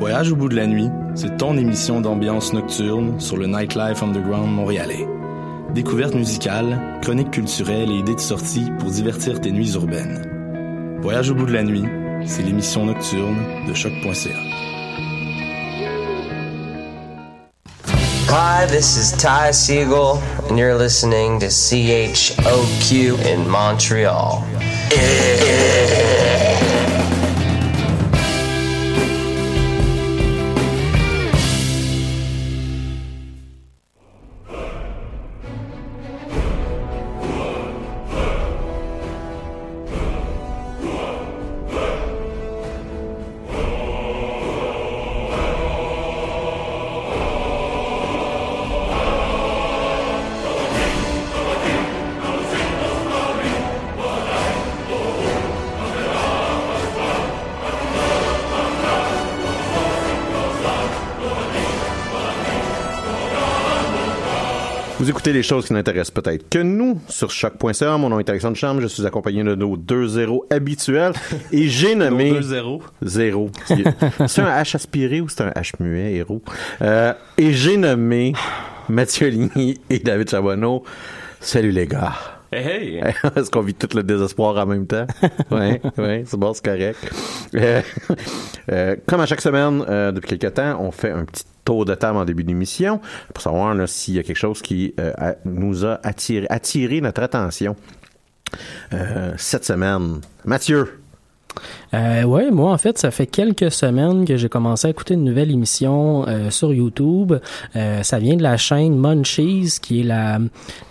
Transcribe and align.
Voyage 0.00 0.32
au 0.32 0.36
bout 0.36 0.48
de 0.48 0.56
la 0.56 0.66
nuit, 0.66 0.88
c'est 1.14 1.36
ton 1.36 1.58
émission 1.58 2.00
d'ambiance 2.00 2.54
nocturne 2.54 3.20
sur 3.20 3.36
le 3.36 3.46
Nightlife 3.46 4.02
Underground 4.02 4.50
montréalais. 4.50 5.06
Découvertes 5.74 6.14
musicales, 6.14 6.98
chroniques 7.02 7.32
culturelles 7.32 7.90
et 7.90 7.98
idées 7.98 8.14
de 8.14 8.20
sortie 8.20 8.64
pour 8.78 8.90
divertir 8.90 9.42
tes 9.42 9.52
nuits 9.52 9.74
urbaines. 9.74 10.96
Voyage 11.02 11.30
au 11.30 11.34
bout 11.34 11.44
de 11.44 11.52
la 11.52 11.62
nuit, 11.64 11.84
c'est 12.24 12.40
l'émission 12.40 12.86
nocturne 12.86 13.36
de 13.68 13.74
choc.ca. 13.74 14.30
Hi, 18.30 18.66
this 18.68 18.96
is 18.96 19.12
Ty 19.18 19.52
Siegel, 19.52 20.18
and 20.48 20.56
you're 20.56 20.78
listening 20.78 21.38
to 21.40 21.48
CHOQ 21.48 23.18
in 23.26 23.46
Montreal. 23.46 24.42
Vous 65.00 65.08
écoutez 65.08 65.32
les 65.32 65.42
choses 65.42 65.66
qui 65.66 65.72
n'intéressent 65.72 66.10
peut-être 66.10 66.50
que 66.50 66.58
nous 66.58 67.00
sur 67.08 67.30
choc.ca. 67.30 67.96
Mon 67.96 68.10
nom 68.10 68.18
est 68.18 68.28
Alexandre 68.28 68.54
Cham. 68.58 68.82
Je 68.82 68.86
suis 68.86 69.06
accompagné 69.06 69.42
de 69.42 69.54
nos 69.54 69.78
deux 69.78 70.06
zéros 70.08 70.44
habituels 70.50 71.14
et 71.52 71.68
j'ai 71.68 71.94
nommé 71.94 72.30
deux 72.32 72.42
zéros. 72.42 72.82
zéro. 73.00 73.50
C'est 73.66 74.42
un 74.42 74.60
H 74.62 74.76
aspiré 74.76 75.22
ou 75.22 75.28
c'est 75.30 75.40
un 75.40 75.50
H 75.52 75.72
muet 75.80 76.12
héros? 76.16 76.42
Euh, 76.82 77.14
Et 77.38 77.54
j'ai 77.54 77.78
nommé 77.78 78.34
Mathieu 78.90 79.28
Ligny 79.28 79.80
et 79.88 80.00
David 80.00 80.28
Charbonneau. 80.28 80.84
Salut 81.40 81.70
les 81.70 81.86
gars. 81.86 82.12
Hey, 82.52 82.96
hey. 82.98 83.14
Est-ce 83.36 83.50
qu'on 83.50 83.60
vit 83.60 83.74
tout 83.74 83.88
le 83.96 84.02
désespoir 84.02 84.56
en 84.56 84.66
même 84.66 84.86
temps? 84.86 85.06
Oui, 85.50 85.80
oui, 85.98 86.22
c'est 86.26 86.36
bon, 86.38 86.52
c'est 86.52 86.64
correct. 86.64 86.98
Euh, 87.54 87.80
euh, 88.72 88.96
comme 89.06 89.20
à 89.20 89.26
chaque 89.26 89.40
semaine, 89.40 89.84
euh, 89.88 90.10
depuis 90.12 90.36
quelques 90.38 90.54
temps, 90.54 90.80
on 90.80 90.90
fait 90.90 91.10
un 91.10 91.24
petit 91.24 91.44
tour 91.64 91.84
de 91.84 91.94
table 91.94 92.18
en 92.18 92.24
début 92.24 92.42
d'émission 92.44 93.00
pour 93.34 93.42
savoir 93.42 93.76
s'il 93.88 94.14
y 94.14 94.18
a 94.18 94.22
quelque 94.22 94.36
chose 94.36 94.62
qui 94.62 94.94
euh, 94.98 95.12
a- 95.18 95.34
nous 95.44 95.84
a 95.84 96.00
attiré, 96.02 96.46
attiré 96.50 97.00
notre 97.00 97.22
attention 97.22 97.76
euh, 98.92 99.32
cette 99.36 99.64
semaine. 99.64 100.20
Mathieu, 100.44 100.99
Euh, 101.92 102.22
ouais, 102.22 102.50
moi 102.50 102.72
en 102.72 102.78
fait, 102.78 102.98
ça 102.98 103.10
fait 103.10 103.26
quelques 103.26 103.72
semaines 103.72 104.24
que 104.24 104.36
j'ai 104.36 104.48
commencé 104.48 104.86
à 104.86 104.90
écouter 104.90 105.14
une 105.14 105.24
nouvelle 105.24 105.50
émission 105.50 106.24
euh, 106.28 106.50
sur 106.50 106.72
YouTube. 106.72 107.34
Euh, 107.74 108.02
ça 108.04 108.18
vient 108.18 108.36
de 108.36 108.42
la 108.42 108.56
chaîne 108.56 108.96
Munchies, 108.96 109.78
qui 109.82 110.00
est 110.00 110.04
la 110.04 110.38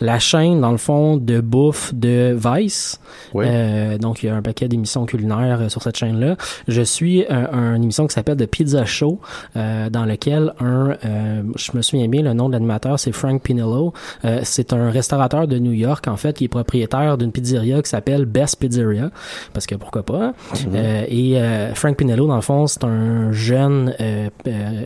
la 0.01 0.19
chaîne 0.19 0.59
dans 0.59 0.71
le 0.71 0.77
fond 0.77 1.15
de 1.17 1.39
bouffe 1.39 1.93
de 1.93 2.37
Vice. 2.37 2.99
Oui. 3.33 3.45
Euh, 3.47 3.97
donc 3.97 4.23
il 4.23 4.25
y 4.25 4.29
a 4.29 4.35
un 4.35 4.41
paquet 4.41 4.67
d'émissions 4.67 5.05
culinaires 5.05 5.71
sur 5.71 5.81
cette 5.81 5.97
chaîne-là. 5.97 6.35
Je 6.67 6.81
suis 6.81 7.25
un, 7.29 7.47
un- 7.53 7.75
une 7.75 7.83
émission 7.83 8.05
qui 8.07 8.13
s'appelle 8.13 8.35
The 8.37 8.45
Pizza 8.47 8.83
Show, 8.85 9.19
euh, 9.55 9.89
dans 9.89 10.03
lequel 10.05 10.53
un, 10.59 10.95
euh, 11.05 11.43
je 11.55 11.71
me 11.75 11.81
souviens 11.81 12.07
bien, 12.09 12.23
le 12.23 12.33
nom 12.33 12.47
de 12.49 12.53
l'animateur 12.53 12.99
c'est 12.99 13.11
Frank 13.13 13.41
Pinello. 13.41 13.93
Euh, 14.25 14.41
c'est 14.43 14.73
un 14.73 14.89
restaurateur 14.89 15.47
de 15.47 15.59
New 15.59 15.71
York 15.73 16.07
en 16.09 16.17
fait 16.17 16.35
qui 16.35 16.45
est 16.45 16.49
propriétaire 16.49 17.17
d'une 17.17 17.31
pizzeria 17.31 17.81
qui 17.81 17.89
s'appelle 17.89 18.25
Best 18.25 18.57
Pizzeria, 18.59 19.11
parce 19.53 19.65
que 19.65 19.75
pourquoi 19.75 20.03
pas? 20.03 20.33
Euh, 20.73 20.88
et 21.07 21.39
euh, 21.39 21.73
Frank 21.75 21.97
Pinello, 21.97 22.27
dans 22.27 22.35
le 22.35 22.41
fond, 22.41 22.67
c'est 22.67 22.83
un 22.83 23.31
jeune 23.31 23.95
euh, 23.99 24.29
euh, 24.47 24.85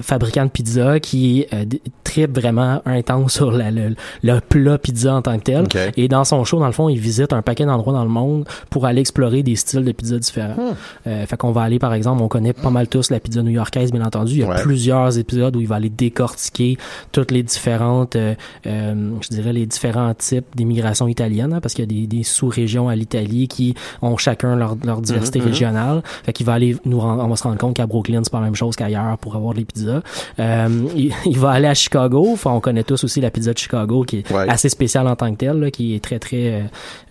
fabricant 0.00 0.44
de 0.44 0.50
pizza 0.50 1.00
qui 1.00 1.46
euh, 1.52 1.64
tripe 2.04 2.38
vraiment 2.38 2.82
intense 2.84 3.32
sur 3.34 3.50
la- 3.50 3.70
le, 3.70 3.94
le 4.22 4.40
plat 4.40 4.78
pizza 4.78 5.14
en 5.14 5.22
tant 5.22 5.36
que 5.38 5.42
tel. 5.44 5.62
Ok. 5.64 5.76
Et 5.96 6.08
dans 6.08 6.24
son 6.24 6.44
show, 6.44 6.58
dans 6.58 6.66
le 6.66 6.72
fond, 6.72 6.88
il 6.88 6.98
visite 6.98 7.32
un 7.32 7.42
paquet 7.42 7.64
d'endroits 7.64 7.92
dans 7.94 8.04
le 8.04 8.10
monde 8.10 8.46
pour 8.70 8.86
aller 8.86 9.00
explorer 9.00 9.42
des 9.42 9.56
styles 9.56 9.84
de 9.84 9.92
pizza 9.92 10.18
différents. 10.18 10.74
Euh, 11.06 11.26
fait 11.26 11.36
qu'on 11.36 11.52
va 11.52 11.62
aller, 11.62 11.78
par 11.78 11.94
exemple, 11.94 12.22
on 12.22 12.28
connaît 12.28 12.52
pas 12.52 12.70
mal 12.70 12.88
tous 12.88 13.10
la 13.10 13.20
pizza 13.20 13.42
new-yorkaise, 13.42 13.90
bien 13.92 14.04
entendu. 14.04 14.32
Il 14.34 14.38
y 14.40 14.42
a 14.42 14.48
Ouais. 14.48 14.62
plusieurs 14.62 15.18
épisodes 15.18 15.56
où 15.56 15.60
il 15.60 15.66
va 15.68 15.76
aller 15.76 15.88
décortiquer 15.90 16.76
toutes 17.12 17.30
les 17.30 17.42
différentes, 17.42 18.16
euh, 18.16 18.34
euh, 18.66 19.10
je 19.22 19.28
dirais, 19.28 19.52
les 19.52 19.66
différents 19.66 20.12
types 20.14 20.46
d'immigration 20.54 21.08
italienne, 21.08 21.52
hein, 21.54 21.60
parce 21.60 21.74
qu'il 21.74 21.84
y 21.84 21.88
a 21.88 22.00
des, 22.00 22.06
des 22.06 22.22
sous-régions 22.22 22.88
à 22.88 22.96
l'Italie 22.96 23.48
qui 23.48 23.74
ont 24.02 24.16
chacun 24.16 24.56
leur, 24.56 24.76
leur 24.84 25.00
diversité 25.00 25.40
régionale. 25.40 26.02
Fait 26.24 26.32
qu'il 26.32 26.46
va 26.46 26.52
aller 26.54 26.76
nous 26.84 26.98
on 27.00 27.28
va 27.28 27.36
se 27.36 27.42
rendre 27.42 27.58
compte 27.58 27.74
qu'à 27.76 27.86
Brooklyn, 27.86 28.20
c'est 28.24 28.30
pas 28.32 28.38
la 28.40 28.44
même 28.46 28.54
chose 28.54 28.76
qu'ailleurs 28.76 29.13
pour 29.16 29.36
avoir 29.36 29.54
des 29.54 29.64
pizzas. 29.64 30.02
Euh, 30.38 30.68
il, 30.96 31.12
il 31.26 31.38
va 31.38 31.50
aller 31.50 31.66
à 31.68 31.74
Chicago. 31.74 32.28
Enfin, 32.32 32.50
on 32.52 32.60
connaît 32.60 32.84
tous 32.84 33.04
aussi 33.04 33.20
la 33.20 33.30
pizza 33.30 33.52
de 33.52 33.58
Chicago 33.58 34.02
qui 34.02 34.18
est 34.18 34.30
Ouais. 34.32 34.48
assez 34.48 34.68
spéciale 34.68 35.06
en 35.08 35.16
tant 35.16 35.30
que 35.32 35.36
telle, 35.38 35.58
là, 35.60 35.70
qui 35.70 35.94
est 35.94 36.02
très, 36.02 36.18
très 36.18 36.52
euh, 36.52 36.62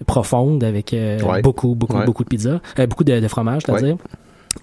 profonde 0.06 0.64
avec 0.64 0.94
euh, 0.94 1.20
Ouais. 1.22 1.42
beaucoup, 1.42 1.76
beaucoup, 1.76 1.98
Ouais. 1.98 2.06
beaucoup 2.06 2.24
de 2.24 2.30
pizza, 2.30 2.60
euh, 2.80 2.88
beaucoup 2.88 3.04
de, 3.04 3.20
de 3.20 3.28
fromage, 3.28 3.64
c'est-à-dire. 3.66 3.96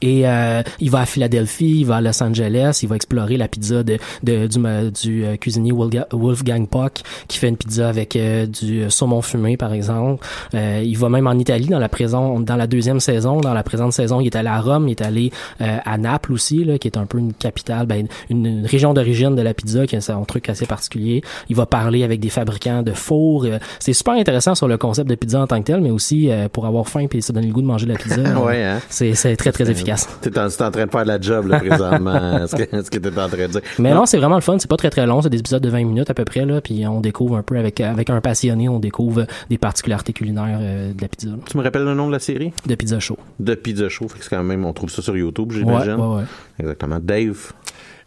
Et 0.02 0.26
euh, 0.26 0.62
il 0.80 0.90
va 0.90 1.00
à 1.00 1.06
Philadelphie, 1.06 1.80
il 1.80 1.84
va 1.84 1.96
à 1.96 2.00
Los 2.00 2.22
Angeles, 2.22 2.80
il 2.82 2.88
va 2.88 2.96
explorer 2.96 3.36
la 3.36 3.48
pizza 3.48 3.82
de, 3.82 3.98
de 4.22 4.46
du, 4.46 4.58
euh, 4.64 4.90
du 4.90 5.24
euh, 5.24 5.36
cuisinier 5.36 5.72
Wolfgang 5.72 6.66
Puck 6.68 7.00
qui 7.28 7.38
fait 7.38 7.48
une 7.48 7.56
pizza 7.56 7.88
avec 7.88 8.16
euh, 8.16 8.46
du 8.46 8.88
saumon 8.90 9.20
fumé 9.22 9.56
par 9.56 9.72
exemple. 9.72 10.26
Euh, 10.54 10.82
il 10.84 10.96
va 10.96 11.08
même 11.08 11.26
en 11.26 11.32
Italie 11.34 11.66
dans 11.66 11.78
la 11.78 11.88
présent 11.88 12.40
dans 12.40 12.56
la 12.56 12.66
deuxième 12.66 13.00
saison, 13.00 13.40
dans 13.40 13.52
la 13.52 13.62
présente 13.62 13.92
saison, 13.92 14.20
il 14.20 14.26
est 14.26 14.36
allé 14.36 14.48
à 14.48 14.60
Rome, 14.60 14.88
il 14.88 14.92
est 14.92 15.02
allé 15.02 15.32
euh, 15.60 15.76
à 15.84 15.98
Naples 15.98 16.32
aussi 16.32 16.64
là, 16.64 16.78
qui 16.78 16.88
est 16.88 16.96
un 16.96 17.06
peu 17.06 17.18
une 17.18 17.32
capitale, 17.32 17.86
ben, 17.86 18.06
une, 18.30 18.46
une 18.46 18.66
région 18.66 18.94
d'origine 18.94 19.34
de 19.34 19.42
la 19.42 19.54
pizza 19.54 19.86
qui 19.86 19.96
a 19.96 20.00
un 20.14 20.24
truc 20.24 20.48
assez 20.48 20.66
particulier. 20.66 21.22
Il 21.48 21.56
va 21.56 21.66
parler 21.66 22.04
avec 22.04 22.20
des 22.20 22.30
fabricants 22.30 22.82
de 22.82 22.92
fours. 22.92 23.44
euh, 23.44 23.58
c'est 23.80 23.92
super 23.92 24.14
intéressant 24.14 24.54
sur 24.54 24.68
le 24.68 24.78
concept 24.78 25.10
de 25.10 25.14
pizza 25.14 25.40
en 25.40 25.46
tant 25.46 25.58
que 25.60 25.66
tel, 25.66 25.80
mais 25.80 25.90
aussi 25.90 26.30
euh, 26.30 26.48
pour 26.48 26.66
avoir 26.66 26.88
faim 26.88 27.06
puis 27.08 27.20
ça 27.22 27.32
donne 27.32 27.46
le 27.46 27.52
goût 27.52 27.62
de 27.62 27.66
manger 27.66 27.86
de 27.86 27.92
la 27.92 27.98
pizza. 27.98 28.20
euh, 28.20 28.34
Ouais, 28.36 28.62
hein? 28.64 28.80
C'est 28.88 29.14
c'est 29.14 29.36
très 29.36 29.52
très 29.52 29.64
efficace. 29.64 29.79
T'es 30.20 30.38
en, 30.38 30.48
t'es 30.48 30.62
en 30.64 30.70
train 30.70 30.86
de 30.86 30.90
faire 30.90 31.04
la 31.04 31.20
job, 31.20 31.46
là, 31.48 31.58
présentement. 31.60 32.46
ce 32.46 32.56
que, 32.56 32.82
ce 32.82 32.90
que 32.90 32.98
t'es 32.98 33.08
en 33.18 33.28
train 33.28 33.46
de 33.46 33.46
dire. 33.46 33.60
Mais 33.78 33.92
non, 33.94 34.06
c'est 34.06 34.18
vraiment 34.18 34.36
le 34.36 34.40
fun. 34.42 34.56
C'est 34.58 34.68
pas 34.70 34.76
très 34.76 34.90
très 34.90 35.06
long. 35.06 35.22
C'est 35.22 35.30
des 35.30 35.38
épisodes 35.38 35.62
de 35.62 35.68
20 35.68 35.84
minutes 35.84 36.10
à 36.10 36.14
peu 36.14 36.24
près 36.24 36.44
là. 36.44 36.60
Puis 36.60 36.86
on 36.86 37.00
découvre 37.00 37.36
un 37.36 37.42
peu 37.42 37.56
avec 37.56 37.80
avec 37.80 38.10
un 38.10 38.20
passionné, 38.20 38.68
on 38.68 38.78
découvre 38.78 39.26
des 39.48 39.58
particularités 39.58 40.12
culinaires 40.12 40.58
euh, 40.60 40.92
de 40.92 41.00
la 41.02 41.08
pizza, 41.08 41.28
là. 41.28 41.36
Tu 41.48 41.56
me 41.56 41.62
rappelles 41.62 41.84
le 41.84 41.94
nom 41.94 42.06
de 42.08 42.12
la 42.12 42.18
série? 42.18 42.52
de 42.66 42.74
pizza 42.74 42.98
show. 43.00 43.16
De 43.38 43.54
Pizza 43.54 43.88
Show. 43.88 44.08
Fait 44.08 44.18
que 44.18 44.24
c'est 44.24 44.30
quand 44.30 44.42
même, 44.42 44.64
on 44.64 44.72
trouve 44.72 44.90
ça 44.90 45.02
sur 45.02 45.16
YouTube, 45.16 45.50
Ouais, 45.52 45.58
j'imagine. 45.58 45.94
ouais, 45.94 46.16
ouais. 46.18 46.24
Exactement. 46.58 46.98
Dave? 47.00 47.52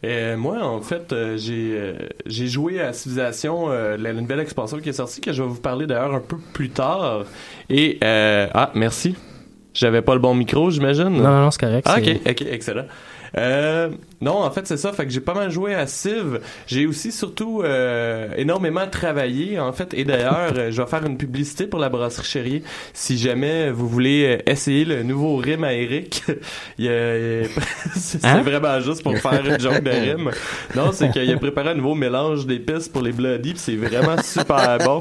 Euh, 0.05 0.35
moi, 0.35 0.61
en 0.61 0.81
fait, 0.81 1.13
euh, 1.13 1.37
j'ai 1.37 1.75
euh, 1.77 1.93
j'ai 2.25 2.47
joué 2.47 2.81
à 2.81 2.91
Civilization, 2.91 3.65
euh, 3.69 3.95
la, 3.97 4.11
la 4.11 4.19
nouvelle 4.21 4.41
expansion 4.41 4.79
qui 4.79 4.89
est 4.89 4.93
sortie, 4.93 5.21
que 5.21 5.31
je 5.31 5.41
vais 5.41 5.47
vous 5.47 5.61
parler 5.61 5.87
d'ailleurs 5.87 6.13
un 6.13 6.19
peu 6.19 6.35
plus 6.51 6.69
tard. 6.69 7.23
Et 7.69 7.99
euh, 8.03 8.47
ah, 8.53 8.71
merci. 8.75 9.15
J'avais 9.73 10.01
pas 10.01 10.13
le 10.13 10.19
bon 10.19 10.35
micro, 10.35 10.69
j'imagine? 10.69 11.09
Non, 11.09 11.23
non, 11.23 11.41
non, 11.41 11.51
c'est 11.51 11.59
correct. 11.59 11.87
Ah, 11.89 11.97
ok, 11.99 12.09
ok, 12.29 12.41
excellent. 12.49 12.85
Euh, 13.37 13.89
non, 14.21 14.37
en 14.43 14.51
fait, 14.51 14.67
c'est 14.67 14.77
ça. 14.77 14.93
Fait 14.93 15.05
que 15.05 15.11
j'ai 15.11 15.19
pas 15.19 15.33
mal 15.33 15.49
joué 15.49 15.73
à 15.73 15.87
Civ. 15.87 16.39
J'ai 16.67 16.85
aussi 16.85 17.11
surtout 17.11 17.61
euh, 17.63 18.29
énormément 18.37 18.87
travaillé, 18.87 19.59
en 19.59 19.73
fait. 19.73 19.93
Et 19.93 20.03
d'ailleurs, 20.05 20.51
euh, 20.55 20.71
je 20.71 20.81
vais 20.81 20.87
faire 20.87 21.05
une 21.05 21.17
publicité 21.17 21.65
pour 21.67 21.79
la 21.79 21.89
brasserie 21.89 22.25
Chérier. 22.25 22.63
Si 22.93 23.17
jamais 23.17 23.71
vous 23.71 23.87
voulez 23.87 24.39
essayer 24.45 24.85
le 24.85 25.03
nouveau 25.03 25.35
rime 25.37 25.63
à 25.63 25.73
Eric, 25.73 26.23
il 26.77 26.87
a- 26.89 27.43
c'est 27.95 28.23
Hein? 28.23 28.41
vraiment 28.43 28.79
juste 28.79 29.03
pour 29.03 29.17
faire 29.17 29.43
une 29.45 29.59
joke 29.59 29.81
de 29.83 29.89
rime. 29.91 30.31
Non, 30.75 30.91
c'est 30.91 31.09
qu'il 31.11 31.29
a 31.31 31.37
préparé 31.37 31.69
un 31.71 31.75
nouveau 31.75 31.95
mélange 31.95 32.45
d'épices 32.45 32.87
pour 32.87 33.01
les 33.01 33.11
bloody, 33.11 33.53
c'est 33.57 33.75
vraiment 33.75 34.21
super 34.21 34.77
bon. 34.77 34.99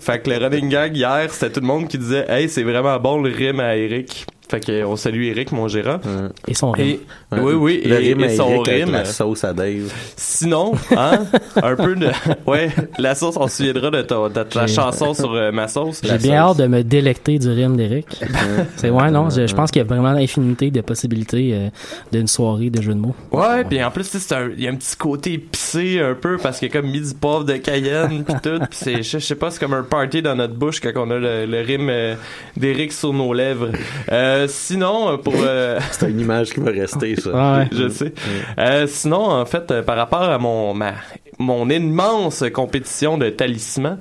Fait 0.00 0.20
que 0.22 0.30
le 0.30 0.38
running 0.38 0.68
gag 0.68 0.96
hier, 0.96 1.30
c'était 1.30 1.52
tout 1.52 1.60
le 1.60 1.66
monde 1.66 1.88
qui 1.88 1.98
disait, 1.98 2.24
hey, 2.28 2.48
c'est 2.48 2.62
vraiment 2.62 2.98
bon 2.98 3.20
le 3.22 3.30
rime 3.30 3.60
à 3.60 3.76
Eric. 3.76 4.26
Fait 4.48 4.60
que 4.64 4.84
on 4.84 4.94
salue 4.96 5.24
Eric, 5.24 5.50
mon 5.52 5.66
gérant. 5.68 5.98
Et 6.46 6.54
son 6.54 6.70
rime. 6.70 6.86
Et, 6.86 7.00
oui, 7.40 7.54
oui, 7.54 7.82
Le 7.84 7.94
et, 7.94 8.08
rime 8.14 8.20
et 8.24 8.36
son 8.36 8.48
Eric 8.48 8.68
avec 8.68 8.84
rime. 8.84 8.92
la 8.92 9.04
sauce 9.04 9.42
à 9.44 9.52
Dave. 9.52 9.92
Sinon, 10.16 10.72
hein, 10.96 11.24
un 11.60 11.74
peu 11.76 11.96
de, 11.96 12.08
ouais, 12.46 12.70
la 12.98 13.14
sauce, 13.16 13.36
on 13.36 13.48
se 13.48 13.56
souviendra 13.56 13.90
de 13.90 14.02
ta, 14.02 14.28
de 14.28 14.42
ta 14.44 14.66
chanson 14.68 15.14
sur 15.14 15.32
euh, 15.34 15.50
ma 15.50 15.66
sauce. 15.66 16.00
J'ai 16.04 16.18
bien 16.18 16.46
sauce. 16.46 16.50
hâte 16.52 16.56
de 16.58 16.66
me 16.68 16.82
délecter 16.82 17.38
du 17.38 17.48
rime 17.48 17.76
d'Eric. 17.76 18.06
c'est 18.76 18.90
ouais, 18.90 19.10
non, 19.10 19.30
je, 19.30 19.46
je 19.48 19.54
pense 19.54 19.70
qu'il 19.70 19.80
y 19.80 19.84
a 19.84 19.88
vraiment 19.88 20.12
l'infinité 20.12 20.70
de 20.70 20.80
possibilités 20.80 21.50
euh, 21.52 21.68
d'une 22.12 22.28
soirée 22.28 22.70
de 22.70 22.80
jeux 22.80 22.94
de 22.94 23.00
mots. 23.00 23.16
Ouais, 23.32 23.64
puis 23.64 23.82
en 23.82 23.90
plus, 23.90 24.08
il 24.56 24.62
y 24.62 24.68
a 24.68 24.70
un 24.70 24.76
petit 24.76 24.96
côté 24.96 25.32
épicé 25.34 26.00
un 26.00 26.14
peu 26.14 26.36
parce 26.36 26.58
qu'il 26.60 26.68
y 26.68 26.70
a 26.70 26.80
comme 26.80 26.90
mis 26.90 27.00
du 27.00 27.14
poivre 27.14 27.44
de 27.44 27.56
Cayenne 27.56 28.24
pis 28.24 28.34
tout. 28.42 28.58
Pis 28.70 28.76
c'est, 28.76 29.02
je, 29.02 29.18
je 29.18 29.24
sais 29.24 29.34
pas, 29.34 29.50
c'est 29.50 29.58
comme 29.58 29.74
un 29.74 29.82
party 29.82 30.22
dans 30.22 30.36
notre 30.36 30.54
bouche 30.54 30.80
quand 30.80 30.92
on 30.96 31.10
a 31.10 31.18
le, 31.18 31.46
le 31.46 31.60
rime 31.62 31.88
euh, 31.90 32.14
d'Eric 32.56 32.92
sur 32.92 33.12
nos 33.12 33.32
lèvres. 33.32 33.70
Euh, 34.12 34.35
sinon, 34.48 35.12
euh, 35.12 35.16
pour... 35.16 35.34
euh, 35.38 35.78
C'est 35.92 36.10
une 36.10 36.20
image 36.20 36.50
qui 36.52 36.60
va 36.60 36.70
rester, 36.70 37.16
ça. 37.16 37.30
Ouais. 37.58 37.68
je 37.72 37.88
sais. 37.88 38.12
Euh, 38.58 38.86
sinon, 38.86 39.24
en 39.30 39.44
fait, 39.46 39.70
euh, 39.70 39.82
par 39.82 39.96
rapport 39.96 40.22
à 40.22 40.38
mon 40.38 40.74
ma, 40.74 40.92
mon 41.38 41.68
immense 41.70 42.44
compétition 42.52 43.18
de 43.18 43.28
talisman, 43.30 43.98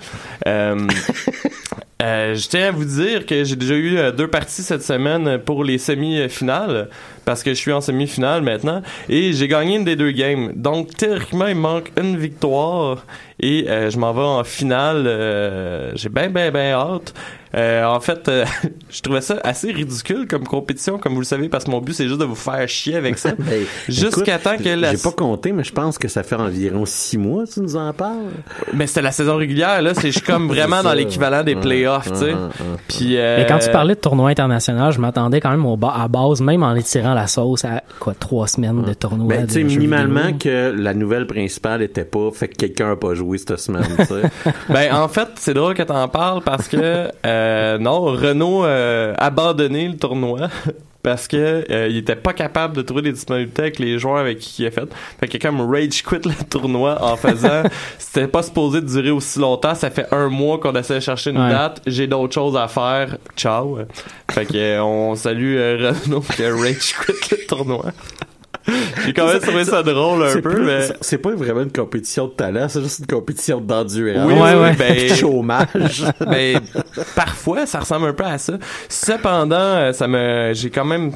euh, 0.47 0.75
euh, 2.03 2.35
je 2.35 2.47
tiens 2.47 2.67
à 2.67 2.71
vous 2.71 2.85
dire 2.85 3.25
que 3.25 3.43
j'ai 3.43 3.55
déjà 3.55 3.73
eu 3.75 3.97
euh, 3.97 4.11
deux 4.11 4.27
parties 4.27 4.63
cette 4.63 4.83
semaine 4.83 5.37
pour 5.39 5.63
les 5.63 5.77
semi-finales 5.77 6.89
parce 7.23 7.41
que 7.41 7.51
je 7.51 7.55
suis 7.59 7.71
en 7.71 7.81
semi-finale 7.81 8.41
maintenant 8.43 8.81
et 9.09 9.33
j'ai 9.33 9.47
gagné 9.47 9.77
une 9.77 9.85
des 9.85 9.95
deux 9.95 10.11
games. 10.11 10.51
Donc 10.55 10.95
théoriquement, 10.95 11.47
il 11.47 11.55
me 11.55 11.61
manque 11.61 11.91
une 11.99 12.17
victoire 12.17 13.05
et 13.39 13.65
euh, 13.69 13.89
je 13.89 13.97
m'en 13.97 14.13
vais 14.13 14.21
en 14.21 14.43
finale. 14.43 15.03
euh, 15.07 15.91
j'ai 15.95 16.09
bien 16.09 16.29
bien 16.29 16.51
bien 16.51 16.73
hâte. 16.73 17.13
Euh, 17.55 17.85
en 17.85 17.99
fait, 17.99 18.27
euh, 18.27 18.43
je 18.89 19.01
trouvais 19.01 19.21
ça 19.21 19.37
assez 19.43 19.71
ridicule 19.71 20.27
comme 20.27 20.43
compétition, 20.45 20.97
comme 20.97 21.13
vous 21.13 21.21
le 21.21 21.25
savez, 21.25 21.47
parce 21.47 21.63
que 21.63 21.71
mon 21.71 21.79
but 21.79 21.93
c'est 21.93 22.07
juste 22.07 22.19
de 22.19 22.25
vous 22.25 22.35
faire 22.35 22.67
chier 22.67 22.95
avec 22.95 23.17
ça. 23.17 23.31
Ben, 23.39 23.63
Jusqu'à 23.87 24.39
temps 24.39 24.57
que 24.57 24.67
la... 24.69 24.91
J'ai 24.91 24.97
pas 25.01 25.11
compté, 25.11 25.51
mais 25.51 25.63
je 25.63 25.71
pense 25.71 25.97
que 25.97 26.07
ça 26.07 26.23
fait 26.23 26.35
environ 26.35 26.85
six 26.85 27.17
mois, 27.17 27.45
tu 27.45 27.59
nous 27.61 27.75
en 27.75 27.93
parles. 27.93 28.31
Mais 28.73 28.87
c'était 28.87 29.01
la 29.03 29.11
saison 29.11 29.37
régulière, 29.37 29.81
là. 29.81 29.93
C'est 29.93 30.07
je 30.07 30.17
suis 30.17 30.21
comme 30.21 30.47
vraiment 30.49 30.81
dans 30.83 30.93
l'équivalent 30.93 31.43
des 31.43 31.55
playoffs, 31.55 32.11
tu 32.11 32.17
sais. 32.19 32.33
Puis. 32.87 33.17
euh, 33.17 33.37
Mais 33.39 33.45
quand 33.45 33.59
tu 33.59 33.69
parlais 33.71 33.95
de 33.95 33.99
tournoi 33.99 34.29
international, 34.31 34.91
je 34.91 34.99
m'attendais 34.99 35.39
quand 35.39 35.51
même 35.51 35.65
au 35.65 35.77
ba- 35.77 35.93
à 35.95 36.07
base, 36.07 36.41
même 36.41 36.63
en 36.63 36.75
étirant 36.75 37.13
la 37.13 37.27
sauce 37.27 37.63
à 37.65 37.83
quoi 37.99 38.13
trois 38.19 38.47
semaines 38.47 38.81
de 38.83 38.93
tournoi. 38.93 39.27
Ben, 39.27 39.47
tu 39.47 39.53
sais, 39.53 39.63
minimalement 39.63 40.27
vidéo. 40.27 40.37
que 40.51 40.75
la 40.77 40.93
nouvelle 40.93 41.27
principale 41.27 41.81
était 41.83 42.05
pas, 42.05 42.31
fait 42.33 42.47
que 42.49 42.55
quelqu'un 42.55 42.91
a 42.91 42.95
pas 42.95 43.13
joué 43.13 43.37
cette 43.37 43.59
semaine, 43.59 43.85
tu 43.97 44.05
sais. 44.05 44.21
Ben, 44.69 44.93
en 44.95 45.07
fait, 45.07 45.27
c'est 45.35 45.53
drôle 45.53 45.73
que 45.75 45.83
t'en 45.83 46.07
parles 46.07 46.41
parce 46.43 46.67
que, 46.67 46.77
euh, 47.25 47.44
non, 47.80 48.01
Renault 48.01 48.63
a 48.63 49.13
abandonné 49.18 49.88
le 49.88 49.97
tournoi. 49.97 50.50
Parce 51.03 51.27
que 51.27 51.63
euh, 51.69 51.88
il 51.88 51.97
était 51.97 52.15
pas 52.15 52.33
capable 52.33 52.75
de 52.77 52.81
trouver 52.81 53.03
des 53.03 53.12
disponibilités 53.12 53.62
avec 53.62 53.77
les 53.77 54.00
joueurs 54.00 54.18
avec 54.18 54.39
qui 54.39 54.63
il 54.63 54.65
a 54.65 54.71
fait. 54.71 54.88
Fait 55.19 55.27
que 55.27 55.38
comme 55.38 55.62
rage 55.62 56.01
quit 56.03 56.15
le 56.25 56.33
tournoi 56.50 56.97
en 57.00 57.15
faisant 57.15 57.62
c'était 58.00 58.27
pas 58.27 58.42
supposé 58.42 58.81
durer 58.81 59.12
aussi 59.12 59.38
longtemps, 59.38 59.75
ça 59.75 59.92
fait 59.92 60.07
un 60.12 60.30
mois 60.30 60.57
qu'on 60.57 60.74
essaie 60.74 60.95
de 60.95 61.00
chercher 61.01 61.30
une 61.30 61.38
Ouais. 61.38 61.51
date, 61.51 61.80
j'ai 61.86 62.07
d'autres 62.07 62.33
choses 62.33 62.57
à 62.57 62.68
faire. 62.68 63.18
Ciao. 63.38 63.77
Fait 64.31 64.48
que 64.48 64.57
euh, 64.57 64.83
on 64.83 65.13
salue 65.13 65.56
euh, 65.57 65.94
Renault 66.06 66.21
qui 66.21 66.44
a 66.44 66.50
rage 66.51 66.95
quit 67.06 67.36
le 67.36 67.45
tournoi. 67.45 67.86
J'ai 69.06 69.13
quand 69.13 69.27
même 69.27 69.39
trouvé 69.39 69.63
ça 69.65 69.83
drôle 69.83 70.23
un 70.23 70.33
peu, 70.33 70.50
plus- 70.50 70.63
mais 70.65 70.88
c'est 71.01 71.17
pas 71.19 71.31
vraiment 71.35 71.62
une 71.62 71.71
compétition 71.71 72.25
de 72.27 72.31
talent, 72.31 72.67
c'est 72.67 72.81
juste 72.81 73.00
une 73.00 73.06
compétition 73.07 73.62
d'endurance. 73.62 74.25
Oui, 74.27 74.33
Ouais, 74.33 74.53
oui, 74.56 74.62
ouais. 74.62 74.75
ben, 74.77 75.13
chômage. 75.15 76.06
ben, 76.21 76.59
parfois, 77.15 77.65
ça 77.65 77.79
ressemble 77.79 78.07
un 78.07 78.13
peu 78.13 78.23
à 78.25 78.38
ça. 78.38 78.53
Cependant, 78.89 79.56
euh, 79.56 79.94
ça 79.94 80.07
me, 80.07 80.51
j'ai 80.53 80.69
quand 80.69 80.85
même 80.85 81.12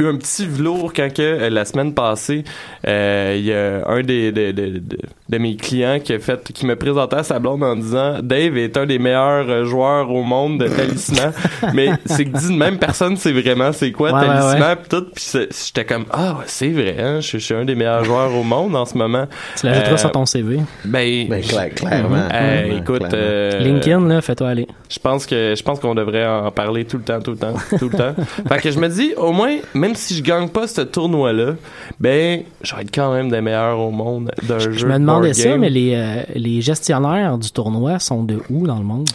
eu 0.00 0.06
un 0.08 0.16
petit 0.16 0.44
velours 0.46 0.92
quand 0.92 1.12
que 1.14 1.22
euh, 1.22 1.50
la 1.50 1.64
semaine 1.64 1.94
passée, 1.94 2.42
euh, 2.86 3.34
il 3.38 3.44
y 3.44 3.52
a 3.52 3.86
un 3.88 4.02
des 4.02 4.32
de, 4.32 4.50
de, 4.50 4.78
de, 4.78 4.98
de 5.28 5.38
mes 5.38 5.54
clients 5.56 6.00
qui 6.02 6.12
a 6.12 6.18
fait, 6.18 6.50
qui 6.52 6.66
me 6.66 6.74
présentait 6.74 7.16
à 7.16 7.22
sa 7.22 7.38
blonde 7.38 7.62
en 7.62 7.76
disant 7.76 8.18
Dave 8.20 8.56
est 8.58 8.76
un 8.76 8.86
des 8.86 8.98
meilleurs 8.98 9.48
euh, 9.48 9.64
joueurs 9.64 10.10
au 10.10 10.24
monde 10.24 10.58
de 10.60 10.66
talisman. 10.68 11.32
Mais 11.74 11.90
c'est 12.06 12.24
que 12.24 12.36
dit 12.36 12.48
de 12.52 12.58
même 12.58 12.78
personne 12.78 13.16
sait 13.16 13.32
vraiment 13.32 13.72
c'est 13.72 13.92
quoi 13.92 14.12
Ouais, 14.12 14.18
ouais, 14.20 14.26
talisman 14.26 14.76
pis 14.82 14.88
tout. 14.88 15.04
Puis 15.14 15.24
c'est- 15.24 15.66
j'étais 15.66 15.84
comme 15.84 16.06
ah 16.10 16.32
ouais, 16.38 16.44
c'est 16.46 16.70
vrai, 16.70 16.96
hein, 16.98 17.20
je, 17.20 17.30
je 17.32 17.38
suis 17.38 17.54
un 17.54 17.64
des 17.64 17.76
meilleurs 17.76 18.04
joueurs 18.04 18.34
au 18.34 18.42
monde 18.42 18.74
en 18.74 18.84
ce 18.86 18.98
moment. 18.98 19.26
Tu 19.56 19.66
l'ajouteras 19.66 19.92
Euh, 19.92 19.96
sur 19.96 20.10
ton 20.12 20.26
CV. 20.26 20.58
Ben, 20.84 21.28
Ben, 21.28 21.40
clair- 21.40 21.72
clairement. 21.72 22.16
euh, 22.16 22.28
clairement, 22.62 22.78
écoute, 22.82 22.98
clairement. 22.98 23.16
euh, 23.16 23.58
LinkedIn, 23.60 24.08
là, 24.08 24.20
fais-toi 24.20 24.48
aller. 24.48 24.66
Je 24.94 25.00
pense 25.00 25.26
que 25.26 25.54
je 25.56 25.62
pense 25.64 25.80
qu'on 25.80 25.94
devrait 25.96 26.24
en 26.24 26.52
parler 26.52 26.84
tout 26.84 26.98
le 26.98 27.02
temps, 27.02 27.20
tout 27.20 27.32
le 27.32 27.36
temps, 27.36 27.54
tout 27.78 27.88
le 27.88 27.96
temps. 27.96 28.14
Fait 28.48 28.60
que 28.60 28.70
je 28.70 28.78
me 28.78 28.88
dis, 28.88 29.12
au 29.16 29.32
moins, 29.32 29.56
même 29.74 29.96
si 29.96 30.14
je 30.14 30.22
gagne 30.22 30.48
pas 30.48 30.68
ce 30.68 30.82
tournoi-là, 30.82 31.54
ben, 31.98 32.42
je 32.62 32.76
vais 32.76 32.82
être 32.82 32.94
quand 32.94 33.12
même 33.12 33.28
des 33.28 33.40
meilleurs 33.40 33.80
au 33.80 33.90
monde 33.90 34.30
d'un 34.44 34.60
jeu. 34.60 34.70
Je 34.70 34.86
me 34.86 34.92
de 34.92 34.98
demandais 34.98 35.34
ça, 35.34 35.48
game. 35.48 35.60
mais 35.60 35.70
les, 35.70 35.94
euh, 35.96 36.22
les 36.36 36.60
gestionnaires 36.60 37.38
du 37.38 37.50
tournoi 37.50 37.98
sont 37.98 38.22
de 38.22 38.38
où 38.50 38.68
dans 38.68 38.78
le 38.78 38.84
monde? 38.84 39.08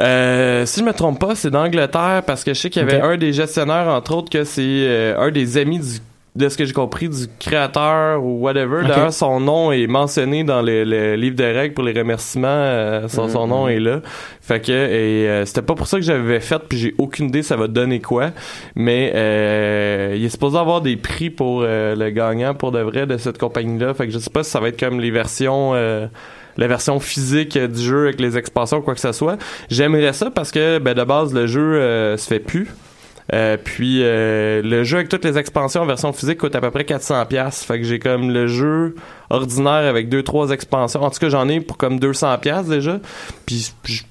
Euh, 0.00 0.64
si 0.64 0.80
je 0.80 0.84
me 0.84 0.92
trompe 0.94 1.20
pas, 1.20 1.34
c'est 1.34 1.50
d'Angleterre 1.50 2.22
parce 2.26 2.42
que 2.42 2.54
je 2.54 2.60
sais 2.60 2.70
qu'il 2.70 2.80
y 2.80 2.84
avait 2.84 3.00
un 3.00 3.18
des 3.18 3.34
gestionnaires, 3.34 3.88
entre 3.88 4.16
autres, 4.16 4.30
que 4.30 4.44
c'est 4.44 4.62
euh, 4.64 5.20
un 5.20 5.30
des 5.30 5.58
amis 5.58 5.80
du 5.80 6.00
de 6.36 6.48
ce 6.48 6.56
que 6.56 6.64
j'ai 6.64 6.72
compris 6.72 7.08
du 7.08 7.26
créateur 7.38 8.20
ou 8.24 8.40
whatever. 8.40 8.82
D'ailleurs, 8.82 9.12
son 9.12 9.38
nom 9.38 9.70
est 9.70 9.86
mentionné 9.86 10.42
dans 10.42 10.62
le, 10.62 10.82
le 10.82 11.14
livre 11.14 11.36
de 11.36 11.44
règles 11.44 11.74
pour 11.74 11.84
les 11.84 11.92
remerciements. 11.92 12.48
euh, 12.48 13.06
son, 13.06 13.28
son 13.28 13.46
nom 13.46 13.68
est 13.68 13.78
là. 13.78 14.00
Fait 14.40 14.60
que 14.60 14.72
et 14.72 15.28
euh, 15.28 15.44
c'était 15.44 15.62
pas 15.62 15.74
pour 15.74 15.86
ça 15.86 15.96
que 15.98 16.02
j'avais 16.04 16.40
fait, 16.40 16.60
puis 16.68 16.76
j'ai 16.76 16.94
aucune 16.98 17.26
idée 17.28 17.42
ça 17.44 17.54
va 17.56 17.68
donner 17.68 18.00
quoi. 18.00 18.30
Mais 18.74 19.12
euh, 19.14 20.14
il 20.16 20.24
est 20.24 20.28
supposé 20.28 20.58
avoir 20.58 20.80
des 20.80 20.96
prix 20.96 21.30
pour 21.30 21.62
euh, 21.62 21.94
le 21.94 22.10
gagnant 22.10 22.52
pour 22.54 22.72
de 22.72 22.80
vrai 22.80 23.06
de 23.06 23.16
cette 23.16 23.38
compagnie-là. 23.38 23.94
Fait 23.94 24.06
que 24.06 24.12
je 24.12 24.18
sais 24.18 24.30
pas 24.30 24.42
si 24.42 24.50
ça 24.50 24.58
va 24.60 24.68
être 24.68 24.80
comme 24.80 24.98
les 25.00 25.10
versions. 25.12 25.72
euh, 25.74 26.06
la 26.56 26.68
version 26.68 27.00
physique 27.00 27.58
du 27.58 27.80
jeu 27.82 28.04
avec 28.04 28.20
les 28.20 28.38
expansions 28.38 28.76
ou 28.78 28.80
quoi 28.82 28.94
que 28.94 29.00
ce 29.00 29.10
soit. 29.10 29.38
J'aimerais 29.70 30.12
ça 30.12 30.30
parce 30.30 30.52
que 30.52 30.78
ben, 30.78 30.94
de 30.94 31.02
base 31.02 31.34
le 31.34 31.48
jeu 31.48 31.60
euh, 31.60 32.16
se 32.16 32.28
fait 32.28 32.38
plus. 32.38 32.68
Euh, 33.32 33.56
puis 33.56 34.00
euh, 34.02 34.60
le 34.62 34.84
jeu 34.84 34.98
avec 34.98 35.08
toutes 35.08 35.24
les 35.24 35.38
expansions 35.38 35.80
en 35.80 35.86
version 35.86 36.12
physique 36.12 36.38
coûte 36.38 36.54
à 36.54 36.60
peu 36.60 36.70
près 36.70 36.84
400 36.84 37.24
pièces. 37.26 37.64
Fait 37.64 37.78
que 37.78 37.84
j'ai 37.84 37.98
comme 37.98 38.30
le 38.30 38.46
jeu 38.46 38.96
ordinaire 39.30 39.86
avec 39.88 40.08
deux 40.10 40.22
trois 40.22 40.50
expansions. 40.50 41.02
En 41.02 41.10
tout 41.10 41.18
cas, 41.18 41.28
j'en 41.30 41.48
ai 41.48 41.60
pour 41.60 41.76
comme 41.78 41.98
200 41.98 42.36
pièces 42.38 42.66
déjà. 42.66 43.00
Puis 43.46 43.72
je 43.84 44.02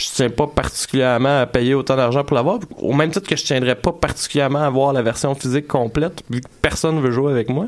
je 0.00 0.06
tiens 0.14 0.30
pas 0.30 0.46
particulièrement 0.46 1.42
à 1.42 1.46
payer 1.46 1.74
autant 1.74 1.94
d'argent 1.94 2.24
pour 2.24 2.34
l'avoir, 2.34 2.58
au 2.78 2.94
même 2.94 3.10
titre 3.10 3.28
que 3.28 3.36
je 3.36 3.44
tiendrais 3.44 3.74
pas 3.74 3.92
particulièrement 3.92 4.60
à 4.62 4.70
voir 4.70 4.94
la 4.94 5.02
version 5.02 5.34
physique 5.34 5.68
complète, 5.68 6.22
vu 6.30 6.40
que 6.40 6.48
personne 6.62 6.98
veut 7.02 7.10
jouer 7.10 7.30
avec 7.30 7.50
moi. 7.50 7.66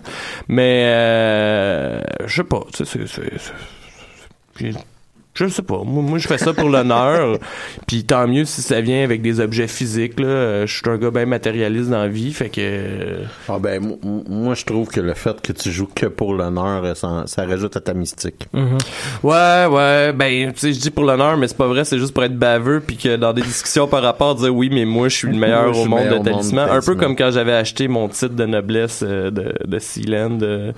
Mais 0.49 0.85
euh, 0.87 2.01
je 2.25 2.35
sais 2.37 2.45
pas, 2.45 2.61
c'est- 2.73 2.87
je 5.35 5.47
sais 5.49 5.63
pas. 5.63 5.81
Moi, 5.85 6.03
moi, 6.03 6.19
je 6.19 6.29
fais 6.29 6.39
ça 6.39 6.53
pour 6.53 6.69
l'honneur. 6.69 7.39
Puis 7.87 8.05
tant 8.05 8.27
mieux 8.29 8.45
si 8.45 8.61
ça 8.63 8.81
vient 8.81 9.03
avec 9.03 9.23
des 9.23 9.41
objets 9.41 9.67
physiques. 9.69 10.21
Là. 10.21 10.27
Euh, 10.27 10.67
Je 10.67 10.73
suis 10.77 10.83
un 10.91 10.99
gars 10.99 11.11
bien 11.11 11.27
matérialiste 11.27 11.89
dans 11.91 11.99
la 12.03 12.09
vie. 12.09 12.33
Fait 12.33 12.49
que. 12.51 12.61
euh, 12.61 13.25
Ah 13.49 13.59
ben, 13.59 13.81
mo- 13.83 13.99
mo- 14.03 14.25
moi, 14.29 14.55
je 14.55 14.65
trouve 14.65 14.89
que 14.89 15.01
le 15.01 15.15
fait 15.15 15.41
que 15.41 15.53
tu 15.53 15.71
joues 15.71 15.89
que 15.95 16.07
pour 16.07 16.35
l'honneur, 16.35 16.85
euh, 16.85 16.95
ça, 16.95 17.23
ça 17.27 17.47
rajoute 17.47 17.77
à 17.77 17.81
ta 17.81 17.95
mystique. 17.95 18.47
Ouais, 19.23 19.67
ouais. 19.71 20.13
Ben, 20.13 20.53
tu 20.53 20.59
sais, 20.61 20.73
je 20.73 20.81
dis 20.81 20.91
pour 20.91 21.05
l'honneur, 21.05 21.37
mais 21.37 21.49
c'est 21.49 21.57
pas 21.57 21.67
vrai. 21.67 21.85
C'est 21.85 21.99
juste 21.99 22.13
pour 22.15 22.25
être 22.25 22.37
baveux. 22.39 22.81
Puis 22.81 22.97
que 22.97 23.17
dans 23.17 23.33
des 23.33 23.43
discussions 23.43 23.87
par 23.89 24.03
rapport, 24.03 24.35
dire 24.35 24.55
oui, 24.55 24.69
mais 24.73 24.85
moi, 24.85 25.09
je 25.09 25.17
suis 25.17 25.29
le 25.29 25.37
meilleur 25.39 25.73
Moi, 25.73 25.83
au 25.83 25.85
monde 25.87 26.01
meilleur 26.01 26.21
de 26.21 26.31
talisman. 26.31 26.69
Un 26.71 26.81
peu 26.81 26.95
comme 26.95 27.17
quand 27.17 27.31
j'avais 27.31 27.53
acheté 27.55 27.89
mon 27.89 28.09
titre 28.09 28.35
de 28.35 28.45
noblesse 28.47 29.03
euh, 29.07 29.31
de, 29.31 29.55
de 29.67 29.79
Sealand. 29.79 30.39
euh, 30.43 30.73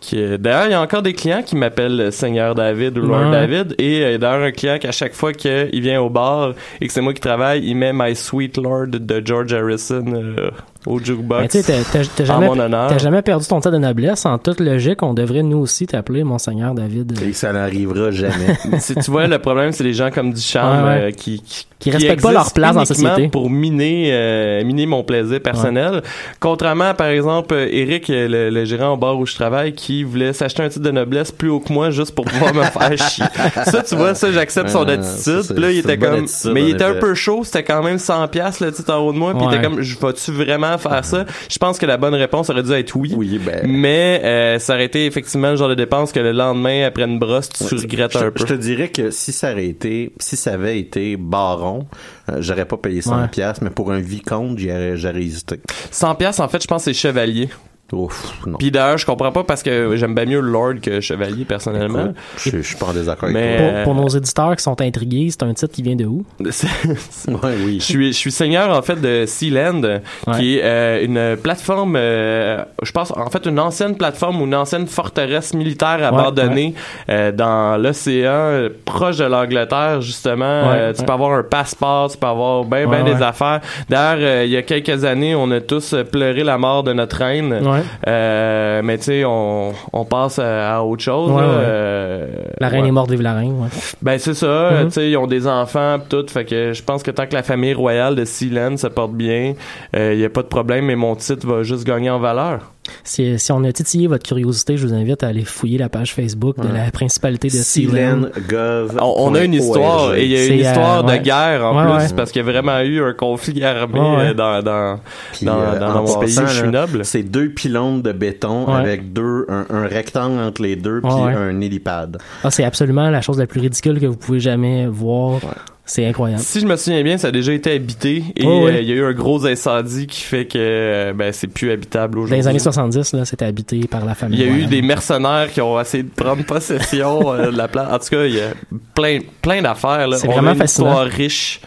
qui, 0.00 0.16
D'ailleurs, 0.38 0.66
il 0.66 0.70
y 0.72 0.74
a 0.74 0.80
encore 0.80 1.02
des 1.02 1.14
clients 1.14 1.42
qui 1.42 1.56
m'appellent 1.56 2.12
Seigneur 2.12 2.54
David 2.54 2.96
ou 2.98 3.02
Lord 3.02 3.16
Ouais. 3.26 3.30
David. 3.30 3.74
Et 3.78 3.95
euh, 4.02 4.18
d'ailleurs, 4.18 4.46
un 4.46 4.52
client 4.52 4.78
qu'à 4.78 4.92
chaque 4.92 5.14
fois 5.14 5.32
qu'il 5.32 5.80
vient 5.80 6.00
au 6.00 6.10
bar 6.10 6.54
et 6.80 6.86
que 6.86 6.92
c'est 6.92 7.00
moi 7.00 7.14
qui 7.14 7.20
travaille, 7.20 7.64
il 7.64 7.76
met 7.76 7.92
My 7.92 8.14
Sweet 8.14 8.58
Lord 8.58 8.88
de 8.88 9.22
George 9.24 9.52
Harrison 9.52 10.04
euh, 10.06 10.50
au 10.86 10.98
jukebox. 10.98 11.42
Ben, 11.42 11.48
tu 11.48 11.62
sais, 11.62 11.82
t'as- 12.16 12.24
jamais, 12.24 12.46
mon 12.46 12.58
honneur. 12.58 12.88
t'as 12.88 12.98
jamais 12.98 13.22
perdu 13.22 13.46
ton 13.46 13.56
titre 13.60 13.72
de 13.72 13.78
noblesse. 13.78 14.24
En 14.24 14.38
toute 14.38 14.60
logique, 14.60 15.02
on 15.02 15.12
devrait 15.14 15.42
nous 15.42 15.58
aussi 15.58 15.86
t'appeler 15.86 16.24
Monseigneur 16.24 16.74
David. 16.74 17.20
Et 17.22 17.32
ça 17.32 17.52
n'arrivera 17.52 18.10
jamais. 18.10 18.56
Si 18.78 18.94
tu 18.94 19.10
vois, 19.10 19.26
le 19.26 19.38
problème, 19.38 19.72
c'est 19.72 19.84
les 19.84 19.92
gens 19.94 20.10
comme 20.10 20.32
Duchamp 20.32 20.84
Ouais, 20.84 20.84
ouais. 20.88 21.00
euh, 21.02 21.10
qui, 21.10 21.42
qui, 21.42 21.66
Qui 21.78 21.90
respectent 21.90 22.22
pas 22.22 22.32
leur 22.32 22.52
place 22.52 22.74
dans 22.74 22.80
la 22.80 22.86
société. 22.86 23.28
pour 23.28 23.50
miner, 23.50 24.10
euh, 24.12 24.64
miner 24.64 24.86
mon 24.86 25.02
plaisir 25.04 25.40
personnel. 25.42 26.02
Contrairement 26.40 26.84
à, 26.90 26.94
par 26.94 27.08
exemple, 27.08 27.54
Eric, 27.54 28.06
le, 28.08 28.50
le 28.50 28.64
gérant 28.64 28.94
au 28.94 28.96
bar 28.96 29.18
où 29.18 29.26
je 29.26 29.34
travaille, 29.34 29.72
qui 29.74 30.02
voulait 30.04 30.32
s'acheter 30.32 30.62
un 30.62 30.68
titre 30.68 30.84
de 30.84 30.90
noblesse 30.90 31.32
plus 31.32 31.48
haut 31.50 31.60
que 31.60 31.72
moi 31.72 31.90
juste 31.90 32.14
pour 32.14 32.24
pouvoir 32.24 32.54
me 32.54 32.62
faire 32.62 32.96
chier. 33.08 33.24
Ça, 33.64 33.82
tu 33.82 33.94
vois, 33.96 34.14
ça, 34.14 34.30
j'accepte 34.32 34.68
son 34.70 34.86
attitude. 34.88 35.52
Puis 35.52 35.62
là, 35.62 35.70
il 35.70 35.78
était 35.78 35.98
comme, 35.98 36.14
attitude, 36.24 36.50
mais 36.52 36.62
il 36.62 36.70
était 36.70 36.84
un 36.84 36.94
peu 36.94 37.14
chaud. 37.14 37.42
C'était 37.44 37.64
quand 37.64 37.82
même 37.82 37.98
100 37.98 38.28
pièces 38.28 38.60
le 38.60 38.72
titre 38.72 38.92
en 38.94 38.98
haut 38.98 39.12
de 39.12 39.18
moi. 39.18 39.34
Puis 39.34 39.46
il 39.50 39.54
était 39.54 39.62
comme, 39.62 39.80
je 39.80 39.98
vas-tu 39.98 40.32
vraiment 40.32 40.75
faire 40.78 41.04
ça? 41.04 41.24
Je 41.50 41.58
pense 41.58 41.78
que 41.78 41.86
la 41.86 41.96
bonne 41.96 42.14
réponse 42.14 42.50
aurait 42.50 42.62
dû 42.62 42.72
être 42.72 42.94
oui. 42.96 43.12
Oui, 43.16 43.38
ben. 43.44 43.62
Mais 43.66 44.20
euh, 44.24 44.58
ça 44.58 44.74
aurait 44.74 44.84
été 44.86 45.06
effectivement 45.06 45.50
le 45.50 45.56
genre 45.56 45.68
de 45.68 45.74
dépense 45.74 46.12
que 46.12 46.20
le 46.20 46.32
lendemain, 46.32 46.84
après 46.86 47.04
une 47.04 47.18
brosse, 47.18 47.48
tu 47.50 47.64
regrettes 47.64 48.12
je, 48.12 48.18
un 48.18 48.22
te- 48.22 48.28
peu. 48.30 48.40
je 48.40 48.44
te 48.46 48.54
dirais 48.54 48.88
que 48.88 49.10
si 49.10 49.32
ça 49.32 49.52
aurait 49.52 49.66
été, 49.66 50.12
si 50.18 50.36
ça 50.36 50.54
avait 50.54 50.78
été 50.78 51.16
baron, 51.16 51.86
euh, 52.30 52.36
j'aurais 52.40 52.64
pas 52.66 52.76
payé 52.76 53.02
100 53.02 53.20
Ouais. 53.22 53.28
pièces, 53.28 53.60
mais 53.62 53.70
pour 53.70 53.90
un 53.92 54.00
vicomte, 54.00 54.58
j'aurais, 54.58 54.96
j'aurais 54.96 55.22
hésité. 55.22 55.60
100 55.90 56.14
pièces 56.16 56.40
en 56.40 56.48
fait, 56.48 56.62
je 56.62 56.66
pense 56.66 56.84
que 56.84 56.92
c'est 56.92 56.98
chevalier. 56.98 57.48
Ouf, 57.92 58.32
non. 58.46 58.58
Puis 58.58 58.70
d'ailleurs, 58.72 58.98
je 58.98 59.06
comprends 59.06 59.30
pas 59.30 59.44
parce 59.44 59.62
que 59.62 59.94
j'aime 59.96 60.14
bien 60.14 60.24
mieux 60.26 60.40
Lord 60.40 60.80
que 60.82 61.00
chevalier 61.00 61.44
personnellement. 61.44 62.00
Écoute, 62.06 62.16
je, 62.38 62.50
je 62.58 62.62
suis 62.62 62.76
pas 62.76 62.86
en 62.86 62.92
désaccord 62.92 63.28
Mais- 63.30 63.38
avec 63.42 63.56
Pour, 63.58 63.66
Euh, 63.76 63.84
pour 63.84 63.94
nos 63.94 64.08
éditeurs 64.08 64.56
qui 64.56 64.62
sont 64.64 64.80
intrigués, 64.80 65.28
c'est 65.30 65.42
un 65.44 65.54
titre 65.54 65.72
qui 65.72 65.82
vient 65.82 65.94
de 65.94 66.04
où? 66.04 66.24
Toi. 66.40 67.34
Ouais, 67.42 67.54
oui. 67.64 67.76
Je 67.78 67.84
suis, 67.84 68.12
je 68.12 68.16
suis 68.18 68.32
seigneur 68.32 68.76
en 68.76 68.82
fait 68.82 69.00
de 69.00 69.24
Sealand, 69.26 70.00
qui 70.36 70.58
est 70.58 70.62
euh, 70.64 71.04
une 71.04 71.36
plateforme, 71.40 71.94
euh, 71.96 72.64
je 72.82 72.90
pense 72.92 73.12
en 73.16 73.30
fait 73.30 73.46
une 73.46 73.60
ancienne 73.60 73.96
plateforme 73.96 74.40
ou 74.42 74.46
une 74.46 74.54
ancienne 74.54 74.86
forteresse 74.88 75.54
militaire 75.54 76.00
abandonnée 76.04 76.74
euh, 77.08 77.30
dans 77.32 77.76
l'océan, 77.80 78.68
proche 78.84 79.18
de 79.18 79.24
l'Angleterre 79.24 80.00
justement. 80.00 80.68
Ouais, 80.70 80.76
Euh, 80.76 80.92
tu 80.92 81.00
ouais. 81.00 81.06
peux 81.06 81.12
avoir 81.12 81.32
un 81.38 81.42
passeport, 81.42 82.10
tu 82.10 82.18
peux 82.18 82.26
avoir 82.26 82.64
bien 82.64 82.86
ouais. 82.88 83.02
des 83.04 83.22
affaires. 83.22 83.60
D'ailleurs, 83.88 84.18
euh, 84.20 84.44
il 84.44 84.50
y 84.50 84.56
a 84.56 84.62
quelques 84.62 85.04
années, 85.04 85.34
on 85.34 85.50
a 85.52 85.60
tous 85.60 85.94
pleuré 86.10 86.42
la 86.44 86.58
mort 86.58 86.82
de 86.82 86.92
notre 86.92 87.16
reine. 87.18 87.60
Ouais. 87.76 87.82
Euh, 88.08 88.80
mais 88.84 88.98
tu 88.98 89.04
sais, 89.04 89.24
on, 89.24 89.72
on 89.92 90.04
passe 90.04 90.38
à, 90.38 90.76
à 90.76 90.82
autre 90.82 91.02
chose. 91.02 91.30
Ouais, 91.30 91.40
là. 91.42 91.48
ouais. 91.48 91.54
Euh, 91.58 92.26
La 92.60 92.68
reine 92.68 92.86
est 92.86 92.90
morte, 92.90 93.10
vive 93.10 93.22
la 93.22 93.34
reine. 93.34 93.60
Ouais. 93.60 93.68
Ben 94.02 94.18
c'est 94.18 94.34
ça, 94.34 94.46
euh, 94.46 94.80
Mhm. 94.82 94.86
tu 94.88 94.92
sais, 94.94 95.10
ils 95.10 95.16
ont 95.16 95.26
des 95.26 95.46
enfants 95.46 95.98
pis 95.98 96.08
tout, 96.08 96.26
fait 96.28 96.44
que 96.44 96.72
je 96.72 96.82
pense 96.82 97.02
que 97.02 97.10
tant 97.10 97.26
que 97.26 97.34
la 97.34 97.42
famille 97.42 97.74
royale 97.74 98.14
de 98.14 98.24
Sealand 98.24 98.76
se 98.76 98.86
porte 98.86 99.12
bien, 99.12 99.54
il 99.94 100.18
y 100.18 100.24
a 100.24 100.30
pas 100.30 100.42
de 100.42 100.48
problème, 100.48 100.86
mais 100.86 100.96
mon 100.96 101.14
titre 101.16 101.46
va 101.46 101.62
juste 101.62 101.86
gagner 101.86 102.10
en 102.10 102.18
valeur. 102.18 102.60
Si, 103.04 103.38
si 103.38 103.52
on 103.52 103.62
a 103.64 103.72
titillé 103.72 104.06
votre 104.06 104.24
curiosité, 104.26 104.76
je 104.76 104.86
vous 104.86 104.94
invite 104.94 105.22
à 105.22 105.28
aller 105.28 105.44
fouiller 105.44 105.78
la 105.78 105.88
page 105.88 106.14
Facebook 106.14 106.58
de 106.60 106.68
la 106.72 106.90
principalité 106.90 107.48
de 107.48 107.52
Sealand. 107.54 108.28
Gov. 108.48 108.96
On, 109.00 109.14
on 109.30 109.34
a 109.34 109.44
une 109.44 109.54
histoire 109.54 110.14
et 110.14 110.24
il 110.24 110.30
y 110.30 110.36
a 110.36 110.46
une 110.46 110.52
euh, 110.52 110.68
histoire 110.68 111.04
de 111.04 111.10
ouais. 111.10 111.20
guerre 111.20 111.64
en 111.64 111.76
Ouais, 111.76 111.96
plus 111.98 112.10
ouais. 112.10 112.16
parce 112.16 112.30
qu'il 112.32 112.44
y 112.44 112.48
a 112.48 112.50
vraiment 112.50 112.80
eu 112.80 113.02
un 113.02 113.12
conflit 113.12 113.62
armé 113.64 114.00
euh, 114.00 114.34
dans 114.34 114.62
dans 114.62 115.00
Puis, 115.32 115.46
dans, 115.46 115.58
euh, 115.60 115.78
dans 115.78 116.02
mon 116.02 116.18
pays 116.20 116.34
passant, 116.34 116.44
où 116.44 116.46
je 116.46 116.52
suis 116.52 116.62
là, 116.64 116.70
noble. 116.86 117.04
C'est 117.04 117.22
deux 117.22 117.48
pylônes 117.50 118.02
de 118.02 118.12
béton 118.12 118.66
Ouais. 118.66 118.74
avec 118.80 119.12
deux, 119.12 119.46
un, 119.48 119.66
un 119.70 119.86
rectangle 119.86 120.40
entre 120.40 120.62
les 120.62 120.76
deux, 120.76 121.00
puis 121.00 121.12
un 121.12 121.60
hélipad. 121.60 122.18
Ah, 122.44 122.50
c'est 122.50 122.64
absolument 122.64 123.10
la 123.10 123.20
chose 123.20 123.38
la 123.38 123.46
plus 123.46 123.60
ridicule 123.60 124.00
que 124.00 124.06
vous 124.06 124.16
pouvez 124.16 124.40
jamais 124.40 124.86
voir. 124.86 125.40
C'est 125.88 126.04
incroyable. 126.04 126.42
Si 126.42 126.58
je 126.60 126.66
me 126.66 126.74
souviens 126.76 127.02
bien, 127.04 127.16
ça 127.16 127.28
a 127.28 127.30
déjà 127.30 127.52
été 127.52 127.72
habité 127.72 128.24
et 128.34 128.44
Oh, 128.44 128.66
euh, 128.66 128.72
oui. 128.72 128.78
il 128.80 128.88
y 128.88 128.92
a 128.92 128.96
eu 128.96 129.04
un 129.04 129.12
gros 129.12 129.46
incendie 129.46 130.08
qui 130.08 130.20
fait 130.20 130.44
que 130.44 130.58
euh, 130.58 131.12
ben 131.12 131.32
c'est 131.32 131.46
plus 131.46 131.70
habitable 131.70 132.16
Dans 132.16 132.22
aujourd'hui. 132.22 132.38
les 132.42 132.48
années 132.48 132.58
70, 132.58 133.12
là, 133.12 133.24
c'était 133.24 133.44
habité 133.44 133.80
par 133.86 134.04
la 134.04 134.16
famille. 134.16 134.40
Il 134.40 134.46
y 134.46 134.50
a 134.50 134.52
eu 134.52 134.66
des 134.66 134.82
mercenaires 134.82 135.48
qui 135.52 135.60
ont 135.60 135.80
essayé 135.80 136.02
de 136.02 136.10
prendre 136.10 136.44
possession 136.44 137.32
euh, 137.32 137.52
de 137.52 137.56
la 137.56 137.68
place. 137.68 137.88
En 137.92 137.98
tout 138.00 138.08
cas, 138.10 138.24
il 138.24 138.34
y 138.34 138.40
a 138.40 138.48
plein, 138.94 139.20
plein 139.42 139.62
d'affaires. 139.62 140.08
là. 140.08 140.16
C'est 140.18 140.26
vraiment 140.26 140.50
a 140.50 140.52
une 140.54 140.58
fascinant. 140.58 140.88
histoire 140.88 141.06
riche. 141.06 141.60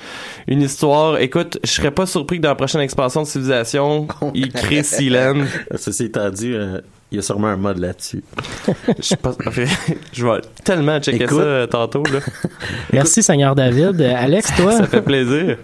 Une 0.47 0.61
histoire, 0.63 1.19
écoute, 1.19 1.57
je 1.63 1.69
serais 1.69 1.91
pas 1.91 2.05
surpris 2.05 2.38
que 2.38 2.41
dans 2.43 2.49
la 2.49 2.55
prochaine 2.55 2.81
expansion 2.81 3.21
de 3.21 3.27
Civilisation, 3.27 4.07
ils 4.33 4.51
créent 4.51 4.83
Sealand. 4.83 5.43
Ceci 5.75 6.05
étant 6.05 6.29
dit, 6.29 6.51
euh, 6.53 6.81
il 7.11 7.15
y 7.15 7.19
a 7.19 7.21
sûrement 7.21 7.47
un 7.47 7.57
mode 7.57 7.79
là-dessus. 7.79 8.23
Je 8.97 9.03
sais 9.03 9.15
pas- 9.17 9.35
je 10.13 10.25
vais 10.25 10.41
tellement 10.63 10.99
checker 10.99 11.23
Écoute. 11.23 11.37
ça 11.39 11.43
euh, 11.43 11.67
tantôt. 11.67 12.03
Là. 12.03 12.19
Merci, 12.93 13.23
Seigneur 13.23 13.55
David. 13.55 13.99
Euh, 14.01 14.13
Alex, 14.15 14.53
toi? 14.57 14.73
Ça 14.73 14.85
fait 14.87 15.01
plaisir. 15.01 15.57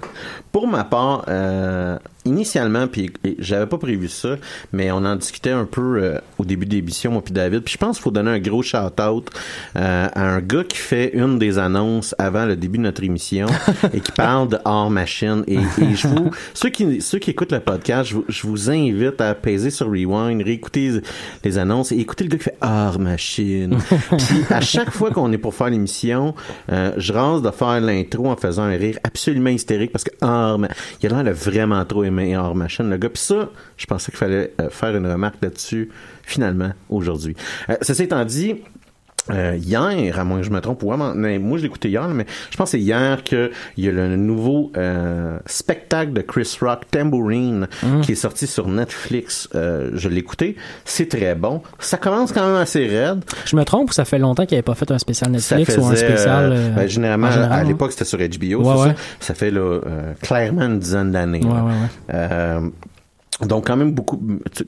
Pour 0.51 0.67
ma 0.67 0.83
part, 0.83 1.25
euh, 1.27 1.97
initialement, 2.25 2.87
puis 2.87 3.11
j'avais 3.39 3.67
pas 3.67 3.77
prévu 3.77 4.07
ça, 4.07 4.35
mais 4.73 4.91
on 4.91 4.97
en 4.97 5.15
discutait 5.15 5.51
un 5.51 5.65
peu 5.65 5.99
euh, 6.01 6.17
au 6.37 6.45
début 6.45 6.65
de 6.65 6.73
l'émission, 6.73 7.11
moi 7.11 7.21
puis 7.23 7.33
David. 7.33 7.61
Puis 7.61 7.73
je 7.73 7.77
pense 7.77 7.97
qu'il 7.97 8.03
faut 8.03 8.11
donner 8.11 8.31
un 8.31 8.39
gros 8.39 8.63
shout-out 8.63 9.29
euh, 9.75 10.07
à 10.11 10.21
un 10.21 10.41
gars 10.41 10.63
qui 10.63 10.77
fait 10.77 11.11
une 11.13 11.39
des 11.39 11.57
annonces 11.57 12.15
avant 12.17 12.45
le 12.45 12.55
début 12.55 12.79
de 12.79 12.83
notre 12.83 13.03
émission 13.03 13.47
et 13.93 13.99
qui 13.99 14.11
parle 14.11 14.49
de 14.49 14.57
hors 14.65 14.89
machine. 14.89 15.43
Et, 15.47 15.57
et 15.57 15.95
je 15.95 16.07
vous, 16.07 16.31
ceux 16.53 16.69
qui 16.69 17.01
ceux 17.01 17.19
qui 17.19 17.31
écoutent 17.31 17.51
le 17.51 17.59
podcast, 17.59 18.09
je 18.09 18.15
vous, 18.15 18.25
je 18.27 18.47
vous 18.47 18.69
invite 18.69 19.21
à 19.21 19.35
peser 19.35 19.69
sur 19.69 19.87
rewind, 19.87 20.41
réécouter 20.41 21.01
les 21.43 21.57
annonces 21.57 21.91
et 21.91 21.97
écouter 21.97 22.23
le 22.23 22.31
gars 22.31 22.37
qui 22.37 22.43
fait 22.45 22.57
hors 22.61 22.99
machine. 22.99 23.77
puis 24.17 24.43
à 24.49 24.61
chaque 24.61 24.91
fois 24.91 25.11
qu'on 25.11 25.31
est 25.31 25.37
pour 25.37 25.53
faire 25.53 25.69
l'émission, 25.69 26.33
euh, 26.71 26.91
je 26.97 27.13
rase 27.13 27.41
de 27.41 27.51
faire 27.51 27.79
l'intro 27.81 28.27
en 28.29 28.35
faisant 28.35 28.63
un 28.63 28.75
rire 28.75 28.97
absolument 29.03 29.51
hystérique 29.51 29.91
parce 29.91 30.03
que 30.03 30.11
hors 30.21 30.59
il 31.01 31.13
a 31.13 31.23
l'air 31.23 31.33
vraiment 31.33 31.83
trop 31.85 32.03
aimer 32.15 32.37
hors 32.37 32.55
machine 32.55 32.89
le 32.89 32.97
gars. 32.97 33.09
Puis 33.09 33.21
ça, 33.21 33.49
je 33.77 33.85
pensais 33.85 34.11
qu'il 34.11 34.19
fallait 34.19 34.53
euh, 34.61 34.69
faire 34.69 34.95
une 34.95 35.07
remarque 35.07 35.41
là-dessus 35.41 35.89
finalement 36.23 36.71
aujourd'hui. 36.89 37.35
Euh, 37.69 37.75
ceci 37.81 38.03
étant 38.03 38.25
dit, 38.25 38.55
euh, 39.31 39.57
hier, 39.59 40.19
à 40.19 40.23
moins 40.23 40.37
que 40.39 40.43
je 40.45 40.51
me 40.51 40.59
trompe, 40.61 40.83
ouais, 40.83 40.95
mais 41.15 41.39
moi 41.39 41.57
je 41.57 41.65
écouté 41.65 41.89
hier, 41.89 42.07
mais 42.09 42.25
je 42.51 42.57
pense 42.57 42.67
que 42.71 42.77
c'est 42.77 42.83
hier 42.83 43.23
qu'il 43.23 43.49
y 43.77 43.87
a 43.87 43.91
le 43.91 44.15
nouveau 44.15 44.71
euh, 44.77 45.39
spectacle 45.45 46.13
de 46.13 46.21
Chris 46.21 46.57
Rock, 46.61 46.81
Tambourine, 46.91 47.67
qui 48.03 48.11
est 48.11 48.15
sorti 48.15 48.45
sur 48.47 48.67
Netflix. 48.67 49.49
Euh, 49.55 49.89
je 49.93 50.09
l'ai 50.09 50.17
écouté, 50.19 50.55
c'est 50.85 51.09
très 51.09 51.33
bon. 51.35 51.61
Ça 51.79 51.97
commence 51.97 52.31
quand 52.31 52.45
même 52.45 52.55
assez 52.61 52.85
raide. 52.87 53.23
Je 53.45 53.55
me 53.55 53.63
trompe 53.63 53.89
ou 53.89 53.93
ça 53.93 54.05
fait 54.05 54.19
longtemps 54.19 54.45
qu'il 54.45 54.55
n'y 54.55 54.59
avait 54.59 54.63
pas 54.63 54.75
fait 54.75 54.91
un 54.91 54.99
spécial 54.99 55.31
Netflix 55.31 55.65
faisait, 55.73 55.79
ou 55.81 55.85
un 55.87 55.95
spécial. 55.95 56.51
euh, 56.51 56.55
euh, 56.55 56.69
ben, 56.75 56.87
généralement, 56.87 57.27
en 57.27 57.31
général, 57.31 57.59
à 57.59 57.63
l'époque, 57.63 57.91
c'était 57.91 58.05
sur 58.05 58.19
HBO, 58.19 58.23
Ouais, 58.23 58.75
c'est 58.77 58.83
ouais. 58.89 58.89
ça. 58.89 58.95
Ça 59.19 59.33
fait 59.33 59.51
là, 59.51 59.59
euh, 59.61 60.13
clairement 60.21 60.63
une 60.63 60.79
dizaine 60.79 61.11
d'années. 61.11 61.43
Ouais, 61.43 62.59
donc 63.41 63.67
quand 63.67 63.75
même 63.75 63.91
beaucoup. 63.91 64.21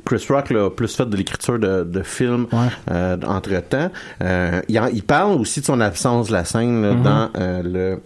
Chris 0.06 0.26
Rock 0.30 0.50
là, 0.50 0.66
a 0.66 0.70
plus 0.70 0.94
fait 0.96 1.06
de 1.06 1.16
l'écriture 1.16 1.58
de, 1.58 1.84
de 1.84 2.04
films 2.04 2.48
Ouais. 2.52 2.68
euh, 2.92 3.18
entre 3.26 3.50
temps. 3.62 3.90
Euh, 4.22 4.62
il, 4.68 4.78
en- 4.80 4.88
il 4.88 5.04
parle 5.04 5.40
aussi 5.40 5.62
de 5.62 5.66
son 5.66 5.80
absence 5.80 6.28
de 6.28 6.34
la 6.34 6.44
scène 6.46 6.82
là, 6.82 6.94
Mm-hmm. 6.94 7.02
dans 7.04 7.30
euh, 7.38 7.62
le 7.64 8.00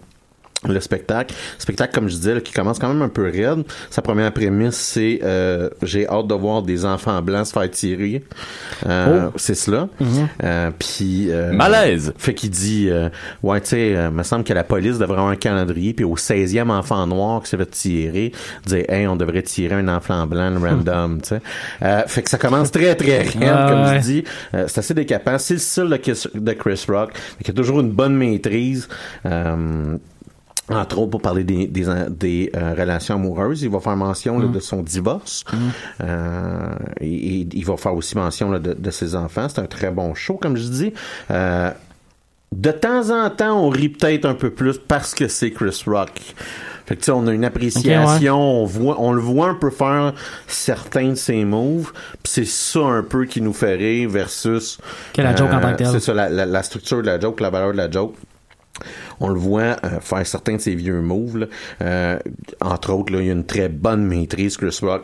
le 0.68 0.80
spectacle. 0.80 1.34
Spectacle, 1.58 1.94
comme 1.94 2.08
je 2.08 2.16
disais, 2.16 2.36
là, 2.36 2.42
qui 2.42 2.54
commence 2.54 2.78
quand 2.78 2.88
même 2.88 3.02
un 3.02 3.10
peu 3.10 3.24
raide. 3.24 3.64
Sa 3.90 4.02
première 4.02 4.32
prémisse, 4.32 4.76
c'est 4.76 5.20
euh, 5.24 5.70
j'ai 5.82 6.08
hâte 6.08 6.28
de 6.28 6.36
voir 6.36 6.62
des 6.62 6.86
enfants 6.86 7.22
blancs 7.22 7.48
se 7.48 7.54
faire 7.54 7.70
tirer. 7.72 8.24
Euh, 8.86 9.30
Oh. 9.30 9.34
C'est 9.36 9.56
cela. 9.56 9.88
Mm-hmm. 10.02 10.28
Euh, 10.44 10.72
puis 10.78 11.28
euh, 11.32 11.52
Malaise. 11.54 12.14
fait 12.18 12.34
qu'il 12.34 12.50
dit 12.52 12.88
euh, 12.90 13.10
ouais 13.44 13.60
tu 13.62 13.70
sais 13.70 13.96
euh, 13.96 14.12
me 14.12 14.24
semble 14.24 14.44
que 14.44 14.54
la 14.54 14.64
police 14.64 14.98
devrait 15.00 15.18
avoir 15.18 15.28
un 15.32 15.36
calendrier 15.36 15.94
puis 15.94 16.06
au 16.06 16.16
16e 16.16 16.70
enfant 16.70 17.06
noir 17.08 17.42
qui 17.44 17.50
s'est 17.50 17.58
fait 17.58 17.66
tirer 17.70 18.32
dire 18.66 18.86
hey 18.90 19.08
on 19.08 19.16
devrait 19.16 19.42
tirer 19.44 19.76
un 19.76 19.88
enfant 19.88 20.26
blanc 20.28 20.54
random 20.62 21.22
tu 21.22 21.30
sais 21.30 21.42
euh, 21.82 22.04
fait 22.08 22.24
que 22.24 22.30
ça 22.30 22.38
commence 22.38 22.72
très 22.72 22.96
très 22.96 23.20
raide 23.22 23.38
Ah, 23.44 23.68
comme 23.70 23.82
ouais. 23.82 24.00
je 24.00 24.02
dis 24.06 24.24
Euh, 24.54 24.66
c'est 24.68 24.80
assez 24.80 24.94
décapant 24.94 25.38
c'est 25.38 25.56
le 25.56 25.60
style 25.60 25.90
de, 25.90 25.98
Kiss- 25.98 26.30
de 26.34 26.54
Chris 26.54 26.84
Rock 26.88 27.12
mais 27.38 27.44
qui 27.44 27.52
a 27.52 27.54
toujours 27.54 27.80
une 27.80 27.92
bonne 27.92 28.16
maîtrise 28.16 28.88
euh, 29.26 29.98
entre 30.74 31.00
autres 31.00 31.12
pour 31.12 31.22
parler 31.22 31.44
des, 31.44 31.68
des, 31.68 31.86
des 32.10 32.52
euh, 32.56 32.74
relations 32.78 33.16
amoureuses. 33.16 33.64
Il 33.64 33.70
va 33.70 33.80
faire 33.80 33.96
mention 33.96 34.40
là, 34.40 34.48
de 34.48 34.60
son 34.60 34.82
divorce. 34.82 35.44
Euh, 36.02 36.70
et, 37.00 37.42
et 37.42 37.48
il 37.54 37.66
va 37.66 37.78
faire 37.78 37.94
aussi 37.94 38.18
mention 38.18 38.52
là, 38.52 38.60
de, 38.60 38.74
de 38.74 38.92
ses 38.92 39.16
enfants. 39.16 39.48
C'est 39.50 39.62
un 39.62 39.66
très 39.68 39.92
bon 39.92 40.14
show, 40.14 40.36
comme 40.36 40.58
je 40.58 40.68
dis. 40.68 40.94
Euh, 41.30 41.72
de 42.56 42.72
temps 42.72 43.10
en 43.12 43.30
temps, 43.30 43.58
on 43.66 43.70
rit 43.70 43.90
peut-être 43.90 44.26
un 44.26 44.34
peu 44.34 44.50
plus 44.50 44.78
parce 44.78 45.14
que 45.16 45.28
c'est 45.28 45.52
Chris 45.52 45.84
Rock. 45.88 46.12
Fait 46.86 46.96
que, 46.96 47.00
tu 47.00 47.06
sais, 47.06 47.12
on 47.12 47.26
a 47.28 47.32
une 47.32 47.46
appréciation, 47.46 48.38
on 48.38 48.66
voit, 48.66 49.00
on 49.00 49.14
le 49.14 49.22
voit 49.22 49.48
un 49.48 49.54
peu 49.54 49.70
faire 49.70 50.14
certains 50.48 51.10
de 51.10 51.16
ses 51.16 51.46
moves, 51.46 51.94
puis 52.22 52.34
c'est 52.34 52.46
ça 52.46 52.82
un 52.82 53.04
peu 53.04 53.26
qui 53.26 53.40
nous 53.40 53.54
fait 53.54 53.76
rire 53.76 54.10
versus 54.10 54.80
Que 55.14 55.22
la 55.22 55.34
joke 55.34 55.54
en 55.54 55.62
tant 55.62 55.72
que 55.72 55.78
telle. 55.78 55.88
C'est 55.88 56.02
ça, 56.02 56.14
la, 56.14 56.28
la, 56.28 56.46
la 56.46 56.64
structure 56.64 57.02
de 57.02 57.08
la 57.08 57.20
joke, 57.20 57.40
la 57.40 57.50
valeur 57.52 57.72
de 57.72 57.78
la 57.78 57.90
joke 57.90 58.16
on 59.20 59.30
le 59.30 59.40
voit 59.40 59.78
euh, 59.84 60.00
faire 60.00 60.26
certains 60.26 60.56
de 60.56 60.62
ses 60.62 60.76
vieux 60.76 61.02
moves. 61.02 61.38
là. 61.40 61.46
Euh, 61.82 62.20
entre 62.62 62.94
autres, 62.94 63.14
là, 63.14 63.20
il 63.22 63.28
y 63.28 63.30
a 63.30 63.34
une 63.34 63.46
très 63.46 63.70
bonne 63.70 64.06
maîtrise, 64.06 64.58
Chris 64.58 64.78
Rock 64.82 65.04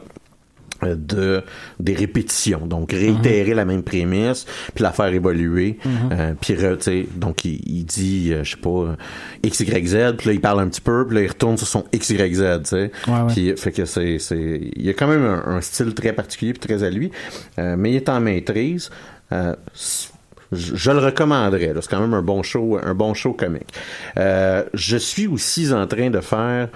euh, 0.83 0.95
de 0.95 1.41
des 1.79 1.95
répétitions 1.95 2.67
donc 2.67 2.91
réitérer 2.91 3.55
la 3.55 3.65
même 3.65 3.81
prémisse 3.81 4.45
puis 4.75 4.83
la 4.83 4.91
faire 4.91 5.07
évoluer 5.07 5.79
euh, 6.11 6.33
puis 6.39 6.53
re- 6.53 6.77
tu 6.77 6.83
sais, 6.83 7.07
donc 7.15 7.45
il, 7.45 7.59
il 7.65 7.83
dit 7.83 8.31
euh, 8.31 8.43
je 8.43 8.51
sais 8.51 8.57
pas 8.57 8.95
x 9.41 9.59
y 9.61 9.87
z 9.87 10.13
puis 10.19 10.27
là 10.27 10.33
il 10.33 10.39
parle 10.39 10.59
un 10.59 10.67
petit 10.67 10.81
peu 10.81 11.03
puis 11.07 11.15
là 11.15 11.23
il 11.23 11.27
retourne 11.29 11.57
sur 11.57 11.65
son 11.67 11.83
x 11.91 12.11
y 12.11 12.33
z 12.35 12.59
tu 12.61 12.69
sais 12.69 12.91
Ouais, 13.07 13.13
ouais. 13.13 13.27
puis 13.33 13.53
fait 13.57 13.71
que 13.71 13.85
c'est 13.85 14.19
c'est 14.19 14.69
il 14.75 14.85
y 14.85 14.89
a 14.91 14.93
quand 14.93 15.07
même 15.07 15.23
un, 15.23 15.43
un 15.55 15.61
style 15.61 15.95
très 15.95 16.13
particulier 16.13 16.53
puis 16.53 16.59
très 16.59 16.83
à 16.83 16.91
lui 16.91 17.09
euh, 17.57 17.75
mais 17.75 17.89
il 17.93 17.95
est 17.95 18.07
en 18.09 18.19
maîtrise 18.19 18.91
je, 20.51 20.91
le 20.91 20.99
recommanderais. 20.99 21.73
C'est 21.81 21.89
quand 21.89 21.99
même 21.99 22.13
un 22.13 22.21
bon 22.21 22.43
show, 22.43 22.79
un 22.81 22.93
bon 22.93 23.13
show 23.13 23.33
comique. 23.33 23.73
Euh, 24.17 24.63
je 24.73 24.97
suis 24.97 25.27
aussi 25.27 25.71
en 25.73 25.87
train 25.87 26.09
de 26.09 26.21
faire 26.21 26.69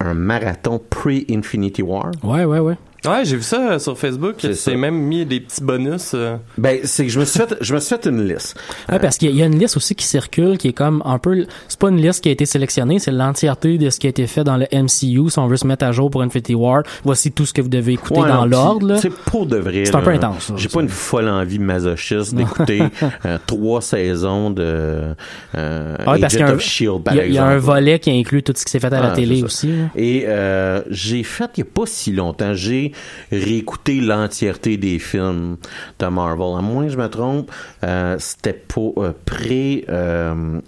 un 0.00 0.14
marathon 0.14 0.78
pre-Infinity 0.78 1.82
War. 1.82 2.10
Ouais, 2.22 2.44
ouais, 2.44 2.58
ouais. 2.58 2.76
Ouais, 3.06 3.24
j'ai 3.24 3.36
vu 3.36 3.42
ça 3.42 3.72
euh, 3.72 3.78
sur 3.78 3.98
Facebook. 3.98 4.36
C'est 4.40 4.54
C'est 4.54 4.76
même 4.76 4.96
mis 4.96 5.24
des 5.26 5.40
petits 5.40 5.62
bonus. 5.62 6.12
euh. 6.14 6.36
Ben, 6.58 6.80
c'est 6.84 7.04
que 7.06 7.10
je 7.12 7.20
me 7.20 7.24
suis 7.24 7.38
fait, 7.38 7.54
je 7.60 7.74
me 7.74 7.80
suis 7.80 7.94
fait 7.94 8.06
une 8.08 8.26
liste. 8.26 8.56
Ouais, 8.90 8.98
parce 8.98 9.16
qu'il 9.18 9.30
y 9.34 9.42
a- 9.42 9.44
y 9.44 9.46
une 9.46 9.58
liste 9.58 9.76
aussi 9.76 9.94
qui 9.94 10.06
circule 10.06 10.58
qui 10.58 10.68
est 10.68 10.72
comme 10.72 11.02
un 11.04 11.18
peu 11.18 11.46
c'est 11.68 11.78
pas 11.78 11.88
une 11.90 12.00
liste 12.00 12.22
qui 12.22 12.28
a 12.28 12.32
été 12.32 12.46
sélectionnée, 12.46 12.98
c'est 12.98 13.10
l'entièreté 13.12 13.78
de 13.78 13.90
ce 13.90 13.98
qui 14.00 14.06
a 14.06 14.10
été 14.10 14.26
fait 14.26 14.44
dans 14.44 14.56
le 14.56 14.66
MCU 14.72 15.30
si 15.30 15.38
on 15.38 15.46
veut 15.46 15.56
se 15.56 15.66
mettre 15.66 15.84
à 15.84 15.92
jour 15.92 16.10
pour 16.10 16.22
Infinity 16.22 16.54
War. 16.54 16.82
Voici 17.04 17.32
tout 17.32 17.46
ce 17.46 17.52
que 17.52 17.60
vous 17.62 17.68
devez 17.68 17.92
écouter 17.94 18.20
Ouais, 18.20 18.28
dans 18.28 18.46
l'ordre 18.46 18.96
sais, 18.96 19.10
pour 19.10 19.46
de 19.46 19.56
vrai. 19.56 19.84
C'est 19.84 19.94
un 19.94 20.00
peu 20.00 20.10
intense, 20.10 20.44
ça, 20.44 20.54
J'ai 20.56 20.68
pas 20.68 20.80
une 20.80 20.88
folle 20.88 21.28
envie 21.28 21.58
masochiste 21.58 22.34
d'écouter 22.34 22.82
euh, 23.26 23.38
trois 23.46 23.80
saisons 23.82 24.50
de 24.50 25.14
euh, 25.54 25.96
Ah 26.04 26.12
Ouais, 26.12 26.20
parce 26.20 26.34
y 26.34 26.42
un- 26.42 26.58
Shield, 26.58 27.02
par 27.02 27.14
Il 27.14 27.18
y, 27.18 27.20
a- 27.20 27.26
y 27.26 27.38
un 27.38 27.58
volet 27.58 27.98
qui 27.98 28.10
inclut 28.10 28.42
tout 28.42 28.52
ce 28.56 28.64
qui 28.64 28.70
s'est 28.70 28.80
fait 28.80 28.86
à 28.92 29.00
la 29.00 29.10
Ah, 29.12 29.14
télé 29.14 29.36
c'est 29.38 29.42
aussi. 29.44 29.68
là. 29.68 29.84
Et 29.96 30.24
euh, 30.26 30.82
j'ai 30.90 31.22
fait, 31.22 31.50
il 31.56 31.62
n'y 31.64 31.68
a 31.68 31.72
pas 31.72 31.86
si 31.86 32.12
longtemps, 32.12 32.54
j'ai 32.54 32.92
réécouté 33.30 34.00
l'entièreté 34.00 34.76
des 34.76 34.98
films 34.98 35.56
de 35.98 36.06
Marvel. 36.06 36.58
À 36.58 36.62
moins 36.62 36.84
que 36.84 36.92
je 36.92 36.98
me 36.98 37.08
trompe, 37.08 37.50
euh, 37.84 38.16
c'était 38.18 38.52
pour 38.52 39.02
euh, 39.02 39.12
pré 39.24 39.84
euh, 39.88 40.60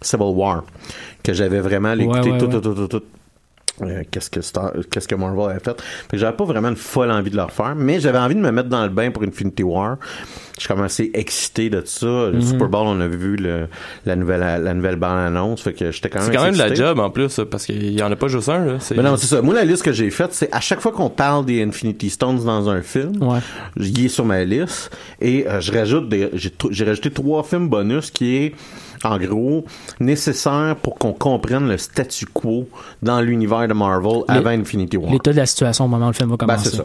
Civil 0.00 0.26
War 0.26 0.64
que 1.22 1.32
j'avais 1.32 1.60
vraiment 1.60 1.92
écouté 1.92 2.30
ouais, 2.30 2.38
tout, 2.38 2.46
ouais. 2.46 2.52
tout, 2.52 2.60
tout, 2.60 2.74
tout, 2.74 2.88
tout. 2.88 3.02
Euh, 3.82 4.04
qu'est-ce 4.08 4.30
que 4.30 4.40
Star- 4.40 4.72
qu'est-ce 4.88 5.08
que 5.08 5.16
Marvel 5.16 5.50
avait 5.50 5.58
fait 5.58 5.80
fait 6.10 6.16
j'avais 6.16 6.36
pas 6.36 6.44
vraiment 6.44 6.68
une 6.68 6.76
folle 6.76 7.10
envie 7.10 7.30
de 7.30 7.36
le 7.36 7.42
refaire 7.42 7.74
mais 7.76 7.98
j'avais 7.98 8.18
envie 8.18 8.36
de 8.36 8.40
me 8.40 8.52
mettre 8.52 8.68
dans 8.68 8.84
le 8.84 8.88
bain 8.88 9.10
pour 9.10 9.24
Infinity 9.24 9.64
War 9.64 9.96
je 10.60 10.68
commençais 10.68 11.10
excité 11.12 11.70
de 11.70 11.82
ça 11.84 12.06
Mhm. 12.06 12.30
le 12.34 12.40
Super 12.40 12.68
Bowl 12.68 12.86
on 12.86 13.00
avait 13.00 13.16
vu 13.16 13.34
le, 13.34 13.66
la 14.06 14.14
nouvelle 14.14 14.62
la 14.62 14.74
nouvelle 14.74 14.94
bande 14.94 15.18
annonce 15.18 15.62
fait 15.62 15.72
que 15.72 15.90
j'étais 15.90 16.08
quand 16.08 16.20
même 16.20 16.28
C'est 16.30 16.36
quand 16.36 16.44
même 16.44 16.54
de 16.54 16.58
la 16.58 16.72
job 16.72 17.00
en 17.00 17.10
plus, 17.10 17.40
parce 17.50 17.66
qu'il 17.66 17.92
y 17.98 18.00
en 18.02 18.12
a 18.12 18.16
pas 18.16 18.28
juste 18.28 18.48
un. 18.48 18.64
Là. 18.64 18.72
Mais 18.96 19.02
non, 19.02 19.16
c'est 19.16 19.26
ça. 19.26 19.42
Moi, 19.42 19.54
la 19.54 19.64
liste 19.64 19.82
que 19.82 19.92
j'ai 19.92 20.10
faite, 20.10 20.30
c'est 20.32 20.52
à 20.52 20.60
chaque 20.60 20.80
fois 20.80 20.92
qu'on 20.92 21.10
parle 21.10 21.44
des 21.44 21.60
Infinity 21.62 22.10
Stones 22.10 22.44
dans 22.44 22.68
un 22.70 22.82
film, 22.82 23.20
Ouais. 23.20 23.40
il 23.76 24.04
est 24.04 24.08
sur 24.08 24.24
ma 24.24 24.44
liste 24.44 24.96
et 25.20 25.48
euh, 25.48 25.60
je 25.60 25.72
rajoute 25.72 26.08
des, 26.08 26.30
j'ai 26.34 26.84
rajouté 26.84 27.10
trois 27.10 27.42
films 27.42 27.68
bonus 27.68 28.12
qui 28.12 28.36
est 28.36 28.54
en 29.06 29.18
gros 29.18 29.64
nécessaire 30.00 30.76
pour 30.82 30.96
qu'on 30.98 31.12
comprenne 31.12 31.68
le 31.68 31.78
statu 31.78 32.26
quo 32.26 32.68
dans 33.02 33.20
l'univers 33.20 33.68
de 33.68 33.74
Marvel 33.74 34.22
avant 34.28 34.50
Infinity 34.50 34.96
War. 34.96 35.10
L'état 35.12 35.32
de 35.32 35.36
la 35.38 35.46
situation 35.46 35.84
au 35.84 35.88
moment 35.88 36.06
où 36.06 36.10
le 36.10 36.14
film 36.14 36.30
va 36.30 36.36
Ben, 36.36 36.46
commencer. 36.46 36.70
c'est 36.70 36.76
ça. 36.76 36.84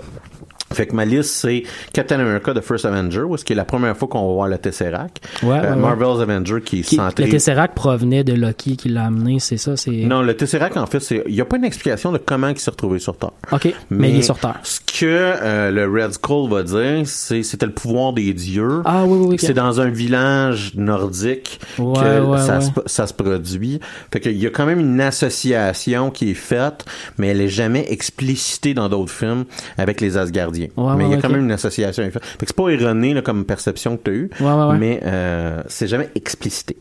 Fait 0.71 0.85
que 0.87 0.95
ma 0.95 1.05
liste, 1.05 1.31
c'est 1.31 1.63
Captain 1.93 2.19
America 2.19 2.53
The 2.53 2.61
First 2.61 2.85
Avenger, 2.85 3.21
où 3.21 3.35
est-ce 3.35 3.43
qui 3.45 3.53
est 3.53 3.55
la 3.55 3.65
première 3.65 3.97
fois 3.97 4.07
qu'on 4.07 4.27
va 4.27 4.33
voir 4.33 4.47
le 4.47 4.57
Tesseract. 4.57 5.19
Ouais, 5.43 5.59
ouais. 5.59 5.75
Marvel's 5.75 6.21
Avenger 6.21 6.61
qui 6.63 6.81
Qui- 6.81 6.95
centré... 6.95 7.25
le 7.25 7.31
Tesseract 7.31 7.73
provenait 7.75 8.23
de 8.23 8.33
Loki 8.33 8.77
qui 8.77 8.89
l'a 8.89 9.05
amené, 9.05 9.39
c'est 9.39 9.57
ça, 9.57 9.75
c'est 9.77 9.91
Non, 9.91 10.21
le 10.21 10.35
Tesseract, 10.35 10.77
en 10.77 10.85
fait, 10.85 10.99
c'est 10.99 11.23
il 11.27 11.33
n'y 11.33 11.41
a 11.41 11.45
pas 11.45 11.57
une 11.57 11.65
explication 11.65 12.11
de 12.11 12.17
comment 12.17 12.49
il 12.49 12.59
s'est 12.59 12.71
retrouvé 12.71 12.99
sur 12.99 13.17
Terre. 13.17 13.31
OK, 13.51 13.73
mais, 13.89 14.09
il 14.11 14.17
est 14.17 14.21
sur 14.21 14.37
Terre. 14.37 14.59
Ce 14.63 14.79
que 14.79 15.05
euh, 15.05 15.71
le 15.71 15.85
Red 15.87 16.13
Skull 16.13 16.49
va 16.49 16.63
dire, 16.63 17.01
c'est 17.05 17.43
c'était 17.43 17.65
le 17.65 17.71
pouvoir 17.73 18.13
des 18.13 18.33
dieux. 18.33 18.81
Ah 18.85 19.05
oui 19.05 19.17
oui 19.19 19.27
oui. 19.31 19.35
C'est 19.39 19.53
dans 19.53 19.81
un 19.81 19.89
village 19.89 20.73
nordique 20.75 21.59
que 21.77 22.37
ça. 22.37 22.61
Se, 22.61 22.69
ça 22.85 23.07
se 23.07 23.13
produit. 23.13 23.79
Fait 24.11 24.19
qu'il 24.19 24.37
y 24.37 24.45
a 24.45 24.49
quand 24.49 24.65
même 24.65 24.79
une 24.79 25.01
association 25.01 26.11
qui 26.11 26.31
est 26.31 26.35
faite, 26.35 26.85
mais 27.17 27.27
elle 27.29 27.41
est 27.41 27.47
jamais 27.49 27.85
explicitée 27.91 28.73
dans 28.73 28.89
d'autres 28.89 29.11
films 29.11 29.45
avec 29.77 30.01
les 30.01 30.17
Asgardiens. 30.17 30.58
Ouais, 30.77 30.95
mais 30.95 31.05
il 31.05 31.11
y 31.11 31.13
a 31.13 31.21
quand 31.21 31.29
même 31.29 31.45
une 31.45 31.51
association. 31.51 32.03
Fait 32.03 32.19
que 32.19 32.45
c'est 32.45 32.55
pas 32.55 32.69
erroné 32.69 33.13
là, 33.13 33.21
comme 33.21 33.45
perception 33.45 33.97
que 33.97 34.03
tu 34.03 34.11
as 34.11 34.13
eue, 34.13 34.29
mais 34.77 35.01
euh, 35.03 35.61
c'est 35.67 35.87
jamais 35.87 36.09
explicité. 36.15 36.77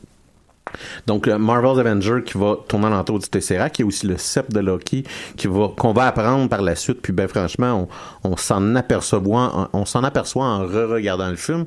Donc, 1.06 1.26
le 1.26 1.38
Marvel's 1.38 1.78
Avenger 1.78 2.22
qui 2.24 2.38
va 2.38 2.56
tourner 2.68 2.90
l'entour 2.90 3.18
du 3.18 3.28
Tesseract, 3.28 3.76
qui 3.76 3.82
est 3.82 3.84
aussi 3.84 4.06
le 4.06 4.16
sceptre 4.16 4.52
de 4.52 4.60
Loki, 4.60 5.04
qui 5.36 5.46
va, 5.46 5.68
qu'on 5.76 5.92
va 5.92 6.06
apprendre 6.08 6.48
par 6.48 6.62
la 6.62 6.74
suite. 6.74 7.00
Puis, 7.00 7.12
ben, 7.12 7.28
franchement, 7.28 7.88
on, 8.24 8.30
on 8.32 8.36
s'en 8.36 8.74
aperçoit, 8.74 9.70
on, 9.72 9.84
s'en 9.84 10.04
aperçoit 10.04 10.44
en 10.44 10.66
re-regardant 10.66 11.30
le 11.30 11.36
film, 11.36 11.66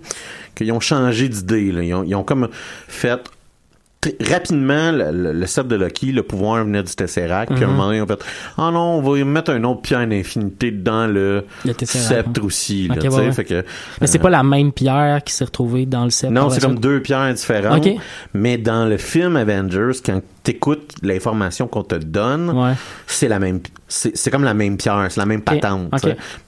qu'ils 0.55 0.71
ont 0.71 0.79
changé 0.79 1.29
d'idée, 1.29 1.71
là. 1.71 1.83
Ils 1.83 1.93
ont, 1.93 2.03
ils 2.03 2.15
ont 2.15 2.23
comme 2.23 2.49
fait, 2.87 3.21
rapidement, 4.29 4.91
le, 4.91 5.11
le, 5.11 5.33
le 5.33 5.45
sceptre 5.45 5.69
de 5.69 5.75
Loki, 5.75 6.11
le 6.11 6.23
pouvoir 6.23 6.63
venait 6.65 6.81
du 6.83 6.95
Tesseract, 6.95 7.53
puis 7.53 7.63
à 7.63 7.67
un 7.67 7.71
moment 7.71 7.85
donné, 7.85 7.97
ils 7.97 8.01
ont 8.01 8.07
fait, 8.07 8.23
ah 8.57 8.71
non, 8.71 8.97
on 8.97 9.01
va 9.01 9.19
y 9.19 9.23
mettre 9.23 9.51
un 9.51 9.63
autre 9.63 9.81
pierre 9.81 10.07
d'infinité 10.07 10.71
dans 10.71 11.05
le, 11.07 11.45
Le 11.65 11.73
sceptre 11.85 12.43
aussi, 12.43 12.87
là, 12.87 12.95
Ok, 12.95 13.01
tu 13.01 13.09
ouais. 13.09 13.31
Fait 13.31 13.43
que, 13.45 13.63
Mais 13.99 14.07
c'est 14.07 14.17
euh, 14.17 14.21
pas 14.21 14.29
la 14.29 14.43
même 14.43 14.71
pierre 14.71 15.23
qui 15.23 15.33
s'est 15.33 15.45
retrouvée 15.45 15.85
dans 15.85 16.03
le 16.03 16.09
sceptre. 16.09 16.33
non, 16.33 16.49
c'est 16.49 16.61
comme 16.61 16.79
deux 16.79 16.99
pierres 17.01 17.33
différentes. 17.33 17.85
Ok. 17.85 17.93
Mais 18.33 18.57
dans 18.57 18.85
le 18.85 18.97
film 18.97 19.35
Avengers, 19.37 19.91
quand 20.03 20.21
t'écoutes 20.43 20.93
l'information 21.03 21.67
qu'on 21.67 21.83
te 21.83 21.95
donne, 21.95 22.49
Ouais. 22.49 22.73
c'est 23.05 23.27
la 23.27 23.37
même, 23.39 23.59
c'est 23.87 24.17
c'est 24.17 24.31
comme 24.31 24.43
la 24.43 24.53
même 24.55 24.77
pierre, 24.77 25.05
c'est 25.09 25.19
la 25.19 25.25
même 25.25 25.41
patente. 25.41 25.91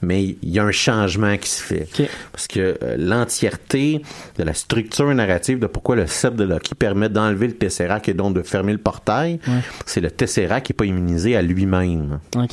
Mais 0.02 0.24
il 0.24 0.50
y 0.50 0.58
a 0.58 0.64
un 0.64 0.72
changement 0.72 1.36
qui 1.36 1.48
se 1.48 1.62
fait. 1.62 1.86
Parce 2.32 2.48
que 2.48 2.76
euh, 2.82 2.96
l'entièreté 2.98 4.02
de 4.38 4.42
la 4.42 4.54
structure 4.54 5.12
narrative 5.14 5.58
de 5.58 5.66
pourquoi 5.66 5.96
le 5.96 6.06
sceptre 6.06 6.36
de 6.36 6.44
Loki 6.44 6.74
permet 6.74 7.08
d'enlever 7.08 7.46
le 7.48 7.54
Tesseract 7.54 8.08
et 8.08 8.14
donc 8.14 8.34
de 8.34 8.42
fermer 8.42 8.72
le 8.72 8.78
portail, 8.78 9.38
Ouais. 9.46 9.60
c'est 9.86 10.00
le 10.00 10.10
Tesseract 10.10 10.66
qui 10.66 10.72
est 10.72 10.76
pas 10.76 10.86
immunisé 10.86 11.36
à 11.36 11.42
lui-même. 11.42 12.18
Ouais. 12.36 12.46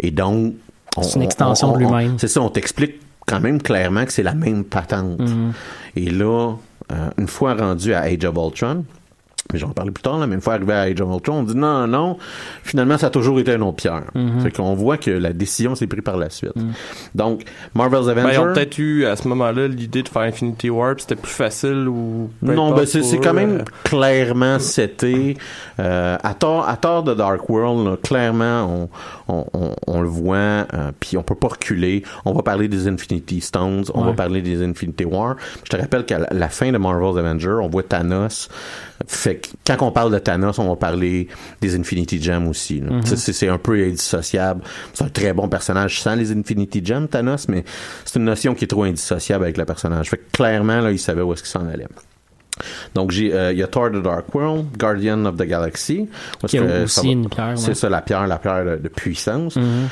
Et 0.00 0.10
donc, 0.10 0.54
on- 0.96 1.02
C'est 1.02 1.16
une 1.16 1.22
on- 1.22 1.24
extension 1.24 1.70
on- 1.70 1.74
de 1.74 1.78
lui-même. 1.78 2.18
C'est 2.18 2.28
ça, 2.28 2.40
on 2.40 2.50
t'explique 2.50 3.00
quand 3.26 3.40
même 3.40 3.60
clairement 3.60 4.04
que 4.04 4.12
c'est 4.12 4.22
la 4.22 4.34
même 4.34 4.64
patente. 4.64 5.18
Mhm. 5.18 5.52
Et 5.96 6.10
là, 6.10 6.54
euh, 6.92 7.10
une 7.18 7.26
fois 7.28 7.54
rendu 7.54 7.94
à 7.94 8.02
Age 8.02 8.24
of 8.24 8.36
Ultron, 8.36 8.84
mais 9.52 9.58
j'en 9.58 9.68
parlais 9.70 9.90
plus 9.92 10.02
tard, 10.02 10.18
là, 10.18 10.26
mais 10.26 10.34
une 10.34 10.40
fois 10.40 10.54
arrivé 10.54 10.72
à 10.72 10.80
Age 10.82 11.00
of 11.00 11.08
Ultron, 11.14 11.40
on 11.40 11.42
dit 11.42 11.54
non, 11.56 11.86
non, 11.86 12.16
finalement, 12.62 12.96
ça 12.98 13.08
a 13.08 13.10
toujours 13.10 13.38
été 13.38 13.52
un 13.52 13.60
autre 13.60 13.76
pierre. 13.76 14.04
Mhm. 14.14 14.40
Fait 14.40 14.50
qu'on 14.50 14.74
voit 14.74 14.96
que 14.96 15.10
la 15.10 15.32
décision 15.32 15.74
s'est 15.74 15.86
prise 15.86 16.02
par 16.02 16.16
la 16.16 16.30
suite. 16.30 16.52
Donc, 17.14 17.42
Marvel's 17.74 18.06
Ben, 18.06 18.18
Avenger. 18.18 18.34
ils 18.34 18.38
ont 18.40 18.52
peut-être 18.52 18.78
eu 18.78 19.04
à 19.06 19.16
ce 19.16 19.28
moment-là 19.28 19.68
l'idée 19.68 20.02
de 20.02 20.08
faire 20.08 20.22
Infinity 20.22 20.70
War, 20.70 20.94
puis 20.94 21.02
c'était 21.02 21.14
plus 21.20 21.30
facile 21.32 21.88
ou. 21.88 22.30
Non, 22.42 22.74
ben 22.74 22.86
c'est 22.86 23.02
c'est 23.02 23.18
quand 23.18 23.34
même 23.34 23.58
euh, 23.58 23.64
clairement 23.84 24.58
c'était 24.58 25.36
euh, 25.78 26.16
à 26.22 26.34
tort 26.34 26.68
à 26.68 26.76
tort 26.76 27.02
de 27.02 27.14
Dark 27.14 27.48
World 27.48 27.86
là, 27.86 27.96
clairement 28.02 28.88
on, 29.28 29.34
on, 29.34 29.44
on, 29.52 29.74
on 29.86 30.00
le 30.00 30.08
voit 30.08 30.36
euh, 30.36 30.90
puis 30.98 31.16
on 31.16 31.22
peut 31.22 31.34
pas 31.34 31.48
reculer 31.48 32.02
on 32.24 32.32
va 32.32 32.42
parler 32.42 32.68
des 32.68 32.88
Infinity 32.88 33.40
Stones 33.40 33.84
on 33.94 34.00
Ouais. 34.00 34.06
va 34.08 34.12
parler 34.14 34.42
des 34.42 34.62
Infinity 34.62 35.04
War 35.04 35.36
je 35.64 35.70
te 35.70 35.76
rappelle 35.76 36.04
qu'à 36.04 36.18
la- 36.18 36.28
la 36.32 36.48
fin 36.48 36.70
de 36.72 36.78
Marvel's 36.78 37.16
Avenger 37.18 37.56
on 37.62 37.68
voit 37.68 37.82
Thanos 37.82 38.48
fait 39.06 39.33
que 39.34 39.48
quand 39.66 39.86
on 39.86 39.92
parle 39.92 40.12
de 40.12 40.18
Thanos 40.18 40.58
on 40.58 40.68
va 40.68 40.76
parler 40.76 41.28
des 41.60 41.76
Infinity 41.76 42.20
Gems 42.22 42.48
aussi. 42.48 42.80
Mhm. 42.80 43.02
C'est 43.04 43.48
un 43.48 43.58
peu 43.58 43.74
indissociable 43.82 44.62
c'est 44.92 45.04
un 45.04 45.08
très 45.08 45.32
bon 45.32 45.48
personnage 45.48 46.00
sans 46.00 46.14
les 46.14 46.32
Infinity 46.32 46.84
Gems 46.84 47.08
Thanos 47.08 47.48
mais 47.48 47.64
c'est 48.04 48.18
une 48.18 48.24
notion 48.24 48.54
qui 48.54 48.64
est 48.64 48.68
trop 48.68 48.84
indissociable 48.84 49.44
avec 49.44 49.56
le 49.56 49.64
personnage 49.64 50.10
fait 50.10 50.18
que 50.18 50.30
clairement 50.32 50.80
là 50.80 50.90
il 50.90 50.98
savait 50.98 51.22
où 51.22 51.32
est-ce 51.32 51.42
qu'il 51.42 51.50
s'en 51.50 51.66
allait 51.66 51.86
donc, 52.94 53.12
euh, 53.14 53.50
il 53.52 53.58
y 53.58 53.62
a 53.62 53.66
Thor 53.66 53.90
the 53.90 54.02
Dark 54.02 54.32
World, 54.34 54.66
Guardian 54.78 55.24
of 55.24 55.36
the 55.36 55.42
Galaxy. 55.42 56.08
Qui 56.46 56.60
aussi 56.60 57.10
une 57.10 57.28
pierre, 57.28 57.58
C'est 57.58 57.74
ça, 57.74 57.88
la 57.88 58.00
pierre, 58.00 58.26
la 58.26 58.38
pierre 58.38 58.64
de, 58.64 58.76
de 58.76 58.88
puissance. 58.88 59.56
Mhm. 59.56 59.88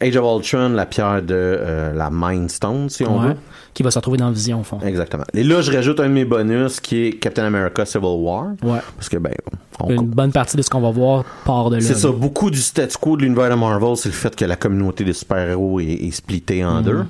Age 0.00 0.16
of 0.16 0.24
Ultron, 0.38 0.70
la 0.70 0.84
pierre 0.86 1.22
de 1.22 1.34
euh, 1.34 1.92
la 1.94 2.10
Mind 2.12 2.50
Stone, 2.50 2.88
si 2.90 3.04
on 3.04 3.20
Ouais. 3.20 3.28
veut. 3.28 3.36
Qui 3.72 3.82
va 3.82 3.90
se 3.90 3.98
retrouver 3.98 4.16
dans 4.18 4.30
Vision, 4.30 4.60
au 4.60 4.62
fond. 4.62 4.78
Exactement. 4.84 5.24
Et 5.34 5.42
là, 5.42 5.60
je 5.60 5.70
rajoute 5.70 6.00
un 6.00 6.08
de 6.08 6.12
mes 6.14 6.24
bonus 6.24 6.80
qui 6.80 7.06
est 7.06 7.12
Captain 7.14 7.44
America 7.44 7.84
Civil 7.84 8.06
War. 8.06 8.48
Ouais. 8.62 8.78
Parce 8.96 9.08
que, 9.08 9.16
ben, 9.18 9.32
on, 9.80 9.90
Une 9.90 10.06
bonne 10.06 10.32
partie 10.32 10.56
de 10.56 10.62
ce 10.62 10.70
qu'on 10.70 10.80
va 10.80 10.90
voir 10.90 11.24
part 11.44 11.68
de 11.70 11.76
là. 11.76 11.82
c'est 11.82 11.94
ça. 11.94 12.10
Beaucoup 12.10 12.50
du 12.50 12.58
statu 12.60 12.96
quo 12.98 13.16
de 13.16 13.22
l'univers 13.22 13.50
de 13.50 13.54
Marvel, 13.54 13.96
c'est 13.96 14.08
le 14.08 14.14
fait 14.14 14.34
que 14.34 14.44
la 14.46 14.56
communauté 14.56 15.04
des 15.04 15.12
super-héros 15.12 15.80
est, 15.80 15.84
est 15.84 16.10
splittée 16.10 16.64
en 16.64 16.76
Mhm. 16.78 16.84
deux. 16.84 17.04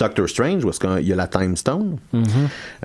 Doctor 0.00 0.28
Strange, 0.28 0.64
où 0.64 0.70
est-ce 0.70 0.80
qu'il 0.80 1.06
y 1.06 1.12
a 1.12 1.16
la 1.16 1.28
Time 1.28 1.56
Stone. 1.56 1.98
Mhm. 2.12 2.24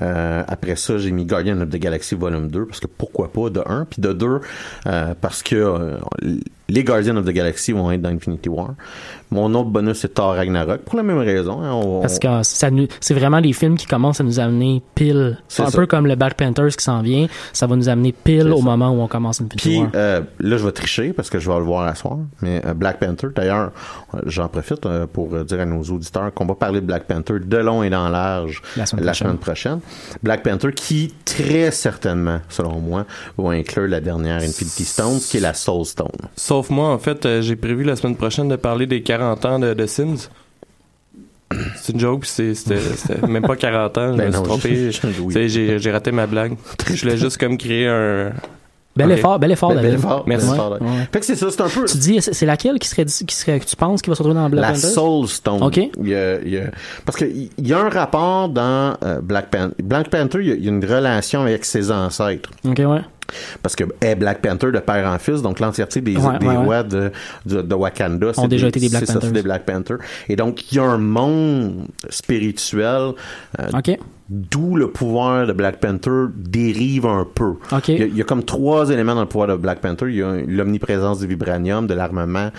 Euh, 0.04 0.44
après 0.48 0.76
ça, 0.76 0.98
j'ai 1.00 1.12
mis 1.12 1.26
Guardian 1.26 1.60
of 1.62 1.70
the 1.70 1.78
Galaxy 1.78 2.14
Volume 2.16 2.48
2, 2.50 2.66
parce 2.66 2.80
que 2.80 2.86
pourquoi 2.88 3.32
pas, 3.32 3.50
de 3.50 3.62
1, 3.66 3.86
puis 3.86 4.02
de 4.02 4.14
2, 4.14 4.40
euh, 4.86 5.14
parce 5.20 5.42
que 5.42 5.56
euh, 5.56 5.98
les 6.72 6.84
Guardians 6.84 7.18
of 7.18 7.26
the 7.26 7.30
Galaxy 7.32 7.72
vont 7.74 7.92
être 7.92 8.02
dans 8.02 8.10
Infinity 8.10 8.50
War. 8.50 8.70
Mon 9.30 9.54
autre 9.56 9.70
bonus, 9.70 10.00
c'est 10.00 10.14
Thor 10.14 10.36
Ragnarok, 10.36 10.82
pour 10.82 10.98
la 10.98 11.04
même 11.04 11.18
raison. 11.20 11.62
hein, 11.62 11.72
on- 11.74 12.02
Parce 12.02 12.20
que 12.20 12.28
ça 12.44 12.70
c'est 13.00 13.14
vraiment 13.14 13.40
des 13.40 13.54
films 13.54 13.78
qui 13.78 13.86
commencent 13.86 14.20
à 14.20 14.24
nous 14.26 14.40
amener 14.40 14.82
pile. 14.96 15.38
C'est 15.48 15.64
Un 15.64 15.70
ça. 15.70 15.78
peu 15.78 15.86
comme 15.86 16.06
le 16.08 16.16
Black 16.16 16.36
Panthers 16.36 16.76
qui 16.76 16.84
s'en 16.84 17.02
vient. 17.02 17.28
Ça 17.54 17.66
va 17.68 17.76
nous 17.78 17.88
amener 17.88 18.12
pile 18.12 18.50
au 18.52 18.58
ça. 18.58 18.64
moment 18.64 18.90
où 18.92 19.02
on 19.02 19.08
commence 19.08 19.40
une 19.40 19.48
Puis 19.48 19.80
War. 19.80 19.90
euh, 19.96 20.22
là, 20.40 20.58
je 20.58 20.66
vais 20.66 20.72
tricher 20.74 21.14
parce 21.14 21.30
que 21.30 21.40
je 21.40 21.50
vais 21.50 21.58
le 21.58 21.64
voir 21.64 21.88
à 21.88 21.96
soir. 21.96 22.18
Mais 22.42 22.62
euh, 22.66 22.74
Black 22.74 23.00
Panther, 23.00 23.28
d'ailleurs, 23.36 23.72
euh, 24.16 24.20
j'en 24.26 24.48
profite 24.50 24.86
euh, 24.86 25.08
pour 25.12 25.30
dire 25.46 25.60
à 25.62 25.66
nos 25.66 25.82
auditeurs 25.84 26.34
qu'on 26.34 26.46
va 26.46 26.56
parler 26.56 26.82
de 26.82 26.86
Black 26.86 27.04
Panther 27.06 27.40
de 27.40 27.58
long 27.58 27.84
et 27.84 27.90
dans 27.90 28.10
large 28.10 28.62
La 28.76 28.86
semaine 28.86 29.06
prochaine. 29.06 29.28
semaine 29.28 29.38
prochaine. 29.38 29.80
Black 30.24 30.44
Panther 30.44 30.74
qui, 30.74 31.14
très 31.24 31.72
certainement, 31.72 32.40
selon 32.50 32.80
moi, 32.80 33.06
va 33.38 33.52
inclure 33.52 33.88
la 33.88 34.02
dernière 34.02 34.38
Infinity 34.42 34.84
Stone, 34.84 35.20
qui 35.20 35.38
est 35.38 35.42
la 35.42 35.54
Soul 35.54 35.86
Stone. 35.86 36.08
Sauf 36.62 36.70
moi, 36.70 36.90
en 36.90 37.00
fait, 37.00 37.26
euh, 37.26 37.42
j'ai 37.42 37.56
prévu 37.56 37.84
la 37.84 37.96
semaine 37.96 38.16
prochaine 38.16 38.48
de 38.48 38.56
parler 38.56 38.86
des 38.86 39.02
40 39.02 39.46
ans 39.46 39.58
de, 39.58 39.74
de 39.74 39.86
Sims. 39.88 40.30
C'est 41.82 41.94
une 41.94 42.00
joke, 42.00 42.22
puis 42.22 42.30
c'est- 42.30 43.22
même 43.28 43.42
pas 43.42 43.56
40 43.56 43.98
ans, 43.98 44.12
je 44.14 44.18
Ben 44.18 44.28
me 44.28 44.32
suis 44.32 44.44
trompé. 44.44 44.92
J'ai 45.80 45.92
raté 45.92 46.12
ma 46.12 46.28
blague. 46.28 46.54
Je 46.94 47.02
voulais 47.02 47.18
juste 47.18 47.38
comme 47.40 47.58
créer 47.58 47.88
un... 47.88 48.32
Bel 48.96 49.10
effort, 49.12 49.40
bel 49.40 49.52
effort, 49.52 49.74
Bel- 49.74 49.94
effort, 49.96 50.24
Merci. 50.28 50.50
Ouais. 50.50 50.58
Fait 51.12 51.20
que 51.22 51.26
c'est 51.26 51.36
ça, 51.38 51.48
c'est 51.50 51.62
un 51.62 51.70
peu... 51.70 51.86
Tu 51.86 51.98
dis, 51.98 52.20
c'est 52.22 52.46
laquelle 52.46 52.78
qui 52.78 52.88
serait, 52.90 53.06
qui 53.06 53.36
serait, 53.36 53.60
que 53.60 53.66
tu 53.66 53.76
penses 53.78 54.02
qui 54.04 54.10
va 54.10 54.16
se 54.16 54.22
retrouver 54.22 54.40
dans 54.40 54.50
Black 54.50 54.62
la 54.64 54.74
Panther? 54.74 54.88
Soul 54.94 55.28
Stone. 55.28 55.64
Ok. 55.64 55.78
Il 55.78 56.08
y 56.10 56.14
a- 56.16 56.40
il 56.42 56.50
y 56.50 56.58
a- 56.58 56.70
parce 57.06 57.18
que 57.18 57.26
il 57.26 57.50
y 57.68 57.74
a 57.74 57.80
un 57.80 57.90
rapport 57.90 58.50
dans 58.50 58.96
euh, 59.04 59.20
Black 59.22 59.50
Panther. 59.50 59.74
Black 59.82 60.10
Panther, 60.10 60.40
il 60.42 60.48
y, 60.48 60.52
a, 60.52 60.56
il 60.56 60.64
y 60.66 60.68
a 60.68 60.72
une 60.72 60.86
relation 60.86 61.42
avec 61.42 61.64
ses 61.66 61.90
ancêtres. 61.90 62.50
Ok, 62.66 62.80
ouais. 62.80 63.02
Parce 63.62 63.76
que 63.76 63.84
est 64.02 64.16
Black 64.16 64.42
Panther 64.42 64.72
de 64.72 64.80
père 64.80 65.08
en 65.08 65.18
fils, 65.20 65.42
donc 65.42 65.60
l'entièreté 65.60 66.02
des, 66.02 66.18
Ouais, 66.18 66.38
des 66.40 66.48
ouais, 66.48 66.56
rois 66.58 66.84
de, 66.84 67.12
de, 67.46 67.62
de 67.62 67.76
Wakanda, 67.76 68.34
c'est 68.34 68.42
Ont 68.42 68.48
déjà 68.48 68.68
été 68.68 68.80
des 68.80 68.90
Black 68.90 69.06
ça, 69.06 69.14
Panthers. 69.14 69.28
c'est 69.30 69.34
des 69.34 69.42
Black 69.44 69.66
Panthers. 69.66 69.98
Et 70.30 70.36
donc, 70.36 70.72
il 70.72 70.76
y 70.76 70.80
a 70.80 70.84
un 70.84 70.98
monde 70.98 71.88
spirituel 72.10 73.14
euh, 73.60 73.68
d'où 74.30 74.76
le 74.76 74.90
pouvoir 74.90 75.46
de 75.46 75.52
Black 75.54 75.80
Panther 75.82 76.28
dérive 76.36 77.06
un 77.06 77.26
peu. 77.36 77.56
Il, 77.88 78.00
y 78.00 78.04
a, 78.04 78.06
il 78.06 78.16
y 78.18 78.22
a 78.22 78.24
comme 78.24 78.44
trois 78.44 78.90
éléments 78.90 79.14
dans 79.16 79.22
le 79.22 79.28
pouvoir 79.28 79.50
de 79.50 79.56
Black 79.56 79.80
Panther. 79.82 80.06
Il 80.08 80.16
y 80.16 80.24
a 80.24 80.34
l'omniprésence 80.48 81.20
du 81.20 81.28
vibranium, 81.28 81.86
de 81.86 81.94
l'armement, 81.94 82.50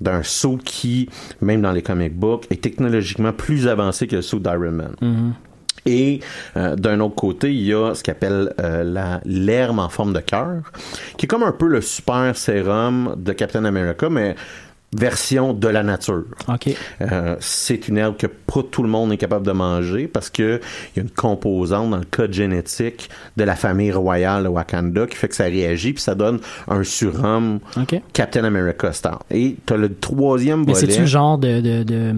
d'un 0.00 0.22
saut 0.24 0.58
qui, 0.64 1.08
même 1.40 1.62
dans 1.62 1.72
les 1.72 1.82
comic 1.82 2.14
books, 2.18 2.46
est 2.50 2.60
technologiquement 2.60 3.32
plus 3.32 3.68
avancé 3.68 4.06
que 4.08 4.16
le 4.16 4.22
saut 4.22 4.40
d'Iron 4.40 4.72
Man. 4.72 4.94
Mhm. 5.00 5.32
Et 5.86 6.20
euh, 6.56 6.76
d'un 6.76 7.00
autre 7.00 7.14
côté, 7.14 7.52
il 7.52 7.62
y 7.62 7.74
a 7.74 7.94
ce 7.94 8.02
qu'appelle 8.02 8.52
euh, 8.60 8.82
la 8.84 9.20
l'herbe 9.24 9.78
en 9.78 9.88
forme 9.88 10.12
de 10.12 10.20
cœur, 10.20 10.62
qui 11.16 11.26
est 11.26 11.28
comme 11.28 11.42
un 11.42 11.52
peu 11.52 11.66
le 11.66 11.80
super 11.80 12.36
sérum 12.36 13.14
de 13.16 13.32
Captain 13.32 13.64
America, 13.64 14.08
mais 14.08 14.34
version 14.96 15.54
de 15.54 15.68
la 15.68 15.82
nature. 15.82 16.24
Ok. 16.48 16.74
Euh, 17.00 17.36
c'est 17.40 17.86
une 17.88 17.96
herbe 17.98 18.16
que 18.16 18.26
pas 18.26 18.62
tout 18.68 18.82
le 18.82 18.88
monde 18.88 19.12
est 19.12 19.16
capable 19.16 19.46
de 19.46 19.52
manger 19.52 20.08
parce 20.08 20.30
que 20.30 20.60
il 20.94 20.96
y 20.96 21.00
a 21.00 21.02
une 21.02 21.10
composante 21.10 21.90
dans 21.90 21.96
le 21.96 22.04
code 22.10 22.32
génétique 22.32 23.08
de 23.36 23.44
la 23.44 23.54
famille 23.54 23.92
royale 23.92 24.44
de 24.44 24.48
Wakanda 24.48 25.06
qui 25.06 25.16
fait 25.16 25.28
que 25.28 25.36
ça 25.36 25.44
réagit 25.44 25.92
puis 25.92 26.02
ça 26.02 26.14
donne 26.14 26.40
un 26.68 26.82
surhomme 26.82 27.60
Ok. 27.76 28.00
Captain 28.12 28.44
America 28.44 28.92
style. 28.92 29.12
Et 29.30 29.56
t'as 29.64 29.76
le 29.76 29.94
troisième 29.94 30.64
Mais 30.66 30.74
c'est-tu 30.74 31.00
le 31.00 31.06
genre 31.06 31.38
de, 31.38 31.60
de, 31.60 31.82
de, 31.84 32.14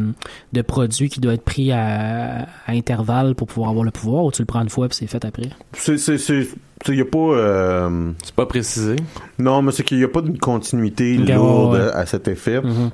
de 0.53 0.63
produit 0.63 1.11
qui 1.11 1.21
doit 1.21 1.35
être 1.35 1.45
pris 1.45 1.73
à, 1.73 2.43
à 2.67 2.73
intervalle 2.73 3.35
pour 3.35 3.47
pouvoir 3.49 3.71
avoir 3.71 3.85
le 3.85 3.91
pouvoir 3.91 4.25
ou 4.25 4.33
tu 4.33 4.41
le 4.41 4.47
prends 4.47 4.63
une 4.63 4.71
fois 4.71 4.89
puis 4.89 4.97
c'est 4.97 5.07
fait 5.07 5.25
après? 5.25 5.51
C'est 5.75 5.99
c'est 5.99 6.17
c'est 6.17 6.49
il 6.89 6.97
y 6.97 7.01
a 7.01 7.05
pas 7.05 7.19
euh, 7.19 8.11
C'est 8.25 8.35
pas 8.35 8.47
précisé. 8.47 8.97
non 9.39 9.63
mais 9.63 9.73
c'est 9.73 9.83
qu'il 9.85 9.99
y 10.01 10.05
a 10.05 10.09
pas 10.09 10.21
d'une 10.23 10.39
continuité 10.39 11.17
lourde 11.17 11.75
ouais, 11.75 11.81
ouais. 11.81 11.93
à 11.93 12.07
cet 12.07 12.29
effet. 12.29 12.61
Mhm. 12.61 12.91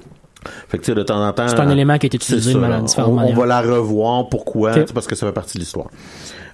Fait 0.69 0.79
que 0.79 0.85
tu 0.85 0.93
sais 0.93 0.95
de 0.95 1.03
temps 1.03 1.21
en 1.27 1.33
temps 1.33 1.49
C'est 1.49 1.59
un 1.59 1.69
euh, 1.69 1.73
élément 1.73 1.99
qui 1.99 2.07
a 2.07 2.09
été 2.09 2.17
utilisé 2.17 2.55
de 2.55 2.59
manière 2.59 2.83
différente. 2.83 3.11
on, 3.13 3.19
on 3.19 3.35
va 3.35 3.45
la 3.47 3.61
revoir. 3.61 4.29
Pourquoi? 4.29 4.73
Parce 4.95 5.07
que 5.09 5.17
ça 5.17 5.27
fait 5.27 5.33
partie 5.33 5.59
de 5.59 5.63
l'histoire. 5.63 5.89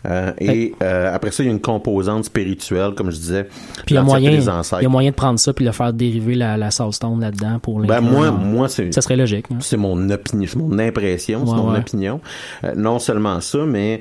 Euh, 0.06 0.32
et 0.38 0.74
euh, 0.82 1.14
après 1.14 1.30
ça, 1.30 1.42
il 1.42 1.46
y 1.46 1.48
a 1.48 1.52
une 1.52 1.60
composante 1.60 2.24
spirituelle, 2.24 2.92
comme 2.94 3.10
je 3.10 3.16
disais. 3.16 3.44
Puis 3.44 3.90
il 3.90 3.94
y 3.94 3.98
a 3.98 4.02
moyen, 4.02 4.32
il 4.32 4.82
y 4.82 4.86
a 4.86 4.88
moyen 4.88 5.10
de 5.10 5.14
prendre 5.14 5.38
ça 5.38 5.52
puis 5.52 5.64
de 5.66 5.70
faire 5.70 5.92
dériver 5.92 6.34
la, 6.34 6.56
la 6.56 6.70
Soul 6.70 6.92
Stone 6.92 7.20
là-dedans 7.20 7.58
pour 7.58 7.78
Ben 7.80 8.00
l'inclure 8.00 8.10
moi, 8.10 8.30
moi 8.30 8.68
c'est 8.68 8.92
Ça 8.92 9.00
serait 9.02 9.16
logique. 9.16 9.46
hein. 9.50 9.56
c'est 9.60 9.76
mon 9.76 10.10
opinion, 10.10 10.46
c'est 10.50 10.58
mon 10.58 10.78
impression, 10.78 11.46
c'est 11.46 11.52
mon 11.54 11.72
ouais. 11.72 11.78
opinion. 11.78 12.20
Euh, 12.64 12.72
non 12.76 12.98
seulement 12.98 13.40
ça, 13.40 13.58
mais 13.66 14.00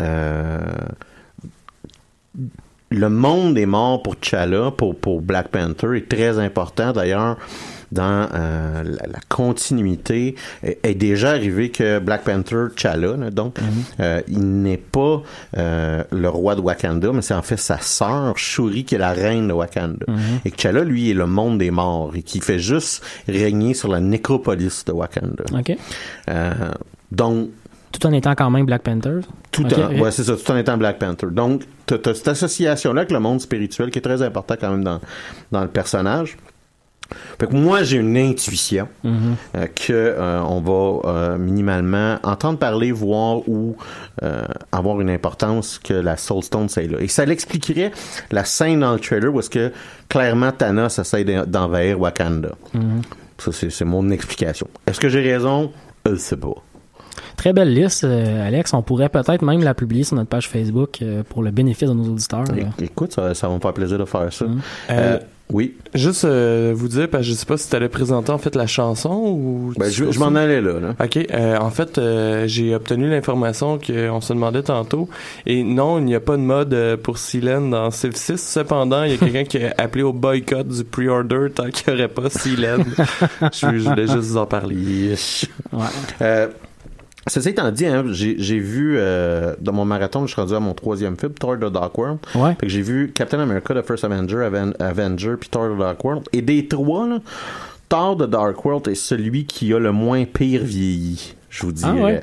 euh, 0.00 0.58
le 2.92 3.08
monde 3.08 3.54
des 3.54 3.66
morts 3.66 4.02
pour 4.02 4.16
T'Challa, 4.18 4.72
pour, 4.72 4.96
pour 4.96 5.20
Black 5.20 5.48
Panther, 5.48 5.96
est 5.96 6.08
très 6.08 6.38
important. 6.38 6.92
D'ailleurs, 6.92 7.36
dans 7.92 8.28
euh, 8.34 8.82
la, 8.82 9.06
la 9.06 9.18
continuité, 9.28 10.34
est, 10.62 10.78
est 10.84 10.94
déjà 10.94 11.30
arrivé 11.30 11.70
que 11.70 12.00
Black 12.00 12.24
Panther, 12.24 12.66
T'Challa, 12.74 13.30
donc, 13.30 13.58
euh, 14.00 14.20
il 14.26 14.62
n'est 14.62 14.76
pas 14.76 15.22
euh, 15.56 16.02
le 16.10 16.28
roi 16.28 16.56
de 16.56 16.60
Wakanda, 16.60 17.12
mais 17.12 17.22
c'est 17.22 17.34
en 17.34 17.42
fait 17.42 17.56
sa 17.56 17.78
sœur, 17.78 18.36
Shuri, 18.36 18.84
qui 18.84 18.96
est 18.96 18.98
la 18.98 19.12
reine 19.12 19.48
de 19.48 19.52
Wakanda. 19.52 20.06
Et 20.44 20.50
que 20.50 20.56
T'Challa, 20.56 20.82
lui, 20.82 21.10
est 21.10 21.14
le 21.14 21.26
monde 21.26 21.58
des 21.58 21.70
morts 21.70 22.12
et 22.16 22.22
qui 22.22 22.40
fait 22.40 22.58
juste 22.58 23.04
régner 23.28 23.74
sur 23.74 23.88
la 23.88 24.00
nécropolis 24.00 24.84
de 24.84 24.92
Wakanda. 24.92 25.44
Donc, 27.12 27.50
Tout 27.92 28.06
en 28.06 28.12
étant 28.12 28.34
quand 28.34 28.50
même 28.50 28.66
Black 28.66 28.82
Panther. 28.82 29.20
tout 29.50 29.64
en, 29.74 29.98
ouais, 29.98 30.10
c'est 30.10 30.24
ça, 30.24 30.36
tout 30.36 30.50
en 30.52 30.56
étant 30.56 30.76
Black 30.76 30.98
Panther. 30.98 31.26
Donc, 31.30 31.62
t'as, 31.86 31.98
t'as 31.98 32.14
cette 32.14 32.28
association-là 32.28 33.00
avec 33.02 33.10
le 33.12 33.18
monde 33.20 33.40
spirituel 33.40 33.90
qui 33.90 33.98
est 33.98 34.02
très 34.02 34.22
important 34.22 34.54
quand 34.60 34.70
même 34.70 34.84
dans, 34.84 35.00
dans 35.50 35.62
le 35.62 35.68
personnage. 35.68 36.36
Fait 37.40 37.48
que 37.48 37.56
moi, 37.56 37.82
j'ai 37.82 37.96
une 37.96 38.16
intuition 38.16 38.86
Mhm. 39.02 39.34
euh, 39.56 39.66
que 39.74 39.92
euh, 39.92 40.40
on 40.42 40.60
va 40.60 41.10
euh, 41.10 41.38
minimalement 41.38 42.18
entendre 42.22 42.56
parler, 42.60 42.92
voir 42.92 43.38
ou 43.48 43.76
avoir 44.70 45.00
une 45.00 45.10
importance 45.10 45.80
que 45.82 45.94
la 45.94 46.16
Soul 46.16 46.44
Stone 46.44 46.68
c'est 46.68 46.86
là. 46.86 46.98
Et 47.00 47.08
ça 47.08 47.24
l'expliquerait 47.24 47.90
la 48.30 48.44
scène 48.44 48.80
dans 48.80 48.92
le 48.92 49.00
trailer 49.00 49.34
où 49.34 49.40
est-ce 49.40 49.50
que 49.50 49.72
clairement 50.08 50.52
Thanos 50.52 50.98
essaie 51.00 51.24
d'en- 51.24 51.44
d'envahir 51.46 51.98
Wakanda. 52.00 52.50
Mhm. 52.74 53.02
Ça, 53.38 53.50
c'est, 53.52 53.70
c'est 53.70 53.84
mon 53.86 54.08
explication. 54.10 54.68
Est-ce 54.86 55.00
que 55.00 55.08
j'ai 55.08 55.22
raison? 55.32 55.72
Je 56.06 56.14
sais 56.14 56.36
pas. 56.36 56.54
Très 57.40 57.54
belle 57.54 57.72
liste, 57.72 58.04
euh, 58.04 58.46
Alex. 58.46 58.74
On 58.74 58.82
pourrait 58.82 59.08
peut-être 59.08 59.40
même 59.40 59.62
la 59.62 59.72
publier 59.72 60.04
sur 60.04 60.14
notre 60.14 60.28
page 60.28 60.46
Facebook 60.46 60.98
euh, 61.00 61.22
pour 61.26 61.42
le 61.42 61.50
bénéfice 61.50 61.88
de 61.88 61.94
nos 61.94 62.04
auditeurs. 62.12 62.44
É- 62.54 62.84
Écoute, 62.84 63.14
ça, 63.14 63.32
ça 63.32 63.48
va 63.48 63.54
me 63.54 63.60
faire 63.60 63.72
plaisir 63.72 63.96
de 63.98 64.04
faire 64.04 64.30
ça. 64.30 64.44
Mhm. 64.44 64.60
Euh, 64.90 64.92
Euh, 65.14 65.18
oui. 65.50 65.74
Juste 65.94 66.26
euh, 66.26 66.74
vous 66.76 66.88
dire, 66.88 67.08
parce 67.08 67.24
que 67.24 67.30
je 67.30 67.34
sais 67.34 67.46
pas 67.46 67.56
si 67.56 67.70
tu 67.70 67.74
allais 67.74 67.88
présenter 67.88 68.30
en 68.30 68.36
fait 68.36 68.54
la 68.54 68.66
chanson 68.66 69.10
ou... 69.26 69.72
Ben, 69.78 69.90
je, 69.90 70.10
je 70.12 70.18
m'en 70.18 70.34
allais 70.34 70.60
là. 70.60 70.80
là. 70.80 70.94
Ok, 71.02 71.16
euh, 71.16 71.56
en 71.58 71.70
fait, 71.70 71.96
euh, 71.96 72.46
j'ai 72.46 72.74
obtenu 72.74 73.08
l'information 73.08 73.78
qu'on 73.78 74.20
se 74.20 74.34
demandait 74.34 74.62
tantôt. 74.62 75.08
Et 75.46 75.64
non, 75.64 75.98
il 75.98 76.04
n'y 76.04 76.14
a 76.14 76.20
pas 76.20 76.36
de 76.36 76.42
mode 76.42 76.76
pour 77.02 77.16
Silène 77.16 77.70
dans 77.70 77.90
Civ 77.90 78.16
6. 78.16 78.36
Cependant, 78.36 79.02
il 79.04 79.12
y 79.12 79.14
a 79.14 79.16
quelqu'un 79.16 79.44
qui 79.44 79.64
a 79.64 79.72
appelé 79.78 80.02
au 80.04 80.12
boycott 80.12 80.68
du 80.68 80.84
pre-order 80.84 81.46
tant 81.54 81.70
qu'il 81.70 81.94
n'y 81.94 82.00
aurait 82.00 82.08
pas 82.08 82.28
Silène. 82.28 82.84
je, 83.50 83.78
je 83.78 83.88
voulais 83.88 84.06
juste 84.06 84.18
vous 84.28 84.36
en 84.36 84.44
parler. 84.46 85.14
Ouais. 85.72 86.48
Ceci 87.30 87.50
étant 87.50 87.70
dit, 87.70 87.86
hein, 87.86 88.02
j'ai 88.08 88.58
vu 88.58 88.96
euh, 88.98 89.54
dans 89.60 89.72
mon 89.72 89.84
marathon, 89.84 90.26
je 90.26 90.32
suis 90.32 90.40
rendu 90.40 90.52
à 90.54 90.58
mon 90.60 90.74
troisième 90.74 91.16
film, 91.16 91.32
Thor 91.32 91.56
The 91.58 91.70
Dark 91.72 91.96
World. 91.96 92.18
Ouais. 92.34 92.50
Fait 92.58 92.66
que 92.66 92.68
j'ai 92.68 92.82
vu 92.82 93.12
Captain 93.14 93.38
America, 93.38 93.72
The 93.72 93.86
First 93.86 94.02
Avenger, 94.04 94.38
Aven- 94.38 94.74
Avenger, 94.80 95.34
puis 95.38 95.48
Thor 95.48 95.74
The 95.74 95.78
Dark 95.78 96.04
World. 96.04 96.24
Et 96.32 96.42
des 96.42 96.66
trois, 96.66 97.06
là, 97.06 97.18
Thor 97.88 98.16
The 98.16 98.24
Dark 98.28 98.64
World 98.64 98.88
est 98.88 98.96
celui 98.96 99.44
qui 99.46 99.72
a 99.72 99.78
le 99.78 99.92
moins 99.92 100.24
pire 100.24 100.62
vieilli, 100.64 101.34
je 101.50 101.66
vous 101.66 101.72
dirais. 101.72 101.92
Ah 102.00 102.04
ouais? 102.04 102.20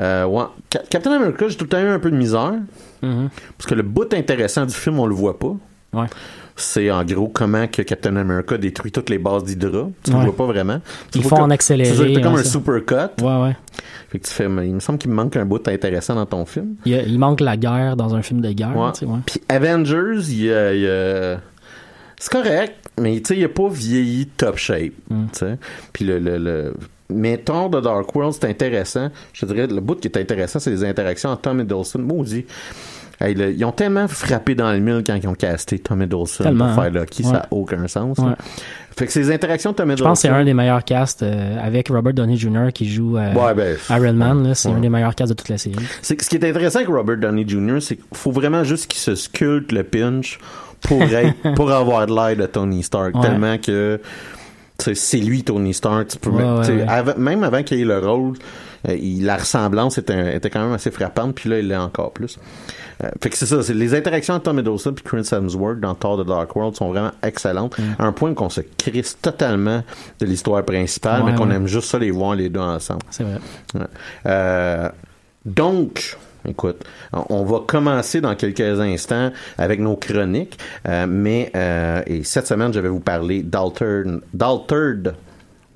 Euh, 0.00 0.24
ouais. 0.26 0.44
Captain 0.90 1.12
America, 1.12 1.48
j'ai 1.48 1.56
tout 1.56 1.64
le 1.64 1.70
temps 1.70 1.80
eu 1.80 1.86
un 1.88 1.98
peu 1.98 2.10
de 2.10 2.16
misère. 2.16 2.54
Mhm. 3.02 3.30
Parce 3.56 3.66
que 3.68 3.74
le 3.74 3.82
bout 3.82 4.12
intéressant 4.12 4.66
du 4.66 4.74
film, 4.74 4.98
on 4.98 5.06
le 5.06 5.14
voit 5.14 5.38
pas. 5.38 5.54
Ouais. 5.94 6.06
C'est 6.56 6.88
en 6.90 7.04
gros 7.04 7.28
comment 7.28 7.66
que 7.66 7.82
Captain 7.82 8.14
America 8.16 8.56
détruit 8.56 8.92
toutes 8.92 9.10
les 9.10 9.18
bases 9.18 9.42
d'Hydra. 9.44 9.88
Tu 10.04 10.10
le 10.12 10.16
Ouais. 10.18 10.24
vois 10.24 10.36
pas 10.36 10.46
vraiment. 10.46 10.80
Tu 11.10 11.18
Ils 11.18 11.24
font 11.24 11.36
en 11.40 11.50
accéléré, 11.50 11.90
C'est 12.14 12.20
comme 12.22 12.34
un 12.34 12.44
ça. 12.44 12.44
super 12.50 12.84
cut. 12.84 13.22
Ouais, 13.24 13.42
ouais. 13.42 13.56
Fait 14.10 14.20
que 14.20 14.26
tu 14.26 14.32
fais, 14.32 14.48
mais 14.48 14.68
il 14.68 14.74
me 14.74 14.80
semble 14.80 14.98
qu'il 15.00 15.10
me 15.10 15.16
manque 15.16 15.34
un 15.36 15.44
bout 15.44 15.66
intéressant 15.66 16.14
dans 16.14 16.26
ton 16.26 16.46
film. 16.46 16.76
Il, 16.86 16.92
y 16.92 16.94
a- 16.94 17.02
il 17.02 17.18
manque 17.18 17.40
la 17.40 17.56
guerre 17.56 17.96
dans 17.96 18.14
un 18.14 18.22
film 18.22 18.40
de 18.40 18.52
guerre. 18.52 18.76
Ouais. 18.76 18.92
tu 18.92 19.00
sais, 19.00 19.06
ouais. 19.06 19.18
Puis 19.26 19.40
Avengers, 19.48 20.20
il 20.28 20.44
y 20.44 20.52
a, 20.52 20.72
il 20.74 20.86
a- 20.88 21.40
c'est 22.18 22.30
correct. 22.30 22.74
mais 23.00 23.16
tu 23.20 23.34
sais, 23.34 23.40
il 23.40 23.44
a 23.44 23.48
pas 23.48 23.68
vieilli 23.68 24.26
top 24.26 24.56
shape. 24.56 24.92
Mm. 25.10 25.24
Puis 25.92 26.04
le, 26.04 26.20
le, 26.20 26.38
le- 26.38 26.74
Mais 27.10 27.36
Thor 27.38 27.68
de 27.68 27.80
Dark 27.80 28.14
World, 28.14 28.34
c'est 28.40 28.48
intéressant. 28.48 29.10
Je 29.32 29.44
te 29.44 29.52
dirais, 29.52 29.66
le 29.66 29.80
bout 29.80 29.96
qui 29.96 30.06
est 30.08 30.16
intéressant, 30.16 30.58
c'est 30.60 30.70
les 30.70 30.84
interactions 30.84 31.30
entre 31.30 31.42
Tom 31.42 31.60
Hiddleston. 31.60 31.98
Maudit. 31.98 32.46
Hey, 33.20 33.34
le- 33.34 33.52
ils 33.52 33.64
ont 33.64 33.72
tellement 33.72 34.08
frappé 34.08 34.54
dans 34.54 34.72
le 34.72 34.80
mille 34.80 35.02
quand 35.06 35.14
ils 35.14 35.28
ont 35.28 35.34
casté 35.34 35.78
Tom 35.78 36.02
Hiddleston 36.02 36.44
Tellement, 36.44 36.66
pour 36.74 36.82
faire 36.82 36.92
hein? 36.92 36.94
Loki, 36.94 37.22
Ouais. 37.22 37.28
ça 37.30 37.34
n'a 37.34 37.46
aucun 37.50 37.86
sens. 37.86 38.18
Ouais. 38.18 38.32
Fait 38.96 39.06
que 39.06 39.12
ces 39.12 39.32
interactions 39.32 39.72
de 39.72 39.76
Tom 39.76 39.88
Je 39.88 39.92
Hiddleston... 39.92 40.08
pense 40.10 40.22
que 40.22 40.28
c'est 40.28 40.34
un 40.34 40.44
des 40.44 40.54
meilleurs 40.54 40.84
casts 40.84 41.22
euh, 41.22 41.56
avec 41.60 41.88
Robert 41.88 42.14
Downey 42.14 42.36
Jr. 42.36 42.72
qui 42.72 42.88
joue 42.88 43.16
euh, 43.18 43.32
Ouais, 43.34 43.54
ben, 43.54 43.76
Iron 43.90 44.12
Man. 44.14 44.52
C'est 44.54 44.68
un 44.68 44.78
des 44.80 44.88
meilleurs 44.88 45.14
casts 45.14 45.30
de 45.30 45.36
toute 45.36 45.48
la 45.48 45.58
série. 45.58 45.76
C'est 46.02 46.20
ce 46.20 46.28
qui 46.28 46.36
est 46.36 46.44
intéressant 46.48 46.78
avec 46.80 46.88
Robert 46.88 47.16
Downey 47.18 47.44
Jr., 47.46 47.78
c'est 47.80 47.96
qu'il 47.96 48.04
faut 48.12 48.30
vraiment 48.32 48.62
juste 48.64 48.86
qu'il 48.88 49.00
se 49.00 49.14
sculpte 49.14 49.72
le 49.72 49.82
pinch 49.84 50.38
pour 50.82 51.02
être, 51.02 51.54
pour 51.54 51.70
avoir 51.72 52.06
de 52.06 52.14
l'air 52.14 52.36
de 52.36 52.46
Tony 52.46 52.82
Stark, 52.82 53.14
tellement 53.20 53.58
que 53.58 54.00
c'est 54.78 55.18
lui 55.18 55.42
Tony 55.44 55.72
Stark. 55.72 56.08
Tu 56.08 56.18
peux 56.18 56.30
avant- 56.88 57.16
même 57.16 57.42
avant 57.44 57.62
qu'il 57.62 57.80
ait 57.80 57.84
le 57.84 57.98
rôle, 57.98 58.34
euh, 58.88 58.94
il- 58.96 59.24
la 59.24 59.36
ressemblance 59.36 59.98
était, 59.98 60.36
était 60.36 60.50
quand 60.50 60.62
même 60.62 60.72
assez 60.74 60.90
frappante, 60.90 61.34
puis 61.36 61.48
là 61.48 61.58
il 61.58 61.68
l'est 61.68 61.76
encore 61.76 62.12
plus. 62.12 62.38
Euh, 63.02 63.08
fait 63.22 63.30
que 63.30 63.36
c'est 63.36 63.46
ça, 63.46 63.62
c'est 63.62 63.74
les 63.74 63.94
interactions 63.94 64.34
entre 64.34 64.44
Tom 64.44 64.58
Hiddleston 64.60 64.92
et 64.98 65.02
Chris 65.02 65.28
Hemsworth 65.32 65.80
dans 65.80 65.94
Thor 65.94 66.22
The 66.22 66.26
Dark 66.26 66.54
World 66.54 66.76
sont 66.76 66.90
vraiment 66.90 67.10
excellentes, 67.22 67.76
Mm. 67.78 67.82
à 67.98 68.04
un 68.04 68.12
point 68.12 68.34
qu'on 68.34 68.50
se 68.50 68.60
crisse 68.78 69.18
totalement 69.20 69.82
de 70.20 70.26
l'histoire 70.26 70.64
principale, 70.64 71.22
Ouais, 71.22 71.32
mais 71.32 71.36
qu'on 71.38 71.48
ouais. 71.48 71.56
aime 71.56 71.66
juste 71.66 71.88
ça 71.90 71.98
les 71.98 72.10
voir 72.10 72.34
les 72.36 72.48
deux 72.48 72.60
ensemble. 72.60 73.02
C'est 73.10 73.24
vrai. 73.24 73.38
Ouais. 73.74 73.80
Euh, 74.26 74.88
donc, 75.44 76.16
écoute, 76.48 76.84
on- 77.12 77.44
va 77.44 77.60
commencer 77.66 78.20
dans 78.20 78.34
quelques 78.34 78.60
instants 78.80 79.30
avec 79.58 79.80
nos 79.80 79.96
chroniques, 79.96 80.58
euh, 80.88 81.06
mais 81.08 81.50
euh, 81.56 82.02
et 82.06 82.22
cette 82.24 82.46
semaine, 82.46 82.72
je 82.72 82.80
vais 82.80 82.88
vous 82.88 83.00
parler 83.00 83.42
d'Altered. 83.42 85.14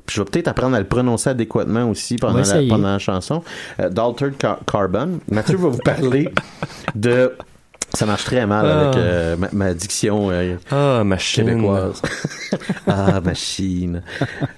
Puis 0.09 0.17
Je 0.17 0.23
vais 0.23 0.25
peut-être 0.25 0.49
apprendre 0.49 0.75
à 0.75 0.79
le 0.81 0.87
prononcer 0.87 1.29
adéquatement 1.29 1.85
aussi 1.91 2.17
pendant, 2.17 2.39
la, 2.39 2.69
pendant 2.69 2.89
la 2.93 2.99
chanson. 2.99 3.43
Euh, 3.79 3.91
Car- 4.39 4.59
Carbon. 4.65 5.21
Mathieu 5.31 5.59
va 5.59 5.69
vous 5.69 5.79
parler 5.85 6.31
de... 6.95 7.35
Ça 7.95 8.05
marche 8.07 8.25
très 8.25 8.47
mal 8.47 8.67
Ah. 8.67 8.81
avec 8.81 8.97
euh, 8.97 9.37
ma, 9.37 9.49
ma 9.53 9.75
diction 9.75 10.31
euh, 10.31 10.57
Ah, 10.71 11.03
machine. 11.05 11.47
québécoise. 11.47 12.03
ah, 12.87 13.21
machine. 13.21 14.03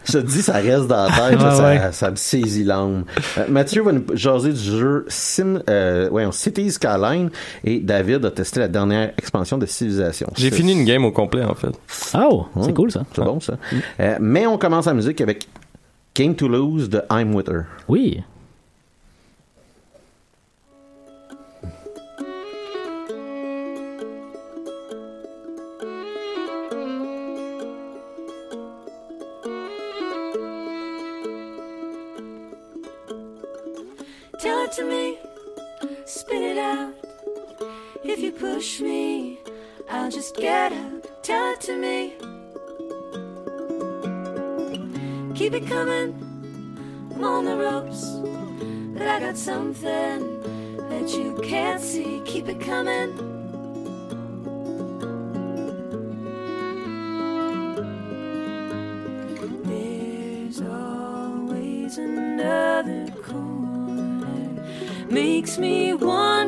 Je 0.04 0.12
te 0.12 0.18
dis, 0.18 0.42
ça 0.42 0.54
reste 0.54 0.88
dans 0.88 1.04
la 1.04 1.10
tête, 1.30 1.40
là, 1.40 1.58
Ouais, 1.60 1.78
ça, 1.78 1.92
ça 1.92 2.10
me 2.10 2.16
saisit 2.16 2.64
l'âme. 2.64 3.04
Euh, 3.38 3.44
Mathieu 3.48 3.82
va 3.82 3.92
nous 3.92 4.04
jaser 4.14 4.52
du 4.52 4.58
jeu 4.62 5.04
Sim, 5.08 5.60
euh, 5.70 6.08
ouais, 6.10 6.26
Cities 6.32 6.72
Skyline 6.72 7.30
et 7.64 7.78
David 7.78 8.24
a 8.24 8.30
testé 8.30 8.60
la 8.60 8.68
dernière 8.68 9.12
expansion 9.16 9.58
de 9.58 9.66
Civilization. 9.66 10.26
J'ai 10.36 10.50
fini 10.50 10.72
une 10.72 10.84
game 10.84 11.04
au 11.04 11.12
complet, 11.12 11.44
en 11.44 11.54
fait. 11.54 11.68
Oh, 12.14 12.46
c'est 12.60 12.70
Oh, 12.70 12.74
cool 12.74 12.90
ça. 12.90 13.04
C'est 13.14 13.22
bon, 13.24 13.38
ça. 13.40 13.54
Euh, 14.00 14.16
mais 14.20 14.46
on 14.46 14.58
commence 14.58 14.86
la 14.86 14.94
musique 14.94 15.20
avec 15.20 15.48
Game 16.16 16.34
to 16.34 16.48
Lose 16.48 16.88
de 16.90 17.00
I'm 17.12 17.34
With 17.34 17.48
Her. 17.48 17.62
Oui. 17.88 18.22
Push 38.70 38.80
me, 38.80 39.38
I'll 39.88 40.10
just 40.10 40.36
get 40.36 40.72
up. 40.72 41.22
Tell 41.22 41.52
it 41.52 41.60
to 41.62 41.76
me. 41.76 42.14
Keep 45.34 45.54
it 45.54 45.66
coming, 45.66 46.14
I'm 47.14 47.24
on 47.24 47.44
the 47.46 47.56
ropes. 47.56 48.04
But 48.96 49.08
I 49.08 49.18
got 49.20 49.36
something 49.36 50.40
that 50.88 51.08
you 51.10 51.40
can't 51.42 51.80
see. 51.80 52.20
Keep 52.24 52.48
it 52.48 52.60
coming. 52.60 53.16
There's 59.64 60.60
always 60.60 61.98
another 61.98 63.06
corner. 63.22 64.64
Makes 65.08 65.58
me 65.58 65.94
wonder 65.94 66.39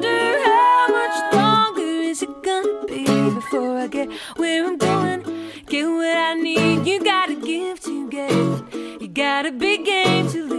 get 4.07 4.39
where 4.39 4.67
I'm 4.67 4.77
going. 4.77 5.23
Get 5.67 5.87
what 5.87 6.17
I 6.17 6.35
need. 6.35 6.87
You 6.87 7.03
gotta 7.03 7.35
give 7.35 7.81
to 7.81 8.09
get. 8.09 8.33
You 9.01 9.09
got 9.09 9.47
a 9.47 9.53
big 9.53 9.85
game 9.85 10.29
to 10.31 10.52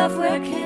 love 0.00 0.16
working. 0.16 0.59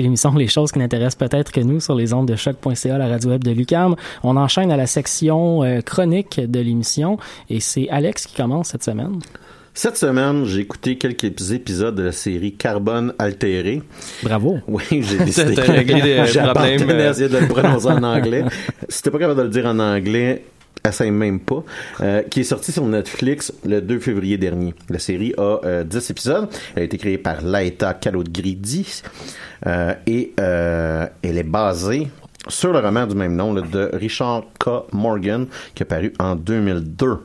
L'émission 0.00 0.34
Les 0.34 0.48
choses 0.48 0.72
qui 0.72 0.78
n'intéressent 0.78 1.16
peut-être 1.28 1.52
que 1.52 1.60
nous 1.60 1.80
sur 1.80 1.94
les 1.94 2.12
ondes 2.12 2.28
de 2.28 2.36
choc.ca, 2.36 2.98
la 2.98 3.08
radio 3.08 3.30
web 3.30 3.44
de 3.44 3.50
Lucam. 3.50 3.96
On 4.22 4.36
enchaîne 4.36 4.70
à 4.70 4.76
la 4.76 4.86
section 4.86 5.62
euh, 5.62 5.80
chronique 5.80 6.40
de 6.40 6.60
l'émission 6.60 7.18
et 7.50 7.60
c'est 7.60 7.88
Alex 7.88 8.26
qui 8.26 8.34
commence 8.34 8.68
cette 8.68 8.84
semaine. 8.84 9.20
Cette 9.76 9.96
semaine, 9.96 10.44
j'ai 10.44 10.60
écouté 10.60 10.98
quelques 10.98 11.50
épisodes 11.50 11.96
de 11.96 12.04
la 12.04 12.12
série 12.12 12.54
Carbone 12.54 13.12
altéré. 13.18 13.82
Bravo. 14.22 14.58
Oui, 14.68 14.84
j'ai 14.90 15.18
décidé. 15.24 15.54
T'as 15.54 15.62
réglé 15.72 16.00
des 16.00 16.26
J'ai 16.26 16.40
problèmes, 16.40 16.82
abandonné 16.82 17.02
euh. 17.02 17.28
de 17.28 17.38
le 17.38 17.48
prononcer 17.48 17.88
en 17.88 18.02
anglais. 18.04 18.44
Si 18.88 19.02
t'es 19.02 19.10
pas 19.10 19.18
capable 19.18 19.38
de 19.38 19.42
le 19.42 19.48
dire 19.48 19.66
en 19.66 19.78
anglais, 19.80 20.44
essaye 20.88 21.10
même 21.10 21.40
pas. 21.40 21.62
Euh, 22.00 22.22
qui 22.22 22.40
est 22.40 22.44
sorti 22.44 22.72
sur 22.72 22.84
Netflix 22.86 23.52
le 23.64 23.80
2 23.80 23.98
février 23.98 24.38
dernier. 24.38 24.74
La 24.88 24.98
série 24.98 25.34
a 25.38 25.60
euh, 25.64 25.84
10 25.84 26.10
épisodes. 26.10 26.48
Elle 26.74 26.82
a 26.82 26.84
été 26.84 26.98
créée 26.98 27.18
par 27.18 27.42
Laeta 27.42 27.94
Kalodgridi. 27.94 29.02
Euh, 29.66 29.94
et 30.06 30.34
euh, 30.40 31.06
elle 31.22 31.38
est 31.38 31.42
basée 31.42 32.08
sur 32.48 32.72
le 32.72 32.80
roman 32.80 33.06
du 33.06 33.14
même 33.14 33.34
nom 33.34 33.54
là, 33.54 33.62
de 33.62 33.90
Richard 33.94 34.44
K. 34.58 34.92
Morgan 34.92 35.46
qui 35.74 35.82
est 35.82 35.86
paru 35.86 36.12
en 36.18 36.34
2002. 36.34 37.18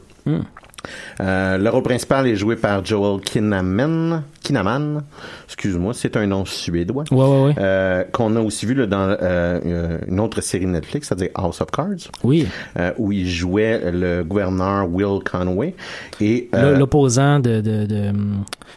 Euh, 1.19 1.58
le 1.58 1.69
rôle 1.69 1.84
principal 1.84 2.28
est 2.28 2.36
joué 2.36 2.56
par 2.56 2.86
Joel 2.86 3.19
Kinnaman. 3.22 4.24
Kinnaman, 4.41 5.04
excuse-moi, 5.45 5.93
c'est 5.93 6.15
un 6.17 6.25
nom 6.28 6.45
suédois. 6.45 7.04
Ouais, 7.12 7.17
ouais, 7.17 7.43
ouais. 7.45 7.56
Euh, 7.60 8.04
qu'on 8.12 8.36
a 8.36 8.39
aussi 8.41 8.65
vu 8.65 8.73
là, 8.73 8.86
dans 8.86 9.10
euh, 9.10 9.17
euh, 9.21 9.97
une 10.08 10.19
autre 10.19 10.41
série 10.41 10.65
Netflix, 10.65 11.08
c'est-à-dire 11.08 11.30
House 11.36 11.62
of 11.62 11.71
Cards, 11.71 12.10
Oui. 12.23 12.47
euh, 12.78 12.91
où 12.97 13.12
il 13.12 13.28
jouait 13.30 13.91
le 13.91 14.23
gouverneur 14.23 14.89
Will 14.91 15.19
Conway. 15.23 15.75
Et 16.21 16.49
euh, 16.56 16.78
L'opposant 16.78 17.39
de, 17.39 17.62
de, 17.62 17.86
de, 17.86 18.12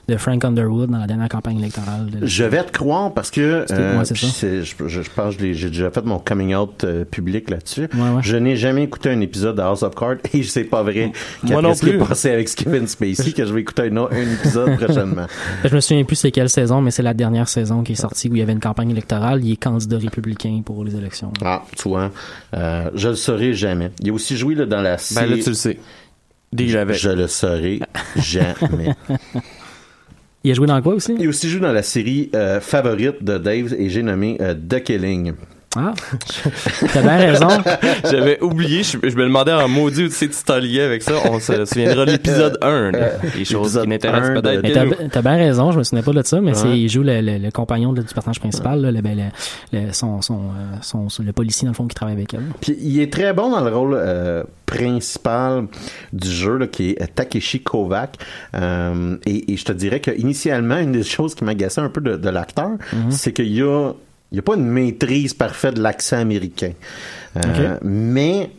de 0.08 0.16
Frank 0.16 0.44
Underwood 0.44 0.90
dans 0.90 0.98
la 0.98 1.06
dernière 1.06 1.28
campagne 1.28 1.58
électorale. 1.58 2.06
de- 2.10 2.26
je 2.26 2.44
vais 2.44 2.62
te 2.64 2.72
croire 2.72 3.12
parce 3.12 3.30
que 3.30 3.64
C'était- 3.68 3.80
euh, 3.80 4.04
ça. 4.04 4.14
je, 4.14 4.62
je, 4.62 4.88
je 4.88 5.10
pense 5.14 5.36
que 5.36 5.52
j'ai 5.52 5.68
déjà 5.68 5.90
fait 5.90 6.04
mon 6.04 6.18
coming 6.18 6.54
out 6.54 6.84
public 7.10 7.50
là-dessus. 7.50 7.88
Ouais, 7.94 8.00
ouais. 8.16 8.22
Je 8.22 8.36
n'ai 8.36 8.56
jamais 8.56 8.84
écouté 8.84 9.10
un 9.10 9.20
épisode 9.20 9.56
de 9.56 9.62
House 9.62 9.82
of 9.82 9.94
Cards 9.94 10.16
et 10.34 10.42
c'est 10.42 10.64
pas 10.64 10.82
vrai 10.82 11.12
Moi 11.44 11.62
non 11.62 11.74
ce 11.74 11.82
qui 11.82 11.90
est 11.90 11.98
plus. 11.98 12.06
passé 12.06 12.30
avec 12.30 12.48
Kevin 12.54 12.86
Spacey 12.86 13.32
que 13.32 13.44
je 13.46 13.52
vais 13.52 13.60
écouter 13.60 13.82
un 13.92 14.32
épisode 14.32 14.76
prochainement. 14.78 15.26
Je 15.64 15.74
me 15.74 15.80
souviens 15.80 16.04
plus 16.04 16.16
c'est 16.16 16.30
quelle 16.30 16.48
saison, 16.48 16.80
mais 16.80 16.90
c'est 16.90 17.02
la 17.02 17.14
dernière 17.14 17.48
saison 17.48 17.82
qui 17.82 17.92
est 17.92 17.96
sortie 17.96 18.28
où 18.28 18.34
il 18.34 18.38
y 18.38 18.42
avait 18.42 18.52
une 18.52 18.60
campagne 18.60 18.90
électorale. 18.90 19.44
Il 19.44 19.52
est 19.52 19.56
candidat 19.56 19.98
républicain 19.98 20.62
pour 20.64 20.84
les 20.84 20.96
élections. 20.96 21.32
Ah, 21.44 21.62
tu 21.76 21.88
vois, 21.88 22.10
euh, 22.54 22.90
je 22.94 23.08
le 23.10 23.14
saurai 23.16 23.54
jamais. 23.54 23.90
Il 24.00 24.10
a 24.10 24.12
aussi 24.12 24.36
joué 24.36 24.54
là, 24.54 24.66
dans 24.66 24.82
la 24.82 24.92
Ben 24.92 24.98
série. 24.98 25.30
là, 25.30 25.42
tu 25.42 25.48
le 25.50 25.54
sais. 25.54 25.78
Dis 26.52 26.76
avec. 26.76 26.96
Je 26.96 27.10
le 27.10 27.26
saurai 27.28 27.80
jamais. 28.16 28.94
Il 30.44 30.50
a 30.50 30.54
joué 30.54 30.66
dans 30.66 30.82
quoi 30.82 30.94
aussi? 30.94 31.14
Il 31.18 31.26
a 31.26 31.28
aussi 31.28 31.48
joué 31.48 31.60
dans 31.60 31.70
la 31.72 31.84
série 31.84 32.28
euh, 32.34 32.60
favorite 32.60 33.22
de 33.22 33.38
Dave 33.38 33.74
et 33.78 33.88
j'ai 33.88 34.02
nommé 34.02 34.36
euh, 34.40 34.54
The 34.54 34.82
Killing. 34.82 35.34
Ah, 35.76 35.94
t'as 36.92 37.00
bien 37.02 37.16
raison. 37.16 37.48
J'avais 38.10 38.40
oublié, 38.42 38.82
je, 38.82 38.98
je 39.02 39.16
me 39.16 39.24
demandais 39.24 39.52
en 39.52 39.68
maudit 39.68 40.04
où 40.04 40.08
tu 40.08 40.14
sais 40.14 40.28
tu 40.28 40.42
t'en 40.44 40.58
liais 40.58 40.82
avec 40.82 41.02
ça. 41.02 41.14
On 41.30 41.40
se 41.40 41.64
souviendra 41.64 42.04
de 42.04 42.12
l'épisode 42.12 42.58
1, 42.60 42.90
là. 42.92 43.08
Les 43.36 43.44
choses 43.44 43.78
qui 43.80 43.88
n'intéressent 43.88 44.30
1 44.30 44.34
de- 44.34 44.60
peut-être 44.60 45.10
t'as, 45.10 45.22
bien 45.22 45.36
raison, 45.36 45.72
je 45.72 45.78
me 45.78 45.82
souvenais 45.84 46.02
pas 46.02 46.12
de 46.12 46.22
ça, 46.22 46.40
mais 46.40 46.48
Ouais. 46.52 46.54
c'est, 46.54 46.78
il 46.78 46.88
joue 46.90 47.02
le, 47.02 47.20
le, 47.22 47.38
le 47.38 47.50
compagnon 47.50 47.92
de- 47.92 48.02
du 48.02 48.12
personnage 48.12 48.40
principal, 48.40 48.80
là, 48.82 48.90
le, 48.92 49.00
ben, 49.00 49.16
le, 49.72 49.78
le- 49.86 49.92
son, 49.92 50.20
son, 50.20 50.34
euh, 50.50 50.76
son, 50.82 51.08
son- 51.08 51.22
le 51.22 51.32
policier 51.32 51.64
dans 51.64 51.70
le 51.72 51.76
fond 51.76 51.86
qui 51.86 51.94
travaille 51.94 52.14
avec 52.16 52.34
elle. 52.34 52.42
Puis 52.60 52.76
il 52.80 53.00
est 53.00 53.12
très 53.12 53.32
bon 53.32 53.50
dans 53.50 53.60
le 53.64 53.74
rôle 53.74 53.94
euh, 53.96 54.42
principal 54.66 55.66
du 56.12 56.28
jeu, 56.30 56.58
là, 56.58 56.66
qui 56.66 56.90
est 56.90 57.14
Takeshi 57.14 57.62
Kovac. 57.62 58.16
Euh, 58.54 59.16
et, 59.26 59.52
et 59.52 59.56
je 59.56 59.64
te 59.64 59.72
dirais 59.72 60.00
que 60.00 60.10
initialement, 60.10 60.76
une 60.78 60.92
des 60.92 61.02
choses 61.02 61.34
qui 61.34 61.44
m'agaçait 61.44 61.80
un 61.80 61.88
peu 61.88 62.00
de, 62.00 62.16
de 62.16 62.28
l'acteur, 62.28 62.72
c'est 63.08 63.32
qu'il 63.32 63.52
y 63.54 63.62
a, 63.62 63.92
il 64.32 64.36
y 64.36 64.38
a 64.38 64.42
pas 64.42 64.54
une 64.56 64.66
maîtrise 64.66 65.34
parfaite 65.34 65.74
de 65.74 65.82
l'accent 65.82 66.16
américain. 66.18 66.72
Euh, 67.36 67.78
Mais 67.82 68.50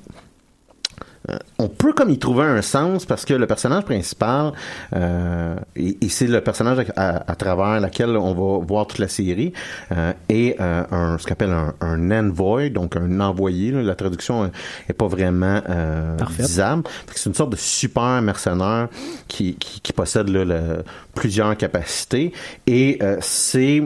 euh, 1.29 1.38
on 1.57 1.69
peut 1.69 1.93
comme 1.93 2.09
y 2.09 2.19
trouver 2.19 2.43
un 2.43 2.62
sens 2.62 3.05
parce 3.05 3.23
que 3.23 3.33
le 3.33 3.47
personnage 3.47 3.86
principal 3.86 4.51
euh, 4.93 5.55
et, 5.75 5.97
et 6.01 6.09
c'est 6.09 6.27
le 6.27 6.41
personnage 6.41 6.86
à, 6.97 7.31
à 7.31 7.36
travers 7.36 7.79
lequel 7.79 8.09
on 8.17 8.33
va 8.33 8.65
voir 8.65 8.88
toute 8.88 8.99
la 8.99 9.07
série 9.07 9.53
euh, 9.93 10.12
est 10.27 10.59
euh, 10.59 10.83
un 10.91 11.17
ce 11.17 11.25
qu'on 11.25 11.31
appelle 11.31 11.51
un, 11.51 11.73
un 11.79 12.12
envoy 12.12 12.69
donc 12.71 12.97
un 12.97 13.21
envoyé 13.21 13.71
là. 13.71 13.81
la 13.83 13.95
traduction 13.95 14.51
est 14.89 14.93
pas 14.93 15.07
vraiment 15.07 15.62
euh, 15.69 16.17
disable 16.39 16.83
c'est 17.15 17.29
une 17.29 17.36
sorte 17.36 17.51
de 17.51 17.57
super 17.57 18.21
mercenaire 18.21 18.89
qui, 19.29 19.55
qui, 19.55 19.79
qui 19.79 19.93
possède 19.93 20.27
là, 20.27 20.43
le- 20.43 20.83
plusieurs 21.15 21.55
capacités 21.55 22.33
et 22.67 22.97
euh, 23.01 23.15
c'est 23.21 23.81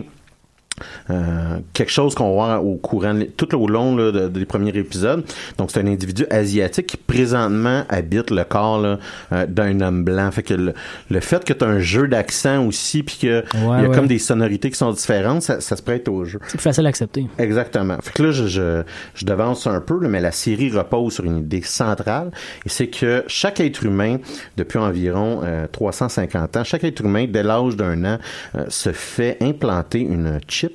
euh, 1.09 1.57
quelque 1.73 1.91
chose 1.91 2.15
qu'on 2.15 2.29
va 2.29 2.33
voir 2.33 2.65
au 2.65 2.75
courant, 2.75 3.17
tout 3.35 3.55
au 3.55 3.67
long 3.67 3.95
là, 3.95 4.11
de- 4.11 4.27
des 4.27 4.45
premiers 4.45 4.75
épisodes. 4.77 5.23
Donc, 5.57 5.71
c'est 5.71 5.79
un 5.81 5.87
individu 5.87 6.25
asiatique 6.29 6.87
qui 6.87 6.97
présentement 6.97 7.83
habite 7.89 8.31
le 8.31 8.43
corps 8.43 8.83
euh, 8.85 9.45
d'un 9.47 9.79
homme 9.81 10.03
blanc. 10.03 10.29
Fait 10.31 10.43
que 10.43 10.53
le, 10.53 10.73
le 11.09 11.19
fait 11.19 11.43
que 11.43 11.53
tu 11.53 11.63
as 11.63 11.67
un 11.67 11.79
jeu 11.79 12.07
d'accent 12.07 12.65
aussi, 12.65 13.03
puis 13.03 13.17
que 13.21 13.43
il 13.53 13.59
y 13.61 13.65
a 13.65 13.81
ouais. 13.89 13.95
comme 13.95 14.07
des 14.07 14.19
sonorités 14.19 14.69
qui 14.69 14.77
sont 14.77 14.91
différentes, 14.91 15.41
ça, 15.41 15.61
ça 15.61 15.75
se 15.75 15.81
prête 15.81 16.07
au 16.07 16.25
jeu. 16.25 16.39
C'est 16.47 16.57
plus 16.57 16.63
facile 16.63 16.85
à 16.85 16.89
accepter. 16.89 17.27
Exactement. 17.37 17.97
Fait 18.01 18.13
que 18.13 18.23
là, 18.23 18.31
je, 18.31 18.47
je, 18.47 18.83
je 19.15 19.25
devance 19.25 19.67
un 19.67 19.81
peu, 19.81 19.99
là, 20.01 20.07
mais 20.09 20.19
la 20.21 20.31
série 20.31 20.69
repose 20.71 21.13
sur 21.13 21.25
une 21.25 21.37
idée 21.39 21.61
centrale, 21.63 22.31
et 22.65 22.69
c'est 22.69 22.87
que 22.87 23.23
chaque 23.27 23.59
être 23.59 23.83
humain, 23.83 24.17
depuis 24.57 24.77
environ 24.79 25.41
euh, 25.43 25.65
350 25.71 26.57
ans, 26.57 26.63
chaque 26.63 26.83
être 26.83 27.01
humain, 27.01 27.25
dès 27.29 27.43
l'âge 27.43 27.75
d'un 27.75 28.03
an, 28.05 28.17
euh, 28.55 28.65
se 28.69 28.91
fait 28.91 29.37
implanter 29.41 29.99
une 30.01 30.39
chip 30.47 30.66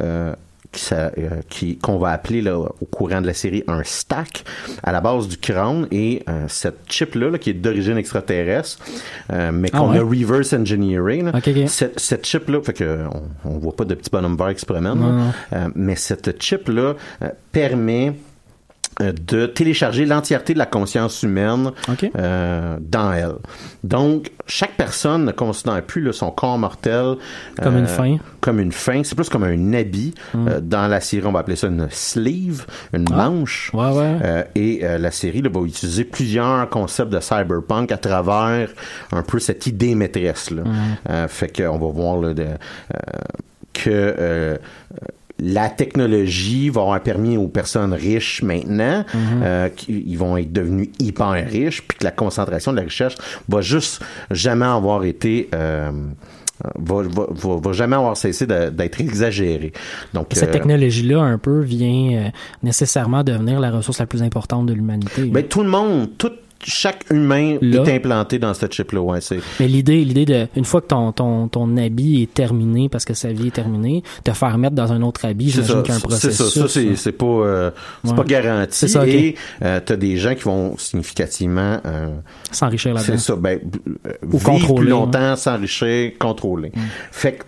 euh, 0.00 0.34
euh, 0.92 1.08
qui- 1.48 1.78
qu'on 1.78 1.98
va 1.98 2.10
appeler 2.10 2.42
là, 2.42 2.56
au 2.58 2.84
courant 2.86 3.20
de 3.20 3.26
la 3.26 3.34
série 3.34 3.64
un 3.66 3.82
stack 3.82 4.44
à 4.84 4.92
la 4.92 5.00
base 5.00 5.26
du 5.26 5.36
crâne 5.36 5.88
et 5.90 6.22
euh, 6.28 6.44
cette 6.46 6.78
chip 6.88 7.16
là, 7.16 7.36
qui 7.38 7.50
est 7.50 7.54
d'origine 7.54 7.96
extraterrestre 7.98 8.78
euh, 9.32 9.50
mais 9.52 9.68
Ah 9.72 9.78
qu'on 9.78 9.90
ouais? 9.90 9.98
a 9.98 10.02
reverse 10.02 10.52
engineering 10.52 11.30
cette, 11.66 11.98
cette 11.98 12.24
chip 12.24 12.48
là 12.48 12.60
fait 12.62 12.72
que 12.74 13.00
on, 13.44 13.50
on 13.50 13.58
voit 13.58 13.74
pas 13.74 13.84
de 13.84 13.94
petits 13.96 14.10
bonhommes 14.10 14.36
verts 14.36 14.54
qui 14.54 14.60
se. 14.60 14.66
Euh, 15.52 15.68
mais 15.74 15.96
cette 15.96 16.40
chip 16.40 16.68
là 16.68 16.94
permet 17.50 18.12
de 19.00 19.46
télécharger 19.46 20.04
l'entièreté 20.04 20.52
de 20.52 20.58
la 20.58 20.66
conscience 20.66 21.22
humaine 21.22 21.70
euh, 22.18 22.76
dans 22.80 23.12
elle. 23.12 23.36
Donc, 23.82 24.30
chaque 24.46 24.76
personne 24.76 25.24
ne 25.24 25.32
considère 25.32 25.80
plus 25.82 26.02
là, 26.02 26.12
son 26.12 26.30
corps 26.30 26.58
mortel 26.58 27.14
Comme 27.62 27.76
euh, 27.76 27.80
une 27.80 27.86
fin. 27.86 28.16
Comme 28.40 28.60
une 28.60 28.72
fin. 28.72 29.02
C'est 29.02 29.14
plus 29.14 29.28
comme 29.30 29.44
un 29.44 29.72
habit. 29.72 30.14
Euh, 30.34 30.60
dans 30.60 30.86
la 30.86 31.00
série, 31.00 31.24
on 31.24 31.32
va 31.32 31.40
appeler 31.40 31.56
ça 31.56 31.68
une 31.68 31.88
sleeve, 31.90 32.66
une 32.92 33.06
Ah. 33.12 33.28
manche. 33.28 33.70
Ouais, 33.72 33.90
ouais. 33.90 34.18
Euh, 34.22 34.42
et 34.54 34.80
euh, 34.82 34.98
la 34.98 35.10
série 35.10 35.40
là, 35.40 35.48
va 35.50 35.60
utiliser 35.60 36.04
plusieurs 36.04 36.68
concepts 36.68 37.10
de 37.10 37.20
cyberpunk 37.20 37.92
à 37.92 37.96
travers 37.96 38.68
un 39.12 39.22
peu 39.22 39.38
cette 39.38 39.66
idée 39.66 39.94
maîtresse. 39.94 40.50
Là. 40.50 40.62
Euh, 41.08 41.28
fait 41.28 41.48
qu'on 41.56 41.78
va 41.78 41.86
voir 41.92 42.18
là, 42.20 42.34
de, 42.34 42.42
euh, 42.42 42.46
que 43.72 43.88
euh, 43.88 44.56
la 45.40 45.68
technologie 45.68 46.68
va 46.70 46.82
avoir 46.82 47.00
permis 47.02 47.36
aux 47.36 47.48
personnes 47.48 47.92
riches 47.92 48.42
maintenant, 48.42 49.04
euh, 49.42 49.68
qui 49.68 50.04
ils 50.06 50.16
vont 50.16 50.36
être 50.36 50.52
devenus 50.52 50.90
hyper 50.98 51.30
riches, 51.30 51.82
puis 51.86 51.98
que 51.98 52.04
la 52.04 52.10
concentration 52.10 52.72
de 52.72 52.78
la 52.78 52.84
recherche 52.84 53.16
va 53.48 53.60
juste 53.60 54.02
jamais 54.30 54.66
avoir 54.66 55.04
été 55.04 55.48
euh, 55.54 55.90
va, 56.78 57.02
va, 57.02 57.26
va, 57.30 57.56
va 57.56 57.72
jamais 57.72 57.96
avoir 57.96 58.16
cessé 58.16 58.46
d'être 58.46 59.00
exagérée. 59.00 59.72
Donc 60.14 60.28
Cette 60.32 60.50
euh, 60.50 60.52
technologie-là, 60.52 61.20
un 61.20 61.38
peu, 61.38 61.60
vient 61.60 62.26
euh, 62.26 62.28
nécessairement 62.62 63.24
devenir 63.24 63.60
la 63.60 63.70
ressource 63.70 63.98
la 63.98 64.06
plus 64.06 64.22
importante 64.22 64.66
de 64.66 64.72
l'humanité. 64.72 65.24
ben, 65.24 65.44
tout 65.44 65.62
le 65.62 65.68
monde, 65.68 66.10
tout 66.18 66.32
chaque 66.64 67.04
humain 67.10 67.56
Là. 67.62 67.82
est 67.84 67.94
implanté 67.96 68.38
dans 68.38 68.52
cette 68.54 68.72
chip-là. 68.74 69.00
Ouais, 69.00 69.20
c'est 69.20 69.38
Mais 69.60 69.68
l'idée, 69.68 70.04
l'idée 70.04 70.24
de, 70.26 70.46
une 70.56 70.64
fois 70.64 70.80
que 70.80 70.88
ton, 70.88 71.12
ton, 71.12 71.48
ton 71.48 71.76
habit 71.76 72.22
est 72.22 72.34
terminé 72.34 72.88
parce 72.88 73.04
que 73.04 73.14
sa 73.14 73.32
vie 73.32 73.48
est 73.48 73.54
terminée, 73.54 74.02
te 74.24 74.32
faire 74.32 74.56
mettre 74.58 74.74
dans 74.74 74.92
un 74.92 75.02
autre 75.02 75.24
habit, 75.24 75.50
j'imagine 75.50 75.82
qu'il 75.82 75.88
y 75.88 75.92
a 75.92 75.96
un 75.96 75.98
C'est 76.00 76.06
processus. 76.08 76.36
ça. 76.54 76.60
Ça, 76.62 76.68
c'est 76.68 76.96
c'est 76.96 77.12
pas, 77.12 77.24
euh, 77.26 77.70
Ouais. 78.04 78.14
pas 78.14 78.24
garanti. 78.24 78.72
C'est 78.72 78.88
ça. 78.88 79.06
Et 79.06 79.34
euh, 79.62 79.80
t'as 79.84 79.96
des 79.96 80.16
gens 80.16 80.34
qui 80.34 80.42
vont 80.42 80.76
significativement 80.78 81.80
euh, 81.86 82.08
S'enrichir 82.50 82.94
là-dedans. 82.94 83.12
C'est 83.16 83.18
ça, 83.24 83.36
ben, 83.36 83.58
euh, 84.06 84.12
Ou 84.30 84.38
vivre 84.38 84.74
plus 84.74 84.86
hein. 84.86 84.90
longtemps, 84.90 85.36
s'enrichir, 85.36 86.12
contrôler. 86.18 86.72
Fait 87.10 87.32
que, 87.32 87.44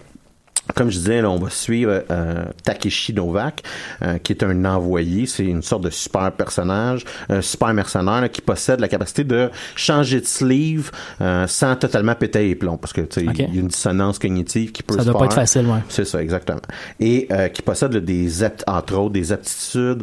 comme 0.75 0.91
je 0.91 0.99
disais, 0.99 1.21
là, 1.21 1.31
on 1.31 1.39
va 1.39 1.51
suivre 1.51 2.03
euh, 2.11 2.45
Takeshi 2.65 3.13
Novak, 3.13 3.63
euh, 4.03 4.19
qui 4.19 4.33
est 4.33 4.43
un 4.43 4.65
envoyé. 4.65 5.27
C'est 5.27 5.45
une 5.45 5.63
sorte 5.63 5.83
de 5.83 5.91
super 5.91 6.33
personnage, 6.33 7.05
un 7.29 7.43
super 7.43 7.75
mercenaire 7.75 8.21
là, 8.21 8.29
qui 8.29 8.41
possède 8.41 8.81
la 8.81 8.89
capacité 8.89 9.25
de 9.25 9.51
changer 9.77 10.21
de 10.21 10.27
sleeve 10.27 10.91
euh, 11.21 11.47
sans 11.47 11.77
totalement 11.77 12.15
péter 12.15 12.49
les 12.49 12.55
plombs, 12.55 12.77
parce 12.77 12.93
que 12.93 13.03
tu 13.03 13.21
sais, 13.21 13.29
Ok. 13.29 13.39
il 13.39 13.55
y 13.55 13.59
a 13.59 13.61
une 13.61 13.69
dissonance 13.69 14.19
cognitive 14.19 14.73
qui 14.73 14.83
peut 14.83 14.95
Ça 14.95 15.01
se 15.01 15.11
doit 15.11 15.19
pas 15.19 15.27
être 15.27 15.35
facile, 15.35 15.67
ouais. 15.67 15.81
C'est 15.89 16.05
ça, 16.05 16.23
exactement. 16.23 16.61
Et 17.01 17.27
euh, 17.31 17.49
qui 17.49 17.63
possède 17.63 17.93
là, 17.93 18.01
des 18.01 18.45
entre 18.67 18.95
autres 18.97 19.13
des 19.13 19.33
aptitudes 19.33 20.03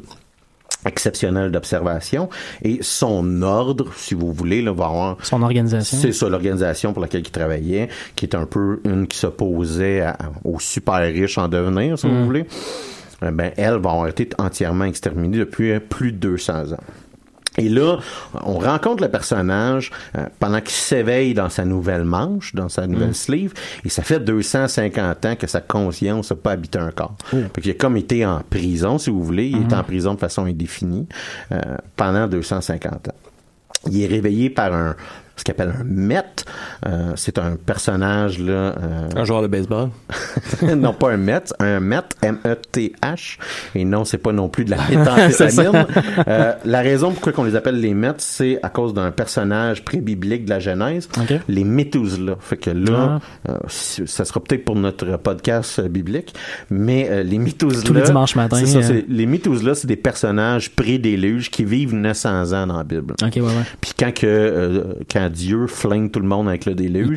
exceptionnel 0.85 1.51
d'observation 1.51 2.29
et 2.63 2.79
son 2.81 3.41
ordre, 3.41 3.91
si 3.95 4.13
vous 4.13 4.31
voulez, 4.31 4.61
là, 4.61 4.71
va 4.71 4.85
avoir 4.85 5.17
Son 5.23 5.41
organisation. 5.41 5.97
c'est 5.99 6.11
ça, 6.13 6.29
l'organisation 6.29 6.93
pour 6.93 7.01
laquelle 7.01 7.21
il 7.21 7.31
travaillait, 7.31 7.89
qui 8.15 8.25
est 8.25 8.35
un 8.35 8.45
peu 8.45 8.79
une 8.85 9.07
qui 9.07 9.17
s'opposait 9.17 10.03
aux 10.43 10.59
super 10.59 10.95
riches 11.01 11.37
en 11.37 11.47
devenir, 11.47 11.97
si 11.99 12.07
Mm. 12.07 12.09
vous 12.09 12.25
voulez. 12.25 12.45
Eh 13.21 13.31
ben, 13.31 13.51
elle 13.57 13.71
va 13.79 13.91
avoir 13.91 14.07
été 14.07 14.29
entièrement 14.37 14.85
exterminée 14.85 15.37
depuis 15.37 15.77
plus 15.81 16.13
de 16.13 16.17
200 16.17 16.71
ans. 16.71 16.77
Et 17.59 17.69
là, 17.69 17.97
on 18.43 18.57
rencontre 18.57 19.03
le 19.03 19.09
personnage 19.09 19.91
euh, 20.17 20.25
pendant 20.39 20.61
qu'il 20.61 20.71
s'éveille 20.71 21.33
dans 21.33 21.49
sa 21.49 21.65
nouvelle 21.65 22.05
manche, 22.05 22.55
dans 22.55 22.69
sa 22.69 22.87
nouvelle 22.87 23.09
Mm. 23.09 23.13
sleeve, 23.13 23.53
et 23.85 23.89
ça 23.89 24.01
fait 24.01 24.19
250 24.19 25.25
ans 25.25 25.35
que 25.35 25.45
sa 25.47 25.61
conscience 25.61 26.31
n'a 26.31 26.37
pas 26.37 26.51
habité 26.51 26.79
un 26.79 26.91
corps. 26.91 27.15
Fait 27.29 27.61
qu'il 27.61 27.71
a 27.71 27.73
comme 27.75 27.97
été 27.97 28.25
en 28.25 28.41
prison, 28.49 28.97
si 28.97 29.09
vous 29.09 29.23
voulez, 29.23 29.47
il 29.47 29.61
est 29.69 29.73
en 29.73 29.83
prison 29.83 30.13
de 30.13 30.19
façon 30.19 30.45
indéfinie 30.45 31.07
euh, 31.51 31.59
pendant 31.95 32.27
250 32.27 33.09
ans. 33.09 33.13
Il 33.89 34.01
est 34.01 34.07
réveillé 34.07 34.49
par 34.49 34.73
un 34.73 34.95
ce 35.39 35.43
qu'il 35.43 35.51
appelle 35.53 35.73
un 35.79 35.83
Met. 35.83 36.23
Euh, 36.85 37.13
c'est 37.15 37.37
un 37.39 37.55
personnage 37.55 38.39
là. 38.39 38.51
euh, 38.51 39.09
Un 39.15 39.23
joueur 39.25 39.41
de 39.41 39.47
baseball. 39.47 39.89
non 40.77 40.93
pas 40.93 41.11
un 41.11 41.17
Met, 41.17 41.43
un 41.59 41.79
Met 41.79 42.01
M-E-T-H. 42.21 43.37
Et 43.75 43.85
non, 43.85 44.05
c'est 44.05 44.17
pas 44.17 44.31
non 44.31 44.49
plus 44.49 44.65
de 44.65 44.71
la 44.71 44.77
méthamphétamine. 44.89 45.85
Euh, 46.27 46.53
la 46.65 46.79
raison 46.81 47.11
pourquoi 47.11 47.33
on 47.37 47.43
les 47.43 47.55
appelle 47.55 47.79
les 47.79 47.93
Mets, 47.93 48.13
c'est 48.17 48.59
à 48.63 48.69
cause 48.69 48.93
d'un 48.93 49.11
personnage 49.11 49.83
pré-biblique 49.85 50.45
de 50.45 50.49
la 50.49 50.59
Genèse, 50.59 51.07
les 51.47 51.63
Methuselah. 51.63 52.35
Fait 52.39 52.57
que 52.57 52.69
là, 52.69 53.19
c- 53.67 54.03
ça 54.05 54.25
sera 54.25 54.39
peut-être 54.41 54.65
pour 54.65 54.75
notre 54.75 55.17
podcast 55.17 55.81
biblique, 55.81 56.33
mais 56.69 57.23
les 57.23 57.39
les 57.39 58.01
dimanches 58.05 58.35
matins, 58.35 58.61
c'est 58.65 58.81
ça, 58.81 58.93
les 59.07 59.25
Methuselah, 59.25 59.75
c'est 59.75 59.87
des 59.87 59.95
personnages 59.95 60.71
pré-déluge 60.75 61.49
qui 61.49 61.63
vivent 61.65 61.95
900 61.95 62.53
ans 62.53 62.67
dans 62.67 62.77
la 62.77 62.83
Bible. 62.83 63.13
Ok, 63.23 63.31
ouais, 63.35 63.41
ouais. 63.41 63.51
Puis 63.81 63.91
quand 63.97 64.13
que 64.13 64.25
euh, 64.27 64.83
quand 65.29 65.33
Dieu 65.33 65.67
flingue 65.67 66.11
tout 66.11 66.19
le 66.19 66.27
monde 66.27 66.47
avec 66.47 66.65
le 66.65 66.75
déluge, 66.75 67.15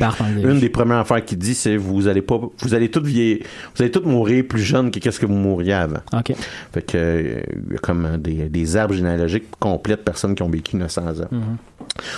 une 0.53 0.59
des 0.59 0.69
premières 0.69 0.97
affaires 0.99 1.23
qu'il 1.23 1.37
dit 1.37 1.53
c'est 1.55 1.75
vous 1.77 2.07
allez 2.07 2.21
pas 2.21 2.39
vous 2.59 2.73
allez 2.73 2.89
tous 2.89 3.01
vieillir, 3.03 3.39
vous 3.75 3.81
allez 3.81 3.91
tous 3.91 4.01
mourir 4.07 4.43
plus 4.47 4.61
jeunes 4.61 4.91
que 4.91 4.99
qu'est-ce 4.99 5.19
que 5.19 5.25
vous 5.25 5.33
mourriez 5.35 5.73
avant. 5.73 5.99
Ok. 6.13 6.33
Fait 6.73 6.81
que 6.81 6.97
euh, 6.97 7.41
il 7.67 7.73
y 7.73 7.75
a 7.75 7.79
comme 7.79 8.17
des, 8.17 8.49
des 8.49 8.77
arbres 8.77 8.93
généalogiques 8.93 9.45
complets 9.59 9.95
de 9.95 10.01
personnes 10.01 10.35
qui 10.35 10.43
ont 10.43 10.49
vécu 10.49 10.75
900 10.77 11.01
ans. 11.21 11.27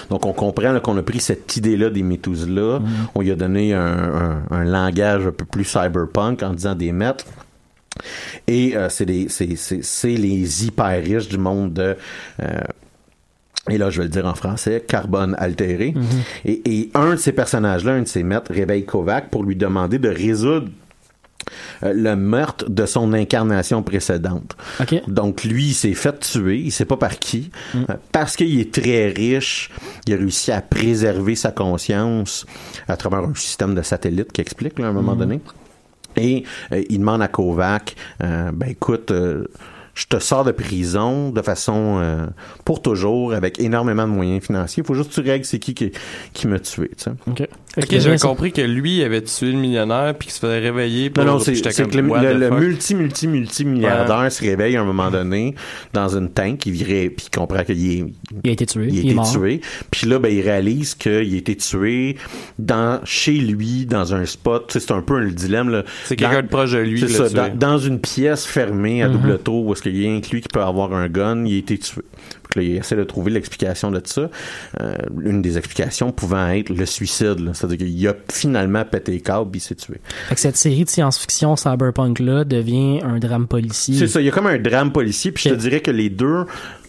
Donc 0.10 0.26
on 0.26 0.34
comprend 0.34 0.72
là, 0.72 0.80
qu'on 0.80 0.98
a 0.98 1.04
pris 1.04 1.20
cette 1.20 1.56
idée-là 1.58 1.90
des 1.90 2.04
Methuselah, 2.04 2.82
on 3.14 3.22
lui 3.22 3.32
a 3.32 3.36
donné 3.36 3.74
un, 3.74 3.82
un- 3.82 4.44
un 4.52 4.64
langage 4.64 5.26
un 5.28 5.32
peu 5.32 5.46
plus 5.46 5.64
cyberpunk 5.66 6.44
en 6.44 6.54
disant 6.54 6.76
des 6.76 6.92
maîtres. 6.92 7.26
Et 8.48 8.76
euh, 8.76 8.90
c'est 8.90 9.06
les 9.06 10.66
hyper 10.66 11.04
riches 11.04 11.30
du 11.30 11.38
monde 11.38 11.74
de 11.74 11.96
euh, 12.44 12.60
et 13.70 13.78
là, 13.78 13.90
je 13.90 14.00
vais 14.00 14.06
le 14.06 14.10
dire 14.10 14.26
en 14.26 14.36
français, 14.36 14.84
carbone 14.88 15.36
altéré. 15.40 15.94
et, 16.46 16.62
et 16.66 16.92
un 16.94 17.12
de 17.12 17.16
ces 17.16 17.32
personnages-là, 17.32 17.94
un 17.94 18.02
de 18.04 18.08
ces 18.08 18.24
maîtres, 18.24 18.54
réveille 18.54 18.86
Kovac 18.86 19.30
pour 19.30 19.44
lui 19.44 19.56
demander 19.56 19.98
de 19.98 20.10
résoudre 20.10 20.68
euh, 21.84 21.94
le 21.94 22.16
meurtre 22.16 22.70
de 22.70 22.86
son 22.86 23.14
incarnation 23.14 23.84
précédente. 23.84 24.56
Donc 25.08 25.44
lui, 25.44 25.68
il 25.68 25.74
s'est 25.74 25.94
fait 25.94 26.20
tuer, 26.20 26.60
il 26.60 26.72
sait 26.72 26.86
pas 26.86 26.98
par 26.98 27.20
qui, 27.20 27.52
euh, 27.76 27.96
parce 28.12 28.36
qu'il 28.36 28.60
est 28.60 28.74
très 28.74 29.10
riche, 29.10 29.70
il 30.08 30.14
a 30.14 30.18
réussi 30.18 30.52
à 30.52 30.62
préserver 30.62 31.36
sa 31.36 31.52
conscience 31.52 32.46
à 32.88 32.98
travers 32.98 33.20
un 33.20 33.36
système 33.36 33.76
de 33.76 33.82
satellite 33.82 34.32
qui 34.32 34.42
explique 34.42 34.80
là, 34.80 34.88
à 34.88 34.90
un 34.90 34.94
moment 34.94 35.16
donné. 35.16 35.42
Et 36.18 36.44
euh, 36.72 36.82
il 36.90 37.00
demande 37.00 37.22
à 37.22 37.28
Kovac, 37.28 37.96
ben 38.20 38.54
écoute, 38.68 39.12
je 39.96 40.06
te 40.08 40.20
sors 40.20 40.44
de 40.44 40.52
prison 40.52 41.30
de 41.32 41.42
façon 41.42 42.00
euh, 42.00 42.28
pour 42.66 42.82
toujours 42.82 43.34
avec 43.34 43.60
énormément 43.60 44.08
de 44.08 44.12
moyens 44.12 44.44
financiers. 44.44 44.84
Il 44.84 44.86
faut 44.86 44.94
juste 44.94 45.10
que 45.10 45.22
tu 45.22 45.30
règles 45.30 45.46
c'est 45.46 45.60
qui 45.60 45.74
qui, 45.74 45.92
qui 46.34 46.48
m'a 46.48 46.60
tué. 46.60 46.92
Tu 46.98 47.06
sais. 47.06 47.50
Ok. 47.78 47.88
J'avais 48.00 48.18
compris 48.18 48.52
que 48.54 48.62
lui 48.62 49.04
avait 49.04 49.22
tué 49.22 49.52
le 49.52 49.58
millionnaire 49.58 50.16
puis 50.18 50.28
qu'il 50.28 50.34
se 50.34 50.40
faisait 50.40 50.60
réveiller. 50.60 51.10
Pour, 51.10 51.24
Non, 51.26 51.34
non, 51.34 51.40
c'est 51.40 51.54
que 51.54 51.98
le, 51.98 52.34
le- 52.34 52.50
multi, 52.52 52.96
multi, 52.96 53.28
multi 53.28 53.66
milliardaire 53.66 54.32
se 54.32 54.42
réveille 54.44 54.78
à 54.78 54.82
un 54.82 54.86
moment 54.86 55.12
donné 55.12 55.56
dans 55.94 56.08
une 56.16 56.30
tank, 56.30 56.66
il 56.66 56.72
virait, 56.72 57.10
puis 57.10 57.28
il 57.32 57.38
comprend 57.38 57.64
qu'il 57.64 57.92
est, 57.92 58.06
Il 58.44 58.50
a 58.50 58.54
été 58.54 58.66
tué. 58.66 58.88
il 58.90 58.98
a 59.00 59.02
Il, 59.02 59.08
est 59.10 59.12
été 59.14 59.32
tué. 59.34 59.62
Puis 59.92 60.08
là, 60.08 60.20
ben, 60.20 60.30
il 60.30 60.42
réalise 60.42 60.96
qu'il 60.96 61.12
a 61.12 61.22
été 61.22 61.56
tué 61.58 62.16
dans, 62.60 63.02
chez 63.04 63.34
lui, 63.34 63.86
dans 63.86 64.14
un 64.14 64.26
spot. 64.26 64.68
Tu 64.68 64.74
sais, 64.80 64.80
c'est 64.88 64.94
un 64.94 65.02
peu 65.02 65.16
un 65.18 65.28
dilemme, 65.28 65.70
là. 65.70 65.84
C'est 66.06 66.16
quelqu'un 66.16 66.44
de 66.44 66.48
proche 66.48 66.72
de 66.72 66.80
lui 66.80 67.00
C'est 67.02 67.10
ça, 67.10 67.28
tué. 67.30 67.36
dans, 67.36 67.56
dans 67.58 67.78
une 67.78 68.00
pièce 68.00 68.46
fermée 68.46 69.04
à 69.04 69.08
Mhm. 69.10 69.14
double 69.14 69.40
tour 69.40 69.66
où 69.66 69.74
est-ce 69.74 69.82
qu'il 69.82 69.98
y 70.02 70.08
a 70.08 70.22
que 70.22 70.30
lui 70.32 70.42
qui 70.42 70.48
peut 70.48 70.62
avoir 70.62 70.94
un 70.94 71.08
gun, 71.10 71.46
il 71.46 71.56
a 71.56 71.58
été 71.58 71.78
tué. 71.78 72.02
Là, 72.56 72.62
il 72.62 72.76
essaie 72.78 72.96
de 72.96 73.04
trouver 73.04 73.32
l'explication 73.32 73.92
de 73.92 74.02
ça. 74.04 74.30
Euh, 74.82 74.96
une 75.22 75.42
des 75.42 75.58
explications 75.58 76.12
pouvant 76.12 76.48
être 76.50 76.70
le 76.70 76.86
suicide. 76.86 77.52
C'est-à-dire 77.54 77.78
qu'il 77.78 78.08
a 78.08 78.14
finalement 78.32 78.84
pété 78.86 79.14
les 79.14 79.22
câbles 79.22 79.52
puis 79.52 79.60
il 79.60 79.64
s'est 79.64 79.76
tué. 79.76 80.00
Fait 80.28 80.36
que 80.36 80.42
cette 80.42 80.58
série 80.58 80.84
de 80.84 80.90
science-fiction 80.90 81.56
cyberpunk-là 81.56 82.44
devient 82.44 83.02
un 83.04 83.20
drame 83.20 83.48
policier. 83.48 83.96
C'est 83.98 84.08
ça, 84.08 84.22
il 84.22 84.26
y 84.26 84.30
a 84.30 84.32
comme 84.32 84.48
un 84.48 84.60
drame 84.60 84.92
policier, 84.92 85.32
puis 85.32 85.50
je 85.50 85.50
te 85.50 85.60
dirais 85.60 85.82
que 85.82 85.92
les 85.92 86.10
deux 86.10 86.46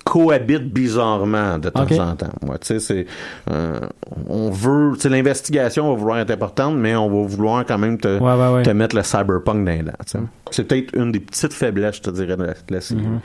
cohabitent 0.07 0.73
bizarrement 0.73 1.59
de 1.59 1.69
temps 1.69 1.83
en 1.83 2.15
temps. 2.15 2.31
Ouais, 2.47 2.59
tu 2.61 2.67
sais, 2.69 2.79
c'est 2.79 3.07
euh, 3.51 3.81
on 4.29 4.51
veut, 4.51 4.93
tu 4.95 5.01
sais, 5.01 5.09
l'investigation 5.09 5.89
va 5.93 5.99
vouloir 5.99 6.19
être 6.21 6.31
importante, 6.31 6.77
mais 6.77 6.95
on 6.95 7.11
va 7.11 7.27
vouloir 7.27 7.67
quand 7.67 7.77
même 7.77 7.99
te, 7.99 8.07
Ouais, 8.21 8.35
ouais, 8.35 8.55
ouais. 8.55 8.63
te 8.63 8.71
mettre 8.71 8.95
le 8.95 9.03
cyberpunk 9.03 9.65
dans 9.67 9.73
les 9.73 9.83
dents, 9.83 9.93
tu 10.07 10.13
sais. 10.13 10.19
C'est 10.53 10.63
peut-être 10.63 10.95
une 10.97 11.11
des 11.11 11.19
petites 11.19 11.53
faiblesses, 11.53 11.97
je 11.97 12.03
te 12.03 12.11
dirais, 12.11 12.37
de 12.37 12.45
la, 12.45 12.53
de 12.53 12.57
la 12.75 12.81
série. 12.81 13.01
Mhm. 13.01 13.21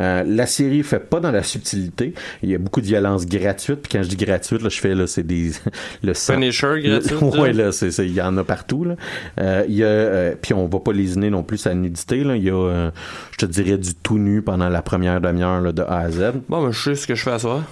Euh, 0.00 0.24
la 0.26 0.46
série 0.46 0.82
fait 0.82 1.00
pas 1.00 1.20
dans 1.20 1.30
la 1.30 1.42
subtilité. 1.42 2.14
Il 2.42 2.48
y 2.48 2.54
a 2.54 2.58
beaucoup 2.58 2.80
de 2.80 2.86
violence 2.86 3.26
gratuite. 3.26 3.80
Puis 3.82 3.90
quand 3.92 4.02
je 4.02 4.08
dis 4.08 4.16
gratuite, 4.16 4.62
là, 4.62 4.70
je 4.70 4.80
fais 4.80 4.94
là, 4.94 5.06
c'est 5.06 5.22
des 5.22 5.50
le 6.02 6.14
sang. 6.14 6.32
Punisher 6.32 6.80
gratuite, 6.82 7.20
Le- 7.20 7.26
ouais, 7.40 7.52
là? 7.52 7.64
là, 7.66 7.72
c'est 7.72 7.90
c'est- 7.90 8.06
il 8.06 8.14
y 8.14 8.22
en 8.22 8.34
a 8.38 8.42
partout. 8.44 8.84
Là. 8.84 8.94
Euh, 9.38 9.64
il 9.68 9.74
y 9.74 9.84
a, 9.84 9.86
euh, 9.86 10.34
puis 10.40 10.54
on 10.54 10.66
va 10.66 10.78
pas 10.80 10.92
lésiner 10.94 11.28
non 11.28 11.42
plus 11.42 11.58
sa 11.58 11.74
nudité. 11.74 12.24
Là. 12.24 12.36
Il 12.36 12.42
y 12.44 12.48
a, 12.50 12.54
euh, 12.54 12.90
je 13.32 13.36
te 13.36 13.44
dirais, 13.46 13.76
du 13.76 13.94
tout 13.94 14.16
nu 14.18 14.40
pendant 14.40 14.70
la 14.70 14.80
première 14.80 15.20
demi-heure 15.20 15.60
là, 15.60 15.72
de 15.72 15.82
A 15.82 15.98
à 15.98 16.10
Z. 16.10 16.21
Bon, 16.48 16.62
ben, 16.62 16.70
je 16.70 16.82
sais 16.82 16.94
ce 16.94 17.06
que 17.06 17.14
je 17.14 17.22
fais 17.22 17.32
à 17.32 17.38
soir. 17.38 17.62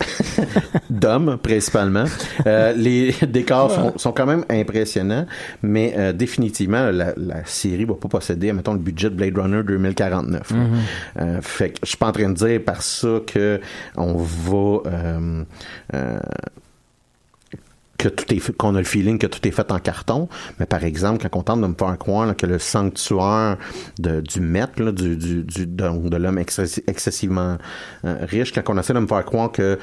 D'hommes, 0.91 1.39
principalement. 1.43 2.05
Euh, 2.47 2.73
les 2.73 3.13
décors 3.29 3.71
sont, 3.71 3.99
sont 3.99 4.13
quand 4.13 4.27
même 4.27 4.45
impressionnants, 4.51 5.27
mais 5.63 5.95
euh, 5.97 6.13
définitivement, 6.13 6.91
la, 6.91 7.15
la 7.17 7.45
série 7.45 7.85
va 7.85 7.95
pas 7.95 8.09
posséder, 8.09 8.53
mettons, 8.53 8.73
le 8.73 8.79
budget 8.79 9.11
de 9.11 9.15
Blade 9.15 9.39
Runner 9.39 9.63
2049. 9.63 10.51
là. 10.51 10.57
Euh, 11.21 11.41
fait 11.43 11.71
que 11.71 11.79
je 11.83 11.89
suis 11.89 11.97
pas 11.97 12.09
en 12.09 12.13
train 12.13 12.29
de 12.29 12.35
dire 12.35 12.61
par 12.65 12.83
ça 12.83 13.21
que 13.27 13.61
on 13.97 14.15
va... 14.15 14.83
que 18.03 18.09
tout 18.09 18.33
est 18.35 18.41
qu'on 18.57 18.75
a 18.75 18.79
le 18.79 18.85
feeling 18.85 19.19
que 19.19 19.27
tout 19.27 19.47
est 19.47 19.51
fait 19.51 19.71
en 19.71 19.79
carton. 19.79 20.29
Mais 20.59 20.67
par 20.67 20.83
exemple 20.85 21.29
quand 21.29 21.39
on 21.39 21.43
tente 21.43 21.61
de 21.61 21.67
me 21.67 21.75
faire 21.79 21.97
croire 21.99 22.35
que 22.35 22.47
le 22.47 22.59
sanctuaire 22.59 23.57
du 23.99 24.41
maître 24.41 24.83
du, 24.91 25.17
du, 25.17 25.45
du- 25.45 25.67
de, 25.67 26.09
de 26.09 26.17
l'homme 26.17 26.39
excessi- 26.39 26.83
excessivement 26.87 27.59
euh, 28.05 28.17
riche 28.23 28.53
quand 28.53 28.63
on 28.69 28.79
essaie 28.79 28.95
de 28.95 29.01
me 29.01 29.07
faire 29.07 29.25
croire 29.25 29.53
que 29.53 29.79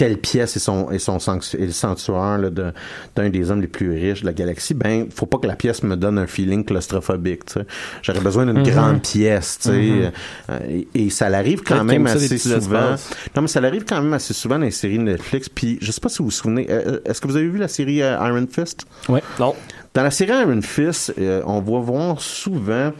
telle 0.00 0.16
pièce 0.16 0.56
est 0.56 0.60
son, 0.60 0.90
est 0.90 0.98
son 0.98 1.18
le 1.58 1.70
sanctuaire 1.72 2.38
là, 2.38 2.48
de- 2.48 2.72
d'un 3.16 3.28
des 3.28 3.50
hommes 3.50 3.60
les 3.60 3.66
plus 3.66 3.90
riches 3.92 4.22
de 4.22 4.26
la 4.26 4.32
galaxie, 4.32 4.72
ben, 4.72 5.08
faut 5.14 5.26
pas 5.26 5.36
que 5.36 5.46
la 5.46 5.56
pièce 5.56 5.82
me 5.82 5.94
donne 5.94 6.16
un 6.18 6.26
feeling 6.26 6.64
claustrophobique, 6.64 7.44
tu 7.44 7.52
sais. 7.60 7.66
J'aurais 8.00 8.20
besoin 8.20 8.46
d'une 8.46 8.60
Mhm. 8.60 8.70
grande 8.70 9.02
pièce, 9.02 9.58
tu 9.60 9.68
sais. 9.68 9.76
Mhm. 9.78 10.10
Euh, 10.48 10.58
et, 10.70 10.88
et 10.94 11.10
ça 11.10 11.28
l'arrive 11.28 11.62
quand 11.62 11.84
même 11.84 12.06
assez 12.06 12.38
souvent. 12.38 12.96
Non, 13.36 13.42
mais 13.42 13.48
ça 13.48 13.60
l'arrive 13.60 13.84
quand 13.86 14.00
même 14.00 14.14
assez 14.14 14.32
souvent 14.32 14.58
dans 14.58 14.64
les 14.64 14.70
séries 14.70 14.98
Netflix. 14.98 15.50
Puis, 15.50 15.76
je 15.82 15.92
sais 15.92 16.00
pas 16.00 16.08
si 16.08 16.18
vous 16.20 16.24
vous 16.24 16.30
souvenez, 16.30 16.66
euh, 16.70 17.00
est-ce 17.04 17.20
que 17.20 17.28
vous 17.28 17.36
avez 17.36 17.48
vu 17.48 17.58
la 17.58 17.68
série 17.68 18.00
euh, 18.02 18.16
Iron 18.26 18.46
Fist? 18.50 18.86
Ouais. 19.10 19.22
Non. 19.38 19.54
Dans 19.92 20.02
la 20.02 20.10
série 20.10 20.32
Iron 20.32 20.62
Fist, 20.62 21.12
euh, 21.18 21.42
on 21.44 21.60
va 21.60 21.78
voir 21.80 22.20
souvent 22.22 22.92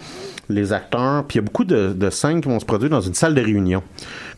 les 0.51 0.73
acteurs, 0.73 1.25
puis 1.27 1.37
il 1.39 1.41
y 1.41 1.45
a 1.45 1.47
beaucoup 1.47 1.65
de, 1.65 1.95
de 1.95 2.11
scènes 2.11 2.41
qui 2.43 2.49
vont 2.49 2.59
se 2.61 2.65
produire 2.67 2.91
dans 2.91 3.01
une 3.01 3.15
salle 3.15 3.35
de 3.35 3.41
réunion 3.41 3.83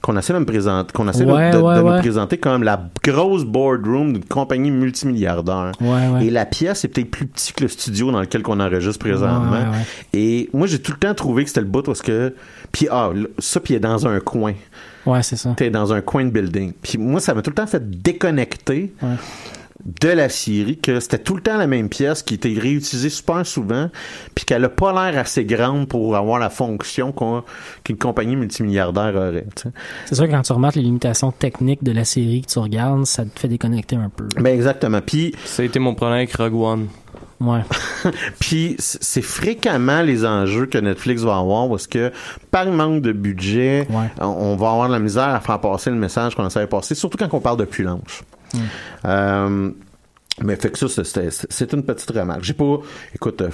qu'on 0.03 0.17
essaie 0.17 0.33
de 0.35 0.39
me 0.41 0.45
présenter, 0.45 0.93
qu'on 0.93 1.09
essaie 1.09 1.25
de- 1.25 1.33
Ouais, 1.33 1.51
de, 1.53 1.57
de 1.59 1.63
ouais, 1.63 1.79
nous 1.81 1.89
ouais. 1.89 1.99
présenter 2.01 2.37
comme 2.37 2.63
la 2.65 2.89
grosse 3.05 3.45
boardroom 3.45 4.13
d'une 4.15 4.25
compagnie 4.25 4.71
multimilliardaire. 4.71 5.73
Et 6.21 6.29
la 6.31 6.45
pièce 6.45 6.85
est 6.85 6.89
peut-être 6.89 7.11
plus 7.11 7.27
petit 7.27 7.53
que 7.53 7.63
le 7.63 7.69
studio 7.69 8.11
dans 8.11 8.21
lequel 8.21 8.43
on 8.47 8.61
enregistre 8.61 8.99
présentement. 8.99 9.65
Et 10.13 10.51
moi, 10.53 10.67
j'ai 10.67 10.81
tout 10.81 10.93
le 10.93 10.99
temps 10.99 11.15
trouvé 11.15 11.45
que 11.45 11.49
c'était 11.49 11.61
le 11.61 11.67
bout 11.67 11.83
parce 11.83 12.03
que 12.03 12.35
puis 12.73 12.89
ah, 12.91 13.11
ça 13.39 13.61
puis 13.61 13.75
il 13.75 13.77
est 13.77 13.81
dans 13.81 14.07
un 14.07 14.19
coin. 14.21 14.55
Ouais, 15.07 15.23
c'est 15.23 15.37
ça. 15.37 15.53
T'es 15.57 15.71
dans 15.71 15.93
un 15.93 16.01
coin 16.01 16.25
de 16.25 16.31
building. 16.31 16.73
Puis 16.81 16.97
moi, 16.99 17.21
ça 17.21 17.35
m'a 17.35 17.43
tout 17.43 17.51
le 17.51 17.55
temps 17.57 17.67
fait 17.67 17.83
déconnecter 18.03 18.93
Ouais. 19.03 19.09
De 19.85 20.09
la 20.09 20.29
série 20.29 20.79
que 20.79 21.01
c'était 21.01 21.19
tout 21.19 21.35
le 21.35 21.43
temps 21.43 21.57
la 21.57 21.67
même 21.67 21.89
pièce 21.89 22.23
qui 22.23 22.35
était 22.35 22.55
réutilisée 22.57 23.09
super 23.11 23.45
souvent 23.45 23.91
puis 24.35 24.45
qu'elle 24.45 24.65
a 24.65 24.69
pas 24.69 24.93
l'air 25.11 25.21
assez 25.21 25.45
grande 25.45 25.89
pour 25.89 26.15
avoir 26.17 26.39
la 26.39 26.51
fonction 26.51 27.11
qu'on- 27.11 27.43
qu'une 27.83 27.99
compagnie 27.99 28.37
multimilliardaire 28.37 29.15
aurait. 29.17 29.45
C'est 30.07 30.15
sûr 30.15 30.27
que 30.27 30.31
quand 30.31 30.43
tu 30.43 30.53
remarques 30.53 30.77
les 30.77 30.83
limitations 30.83 31.33
techniques 31.33 31.83
de 31.83 31.91
la 31.93 32.05
série 32.05 32.43
que 32.43 32.47
tu 32.53 32.59
regardes, 32.61 33.07
ça 33.07 33.25
te 33.25 33.39
fait 33.41 33.49
déconnecter 33.49 33.97
un 33.97 34.09
peu. 34.09 34.29
Ben 34.37 34.55
exactement. 34.55 35.01
Puis 35.05 35.35
Ça 35.45 35.63
a 35.63 35.67
été 35.67 35.79
mon 35.81 35.95
problème 35.95 36.19
avec 36.19 36.33
Rogue 36.37 36.55
One. 36.55 36.87
Ouais. 37.41 37.63
Puis 38.39 38.77
c'est 38.79 39.21
fréquemment 39.23 40.03
les 40.03 40.25
enjeux 40.25 40.67
que 40.67 40.79
Netflix 40.79 41.23
va 41.23 41.39
avoir 41.39 41.69
parce 41.69 41.89
que 41.89 42.13
par 42.53 42.67
manque 42.67 43.03
de 43.03 43.11
budget, 43.11 43.87
Ouais. 43.91 44.07
on, 44.21 44.55
va 44.55 44.71
avoir 44.71 44.87
de 44.87 44.93
la 44.93 45.01
misère 45.01 45.29
à 45.35 45.41
faire 45.41 45.61
passer 45.61 45.91
le 45.91 45.97
message 45.97 46.37
qu'on 46.37 46.47
essaie 46.47 46.61
de 46.61 46.67
passer, 46.67 46.95
surtout 46.95 47.19
quand 47.19 47.29
on 47.37 47.41
parle 47.41 47.57
de 47.57 47.65
pulange. 48.53 48.69
Euh, 49.05 49.71
mais 50.43 50.57
fait 50.57 50.71
que 50.71 50.79
ça, 50.79 50.89
c'est- 50.89 51.73
une 51.73 51.83
petite 51.83 52.11
remarque. 52.11 52.43
J'ai 52.43 52.55
pas, 52.55 52.79
écoute, 53.15 53.43
euh, 53.43 53.51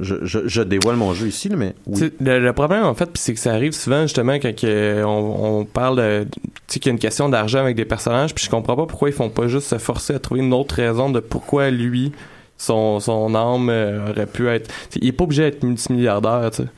je, 0.00 0.16
je, 0.46 0.60
dévoile 0.62 0.96
mon 0.96 1.14
jeu 1.14 1.26
ici, 1.26 1.48
mais 1.56 1.74
Le, 2.20 2.38
le 2.38 2.52
problème, 2.52 2.84
en 2.84 2.94
fait, 2.94 3.08
c'est 3.14 3.32
que 3.32 3.40
ça 3.40 3.52
arrive 3.54 3.72
souvent, 3.72 4.02
justement, 4.02 4.34
quand 4.34 4.52
on, 4.64 5.58
on 5.60 5.64
parle 5.64 5.96
de, 5.96 6.26
tu 6.34 6.40
sais, 6.66 6.80
qu'il 6.80 6.90
y 6.90 6.92
a 6.92 6.92
une 6.92 6.98
question 6.98 7.30
d'argent 7.30 7.60
avec 7.60 7.76
des 7.76 7.86
personnages, 7.86 8.34
puis 8.34 8.44
je 8.44 8.50
comprends 8.50 8.76
pas 8.76 8.84
pourquoi 8.86 9.08
ils 9.08 9.14
font 9.14 9.30
pas 9.30 9.48
juste 9.48 9.68
se 9.68 9.78
forcer 9.78 10.14
à 10.14 10.18
trouver 10.18 10.42
une 10.42 10.52
autre 10.52 10.74
raison 10.74 11.08
de 11.08 11.20
pourquoi 11.20 11.70
lui, 11.70 12.12
son, 12.58 13.00
son 13.00 13.34
âme 13.34 13.70
euh, 13.70 14.10
aurait 14.10 14.26
pu 14.26 14.48
être... 14.48 14.70
il 14.96 15.08
est 15.08 15.12
pas 15.12 15.24
obligé 15.24 15.50
d'être 15.50 15.62
multimilliardaire, 15.62 16.50
tu 16.50 16.62
sais. 16.64 16.68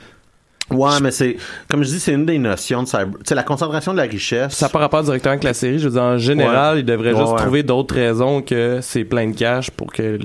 Ouais, 0.70 1.00
mais 1.02 1.10
c'est, 1.10 1.36
comme 1.68 1.82
je 1.82 1.88
dis, 1.88 2.00
c'est 2.00 2.12
une 2.12 2.26
des 2.26 2.38
notions 2.38 2.82
de 2.82 2.88
cyber. 2.88 3.08
Tu 3.18 3.20
sais, 3.26 3.34
la 3.34 3.42
concentration 3.42 3.92
de 3.92 3.96
la 3.98 4.04
richesse. 4.04 4.52
Ça 4.54 4.68
pas 4.68 4.78
rapport 4.78 5.02
directement 5.02 5.32
avec 5.32 5.44
la 5.44 5.54
série. 5.54 5.78
Je 5.78 5.84
veux 5.88 5.94
dire, 5.94 6.02
en 6.02 6.18
général, 6.18 6.74
Ouais. 6.74 6.80
il 6.80 6.84
devrait 6.84 7.12
Ouais, 7.12 7.18
juste 7.20 7.32
ouais. 7.32 7.38
trouver 7.38 7.62
d'autres 7.62 7.94
raisons 7.94 8.40
que 8.42 8.78
c'est 8.82 9.04
plein 9.04 9.28
de 9.28 9.34
cash 9.36 9.70
pour 9.70 9.92
que 9.92 10.18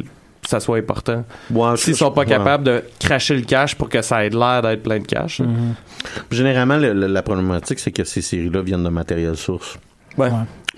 ça 0.47 0.59
soit 0.59 0.77
important. 0.77 1.23
S'ils 1.75 1.95
sont 1.95 2.11
pas 2.11 2.25
capables 2.25 2.63
de 2.63 2.83
cracher 2.99 3.33
le 3.35 3.41
cash 3.41 3.73
pour 3.75 3.89
que 3.89 4.01
ça 4.03 4.23
ait 4.25 4.29
l'air 4.29 4.61
d'être 4.61 4.83
plein 4.83 4.99
de 4.99 5.05
cash. 5.07 5.41
Généralement, 6.31 6.77
le- 6.77 6.93
le- 6.93 7.07
la 7.07 7.21
problématique, 7.23 7.79
c'est 7.79 7.91
que 7.91 8.03
ces 8.03 8.21
séries-là 8.21 8.61
viennent 8.61 8.83
de 8.83 8.89
matériel 8.89 9.35
source. 9.35 9.77
Ouais. 10.17 10.29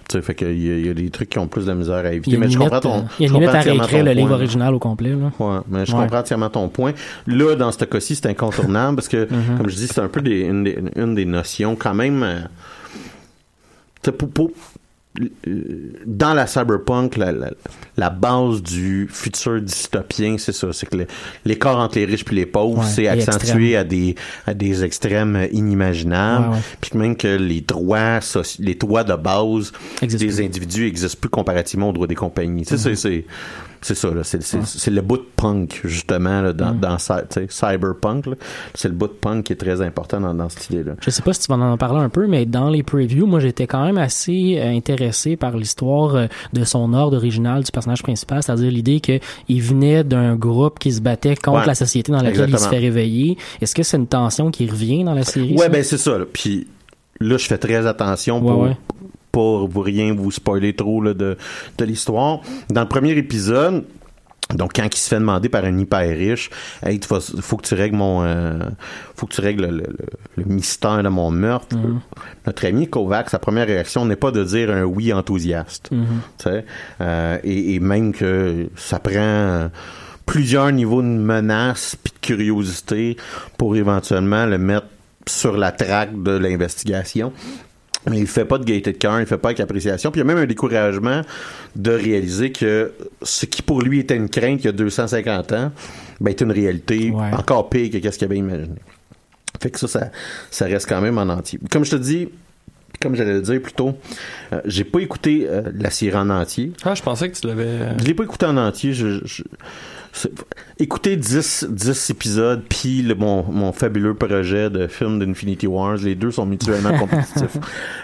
Tu 0.09 0.13
sais, 0.13 0.21
fait 0.21 0.35
qu'il 0.35 0.57
y, 0.57 0.85
y 0.87 0.89
a 0.89 0.93
des 0.93 1.09
trucs 1.09 1.29
qui 1.29 1.37
ont 1.37 1.47
plus 1.47 1.65
de 1.65 1.73
misère 1.73 1.95
à 2.05 2.13
éviter. 2.13 2.37
a 2.37 2.39
Mais 2.39 2.45
une 2.45 2.51
je 2.53 2.57
comprends 2.57 2.79
ton. 2.79 3.05
il 3.19 3.23
y 3.23 3.25
a 3.25 3.27
une 3.27 3.33
limite 3.41 3.49
à 3.55 3.59
réécrire 3.59 4.05
le 4.05 4.11
livre 4.13 4.31
original 4.31 4.73
au 4.73 4.79
complet. 4.79 5.09
Là. 5.09 5.31
Ouais, 5.37 5.59
mais 5.69 5.85
je 5.85 5.91
Ouais. 5.93 5.99
comprends 6.03 6.19
entièrement 6.19 6.49
ton 6.49 6.69
point. 6.69 6.93
Là, 7.27 7.55
dans 7.55 7.71
ce 7.73 7.83
cas-ci, 7.83 8.15
c'est 8.15 8.27
incontournable 8.27 8.95
parce 8.95 9.09
que, 9.09 9.27
Mhm. 9.29 9.57
comme 9.57 9.69
je 9.69 9.75
dis, 9.75 9.87
c'est 9.87 9.99
un 9.99 10.07
peu 10.07 10.21
des, 10.21 10.41
une, 10.41 10.63
des, 10.63 10.79
une 10.95 11.13
des 11.13 11.25
notions 11.25 11.75
quand 11.75 11.93
même. 11.93 12.23
euh, 12.23 12.39
tu 14.01 14.05
sais, 14.05 14.11
pour- 14.13 14.29
pour- 14.29 14.51
dans 16.05 16.33
la 16.33 16.47
cyberpunk, 16.47 17.17
la, 17.17 17.31
la, 17.31 17.49
la 17.97 18.09
base 18.09 18.61
du 18.61 19.07
futur 19.11 19.61
dystopien, 19.61 20.37
c'est 20.37 20.51
ça. 20.51 20.71
C'est 20.73 20.87
que 20.87 20.97
le- 20.97 21.07
l'écart 21.45 21.77
entre 21.79 21.97
les 21.97 22.05
riches 22.05 22.25
et 22.31 22.35
les 22.35 22.45
pauvres, 22.45 22.79
Ouais, 22.79 22.85
c'est 22.85 23.07
accentué 23.07 23.75
à 23.77 23.83
des, 23.83 24.15
à 24.45 24.53
des 24.53 24.83
extrêmes 24.83 25.47
inimaginables. 25.51 26.57
Puis 26.81 26.91
que 26.91 26.97
même 26.97 27.15
que 27.15 27.27
les 27.37 27.61
droits, 27.61 28.19
les 28.59 28.75
droits 28.75 29.03
de 29.03 29.15
base 29.15 29.71
Existe 30.01 30.19
des 30.23 30.27
plus. 30.27 30.45
individus 30.45 30.87
existent 30.87 31.17
plus 31.19 31.29
comparativement 31.29 31.89
aux 31.89 31.93
droits 31.93 32.07
des 32.07 32.15
compagnies. 32.15 32.65
Tu 32.65 32.77
sais, 32.77 32.95
c'est-. 32.95 33.25
C'est 33.81 33.95
ça. 33.95 34.09
C'est, 34.23 34.91
le 34.91 35.01
bout 35.01 35.17
de 35.17 35.25
punk, 35.35 35.81
justement, 35.83 36.41
là, 36.41 36.53
dans, 36.53 36.97
cyberpunk. 37.49 38.25
C'est 38.73 38.87
le 38.89 38.93
bout 38.93 39.07
de 39.07 39.13
punk 39.13 39.45
qui 39.45 39.53
est 39.53 39.57
très 39.57 39.81
important 39.81 40.19
dans, 40.19 40.33
dans 40.33 40.49
cette 40.49 40.69
idée-là. 40.69 40.93
Je 41.01 41.09
sais 41.09 41.21
pas 41.21 41.33
si 41.33 41.41
tu 41.41 41.47
vas 41.47 41.55
en 41.57 41.77
parler 41.77 41.99
un 41.99 42.09
peu, 42.09 42.27
mais 42.27 42.45
dans 42.45 42.69
les 42.69 42.83
previews, 42.83 43.25
moi 43.27 43.39
j'étais 43.39 43.67
quand 43.67 43.83
même 43.85 43.97
assez 43.97 44.55
euh, 44.59 44.69
intéressé 44.69 45.35
par 45.35 45.55
l'histoire 45.57 46.15
euh, 46.15 46.27
de 46.53 46.63
son 46.63 46.93
ordre 46.93 47.17
original 47.17 47.63
du 47.63 47.71
personnage 47.71 48.03
principal, 48.03 48.43
c'est-à-dire 48.43 48.71
l'idée 48.71 48.99
qu'il 48.99 49.61
venait 49.61 50.03
d'un 50.03 50.35
groupe 50.35 50.79
qui 50.79 50.91
se 50.91 51.01
battait 51.01 51.35
contre 51.35 51.59
Ouais. 51.59 51.65
la 51.65 51.75
société 51.75 52.11
dans 52.11 52.21
laquelle 52.21 52.49
il 52.49 52.59
se 52.59 52.67
fait 52.67 52.77
réveiller. 52.77 53.37
Est-ce 53.61 53.73
que 53.73 53.83
c'est 53.83 53.97
une 53.97 54.07
tension 54.07 54.51
qui 54.51 54.67
revient 54.69 55.03
dans 55.03 55.13
la 55.13 55.23
série? 55.23 55.53
Ouais, 55.53 55.57
ça? 55.63 55.69
ben 55.69 55.83
c'est 55.83 55.97
ça. 55.97 56.17
là. 56.17 56.25
Puis 56.31 56.67
là, 57.19 57.37
je 57.37 57.45
fais 57.47 57.57
très 57.57 57.85
attention 57.87 58.39
pour, 58.41 58.59
Ouais, 58.59 58.69
ouais. 58.69 58.77
Pour 59.37 59.67
vous 59.67 59.81
rien 59.81 60.15
vous 60.15 60.31
spoiler 60.31 60.73
trop 60.73 60.99
là, 60.99 61.13
de, 61.13 61.37
de 61.77 61.85
l'histoire. 61.85 62.39
Dans 62.71 62.81
le 62.81 62.87
premier 62.87 63.11
épisode, 63.11 63.83
donc 64.55 64.71
quand 64.75 64.85
il 64.91 64.97
se 64.97 65.09
fait 65.09 65.19
demander 65.19 65.47
par 65.47 65.63
un 65.63 65.77
hyper 65.77 65.99
riche, 66.09 66.49
hey, 66.83 66.99
faut 67.03 67.57
que 67.57 67.67
tu 67.67 67.75
règles 67.75 67.97
mon, 67.97 68.23
euh, 68.23 68.57
faut 69.15 69.27
que 69.27 69.35
tu 69.35 69.41
règles 69.41 69.65
le, 69.67 69.77
le- 69.77 69.95
le 70.37 70.43
mystère 70.45 71.03
de 71.03 71.09
mon 71.09 71.29
meurtre. 71.29 71.75
Mhm. 71.77 71.99
Notre 72.47 72.65
ami 72.65 72.87
Kovac, 72.87 73.29
sa 73.29 73.37
première 73.37 73.67
réaction 73.67 74.05
n'est 74.05 74.15
pas 74.15 74.31
de 74.31 74.43
dire 74.43 74.71
un 74.71 74.83
oui 74.85 75.13
enthousiaste. 75.13 75.91
Mhm. 75.91 76.05
Sais, 76.39 76.65
euh, 77.01 77.37
et, 77.43 77.75
et 77.75 77.79
même 77.79 78.11
que 78.13 78.69
ça 78.75 78.97
prend 78.97 79.69
plusieurs 80.25 80.71
niveaux 80.71 81.03
de 81.03 81.07
menace 81.07 81.95
puis 82.03 82.11
de 82.11 82.19
curiosité 82.25 83.17
pour 83.57 83.75
éventuellement 83.75 84.45
le 84.47 84.57
mettre 84.57 84.87
sur 85.27 85.57
la 85.57 85.71
traque 85.73 86.23
de 86.23 86.31
l'investigation. 86.31 87.33
Mais 88.09 88.19
il 88.19 88.27
fait 88.27 88.45
pas 88.45 88.57
de 88.57 88.63
gaieté 88.63 88.93
de 88.93 88.97
cœur, 88.97 89.19
il 89.19 89.25
fait 89.25 89.37
pas 89.37 89.49
avec 89.49 89.59
appréciation. 89.59 90.11
Puis 90.11 90.19
il 90.21 90.23
y 90.25 90.27
a 90.29 90.33
même 90.33 90.41
un 90.41 90.45
découragement 90.47 91.21
de 91.75 91.91
réaliser 91.91 92.51
que 92.51 92.93
ce 93.21 93.45
qui 93.45 93.61
pour 93.61 93.81
lui 93.81 93.99
était 93.99 94.15
une 94.15 94.29
crainte 94.29 94.61
il 94.63 94.65
y 94.65 94.69
a 94.69 94.71
250 94.71 95.51
ans, 95.53 95.71
ben 96.21 96.29
est 96.31 96.41
une 96.41 96.51
réalité 96.51 97.11
Ouais. 97.11 97.31
encore 97.33 97.69
pire 97.69 97.89
que 97.91 97.97
qu'est-ce 97.97 98.17
qu'il 98.17 98.25
avait 98.25 98.37
imaginé. 98.37 98.75
Fait 99.61 99.69
que 99.71 99.79
ça, 99.79 99.87
ça, 99.87 100.09
ça 100.51 100.65
reste 100.65 100.87
quand 100.87 101.01
même 101.01 101.17
en 101.17 101.23
entier. 101.23 101.59
Comme 101.71 101.83
je 101.85 101.91
te 101.91 101.95
dis, 101.95 102.29
comme 103.01 103.15
j'allais 103.15 103.33
le 103.33 103.41
dire 103.41 103.61
plus 103.61 103.73
tôt, 103.73 103.97
euh, 104.53 104.61
j'ai 104.65 104.83
pas 104.83 104.99
écouté 104.99 105.45
euh, 105.49 105.63
la 105.75 105.89
série 105.89 106.15
en 106.15 106.29
entier. 106.29 106.71
Ah, 106.83 106.95
je 106.95 107.01
pensais 107.03 107.29
que 107.29 107.37
tu 107.37 107.45
l'avais. 107.47 107.63
euh, 107.65 107.93
Je 107.99 108.03
l'ai 108.05 108.13
pas 108.13 108.23
écouté 108.23 108.45
en 108.45 108.57
entier. 108.57 108.93
Je, 108.93 109.19
je- 109.25 109.43
écouter 110.79 111.15
10, 111.17 111.67
10 111.69 112.09
épisodes, 112.09 112.63
puis 112.69 113.01
le- 113.01 113.15
mon, 113.15 113.43
mon 113.43 113.71
fabuleux 113.71 114.13
projet 114.13 114.69
de 114.69 114.87
film 114.87 115.19
d'Infinity 115.19 115.67
Wars, 115.67 115.97
les 115.97 116.15
deux 116.15 116.31
sont 116.31 116.45
mutuellement 116.45 116.97
compétitifs. 116.99 117.57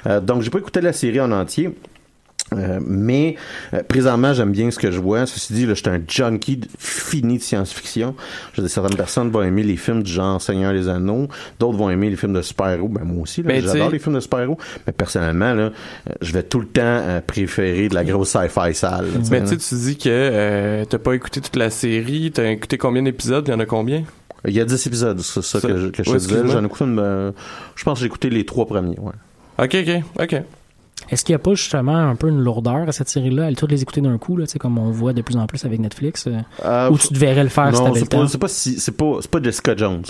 Euh, 0.07 0.19
donc, 0.19 0.41
j'ai 0.41 0.49
pas 0.49 0.59
écouté 0.59 0.81
la 0.81 0.93
série 0.93 1.19
en 1.21 1.31
entier. 1.31 1.75
Euh, 2.57 2.79
mais 2.85 3.35
euh, 3.73 3.81
présentement, 3.87 4.33
j'aime 4.33 4.51
bien 4.51 4.69
ce 4.71 4.79
que 4.79 4.91
je 4.91 4.99
vois. 4.99 5.25
Ceci 5.25 5.53
dit, 5.53 5.65
là, 5.65 5.73
je 5.73 5.79
suis 5.81 5.89
un 5.89 6.01
junkie 6.07 6.57
de- 6.57 6.67
fini 6.77 7.37
de 7.37 7.43
science-fiction. 7.43 8.15
Certaines 8.67 8.97
personnes 8.97 9.29
vont 9.29 9.41
aimer 9.43 9.63
les 9.63 9.77
films 9.77 10.03
du 10.03 10.11
genre 10.11 10.41
Seigneur 10.41 10.73
des 10.73 10.87
Anneaux, 10.87 11.27
d'autres 11.59 11.77
vont 11.77 11.89
aimer 11.89 12.09
les 12.09 12.15
films 12.15 12.33
de 12.33 12.41
super-héros. 12.41 12.87
Ben 12.87 13.03
moi 13.03 13.23
aussi, 13.23 13.43
Ben, 13.43 13.61
j'adore 13.63 13.89
les 13.89 13.99
films 13.99 14.15
de 14.15 14.19
super-héros. 14.19 14.57
Mais 14.87 14.93
personnellement, 14.93 15.53
là, 15.53 15.63
euh, 15.63 15.71
je 16.21 16.33
vais 16.33 16.43
tout 16.43 16.59
le 16.59 16.67
temps 16.67 16.81
euh, 16.83 17.21
préférer 17.21 17.89
de 17.89 17.95
la 17.95 18.03
grosse 18.03 18.29
sci-fi 18.29 18.73
sale. 18.73 19.05
là, 19.05 19.19
Mais 19.31 19.43
tu 19.43 19.57
tu 19.57 19.75
dis 19.75 19.97
que 19.97 20.83
t'as 20.89 20.97
pas 20.99 21.13
écouté 21.13 21.41
toute 21.41 21.55
la 21.55 21.69
série. 21.69 22.31
T'as 22.33 22.51
écouté 22.51 22.77
combien 22.77 23.03
d'épisodes? 23.03 23.45
Il 23.47 23.51
y 23.51 23.53
en 23.53 23.59
a 23.59 23.65
combien? 23.65 24.03
Il 24.45 24.53
y 24.53 24.59
a 24.59 24.65
10 24.65 24.87
épisodes, 24.87 25.19
c'est 25.21 25.41
ça, 25.41 25.59
Ça- 25.61 25.67
que 25.69 25.77
je, 25.77 25.87
que 25.87 26.03
je 26.03 26.09
ouais, 26.11 26.17
te 26.17 26.21
disais. 26.23 26.47
J'en 26.47 26.61
ai 26.61 26.65
écouté 26.65 26.83
une, 26.83 26.99
euh, 26.99 27.31
je 27.75 27.83
pense 27.85 27.93
que 27.97 28.01
j'ai 28.01 28.07
écouté 28.07 28.29
les 28.29 28.45
trois 28.45 28.65
premiers, 28.65 28.99
ouais. 28.99 29.13
Ok, 29.57 29.75
ok, 29.75 30.03
ok. 30.21 30.41
Est-ce 31.09 31.25
qu'il 31.25 31.33
n'y 31.33 31.37
a 31.37 31.39
pas 31.39 31.53
justement 31.53 31.97
un 31.97 32.15
peu 32.15 32.29
une 32.29 32.39
lourdeur 32.41 32.87
à 32.87 32.91
cette 32.91 33.09
série-là, 33.09 33.47
à 33.47 33.53
toutes 33.53 33.71
les 33.71 33.81
écouter 33.81 33.99
d'un 34.01 34.17
coup, 34.17 34.37
là, 34.37 34.45
tu 34.45 34.53
sais, 34.53 34.59
comme 34.59 34.77
on 34.77 34.89
voit 34.89 35.11
de 35.13 35.21
plus 35.21 35.35
en 35.35 35.45
plus 35.47 35.63
avec 35.65 35.79
Netflix, 35.79 36.27
euh, 36.27 36.37
Euh, 36.63 36.89
ou 36.89 36.97
tu 36.97 37.11
devrais 37.13 37.43
le 37.43 37.49
faire 37.49 37.75
si 37.75 37.81
non, 37.81 37.87
t'avais 37.87 37.99
c'est 37.99 38.05
le 38.05 38.07
temps? 38.09 38.21
pas, 38.21 38.27
c'est 38.27 38.37
pas 38.37 38.47
si, 38.47 38.79
c'est 38.79 38.95
pas, 38.97 39.17
c'est 39.21 39.29
pas 39.29 39.41
Jessica 39.41 39.75
Jones. 39.75 40.01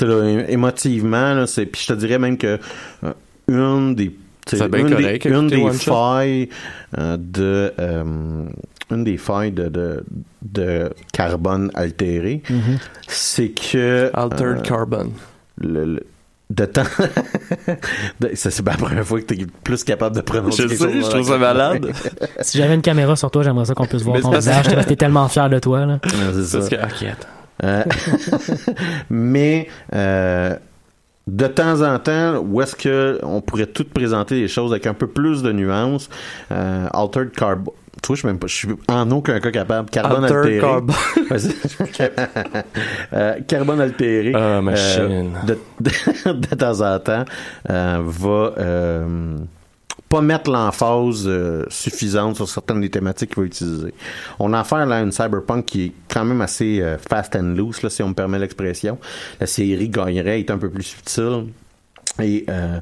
Là, 0.00 0.44
émotivement, 0.48 1.34
là, 1.34 1.46
c'est, 1.46 1.66
puis 1.66 1.82
je 1.86 1.92
te 1.94 1.98
dirais 1.98 2.18
même 2.18 2.36
que 2.36 2.58
euh, 3.04 3.12
une 3.48 3.94
des, 3.94 4.14
C'est 4.46 4.68
bien 4.70 4.80
une 4.80 4.90
correct, 4.90 5.26
des, 5.26 5.30
une 5.34 5.46
des 5.48 5.70
failles 5.70 6.48
euh, 6.98 7.16
de, 7.18 7.72
euh, 7.78 8.44
une 8.90 9.04
des 9.04 9.16
failles 9.16 9.52
de, 9.52 9.68
de, 9.68 10.04
de 10.42 10.90
carbone 11.12 11.70
altéré, 11.74 12.42
Mhm. 12.50 12.78
c'est 13.06 13.48
que 13.48 14.10
Altered 14.14 14.58
euh, 14.58 14.62
Carbon. 14.62 15.10
le, 15.58 15.84
le- 15.84 16.06
de 16.50 16.64
temps. 16.64 16.82
de- 18.20 18.30
ça, 18.34 18.50
c'est 18.50 18.62
pas 18.62 18.72
la 18.72 18.76
première 18.78 19.04
fois 19.04 19.20
que 19.20 19.26
t'es 19.26 19.46
plus 19.64 19.84
capable 19.84 20.16
de 20.16 20.22
prononcer 20.22 20.62
Je 20.62 20.68
quelque 20.68 20.78
sais, 20.78 20.92
chose 20.92 21.04
je 21.04 21.10
trouve 21.10 21.28
ça 21.28 21.38
malade. 21.38 21.86
Si 22.40 22.56
j'avais 22.58 22.74
une 22.74 22.82
caméra 22.82 23.16
sur 23.16 23.30
toi, 23.30 23.42
j'aimerais 23.42 23.64
ça 23.66 23.74
qu'on 23.74 23.86
puisse 23.86 24.02
voir 24.02 24.16
Mais 24.16 24.22
ton 24.22 24.28
c'est 24.40 24.50
parce- 24.50 24.66
visage. 24.68 24.86
T'es- 24.86 24.96
tellement 24.96 25.28
fier 25.28 25.48
de 25.50 25.58
toi, 25.58 25.84
là. 25.86 25.98
C'est 26.32 26.44
ça. 26.44 26.58
Parce 26.58 26.68
que, 26.70 26.76
ok, 26.76 27.10
attends. 27.12 27.28
Euh, 27.64 27.82
mais 29.10 29.68
euh, 29.94 30.54
de 31.26 31.46
temps 31.46 31.82
en 31.82 31.98
temps, 31.98 32.38
où 32.38 32.62
est-ce 32.62 32.74
que 32.76 33.18
on 33.22 33.40
pourrait 33.40 33.66
tout 33.66 33.84
présenter 33.84 34.40
les 34.40 34.48
choses 34.48 34.72
avec 34.72 34.86
un 34.86 34.94
peu 34.94 35.06
plus 35.06 35.42
de 35.42 35.52
nuances, 35.52 36.08
euh, 36.52 36.86
altered 36.92 37.30
carbon. 37.32 37.72
Tu 38.02 38.06
vois, 38.06 38.16
je 38.16 38.20
suis 38.20 38.26
même 38.28 38.38
pas, 38.38 38.46
je 38.46 38.54
suis 38.54 38.68
en 38.88 39.10
aucun 39.10 39.40
cas 39.40 39.50
capable. 39.50 39.90
Carbone 39.90 40.24
altéré. 40.24 40.58
Carbon. 40.60 40.94
Vas-y. 41.30 41.50
Euh, 43.12 43.40
carbone 43.46 43.80
altéré. 43.80 44.32
Ah, 44.34 44.60
machine. 44.62 45.34
euh, 45.36 45.46
de, 45.46 45.58
de, 45.80 46.32
de 46.32 46.54
temps 46.54 46.80
en 46.80 46.98
temps, 47.00 47.24
euh, 47.70 47.98
va 48.04 48.54
pas 50.08 50.20
mettre 50.22 50.50
l'emphase 50.50 51.28
suffisante 51.68 52.36
sur 52.36 52.48
certaines 52.48 52.80
des 52.80 52.88
thématiques 52.88 53.34
qu'il 53.34 53.42
va 53.42 53.46
utiliser. 53.46 53.92
On 54.38 54.54
a 54.54 54.60
affaire 54.60 54.86
là 54.86 54.96
à 54.96 55.00
une 55.02 55.12
cyberpunk 55.12 55.66
qui 55.66 55.84
est 55.86 55.92
quand 56.10 56.24
même 56.24 56.40
assez 56.40 56.82
fast 57.10 57.36
and 57.36 57.54
loose, 57.56 57.82
là, 57.82 57.90
si 57.90 58.02
on 58.02 58.08
me 58.08 58.14
permet 58.14 58.38
l'expression. 58.38 58.98
La 59.38 59.46
série 59.46 59.88
gagnerait, 59.90 60.40
est 60.40 60.50
un 60.50 60.56
peu 60.56 60.70
plus 60.70 60.84
subtile. 60.84 61.48
Et 62.22 62.46
euh, 62.48 62.78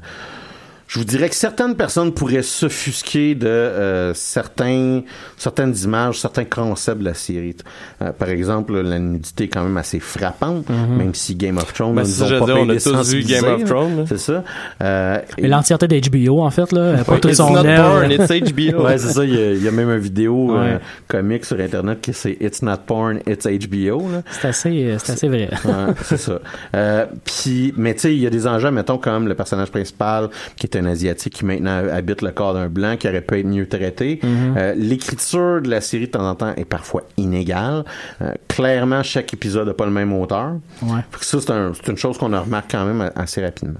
je 0.87 0.99
vous 0.99 1.05
dirais 1.05 1.27
que 1.29 1.35
certaines 1.35 1.75
personnes 1.75 2.13
pourraient 2.13 2.41
s'offusquer 2.43 3.35
de 3.35 3.45
euh, 3.47 4.13
certains, 4.13 5.01
certaines 5.37 5.75
images, 5.83 6.19
certains 6.19 6.45
concepts 6.45 6.99
de 6.99 7.05
la 7.05 7.13
série. 7.13 7.55
Euh, 8.01 8.11
par 8.11 8.29
exemple, 8.29 8.79
la 8.79 8.97
nudité 8.99 9.45
est 9.45 9.47
quand 9.49 9.63
même 9.63 9.77
assez 9.77 9.99
frappante, 9.99 10.69
même 10.69 11.13
si 11.13 11.35
Game 11.35 11.57
of 11.57 11.73
Thrones 11.73 11.95
Ben, 11.95 12.03
nous 12.03 12.07
c'est 12.07 12.25
ça, 12.27 12.35
ont 12.35 12.39
pas 12.39 12.45
dire, 12.45 12.57
on 12.59 12.69
a 12.69 12.75
tous 12.75 13.13
vu 13.13 13.23
Game 13.23 13.43
of. 13.45 13.63
Thrones. 13.65 14.05
C'est 14.07 14.17
ça. 14.17 14.43
Euh, 14.81 15.19
Mais 15.41 15.47
l'entièreté 15.47 15.87
d'HBO, 15.87 16.41
en 16.41 16.49
fait, 16.51 16.71
là, 16.71 17.03
pas 17.03 17.17
tout 17.19 17.27
it's 17.29 17.37
son 17.37 17.51
not 17.51 17.63
porn, 17.63 18.11
it's 18.11 18.27
HBO. 18.29 18.83
ouais, 18.85 18.97
c'est 18.97 19.09
ça. 19.13 19.25
Il 19.25 19.33
y, 19.35 19.37
a, 19.37 19.51
il 19.53 19.63
y 19.63 19.67
a 19.67 19.71
même 19.71 19.89
une 19.89 19.97
vidéo 19.99 20.55
euh, 20.55 20.75
Ouais. 20.75 20.79
comique 21.07 21.43
sur 21.45 21.59
Internet 21.59 21.99
qui 22.01 22.13
c'est 22.13 22.37
It's 22.39 22.61
not 22.61 22.77
porn, 22.85 23.19
it's 23.27 23.45
HBO. 23.45 24.09
Là. 24.11 24.21
C'est 24.31 24.47
assez, 24.47 24.69
euh, 24.85 24.97
c'est 25.03 25.13
assez 25.13 25.27
vrai. 25.27 25.49
Ouais, 25.65 25.93
c'est 26.03 26.17
ça. 26.17 26.39
Euh, 26.75 27.05
puis, 27.25 27.73
mais 27.75 27.93
tu 27.95 28.01
sais, 28.01 28.13
il 28.15 28.19
y 28.21 28.27
a 28.27 28.29
des 28.29 28.47
enjeux, 28.47 28.71
mettons, 28.71 28.97
comme 28.97 29.27
le 29.27 29.35
personnage 29.35 29.69
principal, 29.69 30.29
qui 30.55 30.65
est 30.67 30.76
un 30.77 30.85
Asiatique, 30.85 31.33
qui 31.33 31.45
maintenant 31.45 31.83
habite 31.91 32.21
le 32.21 32.31
corps 32.31 32.53
d'un 32.53 32.67
Blanc, 32.69 32.95
qui 32.97 33.07
aurait 33.07 33.21
pu 33.21 33.39
être 33.39 33.45
mieux 33.47 33.67
traité. 33.67 34.19
Euh, 34.23 34.73
L'écriture 34.75 35.61
de 35.61 35.69
la 35.69 35.81
série, 35.81 36.07
de 36.07 36.11
temps 36.11 36.27
en 36.29 36.35
temps, 36.35 36.53
est 36.55 36.65
parfois 36.65 37.03
inégale. 37.17 37.83
Euh, 38.21 38.33
clairement, 38.47 39.03
chaque 39.03 39.33
épisode 39.33 39.67
n'a 39.67 39.73
pas 39.73 39.85
le 39.85 39.91
même 39.91 40.13
auteur. 40.13 40.53
Ouais. 40.83 41.01
Fait 41.11 41.19
que 41.19 41.25
ça, 41.25 41.41
c'est 41.41 41.51
un- 41.51 41.71
c'est 41.73 41.91
une 41.91 41.97
chose 41.97 42.17
qu'on 42.17 42.27
remarque 42.39 42.71
quand 42.71 42.85
même 42.85 43.09
assez 43.15 43.43
rapidement. 43.43 43.79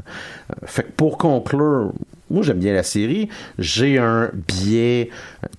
Euh, 0.51 0.53
fait 0.65 0.83
que 0.83 0.91
pour 0.91 1.17
conclure, 1.17 1.91
moi 2.29 2.43
j'aime 2.43 2.59
bien 2.59 2.73
la 2.73 2.83
série. 2.83 3.29
J'ai 3.57 3.97
un 3.97 4.29
biais 4.33 5.09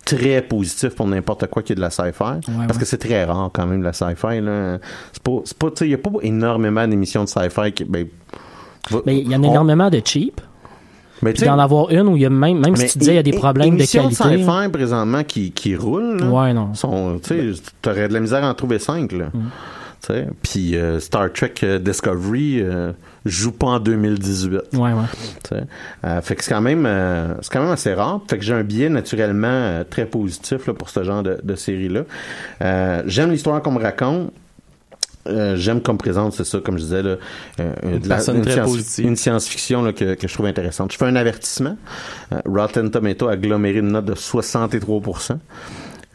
très 0.04 0.42
positif 0.42 0.94
pour 0.94 1.06
n'importe 1.06 1.46
quoi 1.46 1.62
qui 1.62 1.72
est 1.72 1.76
de 1.76 1.80
la 1.80 1.90
sci-fi. 1.90 2.12
parce 2.18 2.46
ouais. 2.46 2.78
que 2.78 2.84
c'est 2.84 2.98
très 2.98 3.24
rare 3.24 3.50
quand 3.52 3.66
même 3.66 3.82
la 3.82 3.92
sci-fi. 3.92 4.40
C'est 5.12 5.22
pas, 5.22 5.40
c'est 5.44 5.56
pas, 5.58 5.68
il 5.80 5.88
y 5.88 5.94
a 5.94 5.98
pas 5.98 6.10
énormément 6.22 6.86
d'émissions 6.86 7.24
de 7.24 7.28
sci-fi 7.28 7.72
qui, 7.72 7.84
ben, 7.84 8.06
Mais 9.06 9.18
il 9.20 9.30
y 9.30 9.36
en 9.36 9.42
a 9.42 9.46
on- 9.46 9.50
énormément 9.50 9.90
de 9.90 10.00
cheap. 10.04 10.40
Mais 11.22 11.32
Puis 11.32 11.44
d'en 11.44 11.58
avoir 11.58 11.90
une 11.90 12.08
où 12.08 12.16
il 12.16 12.22
y 12.22 12.26
a 12.26 12.30
même, 12.30 12.60
même 12.60 12.76
si 12.76 12.86
tu 12.88 12.98
disais 12.98 13.12
il 13.12 13.16
y 13.16 13.18
a 13.18 13.22
des 13.22 13.32
problèmes 13.32 13.76
de 13.76 13.84
qualité. 13.84 14.14
sci-fi 14.14 14.68
présentement 14.72 15.24
qui, 15.24 15.52
qui 15.52 15.76
roulent. 15.76 16.18
là, 16.20 16.26
Ouais, 16.26 16.54
non. 16.54 16.72
t'aurais 17.82 18.08
de 18.08 18.12
la 18.12 18.20
misère 18.20 18.44
à 18.44 18.50
en 18.50 18.54
trouver 18.54 18.78
cinq, 18.78 19.12
là. 19.12 19.26
Mm. 19.32 19.48
Puis 20.42 20.76
euh, 20.76 21.00
Star 21.00 21.30
Trek 21.32 21.54
euh, 21.62 21.78
Discovery 21.78 22.62
euh, 22.62 22.92
joue 23.26 23.52
pas 23.52 23.66
en 23.66 23.78
2018. 23.80 24.52
Ouais, 24.74 24.92
ouais. 24.92 24.92
Tu 25.44 25.50
sais. 25.50 26.20
Fait 26.22 26.34
que 26.36 26.44
c'est 26.44 26.54
quand 26.54 26.60
même 26.60 26.88
c'est 27.42 27.52
quand 27.52 27.60
même 27.60 27.70
assez 27.72 27.92
rare. 27.92 28.20
Fait 28.28 28.38
que 28.38 28.44
j'ai 28.44 28.54
un 28.54 28.62
biais 28.62 28.88
naturellement 28.88 29.82
très 29.90 30.06
positif 30.06 30.66
là, 30.66 30.72
pour 30.72 30.88
ce 30.88 31.02
genre 31.02 31.22
de, 31.22 31.38
de 31.42 31.54
série-là. 31.54 32.02
J'aime 33.06 33.30
l'histoire 33.30 33.60
qu'on 33.60 33.72
me 33.72 33.82
raconte. 33.82 34.32
Euh, 35.28 35.56
j'aime 35.56 35.80
comme 35.82 35.98
présente, 35.98 36.32
c'est 36.32 36.44
ça, 36.44 36.58
comme 36.60 36.78
je 36.78 36.84
disais, 36.84 37.02
là, 37.02 37.16
euh, 37.60 37.72
Une 37.82 37.98
de 37.98 38.08
la- 38.08 38.16
une, 38.16 38.42
science- 38.44 38.98
une 38.98 39.16
science-fiction 39.16 39.82
là, 39.82 39.92
que, 39.92 40.14
que 40.14 40.26
je 40.28 40.32
trouve 40.34 40.46
intéressante. 40.46 40.92
Je 40.92 40.96
fais 40.98 41.04
un 41.04 41.16
avertissement. 41.16 41.76
Euh, 42.32 42.40
Rotten 42.46 42.90
Tomato 42.90 43.28
a 43.28 43.32
aggloméré 43.32 43.78
une 43.78 43.92
note 43.92 44.06
de 44.06 44.14
63%. 44.14 45.38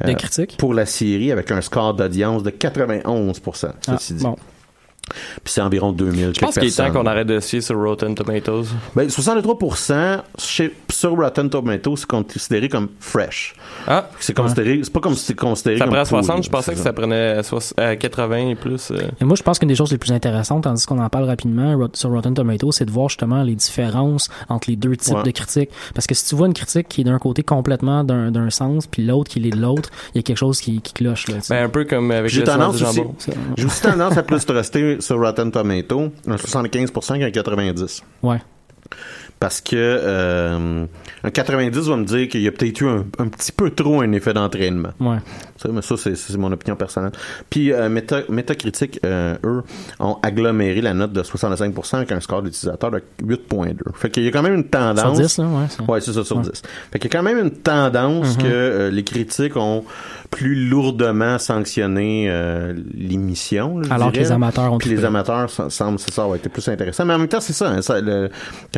De 0.04 0.10
euh, 0.10 0.14
critiques? 0.16 0.58
Pour 0.58 0.74
la 0.74 0.86
série, 0.86 1.32
avec 1.32 1.52
un 1.52 1.62
score 1.62 1.94
d'audience 1.94 2.44
de 2.44 2.50
91%. 2.50 3.68
Ah, 3.88 3.98
Ceci 4.00 4.14
dit. 4.16 4.24
bon. 4.24 4.36
Puis 5.44 5.54
c'est 5.54 5.62
environ 5.62 5.92
2000 5.92 6.32
Je 6.36 6.40
pense 6.40 6.56
qu'il 6.56 6.66
est 6.68 6.76
temps 6.78 6.92
qu'on 6.92 7.06
arrête 7.06 7.28
de 7.28 7.40
se 7.40 7.48
fier 7.48 7.62
sur 7.62 7.78
Rotten 7.80 8.16
Tomatoes. 8.16 8.66
Ben, 8.96 9.08
63% 9.10 10.22
chez, 10.38 10.74
sur 10.92 11.16
Rotten 11.16 11.50
Tomatoes, 11.50 11.98
c'est 11.98 12.08
considéré 12.08 12.70
comme 12.70 12.90
fresh. 13.00 13.56
Ah, 13.88 14.10
C'est 14.20 14.36
considéré, 14.36 14.80
c'est 14.84 14.94
pas 14.94 15.00
comme 15.00 15.16
si 15.16 15.26
c'est 15.26 15.36
considéré 15.36 15.78
ça 15.78 15.86
comme 15.86 15.94
prend 15.94 16.04
pourri, 16.04 16.24
60, 16.24 16.44
je 16.46 16.50
pensais 16.50 16.74
que 16.74 16.80
ça 16.80 16.94
prenait 16.94 17.42
soix- 17.44 17.60
euh, 17.80 17.96
80 17.96 18.50
et 18.50 18.56
plus. 18.56 18.92
euh. 18.92 18.98
Et 19.22 19.26
moi, 19.26 19.36
je 19.36 19.44
pense 19.44 19.60
qu'une 19.60 19.70
des 19.70 19.76
choses 19.76 19.92
les 19.92 19.98
plus 19.98 20.12
intéressantes, 20.12 20.64
tandis 20.64 20.86
qu'on 20.86 21.00
en 21.00 21.10
parle 21.10 21.26
rapidement 21.26 21.76
Rot- 21.78 21.90
sur 21.96 22.10
Rotten 22.12 22.34
Tomatoes, 22.34 22.72
c'est 22.72 22.86
de 22.86 22.92
voir 22.92 23.10
justement 23.10 23.44
les 23.44 23.56
différences 23.56 24.30
entre 24.50 24.70
les 24.70 24.76
deux 24.76 24.96
types 24.96 25.16
Ouais. 25.16 25.24
de 25.24 25.32
critiques. 25.32 25.70
Parce 25.94 26.08
que 26.08 26.16
si 26.16 26.26
tu 26.26 26.36
vois 26.36 26.48
une 26.48 26.54
critique 26.54 26.88
qui 26.88 27.02
est 27.02 27.04
d'un 27.06 27.20
côté 27.20 27.44
complètement 27.44 28.04
d'un 28.04 28.32
d'un 28.32 28.50
sens, 28.50 28.88
puis 28.88 29.06
l'autre 29.06 29.30
qui 29.30 29.40
est 29.46 29.50
de 29.52 29.58
l'autre, 29.60 29.90
il 30.14 30.18
y 30.18 30.20
a 30.20 30.24
quelque 30.24 30.38
chose 30.38 30.60
qui, 30.62 30.82
qui 30.82 30.94
cloche. 30.94 31.28
Là. 31.28 31.36
Ben, 31.50 31.66
un 31.66 31.70
peu 31.70 31.84
comme 31.86 32.10
avec 32.12 32.32
J'ai 32.32 32.44
tendance 32.44 32.82
aussi, 32.82 33.02
aussi 33.64 33.82
tendance 33.82 34.18
à 34.18 34.24
plus 34.24 34.44
rester 34.50 34.98
sur 35.04 35.20
Rotten 35.20 35.52
Tomato, 35.52 36.12
un 36.28 36.36
75% 36.36 37.20
qu'un 37.20 37.42
90%. 37.42 38.02
Ouais. 38.24 38.42
Parce 39.40 39.60
que 39.60 39.76
euh, 39.76 40.86
un 41.24 41.30
90 41.30 41.90
va 41.90 41.98
me 41.98 42.06
dire 42.06 42.30
qu'il 42.30 42.42
y 42.42 42.48
a 42.48 42.52
peut-être 42.54 42.80
eu 42.80 42.88
un, 42.88 43.06
un 43.20 43.28
petit 43.28 43.52
peu 43.52 43.72
trop 43.72 44.00
un 44.00 44.10
effet 44.14 44.34
d'entraînement. 44.34 44.92
Ouais. 45.02 45.18
Ça, 45.58 45.68
mais 45.70 45.82
ça, 45.82 45.96
c'est, 45.98 46.38
mon 46.38 46.50
opinion 46.52 46.78
personnelle. 46.78 47.12
Puis 47.50 47.74
euh, 47.74 47.90
Meta, 47.90 48.22
Metacritic, 48.30 49.02
euh, 49.06 49.36
eux, 49.44 49.64
ont 50.00 50.18
aggloméré 50.24 50.80
la 50.80 50.94
note 50.94 51.12
de 51.12 51.22
65% 51.24 51.96
avec 51.98 52.14
un 52.14 52.22
score 52.22 52.42
d'utilisateur 52.42 52.92
de 52.92 53.04
8.2. 53.22 53.76
Fait 53.96 54.10
qu'il 54.10 54.24
y 54.24 54.28
a 54.30 54.32
quand 54.32 54.44
même 54.44 54.56
une 54.56 54.70
tendance... 54.70 55.18
Sur 55.18 55.26
10, 55.26 55.38
là, 55.40 55.46
ouais. 55.46 55.94
Ouais, 55.94 56.02
c'est 56.02 56.14
ça, 56.14 56.24
sur 56.24 56.38
Ouais. 56.38 56.44
10. 56.44 56.62
Fait 56.92 57.00
qu'il 57.00 57.12
y 57.12 57.14
a 57.14 57.20
quand 57.20 57.24
même 57.24 57.40
une 57.40 57.52
tendance 57.52 58.38
que 58.38 58.46
euh, 58.46 58.92
les 58.92 59.04
critiques 59.04 59.58
ont 59.58 59.84
plus 60.36 60.68
lourdement 60.68 61.38
sanctionné 61.38 62.26
euh, 62.30 62.74
l'émission. 62.94 63.82
Alors 63.90 64.12
que 64.12 64.18
les 64.18 64.32
amateurs 64.32 64.74
ont 64.74 64.78
Puis 64.80 64.90
les 64.90 65.06
amateurs 65.06 65.50
sem- 65.50 65.70
semblent, 65.70 66.00
c'est 66.00 66.12
ça, 66.12 66.24
avoir 66.24 66.38
été 66.38 66.50
plus 66.50 66.68
intéressant. 66.68 67.06
Mais 67.06 67.14
en 67.14 67.20
même 67.20 67.28
temps, 67.28 67.40
c'est 67.40 67.54
ça, 67.54 67.70
hein, 67.70 67.82
ça, 67.82 68.02
le- 68.02 68.30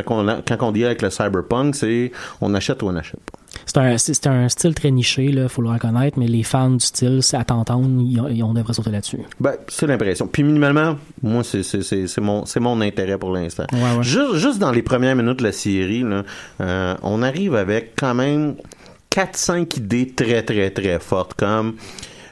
quand, 0.06 0.16
on, 0.24 0.28
a- 0.28 0.42
quand 0.46 0.58
on 0.62 0.72
dit 0.72 0.84
avec 0.86 1.02
le 1.02 1.10
cyberpunk, 1.10 1.76
c'est 1.76 2.12
on 2.42 2.54
achète 2.54 2.84
ou 2.84 2.88
on 2.88 2.92
n'achète 2.92 3.20
pas. 3.22 3.40
C'est 3.66 3.78
un, 3.78 3.98
c'est 3.98 4.14
c'est 4.14 4.28
un 4.28 4.50
style 4.50 4.76
très 4.76 4.92
niché, 4.92 5.30
là, 5.32 5.48
faut 5.48 5.62
le 5.62 5.70
reconnaître, 5.70 6.20
mais 6.20 6.28
les 6.28 6.44
fans 6.44 6.72
du 6.72 6.86
style, 6.86 7.22
à 7.34 7.46
t'entendre, 7.46 7.88
ils 8.02 8.44
on 8.44 8.54
devrait 8.54 8.74
sauter 8.74 8.92
là-dessus. 8.92 9.20
Ben, 9.40 9.54
c'est 9.70 9.88
l'impression. 9.88 10.28
Puis 10.28 10.44
minimalement, 10.44 10.98
moi, 11.24 11.42
c'est, 11.46 11.64
c'est, 11.64 11.82
c'est, 11.82 12.08
c'est 12.08 12.20
mon, 12.22 12.46
c'est 12.46 12.60
mon 12.60 12.82
intérêt 12.82 13.18
pour 13.18 13.32
l'instant. 13.32 13.64
Ouais, 13.72 13.80
ouais. 13.98 14.04
Juste, 14.04 14.36
juste 14.36 14.60
dans 14.60 14.72
les 14.72 14.82
premières 14.82 15.16
minutes 15.16 15.40
de 15.40 15.44
la 15.44 15.54
série, 15.54 16.04
là, 16.04 16.24
euh, 16.60 16.96
on 17.02 17.24
arrive 17.24 17.56
avec 17.56 17.94
quand 17.98 18.14
même 18.14 18.56
4-5 19.16 19.78
idées 19.78 20.12
très, 20.14 20.44
très, 20.44 20.70
très 20.72 21.00
fortes, 21.00 21.34
comme 21.36 21.76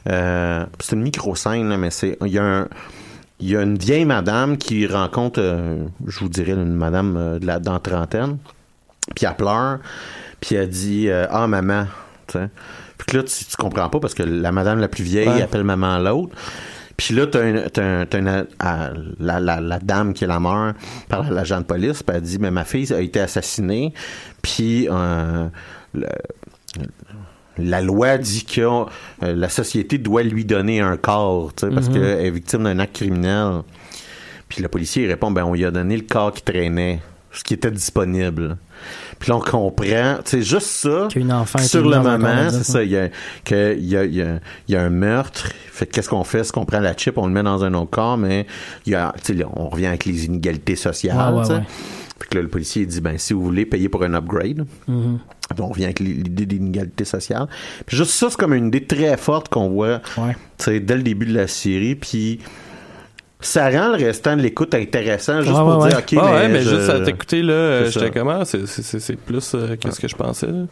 euh, 0.09 0.65
c'est 0.79 0.95
une 0.95 1.03
micro-scène, 1.03 1.75
mais 1.77 1.89
c'est 1.91 2.17
il 2.25 2.31
y 2.33 2.37
a 2.39 2.43
un 2.43 2.67
il 3.39 3.49
y 3.49 3.57
a 3.57 3.61
une 3.61 3.77
vieille 3.77 4.05
madame 4.05 4.57
qui 4.57 4.85
rencontre, 4.87 5.41
euh, 5.41 5.85
je 6.07 6.19
vous 6.19 6.29
dirais, 6.29 6.51
une 6.53 6.73
madame 6.75 7.17
euh, 7.17 7.39
de 7.39 7.45
la, 7.45 7.59
dans 7.59 7.73
la 7.73 7.79
trentaine, 7.79 8.37
puis 9.15 9.25
elle 9.25 9.35
pleure, 9.35 9.79
puis 10.39 10.55
elle 10.55 10.69
dit 10.69 11.09
euh, 11.09 11.25
Ah, 11.29 11.47
maman. 11.47 11.87
Puis 12.27 13.17
là, 13.17 13.23
tu, 13.23 13.45
tu 13.45 13.55
comprends 13.57 13.89
pas 13.89 13.99
parce 13.99 14.13
que 14.13 14.23
la 14.23 14.51
madame 14.51 14.79
la 14.79 14.87
plus 14.87 15.03
vieille 15.03 15.27
Ouais. 15.27 15.41
appelle 15.41 15.63
maman 15.65 15.97
l'autre. 15.99 16.33
Puis 16.95 17.13
là, 17.15 17.25
t'as 17.27 17.41
un- 17.43 18.45
ah, 18.59 18.91
la, 19.19 19.39
la, 19.41 19.59
la 19.59 19.79
dame 19.79 20.13
qui 20.13 20.23
est 20.23 20.27
la 20.27 20.39
mère 20.39 20.73
par 21.09 21.29
l'agent 21.29 21.59
de 21.59 21.65
police, 21.65 22.01
puis 22.03 22.15
elle 22.15 22.21
dit, 22.21 22.37
mais 22.39 22.51
ma 22.51 22.63
fille 22.63 22.93
a 22.93 23.01
été 23.01 23.19
assassinée, 23.19 23.93
puis 24.41 24.87
euh, 24.89 25.47
la 27.57 27.81
loi 27.81 28.17
dit 28.17 28.45
que 28.45 28.61
euh, 28.61 28.85
la 29.21 29.49
société 29.49 29.97
doit 29.97 30.23
lui 30.23 30.43
donner 30.45 30.79
un 30.79 30.97
corps, 30.97 31.53
tu 31.55 31.67
sais, 31.67 31.73
parce 31.73 31.87
Mhm. 31.87 31.93
qu'elle 31.93 32.03
est 32.25 32.31
victime 32.31 32.63
d'un 32.63 32.79
acte 32.79 32.95
criminel. 32.95 33.61
Puis 34.49 34.61
le 34.61 34.67
policier 34.69 35.07
répond, 35.07 35.31
ben 35.31 35.43
on 35.45 35.53
lui 35.53 35.65
a 35.65 35.71
donné 35.71 35.95
le 35.97 36.03
corps 36.03 36.33
qui 36.33 36.41
traînait, 36.41 36.99
ce 37.31 37.43
qui 37.43 37.53
était 37.53 37.71
disponible. 37.71 38.57
Puis 39.19 39.29
là, 39.29 39.37
on 39.37 39.39
comprend, 39.39 40.17
tu 40.25 40.31
sais, 40.31 40.41
juste 40.41 40.67
ça, 40.67 41.07
Qu'une 41.11 41.31
enfant 41.31 41.59
sur 41.59 41.87
le 41.87 41.99
moment, 41.99 42.49
c'est 42.49 42.63
ça, 42.63 42.83
il 42.83 42.91
y 42.91 42.97
a, 42.97 43.09
que, 43.45 43.75
il 43.77 43.85
y, 43.85 43.95
a, 43.97 44.03
il 44.05 44.13
y, 44.15 44.21
a, 44.21 44.39
il 44.67 44.73
y 44.73 44.75
a 44.75 44.81
un 44.81 44.89
meurtre, 44.89 45.49
fait 45.71 45.85
que 45.85 45.91
qu'est-ce 45.93 46.09
qu'on 46.09 46.23
fait? 46.23 46.39
Est-ce 46.39 46.51
qu'on 46.53 46.65
prend 46.65 46.79
la 46.79 46.95
chip, 46.95 47.17
on 47.17 47.27
le 47.27 47.33
met 47.33 47.43
dans 47.43 47.63
un 47.63 47.73
autre 47.73 47.91
corps, 47.91 48.17
mais 48.17 48.45
il 48.85 48.91
y 48.93 48.95
a, 48.95 49.13
tu 49.17 49.21
sais, 49.23 49.33
là, 49.33 49.45
on 49.53 49.69
revient 49.69 49.87
avec 49.87 50.05
les 50.05 50.25
inégalités 50.25 50.75
sociales, 50.75 51.33
Ouais, 51.33 51.39
ouais, 51.39 51.45
tu 51.45 51.47
sais. 51.47 51.53
ouais. 51.59 51.63
Fait 52.19 52.29
que 52.29 52.35
là, 52.35 52.41
le 52.43 52.47
policier 52.47 52.85
dit, 52.85 53.01
ben, 53.01 53.17
si 53.17 53.33
vous 53.33 53.43
voulez 53.43 53.65
payer 53.65 53.89
pour 53.89 54.03
un 54.03 54.13
upgrade, 54.13 54.65
puis 54.85 54.95
on 55.59 55.67
revient 55.67 55.85
avec 55.85 55.99
l'idée 55.99 56.45
d'inégalité 56.45 57.03
sociale. 57.05 57.47
Puis 57.85 57.97
juste 57.97 58.11
ça, 58.11 58.29
c'est 58.29 58.37
comme 58.37 58.53
une 58.53 58.67
idée 58.67 58.85
très 58.85 59.17
forte 59.17 59.49
qu'on 59.49 59.69
voit 59.69 59.99
Ouais. 60.17 60.35
dès 60.79 60.95
le 60.95 61.03
début 61.03 61.25
de 61.25 61.33
la 61.33 61.47
série. 61.47 61.95
Puis 61.95 62.39
ça 63.45 63.69
rend 63.69 63.89
le 63.95 64.03
restant 64.05 64.35
de 64.37 64.41
l'écoute 64.41 64.73
intéressant 64.73 65.41
juste 65.41 65.53
Ouais, 65.53 65.59
pour 65.59 65.77
ouais, 65.79 65.89
dire. 65.89 65.97
OK, 65.99 66.13
Ah 66.17 66.21
mais, 66.25 66.31
ouais, 66.31 66.47
mais 66.49 66.61
je- 66.61 66.69
juste 66.75 66.89
à 66.89 66.99
t'écouter, 67.01 67.41
là, 67.41 67.85
C'est 67.85 67.91
j'étais 67.99 68.11
comment? 68.11 68.43
C'est- 68.45 68.65
C'est 68.67 69.15
plus 69.17 69.53
euh, 69.55 69.75
que 69.75 69.91
ce 69.91 69.99
que 69.99 70.07
je 70.07 70.15
pensais. 70.15 70.47
là. 70.47 70.63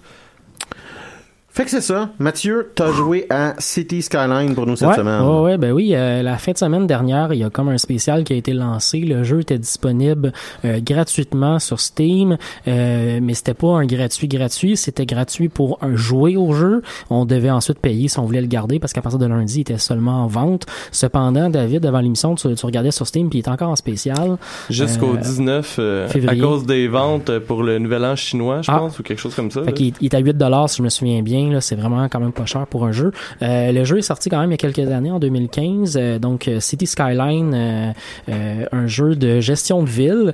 Fait 1.53 1.65
que 1.65 1.69
c'est 1.69 1.81
ça. 1.81 2.09
Mathieu, 2.17 2.71
t'as 2.75 2.91
joué 2.93 3.25
à 3.29 3.55
City 3.59 4.01
Skyline 4.01 4.55
pour 4.55 4.65
nous 4.65 4.77
cette 4.77 4.87
ouais, 4.87 4.95
semaine. 4.95 5.21
ouais, 5.21 5.39
ouais, 5.41 5.57
ben 5.57 5.73
oui, 5.73 5.91
euh, 5.93 6.23
la 6.23 6.37
fin 6.37 6.53
de 6.53 6.57
semaine 6.57 6.87
dernière, 6.87 7.33
il 7.33 7.39
y 7.39 7.43
a 7.43 7.49
comme 7.49 7.67
un 7.67 7.77
spécial 7.77 8.23
qui 8.23 8.31
a 8.31 8.37
été 8.37 8.53
lancé. 8.53 8.99
Le 9.01 9.25
jeu 9.25 9.41
était 9.41 9.57
disponible 9.59 10.31
euh, 10.63 10.79
gratuitement 10.81 11.59
sur 11.59 11.81
Steam, 11.81 12.37
euh, 12.69 13.19
mais 13.21 13.33
c'était 13.33 13.53
pas 13.53 13.67
un 13.67 13.85
gratuit 13.85 14.29
gratuit, 14.29 14.77
c'était 14.77 15.05
gratuit 15.05 15.49
pour 15.49 15.77
un 15.81 15.97
jouer 15.97 16.37
au 16.37 16.53
jeu. 16.53 16.83
On 17.09 17.25
devait 17.25 17.49
ensuite 17.51 17.79
payer 17.79 18.07
si 18.07 18.17
on 18.17 18.23
voulait 18.23 18.39
le 18.39 18.47
garder 18.47 18.79
parce 18.79 18.93
qu'à 18.93 19.01
partir 19.01 19.19
de 19.19 19.25
lundi, 19.25 19.55
il 19.57 19.61
était 19.61 19.77
seulement 19.77 20.23
en 20.23 20.27
vente. 20.27 20.65
Cependant, 20.93 21.49
David, 21.49 21.85
avant 21.85 21.99
l'émission, 21.99 22.33
tu, 22.35 22.53
tu 22.55 22.65
regardais 22.65 22.91
sur 22.91 23.05
Steam 23.07 23.29
puis 23.29 23.39
il 23.39 23.41
est 23.45 23.49
encore 23.49 23.69
en 23.69 23.75
spécial. 23.75 24.37
Jusqu'au 24.69 25.15
Euh, 25.15 25.17
19, 25.17 25.75
euh, 25.79 26.05
à 26.05 26.07
février. 26.07 26.41
cause 26.41 26.65
des 26.65 26.87
ventes 26.87 27.39
pour 27.39 27.61
le 27.63 27.77
nouvel 27.77 28.05
an 28.05 28.15
chinois, 28.15 28.61
je 28.61 28.71
Ah. 28.71 28.77
pense, 28.79 28.97
ou 28.99 29.03
quelque 29.03 29.19
chose 29.19 29.35
comme 29.35 29.51
ça. 29.51 29.63
Fait 29.63 29.73
qu'il 29.73 29.93
il 29.99 30.05
est 30.05 30.15
à 30.15 30.19
8 30.19 30.37
dollars 30.37 30.69
si 30.69 30.77
je 30.77 30.83
me 30.83 30.89
souviens 30.89 31.21
bien 31.21 31.40
c'est 31.61 31.75
vraiment 31.75 32.07
quand 32.09 32.19
même 32.19 32.31
pas 32.31 32.45
cher 32.45 32.67
pour 32.67 32.85
un 32.85 32.91
jeu. 32.91 33.11
Euh, 33.41 33.71
le 33.71 33.83
jeu 33.83 33.97
est 33.97 34.01
sorti 34.03 34.29
quand 34.29 34.39
même 34.39 34.49
il 34.51 34.53
y 34.53 34.55
a 34.55 34.57
quelques 34.71 34.91
années, 34.91 35.11
en 35.11 35.19
2015. 35.19 35.97
Euh, 35.99 36.19
donc 36.19 36.47
euh, 36.47 36.59
City 36.59 36.85
Skyline, 36.87 37.93
un 38.27 38.87
jeu 38.87 39.15
de 39.15 39.39
gestion 39.39 39.83
de 39.83 39.89
ville. 39.89 40.33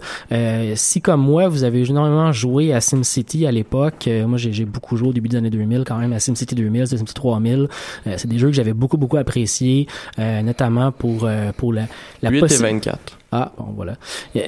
Si 0.75 1.01
comme 1.01 1.21
moi, 1.21 1.47
vous 1.47 1.63
avez 1.63 1.81
énormément 1.83 2.31
joué 2.31 2.73
à 2.73 2.81
SimCity 2.81 3.45
à 3.45 3.51
l'époque, 3.51 4.09
moi 4.27 4.37
j'ai 4.37 4.65
beaucoup 4.65 4.97
joué 4.97 5.09
au 5.09 5.13
début 5.13 5.29
des 5.29 5.37
années 5.37 5.49
2000 5.49 5.83
quand 5.85 5.97
même 5.97 6.13
à 6.13 6.19
SimCity 6.19 6.55
2000, 6.55 6.87
SimCity 6.87 7.13
3000. 7.13 7.67
Euh, 8.07 8.13
c'est 8.17 8.27
des 8.27 8.37
jeux 8.37 8.47
que 8.47 8.53
j'avais 8.53 8.73
beaucoup 8.73 8.97
beaucoup 8.97 9.17
appréciés, 9.17 9.87
notamment 10.17 10.91
pour 10.91 11.27
pour 11.57 11.73
la 11.73 11.83
la 12.21 12.29
8 12.29 12.37
et 12.37 12.41
possi- 12.41 12.61
24. 12.61 13.16
Ah, 13.31 13.51
bon, 13.57 13.73
voilà. 13.75 13.95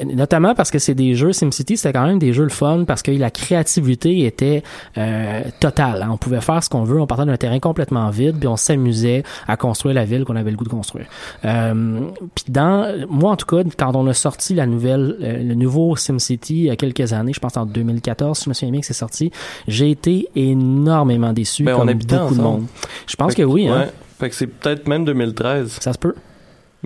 Notamment 0.05 0.55
parce 0.55 0.71
que 0.71 0.79
c'est 0.79 0.95
des 0.95 1.13
jeux, 1.15 1.33
SimCity, 1.33 1.75
c'était 1.75 1.91
quand 1.91 2.05
même 2.05 2.19
des 2.19 2.31
jeux 2.31 2.43
le 2.43 2.49
fun 2.49 2.85
parce 2.87 3.01
que 3.01 3.11
la 3.11 3.29
créativité 3.29 4.25
était 4.25 4.63
euh, 4.97 5.41
totale. 5.59 6.01
hein. 6.01 6.09
On 6.11 6.17
pouvait 6.17 6.39
faire 6.39 6.63
ce 6.63 6.69
qu'on 6.69 6.83
veut, 6.83 6.99
on 7.01 7.07
partait 7.07 7.25
d'un 7.25 7.35
terrain 7.37 7.59
complètement 7.59 8.09
vide, 8.09 8.37
puis 8.39 8.47
on 8.47 8.55
s'amusait 8.55 9.23
à 9.47 9.57
construire 9.57 9.95
la 9.95 10.05
ville 10.05 10.23
qu'on 10.23 10.37
avait 10.37 10.51
le 10.51 10.57
goût 10.57 10.63
de 10.63 10.69
construire. 10.69 11.07
Euh, 11.43 11.99
puis 12.35 12.45
dans, 12.47 13.05
moi 13.09 13.31
en 13.31 13.35
tout 13.35 13.45
cas, 13.45 13.63
quand 13.77 13.95
on 13.95 14.07
a 14.07 14.13
sorti 14.13 14.53
la 14.55 14.65
nouvelle, 14.65 15.17
euh, 15.21 15.43
le 15.43 15.55
nouveau 15.55 15.95
SimCity 15.97 16.55
il 16.55 16.65
y 16.65 16.69
a 16.69 16.75
quelques 16.77 17.11
années, 17.11 17.33
je 17.33 17.39
pense 17.39 17.57
en 17.57 17.65
2014, 17.65 18.37
si 18.37 18.45
je 18.45 18.49
me 18.49 18.53
souviens 18.53 18.71
bien 18.71 18.81
que 18.81 18.87
c'est 18.87 18.93
sorti, 18.93 19.31
j'ai 19.67 19.91
été 19.91 20.27
énormément 20.35 21.33
déçu 21.33 21.63
Ben, 21.63 21.73
on 21.75 21.79
comme 21.79 21.89
habitait 21.89 22.17
beaucoup 22.17 22.35
de 22.35 22.41
monde. 22.41 22.65
Je 23.07 23.15
pense 23.17 23.33
Fait 23.33 23.41
que 23.41 23.47
oui, 23.47 23.67
hein. 23.67 23.79
Ouais. 23.81 23.89
Fait 24.19 24.29
que 24.29 24.35
c'est 24.35 24.47
peut-être 24.47 24.87
même 24.87 25.05
2013. 25.05 25.77
Ça 25.79 25.93
se 25.93 25.97
peut. 25.97 26.13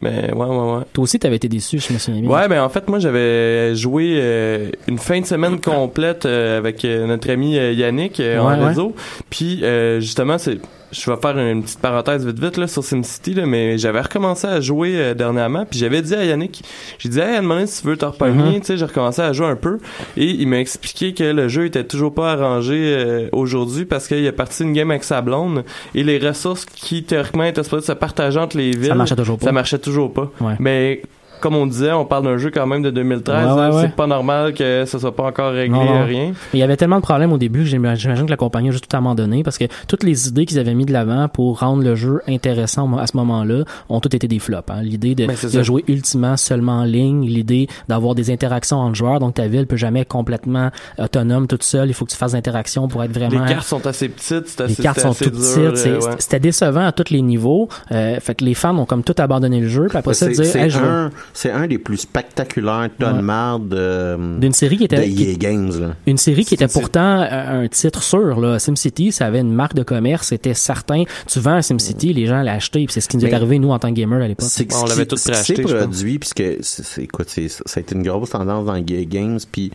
Mais 0.02 0.34
ouais, 0.34 0.46
ouais, 0.46 0.48
ouais. 0.74 0.84
Toi 0.92 1.04
aussi, 1.04 1.20
t'avais 1.20 1.36
été 1.36 1.48
déçu, 1.48 1.80
je 1.80 1.94
me 1.94 2.00
souviens 2.00 2.22
bien. 2.22 2.30
Ouais, 2.30 2.48
ben 2.48 2.64
en 2.64 2.70
fait, 2.70 2.90
moi, 2.90 3.00
j'avais 3.00 3.76
joué 3.76 4.16
euh, 4.18 4.70
une 4.88 4.98
fin 4.98 5.22
de 5.22 5.26
semaine 5.26 5.62
complète 5.62 6.26
euh, 6.26 6.58
avec 6.58 6.84
euh, 6.84 7.06
notre 7.06 7.30
ami 7.30 7.54
Yannick 7.54 8.20
en 8.20 8.66
réseau. 8.66 8.96
Puis, 9.30 9.64
euh, 9.64 10.00
justement, 10.00 10.38
c'est 10.38 10.58
je 10.94 11.12
vais 11.12 11.18
faire 11.18 11.38
une 11.38 11.64
petite 11.64 11.80
parenthèse 11.80 12.26
vite 12.26 12.40
vite 12.40 12.58
là 12.58 12.68
sur 12.68 12.84
SimCity 12.84 13.34
là, 13.34 13.46
mais 13.46 13.78
j'avais 13.78 14.00
recommencé 14.02 14.48
à 14.48 14.62
jouer 14.62 14.94
euh, 14.96 15.14
dernièrement 15.14 15.66
puis 15.66 15.80
j'avais 15.80 16.02
dit 16.02 16.16
à 16.16 16.24
Yannick 16.24 16.64
j'ai 17.00 17.10
dit 17.10 17.20
hey, 17.20 17.42
donné, 17.42 17.68
si 17.68 17.82
tu 17.82 17.88
veux 17.88 17.98
te 17.98 18.06
repogner 18.06 18.44
Mhm. 18.54 18.60
tu 18.62 18.66
sais 18.68 18.78
j'ai 18.78 18.86
recommencé 18.86 19.22
à 19.22 19.34
jouer 19.34 19.48
un 19.48 19.56
peu 19.56 19.80
et 20.16 20.26
il 20.26 20.48
m'a 20.48 20.60
expliqué 20.60 21.14
que 21.14 21.24
le 21.24 21.48
jeu 21.50 21.66
était 21.66 21.84
toujours 21.84 22.14
pas 22.14 22.32
arrangé 22.34 22.76
euh, 22.78 23.28
aujourd'hui 23.32 23.86
parce 23.86 24.08
qu'il 24.08 24.26
a 24.28 24.32
parti 24.32 24.64
une 24.64 24.74
game 24.74 24.92
avec 24.92 25.04
sa 25.04 25.22
blonde 25.22 25.64
et 25.96 26.04
les 26.04 26.18
ressources 26.20 26.66
qui 26.66 27.04
théoriquement 27.04 27.44
étaient 27.46 27.64
supposées 27.64 27.88
se 27.88 27.92
partager 27.94 28.40
entre 28.40 28.58
les 28.58 28.72
villes 28.72 28.94
marchait 28.94 29.16
toujours 29.16 29.38
pas. 29.40 29.46
ça 29.48 29.52
marchait 29.52 29.80
toujours 29.80 30.14
pas 30.14 30.32
Ouais. 30.40 30.56
mais 30.60 31.02
comme 31.44 31.56
on 31.56 31.68
disait, 31.68 31.92
on 31.92 32.06
parle 32.06 32.24
d'un 32.24 32.38
jeu 32.38 32.50
quand 32.52 32.66
même 32.66 32.82
de 32.82 32.90
2013. 32.90 33.46
Ouais, 33.46 33.52
ouais, 33.54 33.76
ouais. 33.76 33.82
C'est 33.84 33.96
pas 33.96 34.08
normal 34.08 34.54
que 34.54 34.86
ça 34.86 34.98
soit 34.98 35.16
pas 35.16 35.24
encore 35.24 35.52
réglé, 35.52 35.78
Non, 35.78 35.84
non. 35.86 36.06
rien. 36.06 36.32
Il 36.54 36.60
y 36.60 36.64
avait 36.64 36.78
tellement 36.78 36.96
de 36.98 37.02
problèmes 37.02 37.34
au 37.34 37.38
début 37.38 37.60
que 37.60 37.66
j'imagine 37.66 38.26
que 38.26 38.30
la 38.32 38.38
compagnie 38.38 38.70
a 38.70 38.72
juste 38.72 38.88
tout 38.90 38.96
abandonné 38.98 39.44
parce 39.44 39.58
que 39.58 39.66
toutes 39.88 40.04
les 40.04 40.28
idées 40.28 40.46
qu'ils 40.46 40.58
avaient 40.60 40.74
mis 40.74 40.86
de 40.86 40.94
l'avant 40.94 41.28
pour 41.28 41.60
rendre 41.60 41.84
le 41.84 41.96
jeu 41.96 42.22
intéressant 42.28 42.98
à 42.98 43.06
ce 43.08 43.18
moment-là 43.18 43.64
ont 43.90 44.00
toutes 44.00 44.14
été 44.14 44.28
des 44.28 44.40
flops. 44.40 44.70
Hein. 44.72 44.82
L'idée 44.82 45.16
de, 45.16 45.26
Ben, 45.28 45.34
de 45.34 45.48
ça. 45.50 45.64
jouer 45.64 45.84
ultimement 45.88 46.38
seulement 46.38 46.80
en 46.80 46.84
ligne, 46.86 47.26
l'idée 47.28 47.68
d'avoir 47.90 48.16
des 48.16 48.32
interactions 48.32 48.78
entre 48.78 48.96
joueurs, 48.96 49.20
donc 49.20 49.34
ta 49.36 49.48
ville 49.48 49.68
peut 49.68 49.76
jamais 49.78 50.00
être 50.02 50.08
complètement 50.08 50.70
autonome 50.98 51.48
toute 51.48 51.64
seule. 51.64 51.90
Il 51.90 51.94
faut 51.94 52.06
que 52.06 52.12
tu 52.12 52.18
fasses 52.18 52.32
des 52.32 52.38
interactions 52.38 52.88
pour 52.88 53.04
être 53.04 53.12
vraiment. 53.12 53.44
Les 53.44 53.54
cartes 53.54 53.68
sont 53.68 53.86
assez 53.86 54.10
petites, 54.10 54.48
c'est 54.48 54.68
Les 54.68 54.76
cartes 54.76 55.00
sont 55.02 55.10
assez 55.12 55.26
toutes 55.26 55.34
dur, 55.36 55.72
petites. 55.74 55.88
euh. 55.88 56.16
C'était 56.20 56.40
décevant 56.40 56.86
à 56.86 56.92
tous 56.92 57.12
les 57.12 57.22
niveaux. 57.22 57.68
Euh, 57.92 58.20
fait 58.20 58.36
que 58.36 58.46
les 58.46 58.54
fans 58.54 58.78
ont 58.78 58.86
comme 58.86 59.04
tout 59.04 59.16
abandonné 59.18 59.60
le 59.60 59.68
jeu. 59.68 59.88
Puis 59.90 59.98
après 59.98 60.14
ça, 60.14 60.28
C'est 60.34 60.42
dire, 60.42 60.56
Hey, 60.56 60.70
je 60.70 60.80
veux- 60.80 60.88
un, 60.88 61.10
c'est 61.34 61.52
un 61.52 61.68
des 61.68 61.78
plus 61.78 61.98
spectaculaires 61.98 62.90
tonnes 63.00 63.16
Ouais. 63.18 63.22
marde 63.22 63.74
euh, 63.74 64.40
d'une 64.40 64.54
série 64.54 64.78
qui 64.78 64.88
de 64.88 64.96
était 64.96 65.10
EA 65.10 65.36
Games. 65.36 65.72
Là. 65.80 65.96
Une 66.08 66.18
série 66.18 66.46
qui 66.46 66.54
était 66.54 66.68
pourtant 66.68 67.22
euh, 67.22 67.64
un 67.64 67.68
titre 67.68 68.02
sûr. 68.04 68.40
Là. 68.40 68.60
SimCity, 68.60 69.12
ça 69.12 69.26
avait 69.26 69.40
une 69.40 69.52
marque 69.54 69.74
de 69.74 69.84
commerce, 69.84 70.28
c'était 70.28 70.54
certain. 70.54 71.04
Tu 71.28 71.40
vends 71.40 71.54
un 71.54 71.62
SimCity, 71.62 72.14
les 72.14 72.28
gens 72.28 72.42
l'achetaient. 72.42 72.86
Puis 72.86 72.94
c'est 72.94 73.02
ce 73.02 73.10
qui 73.10 73.18
nous 73.18 73.26
est 73.26 73.34
arrivé, 73.34 73.60
nous, 73.60 73.72
en 73.72 73.80
tant 73.80 73.90
que 73.90 73.96
gamers 73.96 74.22
à 74.22 74.28
l'époque. 74.28 74.48
On 74.74 74.86
l'avait 74.86 75.06
qui- 75.06 75.08
tout 75.08 75.16
qui 75.16 75.62
pense. 75.62 75.74
produit, 75.74 76.20
puisque 76.20 76.44
c'est, 76.62 77.04
écoute, 77.04 77.28
c'est, 77.30 77.48
ça 77.50 77.62
a 77.76 77.80
été 77.80 77.96
une 77.96 78.04
grosse 78.04 78.30
tendance 78.30 78.66
dans 78.66 78.76
EA 78.76 79.06
Games, 79.06 79.40
puis 79.52 79.72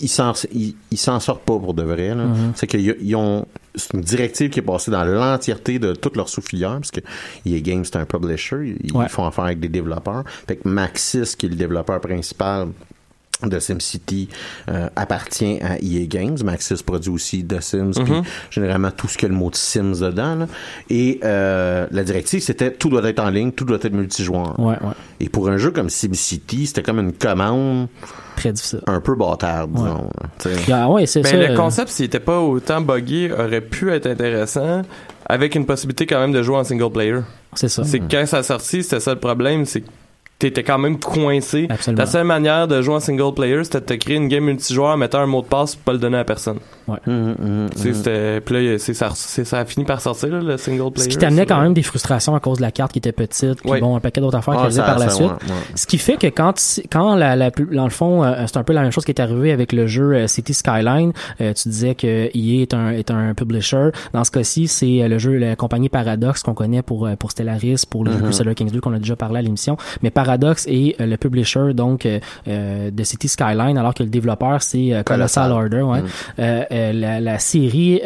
ils 0.00 0.08
s'en, 0.08 0.32
ils, 0.54 0.74
ils 0.90 0.96
s'en 0.98 1.20
sortent 1.20 1.42
pas 1.44 1.58
pour 1.58 1.74
de 1.74 1.82
vrai. 1.82 2.08
Là. 2.14 2.24
Mm-hmm. 2.24 2.52
C'est 2.54 2.66
qu'ils 2.66 2.96
ils 3.02 3.14
ont 3.16 3.44
c'est 3.76 3.92
une 3.94 4.00
directive 4.00 4.50
qui 4.50 4.58
est 4.58 4.62
passée 4.62 4.90
dans 4.90 5.04
l'entièreté 5.04 5.78
de 5.78 5.92
toutes 5.94 6.16
leurs 6.16 6.28
sous-filières, 6.28 6.78
parce 6.80 6.90
que 6.90 7.00
EA 7.46 7.60
Games, 7.60 7.84
c'est 7.84 7.96
un 7.96 8.06
publisher, 8.06 8.76
ils 8.82 8.92
Ouais. 8.96 9.08
font 9.08 9.26
affaire 9.26 9.44
avec 9.44 9.60
des 9.60 9.68
développeurs. 9.68 10.24
Fait 10.48 10.56
que 10.56 10.68
Maxis, 10.68 11.36
qui 11.36 11.46
est 11.46 11.50
le 11.50 11.56
développeur 11.56 12.00
principal 12.00 12.68
de 13.42 13.58
SimCity 13.58 14.30
euh, 14.70 14.88
appartient 14.96 15.58
à 15.60 15.76
EA 15.82 16.06
Games. 16.06 16.38
Maxis 16.42 16.82
produit 16.82 17.10
aussi 17.10 17.44
The 17.44 17.60
Sims, 17.60 17.90
puis 18.02 18.12
Mhm. 18.14 18.22
généralement 18.50 18.90
tout 18.90 19.08
ce 19.08 19.18
que 19.18 19.26
le 19.26 19.34
mot 19.34 19.50
de 19.50 19.56
Sims 19.56 20.00
dedans. 20.00 20.36
là. 20.36 20.48
Et 20.88 21.20
euh, 21.22 21.86
la 21.90 22.02
directive, 22.02 22.40
c'était 22.40 22.72
tout 22.72 22.88
doit 22.88 23.04
être 23.06 23.20
en 23.20 23.28
ligne, 23.28 23.52
tout 23.52 23.66
doit 23.66 23.76
être 23.82 23.92
multijoueur. 23.92 24.58
Ouais, 24.58 24.76
ouais. 24.80 24.94
Et 25.20 25.28
pour 25.28 25.50
un 25.50 25.58
jeu 25.58 25.70
comme 25.70 25.90
SimCity, 25.90 26.66
c'était 26.66 26.82
comme 26.82 26.98
une 26.98 27.12
commande 27.12 27.88
Très 28.36 28.52
difficile. 28.52 28.80
un 28.86 29.00
peu 29.00 29.14
bâtarde, 29.14 29.72
disons. 29.72 30.10
Ah 30.72 30.90
ouais, 30.90 31.06
c'est 31.06 31.22
Ben, 31.22 31.30
ça. 31.30 31.36
le 31.36 31.50
euh, 31.50 31.56
concept, 31.56 31.88
s'il 31.88 32.04
était 32.06 32.20
pas 32.20 32.38
autant 32.40 32.80
buggé, 32.80 33.32
aurait 33.32 33.60
pu 33.62 33.90
être 33.92 34.06
intéressant 34.06 34.82
avec 35.26 35.54
une 35.54 35.66
possibilité 35.66 36.06
quand 36.06 36.20
même 36.20 36.32
de 36.32 36.42
jouer 36.42 36.56
en 36.56 36.64
single 36.64 36.90
player. 36.92 37.20
C'est 37.54 37.68
ça. 37.68 37.82
C'est 37.84 37.98
que 38.00 38.04
quand 38.10 38.26
ça 38.26 38.38
a 38.38 38.42
sorti, 38.42 38.82
c'était 38.82 39.00
ça 39.00 39.14
le 39.14 39.20
problème, 39.20 39.64
c'est 39.64 39.80
que 39.80 39.88
t'étais 40.38 40.62
quand 40.62 40.78
même 40.78 40.98
coincé. 40.98 41.66
Absolument. 41.70 42.02
La 42.02 42.06
seule 42.06 42.24
manière 42.26 42.68
de 42.68 42.82
jouer 42.82 42.94
en 42.96 43.00
single 43.00 43.32
player, 43.34 43.64
c'était 43.64 43.80
de 43.80 43.86
te 43.86 43.94
créer 43.94 44.16
une 44.16 44.28
game 44.28 44.44
multijoueur, 44.44 44.96
mettre 44.96 45.16
un 45.16 45.26
mot 45.26 45.40
de 45.42 45.46
passe, 45.46 45.74
pour 45.76 45.84
pas 45.84 45.92
le 45.94 45.98
donner 45.98 46.18
à 46.18 46.24
personne. 46.24 46.58
Tu 46.86 46.92
sais, 47.04 47.10
mhm. 47.10 47.68
c'était, 47.94 48.40
puis 48.42 48.54
là, 48.72 48.78
c'est, 48.78 48.94
ça, 48.94 49.10
c'est- 49.14 49.44
ça 49.44 49.58
a 49.60 49.64
fini 49.64 49.84
par 49.84 50.00
sortir, 50.00 50.28
là, 50.28 50.40
le 50.40 50.56
single 50.56 50.92
player. 50.92 51.04
Ce 51.04 51.08
qui 51.08 51.16
t'amenait 51.18 51.46
quand 51.46 51.60
même 51.60 51.74
des 51.74 51.82
frustrations 51.82 52.34
à 52.36 52.40
cause 52.40 52.58
de 52.58 52.62
la 52.62 52.70
carte 52.70 52.92
qui 52.92 52.98
était 52.98 53.12
petite, 53.12 53.60
puis 53.62 53.70
Ouais. 53.70 53.80
bon, 53.80 53.96
un 53.96 54.00
paquet 54.00 54.20
d'autres 54.20 54.36
affaires 54.36 54.54
Ah, 54.58 54.68
qu'elle 54.68 54.76
par 54.84 54.98
la 54.98 55.08
ça, 55.08 55.14
suite. 55.16 55.26
ouais, 55.26 55.32
ouais. 55.32 55.54
Ce 55.74 55.86
qui 55.86 55.98
fait 55.98 56.16
que 56.16 56.26
quand, 56.28 56.52
quand 56.92 57.16
la, 57.16 57.34
la, 57.34 57.50
dans 57.50 57.84
le 57.84 57.90
fond, 57.90 58.22
euh, 58.22 58.44
c'est 58.46 58.56
un 58.58 58.62
peu 58.62 58.72
la 58.72 58.82
même 58.82 58.92
chose 58.92 59.04
qui 59.04 59.10
est 59.12 59.20
arrivé 59.20 59.50
avec 59.52 59.72
le 59.72 59.86
jeu 59.86 60.12
euh, 60.14 60.26
City 60.28 60.54
Skyline. 60.54 61.12
Euh, 61.40 61.52
tu 61.54 61.68
disais 61.70 61.94
que 61.94 62.28
EA 62.34 62.62
est 62.62 62.74
un, 62.74 62.90
est 62.90 63.10
un 63.10 63.34
publisher. 63.34 63.88
Dans 64.12 64.22
ce 64.24 64.30
cas-ci, 64.30 64.68
c'est 64.68 65.08
le 65.08 65.18
jeu, 65.18 65.32
la 65.38 65.56
compagnie 65.56 65.88
Paradox 65.88 66.42
qu'on 66.42 66.54
connaît 66.54 66.82
pour, 66.82 67.08
pour 67.18 67.30
Stellaris, 67.32 67.82
pour 67.88 68.04
le 68.04 68.12
jeu 68.12 68.18
Crusader 68.18 68.54
Kings 68.54 68.70
2 68.70 68.80
qu'on 68.80 68.92
a 68.92 68.98
déjà 68.98 69.16
parlé 69.16 69.38
à 69.38 69.42
l'émission. 69.42 69.76
Mais 70.02 70.10
Paradox 70.26 70.66
est 70.68 71.00
euh, 71.00 71.06
le 71.06 71.16
publisher, 71.16 71.72
donc, 71.72 72.04
euh, 72.04 72.18
euh, 72.48 72.90
de 72.90 73.04
City 73.04 73.28
Skyline, 73.28 73.78
alors 73.78 73.94
que 73.94 74.02
le 74.02 74.08
développeur, 74.08 74.60
c'est 74.60 75.02
Colossal 75.04 75.50
Colossal. 75.50 75.52
Order, 75.52 75.82
ouais. 75.82 76.02
Euh, 76.40 76.92
la, 76.92 77.20
la 77.20 77.38
série, 77.38 78.00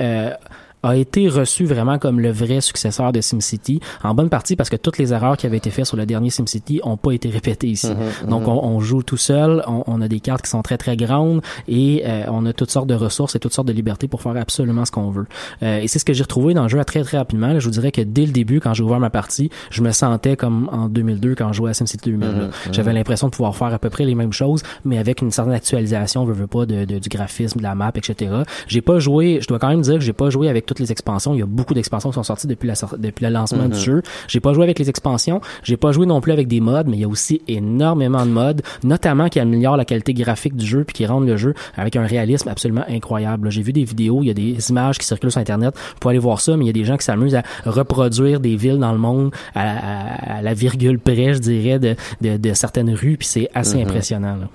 a 0.83 0.97
été 0.97 1.29
reçue 1.29 1.65
vraiment 1.65 1.99
comme 1.99 2.21
le 2.21 2.31
vrai 2.31 2.61
successeur 2.61 3.13
de 3.13 3.21
SimCity, 3.21 3.81
en 4.03 4.15
bonne 4.15 4.29
partie 4.31 4.57
parce 4.57 4.71
que 4.71 4.77
toutes 4.77 4.99
les 4.99 5.13
erreurs 5.13 5.37
qui 5.37 5.47
avaient 5.47 5.59
été 5.59 5.71
faites 5.71 5.85
sur 5.87 5.97
le 5.97 6.07
dernier 6.07 6.31
SimCity 6.31 6.81
ont 6.85 6.97
pas 6.97 7.13
été 7.13 7.29
répétées 7.29 7.69
ici. 7.69 7.89
Donc 8.29 8.49
on, 8.49 8.53
on 8.65 8.81
joue 8.81 9.03
tout 9.03 9.17
seul, 9.17 9.63
on, 9.67 9.85
on 9.87 10.01
a 10.01 10.09
des 10.09 10.21
cartes 10.21 10.43
qui 10.43 10.51
sont 10.51 10.63
très 10.63 10.79
très 10.79 10.97
grandes 10.97 11.43
et 11.69 12.03
euh, 12.07 12.25
on 12.29 12.47
a 12.47 12.53
toutes 12.53 12.71
sortes 12.71 12.87
de 12.87 12.95
ressources 12.95 13.37
et 13.37 13.39
toutes 13.39 13.53
sortes 13.53 13.69
de 13.69 13.73
libertés 13.73 14.09
pour 14.09 14.23
faire 14.23 14.37
absolument 14.37 14.85
ce 14.85 14.91
qu'on 14.91 15.11
veut. 15.11 15.27
Euh, 15.63 15.81
et 15.81 15.89
c'est 15.89 15.99
ce 15.99 16.05
que 16.05 16.13
j'ai 16.13 16.23
retrouvé 16.23 16.55
dans 16.55 16.63
le 16.63 16.69
jeu 16.69 16.83
très 16.85 17.03
très 17.03 17.19
rapidement. 17.19 17.59
Je 17.59 17.65
vous 17.67 17.71
dirais 17.73 17.93
que 17.93 18.01
dès 18.01 18.25
le 18.27 18.33
début, 18.33 18.61
quand 18.61 18.73
j'ai 18.75 18.83
ouvert 18.83 19.01
ma 19.01 19.11
partie, 19.11 19.51
je 19.71 19.83
me 19.83 19.93
sentais 19.93 20.37
comme 20.37 20.69
en 20.73 20.89
2002 20.89 21.35
quand 21.35 21.53
je 21.53 21.59
jouais 21.59 21.71
à 21.71 21.75
SimCity 21.75 22.11
2000. 22.11 22.29
là. 22.29 22.49
J'avais 22.73 22.93
l'impression 22.93 23.27
de 23.29 23.33
pouvoir 23.33 23.55
faire 23.57 23.73
à 23.75 23.79
peu 23.79 23.91
près 23.91 24.05
les 24.05 24.15
mêmes 24.15 24.33
choses, 24.33 24.63
mais 24.85 24.99
avec 24.99 25.21
une 25.21 25.31
certaine 25.31 25.55
actualisation, 25.55 26.27
je 26.27 26.33
veux 26.33 26.47
pas 26.47 26.65
de, 26.67 26.85
de- 26.85 26.99
du 26.99 27.09
graphisme, 27.09 27.59
de 27.59 27.63
la 27.63 27.75
map, 27.75 27.93
etc. 27.95 28.31
J'ai 28.67 28.81
pas 28.81 28.99
joué, 28.99 29.39
je 29.43 29.47
dois 29.49 29.59
quand 29.59 29.69
même 29.69 29.83
dire 29.83 29.95
que 29.95 30.01
j'ai 30.01 30.13
pas 30.13 30.31
joué 30.31 30.49
avec 30.49 30.67
toutes 30.71 30.81
les 30.81 30.93
expansions. 30.93 31.35
Il 31.35 31.41
y 31.41 31.43
a 31.43 31.47
beaucoup 31.47 31.75
d'expansions 31.75 32.11
qui 32.11 32.15
sont 32.15 32.23
sorties 32.23 32.47
depuis 32.47 32.67
la 32.69 32.75
depuis 32.99 33.25
le 33.25 33.31
lancement 33.33 33.69
du 33.69 33.79
jeu. 33.79 34.03
J'ai 34.29 34.41
pas 34.41 34.53
joué 34.53 34.63
avec 34.65 34.79
les 34.79 34.89
expansions. 34.89 35.41
J'ai 35.65 35.77
pas 35.77 35.91
joué 35.93 36.07
non 36.07 36.21
plus 36.21 36.33
avec 36.33 36.47
des 36.49 36.61
mods, 36.61 36.85
mais 36.87 36.97
il 36.97 37.01
y 37.01 37.05
a 37.05 37.09
aussi 37.09 37.43
énormément 37.49 38.25
de 38.25 38.31
mods, 38.31 38.61
notamment 38.85 39.29
qui 39.29 39.41
améliorent 39.41 39.77
la 39.77 39.85
qualité 39.85 40.15
graphique 40.15 40.55
du 40.57 40.65
jeu 40.67 40.85
puis 40.85 40.95
qui 40.95 41.07
rendent 41.07 41.27
le 41.27 41.37
jeu 41.37 41.55
avec 41.77 41.97
un 41.97 42.07
réalisme 42.07 42.49
absolument 42.49 42.85
incroyable. 42.89 43.51
J'ai 43.51 43.63
vu 43.63 43.73
des 43.73 43.85
vidéos, 43.85 44.21
il 44.23 44.27
y 44.27 44.31
a 44.31 44.35
des 44.35 44.71
images 44.71 44.99
qui 44.99 45.07
circulent 45.07 45.31
sur 45.33 45.41
internet. 45.41 45.75
Vous 45.77 45.95
pouvez 46.01 46.13
aller 46.13 46.19
voir 46.21 46.41
ça, 46.41 46.57
mais 46.57 46.65
il 46.65 46.67
y 46.69 46.71
a 46.71 46.75
des 46.75 46.85
gens 46.85 46.97
qui 46.97 47.05
s'amusent 47.05 47.35
à 47.35 47.43
reproduire 47.67 48.41
des 48.41 48.57
villes 48.57 48.79
dans 48.79 48.93
le 48.93 48.99
monde 48.99 49.33
à, 49.55 49.63
à- 49.63 50.37
à 50.39 50.43
la 50.43 50.55
virgule 50.55 50.99
près, 50.99 51.35
je 51.35 51.39
dirais, 51.39 51.79
de, 51.79 51.97
de, 52.21 52.37
de 52.37 52.53
certaines 52.55 52.91
rues, 52.95 53.17
puis 53.19 53.27
c'est 53.27 53.49
assez 53.55 53.81
impressionnant. 53.83 54.37
Là. 54.37 54.49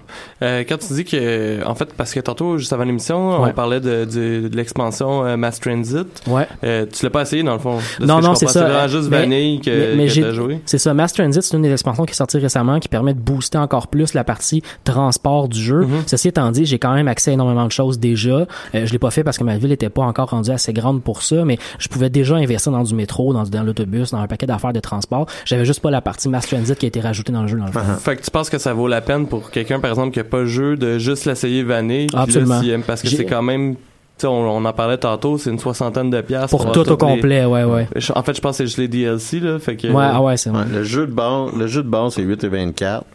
Euh, 0.44 0.64
quand 0.68 0.78
tu 0.78 0.94
dis 0.94 1.04
que, 1.06 1.66
en 1.66 1.76
fait, 1.76 1.94
parce 1.94 2.14
que 2.14 2.20
tantôt, 2.20 2.58
juste 2.58 2.72
avant 2.74 2.84
l'émission, 2.84 3.42
Ouais. 3.42 3.50
on 3.50 3.54
parlait 3.54 3.80
de, 3.82 4.06
de, 4.06 4.48
de 4.48 4.56
l'expansion 4.56 5.26
euh, 5.26 5.36
Mass 5.38 5.60
Transit. 5.60 6.05
Ouais. 6.28 6.48
Euh, 6.64 6.86
tu 6.92 7.04
l'as 7.06 7.10
pas 7.10 7.22
essayé, 7.22 7.44
dans 7.44 7.54
le 7.54 7.60
fond? 7.60 7.78
Non, 8.00 8.20
non, 8.22 8.36
c'est 8.36 8.48
ça. 8.48 8.88
C'est 8.88 8.90
juste 8.98 9.10
Mais- 9.10 9.20
Vanille 9.22 9.60
que, 9.62 9.70
mais- 9.70 9.96
mais 9.96 10.06
que 10.08 10.12
j'ai- 10.14 10.22
t'as 10.22 10.32
joué. 10.32 10.60
C'est 10.66 10.78
ça, 10.78 10.94
Mass 10.94 11.14
Transit, 11.14 11.42
c'est 11.42 11.56
une 11.56 11.64
des 11.64 11.72
expansions 11.72 12.06
qui 12.06 12.12
est 12.12 12.16
sortie 12.16 12.38
récemment 12.38 12.80
qui 12.80 12.88
permet 12.88 13.14
de 13.14 13.20
booster 13.20 13.58
encore 13.58 13.88
plus 13.88 14.14
la 14.14 14.24
partie 14.24 14.62
transport 14.84 15.48
du 15.48 15.60
jeu. 15.62 15.82
Mhm. 15.82 16.04
Ceci 16.08 16.28
étant 16.30 16.52
dit, 16.52 16.66
j'ai 16.66 16.80
quand 16.80 16.94
même 16.94 17.08
accès 17.08 17.32
à 17.32 17.34
énormément 17.34 17.66
de 17.66 17.72
choses 17.72 18.00
déjà. 18.00 18.30
Euh, 18.30 18.46
je 18.86 18.92
l'ai 18.92 19.00
pas 19.00 19.12
fait 19.12 19.24
parce 19.24 19.38
que 19.38 19.44
ma 19.44 19.58
ville 19.58 19.72
était 19.72 19.90
pas 19.90 20.04
encore 20.04 20.30
rendue 20.30 20.52
assez 20.52 20.74
grande 20.74 21.02
pour 21.04 21.22
ça, 21.22 21.44
mais 21.46 21.58
je 21.80 21.88
pouvais 21.88 22.10
déjà 22.10 22.36
investir 22.36 22.72
dans 22.72 22.84
du 22.84 22.96
métro, 22.96 23.34
dans, 23.34 23.44
dans 23.44 23.64
l'autobus, 23.64 24.12
dans 24.12 24.20
un 24.20 24.28
paquet 24.28 24.46
d'affaires 24.46 24.74
de 24.74 24.80
transport. 24.80 25.26
J'avais 25.46 25.66
juste 25.66 25.82
pas 25.82 25.92
la 25.92 26.02
partie 26.02 26.30
Mass 26.30 26.48
Transit 26.48 26.78
qui 26.78 26.86
a 26.86 26.88
été 26.88 27.00
rajoutée 27.00 27.32
dans 27.34 27.42
le 27.42 27.48
jeu 27.48 27.58
dans 27.58 27.66
le 27.66 27.72
fond. 27.72 27.80
Fait 28.00 28.16
que 28.16 28.22
tu 28.24 28.32
penses 28.32 28.50
que 28.50 28.58
ça 28.58 28.74
vaut 28.74 28.88
la 28.88 29.02
peine 29.02 29.28
pour 29.28 29.52
quelqu'un, 29.52 29.80
par 29.80 29.90
exemple, 29.92 30.12
qui 30.14 30.20
a 30.20 30.24
pas 30.24 30.40
le 30.42 30.46
jeu, 30.48 30.76
de 30.78 30.98
juste 30.98 31.26
l'essayer 31.26 31.64
Vanille. 31.64 32.08
là, 32.14 32.22
Absolument. 32.22 32.62
parce 32.86 33.02
que 33.02 33.08
c'est 33.10 33.26
quand 33.26 33.42
même 33.42 33.76
sais, 34.22 34.28
on, 34.28 34.50
on 34.50 34.64
en 34.66 34.74
parlait 34.74 34.98
tantôt, 34.98 35.38
c'est 35.38 35.50
une 35.50 35.60
soixantaine 35.60 36.10
de 36.10 36.22
piastres. 36.22 36.50
Pour 36.50 36.62
avoir 36.62 36.74
tout 36.74 36.80
au 36.82 36.84
toutes 36.96 37.02
les- 37.08 37.16
complet, 37.16 37.46
ouais, 37.46 37.64
ouais. 37.64 37.88
En 38.16 38.24
fait, 38.24 38.34
je 38.36 38.42
pense 38.42 38.52
que 38.52 38.58
c'est 38.58 38.66
juste 38.66 38.78
les 38.78 38.88
DLC, 38.88 39.40
là. 39.40 39.60
Fait 39.60 39.76
que, 39.76 39.88
Ouais, 39.88 40.06
ah 40.08 40.22
ouais, 40.22 40.38
c'est 40.38 40.50
vrai. 40.50 40.64
Ouais, 40.64 40.70
le 40.72 40.84
jeu 40.84 41.06
de 41.08 41.12
base, 41.12 41.52
le 41.58 41.68
jeu 41.68 41.84
de 41.84 41.90
base 41.90 42.14
c'est 42.14 42.22
8 42.22 42.44
et 42.44 42.48
24. 42.48 43.06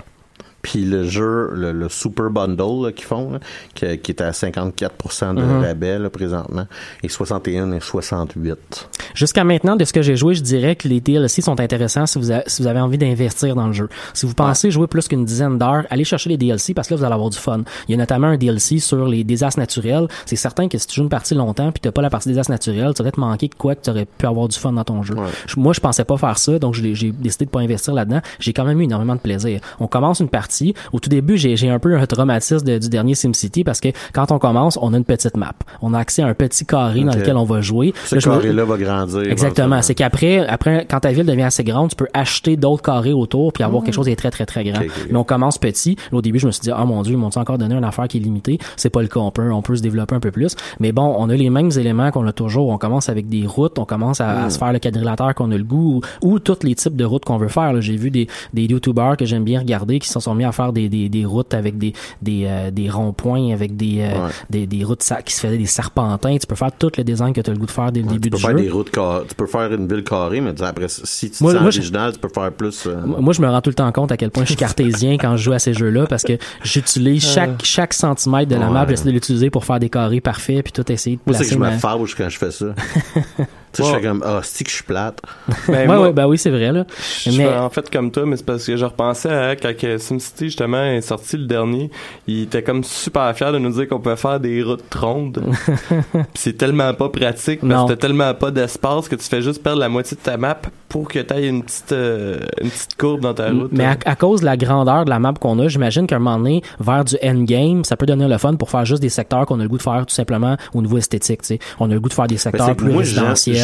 Puis 0.62 0.84
le 0.84 1.04
jeu, 1.04 1.50
le, 1.54 1.72
le 1.72 1.88
Super 1.88 2.30
Bundle 2.30 2.92
qu'ils 2.94 3.06
font, 3.06 3.32
là, 3.32 3.38
qui, 3.74 3.98
qui 3.98 4.12
est 4.12 4.20
à 4.20 4.30
54% 4.32 5.34
de 5.34 5.40
Mhm. 5.42 5.62
rabais 5.62 5.98
là, 5.98 6.11
présentement, 6.11 6.66
et 7.02 7.08
61 7.08 7.72
et 7.72 7.80
68. 7.80 8.88
Jusqu'à 9.14 9.44
maintenant, 9.44 9.76
de 9.76 9.84
ce 9.84 9.92
que 9.92 10.02
j'ai 10.02 10.16
joué, 10.16 10.34
je 10.34 10.42
dirais 10.42 10.76
que 10.76 10.86
les 10.88 11.00
DLC 11.00 11.42
sont 11.42 11.58
intéressants 11.61 12.06
si 12.06 12.18
vous, 12.18 12.30
a- 12.32 12.42
si 12.46 12.62
vous 12.62 12.68
avez 12.68 12.80
envie 12.80 12.98
d'investir 12.98 13.54
dans 13.54 13.66
le 13.66 13.72
jeu. 13.72 13.88
Si 14.14 14.26
vous 14.26 14.34
pensez 14.34 14.70
jouer 14.70 14.86
plus 14.86 15.08
qu'une 15.08 15.24
dizaine 15.24 15.58
d'heures, 15.58 15.84
allez 15.90 16.04
chercher 16.04 16.28
les 16.30 16.36
DLC 16.36 16.74
parce 16.74 16.88
que 16.88 16.94
là, 16.94 16.98
vous 16.98 17.04
allez 17.04 17.14
avoir 17.14 17.30
du 17.30 17.38
fun. 17.38 17.62
Il 17.88 17.92
y 17.92 17.94
a 17.94 17.96
notamment 17.98 18.28
un 18.28 18.36
DLC 18.36 18.78
sur 18.78 19.06
les 19.08 19.24
désastres 19.24 19.58
naturels. 19.61 20.08
C'est 20.26 20.36
certain 20.36 20.68
que 20.68 20.78
si 20.78 20.86
tu 20.86 20.96
joues 20.96 21.02
une 21.04 21.08
partie 21.08 21.34
longtemps 21.34 21.72
puis 21.72 21.80
t'as 21.80 21.90
pas 21.92 22.02
la 22.02 22.11
partie 22.11 22.28
désastres 22.28 22.50
naturels, 22.52 22.92
tu 22.94 23.02
vas 23.02 23.04
peut-être 23.11 23.18
manquer 23.18 23.48
de 23.48 23.54
quoi 23.54 23.74
que 23.74 23.82
tu 23.82 23.90
aurais 23.90 24.06
pu 24.06 24.26
avoir 24.26 24.48
du 24.48 24.58
fun 24.58 24.72
dans 24.72 24.84
ton 24.84 25.02
jeu. 25.02 25.14
Je- 25.46 25.58
Moi, 25.58 25.72
je 25.72 25.80
pensais 25.80 26.04
pas 26.04 26.16
faire 26.16 26.38
ça, 26.38 26.58
donc 26.58 26.74
j'ai 26.74 27.12
décidé 27.12 27.44
de 27.46 27.50
pas 27.50 27.61
investir 27.61 27.94
là-dedans. 27.94 28.20
J'ai 28.38 28.52
quand 28.52 28.64
même 28.64 28.80
eu 28.80 28.84
énormément 28.84 29.14
de 29.14 29.20
plaisir. 29.20 29.61
On 29.78 29.86
commence 29.86 30.20
une 30.20 30.28
partie. 30.28 30.49
Au 30.92 31.01
tout 31.01 31.09
début, 31.11 31.36
j'ai 31.36 31.70
un 31.70 31.78
peu 31.78 31.96
un 31.96 32.07
traumatisme 32.07 32.64
de- 32.66 32.78
du 32.78 32.88
dernier 32.88 33.14
SimCity 33.14 33.64
parce 33.64 33.80
que 33.80 33.88
quand 34.12 34.30
on 34.32 34.38
commence, 34.38 34.78
on 34.80 34.92
a 34.94 34.96
une 34.96 35.05
petite 35.05 35.36
map. 35.36 35.53
On 35.82 35.94
a 35.94 35.98
accès 35.98 36.22
à 36.22 36.26
un 36.26 36.34
petit 36.34 36.64
carré 36.66 37.01
dans 37.03 37.12
lequel 37.20 37.36
on 37.36 37.44
va 37.44 37.61
jouer. 37.61 37.92
Ce 38.07 38.16
carré-là 38.16 38.64
va 38.64 38.76
grandir. 38.76 39.20
Exactement. 39.30 39.82
C'est 39.82 39.94
qu'après, 39.94 40.46
après, 40.46 40.86
quand 40.90 41.01
ta 41.01 41.12
ville 41.12 41.26
devient 41.26 41.42
assez 41.42 41.64
grande, 41.64 41.90
tu 41.90 41.96
peux 41.96 42.09
acheter 42.14 42.57
d'autres 42.57 42.82
carrés 42.82 43.12
autour 43.12 43.53
puis 43.53 43.62
avoir 43.64 43.82
quelque 43.84 43.94
chose 43.94 44.07
qui 44.07 44.12
est 44.12 44.16
très, 44.16 44.30
très, 44.30 44.46
très 44.46 44.64
grand. 44.64 44.80
Mais 45.11 45.18
on 45.18 45.24
commence 45.24 45.59
petit. 45.59 45.96
Au 46.12 46.22
début, 46.22 46.38
je 46.38 46.46
me 46.46 46.53
suis 46.53 46.62
dit, 46.62 46.70
ah 46.74 46.84
mon 46.84 47.03
dieu, 47.03 47.12
ils 47.14 47.18
m'ont 47.18 47.30
encore 47.36 47.59
donné 47.59 47.74
une 47.74 47.84
affaire 47.84 48.09
qui 48.09 48.18
est 48.18 48.20
limitée? 48.20 48.59
C'est 48.76 48.90
pas 48.90 49.03
le 49.03 49.09
cas. 49.09 49.20
On 49.20 49.30
peut, 49.30 49.51
on 49.53 49.62
peut 49.62 49.76
se 49.76 49.82
développer 49.82 50.14
un 50.14 50.20
peu 50.20 50.30
plus. 50.30 50.57
Mais 50.80 50.92
bon, 50.92 51.14
on 51.18 51.28
a 51.30 51.34
les 51.34 51.51
mêmes 51.51 51.70
éléments 51.76 52.11
qu'on 52.11 52.26
a 52.26 52.32
toujours. 52.32 52.68
On 52.68 52.78
commence 52.78 53.09
avec 53.09 53.28
des 53.28 53.46
routes. 53.46 53.78
On 53.78 53.84
commence 53.84 54.20
à, 54.20 54.44
à 54.44 54.51
se 54.51 54.59
faire 54.59 54.72
le 54.72 54.78
quadrilatère 54.78 55.34
qu'on 55.34 55.51
a 55.53 55.57
le 55.57 55.64
goût 55.64 56.01
ou, 56.22 56.28
ou 56.28 56.38
tous 56.38 56.59
les 56.62 56.74
types 56.74 56.96
de 56.96 57.05
routes 57.05 57.24
qu'on 57.24 57.36
veut 57.38 57.48
faire. 57.48 57.80
J'ai 57.80 57.96
vu 57.96 58.11
des, 58.11 58.28
des 58.55 58.64
youtubeurs 58.64 59.16
que 59.16 59.24
j'aime 59.24 59.44
bien 59.44 59.61
regarder 59.61 59.98
qui 59.98 60.09
se 60.09 60.18
sont 60.20 60.34
mis 60.41 60.45
à 60.47 60.53
faire 60.53 60.72
des, 60.72 60.88
des, 60.88 61.09
des 61.09 61.24
routes 61.24 61.55
avec 61.55 61.78
des, 61.78 61.93
des, 62.22 62.45
euh, 62.47 62.70
des 62.70 62.88
ronds-points, 62.91 63.53
avec 63.53 63.76
des, 63.76 64.01
euh, 64.01 64.24
Ouais. 64.26 64.30
des, 64.51 64.66
des 64.66 64.84
routes 64.84 65.05
qui 65.24 65.34
se 65.34 65.41
faisaient 65.41 65.59
des 65.59 65.66
serpentins. 65.66 66.36
Tu 66.38 66.47
peux 66.47 66.55
faire 66.57 66.72
tout 66.76 66.91
le 66.97 67.05
design 67.05 67.32
que 67.32 67.41
tu 67.41 67.51
as 67.51 67.53
le 67.53 67.59
goût 67.59 67.66
de 67.66 67.70
faire 67.70 67.93
dès 67.93 68.01
le 68.03 68.09
début 68.09 68.20
Tu 68.20 68.30
peux 68.30 68.36
du 68.36 68.43
faire 68.43 68.57
jeu. 68.57 68.62
des 68.64 68.70
routes 68.70 68.91
carrées, 68.91 69.24
tu 69.28 69.34
peux 69.34 69.47
faire 69.47 69.72
une 69.72 69.86
ville 69.86 70.05
carrée, 70.05 70.41
mais 70.41 70.61
après, 70.62 70.86
si 70.88 71.30
tu 71.30 71.38
te 71.38 71.43
Moi- 71.43 71.53
sens 71.53 71.61
moi, 71.62 71.70
je- 71.70 71.78
original, 71.80 72.12
tu 72.12 72.18
peux 72.18 72.28
faire 72.28 72.51
plus. 72.53 72.84
euh, 72.86 73.01
Moi, 73.07 73.20
moi, 73.20 73.32
je 73.32 73.41
me 73.43 73.49
rends 73.49 73.61
tout 73.61 73.70
le 73.70 73.74
temps 73.74 73.91
compte 73.93 74.12
à 74.12 74.16
quel 74.16 74.30
point 74.30 74.43
je 74.45 74.49
suis 74.49 74.57
cartésien 74.57 75.16
quand 75.18 75.36
je 75.36 75.43
joue 75.45 75.53
à 75.53 75.59
ces 75.59 75.74
jeux-là 75.74 76.07
parce 76.07 76.22
que 76.24 76.34
j'utilise 76.64 77.24
chaque, 77.24 77.64
chaque 77.64 77.93
centimètre 77.95 78.51
de 78.51 78.57
la 78.57 78.66
Ouais. 78.66 78.72
map, 78.72 78.86
j'essaie 78.88 79.05
de 79.05 79.11
l'utiliser 79.11 79.51
pour 79.51 79.64
faire 79.64 79.78
des 79.80 79.88
carrés 79.91 80.20
parfaits 80.20 80.62
puis 80.64 80.72
tout 80.72 80.91
essayer 80.91 81.16
de 81.16 81.20
Moi, 81.26 81.34
c'est 81.34 81.38
placer 81.45 81.55
que 81.57 81.64
je 81.64 81.64
me 81.64 81.70
ma- 81.70 81.78
fâche 81.78 82.14
quand 82.14 82.28
je 82.28 82.38
fais 82.38 82.51
ça. 82.51 82.66
tu 83.73 83.83
sais, 83.83 83.89
je 83.89 83.95
fais 83.97 84.03
comme, 84.03 84.23
ah, 84.27 84.41
c'est 84.43 84.64
que 84.64 84.71
je 84.71 84.77
suis 84.77 84.85
plate. 84.85 85.21
Ben, 85.68 85.75
ouais, 85.75 85.87
moi- 85.87 86.01
ouais, 86.01 86.12
ben 86.12 86.27
oui, 86.27 86.39
c'est 86.39 86.51
vrai, 86.51 86.73
là. 86.73 86.85
Je 87.25 87.31
Mais- 87.31 87.45
fais 87.47 87.57
en 87.57 87.71
fait 87.71 87.89
comme 87.91 88.11
toi, 88.11 88.25
mais 88.27 88.37
c'est 88.37 88.47
parce 88.47 88.64
que 88.66 88.77
je 88.77 88.85
repensais 88.85 89.29
à 89.31 89.57
quand 89.57 89.73
SimCity 89.99 90.47
justement 90.47 90.83
est 90.85 91.01
sorti 91.01 91.37
le 91.37 91.47
dernier, 91.47 91.91
il 92.27 92.43
était 92.45 92.62
comme 92.62 92.83
super 92.83 93.35
fier 93.37 93.53
de 93.53 93.59
nous 93.59 93.71
dire 93.71 93.89
qu'on 93.89 94.01
pouvait 94.01 94.16
faire 94.16 94.41
des 94.41 94.62
routes 94.62 94.83
rondes. 94.95 95.43
Puis 96.12 96.23
c'est 96.35 96.57
tellement 96.57 96.93
pas 96.95 97.09
pratique 97.09 97.61
parce 97.61 97.73
Non. 97.73 97.87
que 97.87 97.93
t'as 97.93 97.97
tellement 97.99 98.33
pas 98.35 98.51
d'espace 98.51 99.09
que 99.09 99.16
tu 99.16 99.25
fais 99.25 99.43
juste 99.43 99.62
perdre 99.62 99.81
la 99.81 99.89
moitié 99.89 100.16
de 100.16 100.23
ta 100.23 100.37
map 100.37 100.59
pour 100.89 101.07
que 101.09 101.21
t'ailles 101.21 101.47
une 101.49 101.62
petite 101.62 101.93
euh, 101.93 102.39
une 102.61 102.68
petite 102.71 102.97
courbe 102.97 103.21
dans 103.21 103.35
ta 103.35 103.51
route. 103.51 103.71
Mais 103.73 103.85
à, 103.85 103.97
à 104.07 104.16
cause 104.16 104.41
de 104.41 104.47
la 104.47 104.57
grandeur 104.57 105.05
de 105.05 105.11
la 105.11 105.18
map 105.21 105.35
qu'on 105.39 105.59
a, 105.61 105.68
j'imagine 105.68 106.07
qu'à 106.07 106.16
un 106.16 106.18
moment 106.18 106.39
donné, 106.39 106.62
vers 106.81 107.05
du 107.05 107.16
endgame, 107.23 107.85
ça 107.85 107.97
peut 107.97 108.07
donner 108.07 108.27
le 108.27 108.39
fun 108.39 108.55
pour 108.57 108.71
faire 108.71 108.85
juste 108.85 109.03
des 109.03 109.09
secteurs 109.09 109.47
qu'on 109.47 109.61
a 109.61 109.62
le 109.62 109.68
goût 109.68 109.79
de 109.79 109.83
faire 109.83 110.05
tout 110.07 110.14
simplement 110.14 110.57
au 110.75 110.83
niveau 110.83 110.99
esthétique. 110.99 111.43
tu 111.43 111.47
sais. 111.47 111.59
On 111.79 111.89
a 111.91 111.95
le 111.95 112.01
goût 112.01 112.09
de 112.09 112.14
faire 112.14 112.27
des 112.27 112.39
secteurs 112.39 112.75
plus 112.75 112.93
moi, 112.93 113.03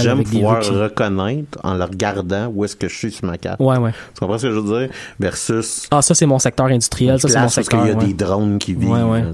j'aime 0.03 0.19
des 0.19 0.25
pouvoir 0.25 0.65
reconnaître 0.65 1.59
en 1.63 1.75
le 1.75 1.85
regardant 1.85 2.47
où 2.55 2.65
est-ce 2.65 2.77
que 2.77 2.89
je 2.89 2.97
suis 2.97 3.11
sur 3.13 3.27
ma 3.27 3.39
carte. 3.39 3.61
Ouais, 3.61 3.77
ouais. 3.79 3.93
Tu 4.15 4.21
comprends 4.21 4.39
ce 4.39 4.47
que 4.47 4.53
je 4.53 4.59
veux 4.59 4.81
dire? 4.81 4.91
Versus. 5.21 5.89
Ah, 5.91 6.03
ça, 6.03 6.15
c'est 6.15 6.27
mon 6.27 6.39
secteur 6.39 6.67
industriel. 6.67 7.21
Ça, 7.21 7.29
c'est 7.29 7.41
mon 7.41 7.49
secteur. 7.49 7.85
il 7.85 7.89
y 7.89 7.93
a 7.93 7.97
ouais. 7.97 8.07
des 8.07 8.15
drones 8.15 8.59
qui 8.59 8.75
vivent. 8.75 8.91
Ouais, 8.91 9.03
ouais. 9.03 9.25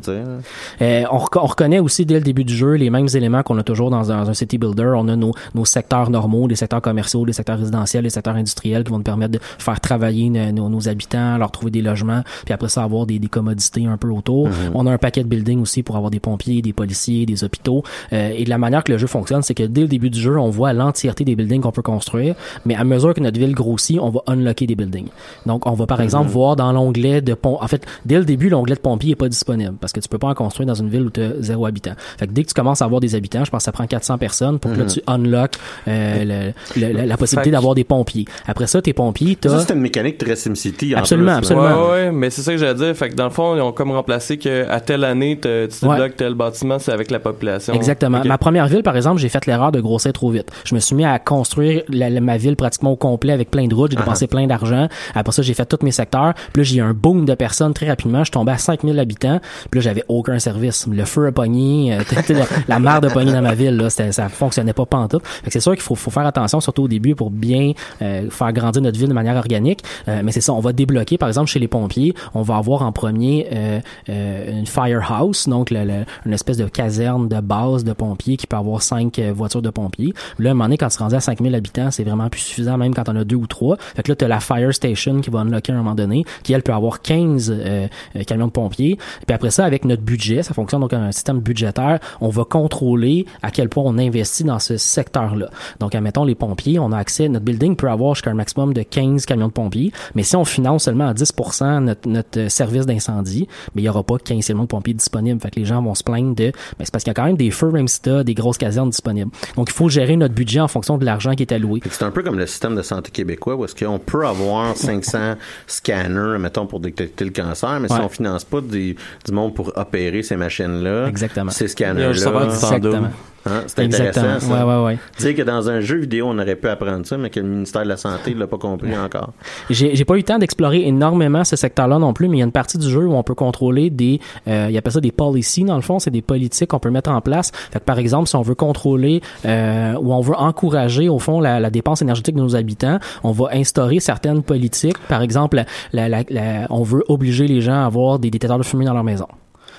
Euh, 0.81 1.05
on, 1.11 1.21
on 1.37 1.47
reconnaît 1.47 1.79
aussi 1.79 2.07
dès 2.07 2.15
le 2.15 2.21
début 2.21 2.45
du 2.45 2.55
jeu 2.55 2.73
les 2.75 2.91
mêmes 2.91 3.09
éléments 3.15 3.43
qu'on 3.43 3.59
a 3.59 3.63
toujours 3.63 3.91
dans 3.91 4.11
un, 4.11 4.25
dans 4.25 4.31
un 4.31 4.35
city 4.35 4.59
builder. 4.59 4.93
On 4.97 5.09
a 5.09 5.17
nos, 5.17 5.33
nos 5.55 5.65
secteurs 5.65 6.11
normaux, 6.11 6.47
les 6.49 6.57
secteurs 6.57 6.83
commerciaux, 6.83 7.25
les 7.25 7.33
secteurs 7.33 7.59
résidentiels, 7.59 8.05
les 8.05 8.11
secteurs 8.11 8.37
industriels 8.37 8.85
qui 8.85 8.91
vont 8.91 8.99
nous 8.99 9.05
permettre 9.05 9.33
de 9.33 9.39
faire 9.59 9.81
travailler 9.81 10.31
nos, 10.31 10.69
nos- 10.69 10.89
habitants, 10.89 11.39
leur 11.39 11.53
trouver 11.53 11.71
des 11.71 11.81
logements, 11.81 12.23
puis 12.45 12.53
après 12.53 12.69
ça 12.69 12.83
avoir 12.83 13.07
des, 13.07 13.21
des 13.21 13.29
commodités 13.29 13.87
un 13.87 13.97
peu 13.97 14.09
autour. 14.09 14.49
On 14.75 14.87
a 14.87 14.93
un 14.93 14.99
paquet 14.99 15.23
de 15.23 15.29
buildings 15.29 15.61
aussi 15.61 15.83
pour 15.85 15.97
avoir 15.97 16.11
des 16.11 16.19
pompiers, 16.19 16.61
des 16.61 16.73
policiers, 16.73 17.25
des 17.25 17.45
hôpitaux. 17.45 17.85
Euh, 18.13 18.33
et 18.37 18.45
de 18.45 18.51
la 18.51 18.59
manière 18.59 18.83
que 18.83 18.91
le 18.93 18.99
jeu 18.99 19.07
fonctionne, 19.07 19.43
c'est 19.43 19.55
que 19.55 19.63
dès 19.63 19.83
le 19.83 19.87
début 19.89 20.11
du 20.11 20.21
jeu, 20.21 20.37
on 20.39 20.51
voit 20.53 20.73
l'entièreté 20.73 21.25
des 21.25 21.35
buildings 21.35 21.61
qu'on 21.63 21.73
peut 21.73 21.83
construire, 21.83 22.35
mais 22.65 22.77
à 22.77 22.85
mesure 22.85 23.13
que 23.15 23.21
notre 23.21 23.39
ville 23.39 23.55
grossit, 23.55 23.99
on 24.01 24.11
va 24.11 24.21
unlocker 24.29 24.67
des 24.67 24.77
buildings. 24.77 25.09
Donc 25.47 25.67
on 25.67 25.73
va 25.73 25.87
par 25.87 26.01
exemple 26.01 26.29
voir 26.31 26.55
dans 26.55 26.71
l'onglet 26.73 27.21
de 27.21 27.35
pont. 27.35 27.59
En 27.61 27.67
fait, 27.67 27.85
dès 28.07 28.19
le 28.19 28.25
début, 28.25 28.49
l'onglet 28.49 28.77
de 28.77 28.81
pompier 28.81 29.13
est 29.13 29.17
pas 29.17 29.29
disponible 29.29 29.75
parce 29.81 29.93
que 29.93 29.99
tu 30.01 30.09
peux 30.09 30.19
pas 30.19 30.29
en 30.29 30.35
construire 30.35 30.67
dans 30.67 30.75
une 30.75 30.89
ville 30.89 31.03
où 31.03 31.11
tu 31.11 31.21
as 31.21 31.31
zéro 31.41 31.67
habitant. 31.67 31.93
Fait 32.19 32.27
que 32.27 32.33
dès 32.33 32.43
que 32.45 32.49
tu 32.49 32.55
commences 32.55 32.83
à 32.83 32.85
avoir 32.85 33.01
des 33.01 33.15
habitants, 33.15 33.45
je 33.45 33.51
pense 33.51 33.59
que 33.59 33.65
ça 33.65 33.73
prend 33.73 33.87
400 33.87 34.19
personnes 34.19 34.59
pour 34.61 34.73
que 34.73 34.79
là, 34.79 34.85
tu 34.87 35.01
unlock 35.07 35.53
euh, 35.89 36.53
le- 36.77 36.81
le- 36.81 36.93
la, 36.93 37.07
la 37.07 37.17
possibilité 37.17 37.51
d'avoir 37.51 37.75
des 37.75 37.85
pompiers. 37.85 38.27
Après 38.47 38.67
ça, 38.67 38.81
tes 38.83 38.93
pompiers, 38.93 39.37
Ça, 39.43 39.49
t'as 39.51 39.59
c'est 39.61 39.73
une 39.75 39.81
mécanique 39.81 40.19
très 40.19 40.37
SimCity. 40.37 40.95
en 40.95 40.99
Absolument, 40.99 41.39
plus, 41.39 41.51
absolument. 41.53 41.87
Ouais, 41.87 41.91
ouais, 41.93 42.13
mais 42.13 42.31
c'est 42.31 42.43
ça 42.43 42.53
que 42.53 42.59
j'allais 42.59 42.75
dire. 42.75 42.95
Fait 42.97 43.09
que 43.11 43.15
dans 43.15 43.25
le 43.25 43.31
fond, 43.31 43.57
ils 43.57 43.61
ont 43.61 43.73
comme 43.73 43.91
remplacé 43.93 44.39
que 44.39 44.69
à 44.69 44.81
telle 44.81 45.05
année, 45.05 45.39
tu 45.41 45.49
Ouais. 45.49 45.69
débloques 45.69 46.17
tel 46.17 46.35
bâtiment, 46.35 46.79
c'est 46.79 46.93
avec 46.93 47.11
la 47.11 47.19
population. 47.21 47.75
Exactement. 47.75 48.23
Ma 48.25 48.39
première 48.39 48.67
ville, 48.67 48.83
par 48.83 48.97
exemple, 48.97 49.21
j'ai 49.21 49.29
fait 49.29 49.47
l'erreur 49.47 49.73
de 49.73 49.81
grossir 49.81 50.13
trop 50.13 50.31
vite. 50.31 50.42
Je 50.65 50.75
me 50.75 50.81
suis 50.81 50.95
mis 50.97 51.05
à 51.05 51.19
construire 51.19 51.83
la- 51.89 52.11
la- 52.11 52.21
ma 52.21 52.37
ville 52.37 52.57
pratiquement 52.57 52.91
au 52.93 52.97
complet 52.97 53.33
avec 53.33 53.51
plein 53.51 53.67
de 53.67 53.75
routes. 53.75 53.91
J'ai 53.93 53.97
dépensé 53.97 54.27
plein 54.27 54.47
d'argent. 54.47 54.89
Après 55.15 55.33
ça, 55.33 55.43
j'ai 55.43 55.55
fait 55.55 55.67
tous 55.67 55.85
mes 55.85 55.91
secteurs. 55.93 56.35
Puis 56.53 56.61
là, 56.61 56.65
j'ai 56.65 56.77
eu 56.77 56.81
un 56.83 56.95
boom 56.95 57.25
de 57.25 57.35
personnes 57.35 57.75
très 57.75 57.89
rapidement. 57.89 58.19
Je 58.21 58.25
suis 58.25 58.31
tombé 58.33 58.53
à 58.53 58.59
5000 58.59 58.99
habitants. 58.99 59.41
Puis 59.71 59.81
là, 59.81 59.85
j'avais 59.85 60.05
aucun 60.09 60.39
service. 60.39 60.87
Le 60.91 61.05
feu 61.05 61.27
a 61.27 61.33
pogné. 61.33 61.95
euh, 61.95 62.03
la, 62.29 62.45
la 62.69 62.79
merde 62.79 63.05
a 63.07 63.11
pogné 63.11 63.33
dans 63.33 63.43
ma 63.43 63.55
ville. 63.55 63.77
Là. 63.77 63.91
Ça 63.91 64.29
fonctionnait 64.29 64.73
pas 64.73 64.87
pantoute. 64.87 65.23
Fait 65.27 65.47
que 65.47 65.53
c'est 65.53 65.61
sûr 65.61 65.73
qu'il 65.73 65.83
faut, 65.83 65.95
faut 65.95 66.11
faire 66.11 66.27
attention, 66.27 66.61
surtout 66.61 66.83
au 66.85 66.89
début, 66.89 67.15
pour 67.15 67.31
bien 67.31 67.73
euh, 68.01 68.29
faire 68.31 68.53
grandir 68.53 68.83
notre 68.83 68.99
ville 68.99 69.09
de 69.09 69.15
manière 69.15 69.37
organique. 69.37 69.81
Euh, 70.09 70.23
mais 70.25 70.33
c'est 70.33 70.41
ça, 70.41 70.53
on 70.53 70.61
va 70.61 70.73
débloquer, 70.73 71.19
par 71.19 71.29
exemple, 71.29 71.49
chez 71.51 71.59
les 71.59 71.69
pompiers, 71.69 72.15
on 72.35 72.43
va 72.43 72.57
avoir 72.57 72.83
en 72.83 72.93
premier 72.93 73.47
euh, 73.53 73.81
euh, 74.09 74.59
une 74.61 74.67
firehouse, 74.67 75.47
donc 75.49 75.71
le- 75.71 75.85
le- 75.85 76.05
une 76.27 76.33
espèce 76.33 76.57
de 76.57 76.67
caserne 76.67 77.29
de 77.29 77.41
base 77.41 77.85
de 77.85 77.93
pompiers 77.93 78.37
qui 78.37 78.47
peut 78.47 78.57
avoir 78.57 78.83
cinq 78.83 79.19
euh, 79.19 79.33
voitures 79.35 79.63
de 79.63 79.71
pompiers. 79.71 80.13
Là, 80.39 80.51
à 80.51 80.53
un 80.53 80.55
moment 80.55 80.65
donné, 80.65 80.79
quand 80.79 80.89
tu 80.89 80.99
rendu 80.99 81.15
à 81.15 81.21
5000 81.21 81.55
habitants, 81.55 81.91
c'est 81.91 82.05
vraiment 82.05 82.29
plus 82.29 82.41
suffisant, 82.41 82.79
même 82.79 82.95
quand 82.95 83.09
on 83.09 83.17
a 83.17 83.25
deux 83.25 83.37
ou 83.37 83.47
trois. 83.47 83.77
Fait 83.97 84.03
que 84.03 84.11
là, 84.11 84.17
tu 84.17 84.25
as 84.25 84.29
la 84.29 84.41
fire 84.41 84.73
station 84.75 85.21
qui 85.21 85.31
va 85.31 85.41
unlocker 85.41 85.73
à 85.73 85.75
un 85.75 85.79
moment 85.79 85.95
donné, 85.95 86.25
qui, 86.43 86.53
elle, 86.53 86.63
peut 86.63 86.73
avoir 86.73 87.01
15 87.01 87.51
euh, 87.51 87.87
euh, 88.17 88.23
camions 88.25 88.47
de 88.47 88.53
pompiers. 88.53 88.99
Puis 89.27 89.35
après 89.35 89.51
ça, 89.51 89.65
avec 89.65 89.85
notre 89.85 90.03
budget, 90.03 90.43
ça 90.43 90.55
fonctionne 90.55 90.81
donc 90.81 90.93
un 90.93 91.13
système 91.13 91.41
budgétaire, 91.41 91.99
on 92.21 92.29
va 92.29 92.45
contrôler 92.45 93.27
à 93.43 93.51
quel 93.51 93.69
point 93.69 93.85
on 93.87 93.99
investit 93.99 94.45
dans 94.45 94.59
ce 94.59 94.77
secteur-là. 94.77 95.51
Donc, 95.81 95.95
admettons, 95.95 96.25
les 96.25 96.35
pompiers, 96.35 96.79
on 96.79 96.93
a 96.93 96.99
accès, 96.99 97.29
notre 97.29 97.45
building 97.45 97.77
peut 97.77 97.91
avoir 97.91 98.15
jusqu'à 98.15 98.31
un 98.31 98.35
maximum 98.35 98.73
de 98.75 98.83
15 98.83 99.27
camions 99.27 99.49
de 99.49 99.53
pompiers, 99.53 99.93
mais 100.15 100.23
si 100.23 100.37
on 100.37 100.45
finance 100.45 100.85
seulement 100.85 101.09
à 101.09 101.15
10% 101.15 101.81
notre, 101.81 102.09
notre 102.09 102.39
euh, 102.39 102.49
service 102.49 102.87
d'incendie, 102.87 103.49
mais 103.75 103.83
il 103.83 103.85
y 103.85 103.89
aura 103.89 104.03
pas 104.03 104.19
15 104.19 104.47
camions 104.47 104.63
de 104.63 104.69
pompiers 104.69 104.95
disponibles. 104.95 105.41
Fait 105.41 105.51
que 105.51 105.61
les 105.61 105.67
gens 105.67 105.83
vont 105.83 105.95
se 105.95 106.03
plaindre 106.03 106.35
de, 106.35 106.45
ben, 106.45 106.53
c'est 106.81 106.91
parce 106.91 107.05
qu'il 107.05 107.11
y 107.11 107.13
a 107.13 107.15
quand 107.15 107.25
même 107.25 107.37
des 107.37 107.51
feux, 107.51 107.71
même 107.71 107.87
des 108.25 108.35
grosses 108.35 108.59
casernes 108.59 108.91
disponibles. 108.91 109.31
Donc, 109.57 109.71
il 109.71 109.73
faut 109.73 109.89
gérer 109.89 110.17
notre 110.23 110.35
budget 110.35 110.61
en 110.61 110.69
fonction 110.69 110.97
de 110.99 111.05
l'argent 111.05 111.33
qui 111.35 111.43
est 111.43 111.53
alloué. 111.53 111.81
C'est 111.91 112.05
un 112.05 112.11
peu 112.11 112.23
comme 112.23 112.39
le 112.39 112.47
système 112.47 112.75
de 112.75 112.83
santé 112.83 113.11
québécois 113.11 113.55
où 113.57 113.65
est-ce 113.65 113.75
qu'on 113.75 113.99
peut 113.99 114.27
avoir 114.27 114.77
500 114.77 115.35
scanners, 115.67 116.39
mettons, 116.39 116.67
pour 116.67 116.81
détecter 116.81 117.25
le 117.25 117.31
cancer, 117.31 117.79
mais 117.81 117.91
Ouais. 117.91 117.97
si 117.99 118.03
on 118.05 118.09
finance 118.09 118.45
pas 118.45 118.61
du 118.61 118.97
monde 119.31 119.55
pour 119.55 119.73
opérer 119.77 120.23
ces 120.23 120.37
machines-là, 120.37 121.11
ces 121.15 121.19
Il 121.19 121.23
y 121.23 121.65
a 121.65 121.69
scanners-là, 121.69 122.13
juste 122.13 122.27
à 122.27 122.31
faire 122.33 122.81
du 122.81 122.87
Exactement. 122.87 123.09
Hein, 123.47 123.63
c'est 123.67 123.81
intéressant. 123.83 124.41
ça. 124.41 124.65
Ouais, 124.67 124.75
ouais, 124.77 124.85
ouais. 124.85 124.99
Tu 125.17 125.23
sais 125.23 125.35
que 125.35 125.43
dans 125.43 125.69
un 125.71 125.81
jeu 125.81 125.99
vidéo, 125.99 126.27
on 126.29 126.39
aurait 126.39 126.57
pu 126.57 126.69
apprendre 126.69 127.05
ça, 127.07 127.17
mais 127.19 127.31
que 127.31 127.41
le 127.41 127.47
ministère 127.47 127.83
de 127.83 127.89
la 127.89 127.97
Santé 127.97 128.35
l'a 128.35 128.47
pas 128.47 128.59
compris 128.59 128.97
encore. 128.97 129.31
J'ai 129.71 129.95
j'ai 129.97 130.05
pas 130.05 130.15
eu 130.15 130.19
le 130.19 130.23
temps 130.23 130.39
d'explorer 130.39 130.87
énormément 130.87 131.45
ce 131.45 131.57
secteur-là 131.57 131.99
non 131.99 132.13
plus, 132.13 132.29
mais 132.29 132.37
il 132.37 132.41
y 132.41 132.43
a 132.43 132.47
une 132.47 132.53
partie 132.53 132.79
du 132.79 132.89
jeu 132.89 133.07
où 133.07 133.15
on 133.15 133.23
peut 133.23 133.35
contrôler 133.35 133.91
des, 133.91 134.21
euh, 134.49 134.69
il 134.71 134.77
appelle 134.77 134.93
ça 134.93 135.01
des 135.01 135.13
policies 135.13 135.65
dans 135.65 135.77
le 135.77 135.83
fond, 135.83 135.99
c'est 135.99 136.11
des 136.11 136.23
politiques 136.23 136.69
qu'on 136.71 136.79
peut 136.79 136.91
mettre 136.91 137.11
en 137.11 137.21
place. 137.21 137.51
Fait 137.73 137.79
que 137.79 137.85
par 137.85 137.99
exemple, 137.99 138.29
si 138.29 138.37
on 138.37 138.43
veut 138.43 138.55
contrôler 138.55 139.21
euh, 139.45 139.95
ou 140.01 140.13
on 140.13 140.21
veut 140.21 140.35
encourager 140.37 141.09
au 141.09 141.19
fond 141.19 141.41
la, 141.41 141.61
la 141.61 141.71
dépense 141.71 142.03
énergétique 142.03 142.35
de 142.37 142.41
nos 142.41 142.57
habitants, 142.57 142.99
on 143.23 143.33
va 143.33 143.49
instaurer 143.53 144.01
certaines 144.01 144.43
politiques. 144.43 144.99
Par 145.09 145.23
exemple, 145.23 145.63
la, 145.93 146.09
la- 146.09 146.23
la- 146.31 146.67
on 146.71 146.83
veut 146.83 147.03
obliger 147.09 147.47
les 147.47 147.61
gens 147.61 147.83
à 147.83 147.87
avoir 147.87 148.19
des 148.19 148.31
détecteurs 148.31 148.59
de 148.59 148.63
fumée 148.63 148.85
dans 148.85 148.95
leur 148.95 149.05
maison. 149.05 149.27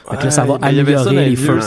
Fait 0.10 0.18
que 0.18 0.24
là, 0.26 0.32
ça 0.32 0.46
va 0.46 0.54
Ouais, 0.54 0.60
améliorer 0.62 1.30
les 1.30 1.36
feux. 1.36 1.60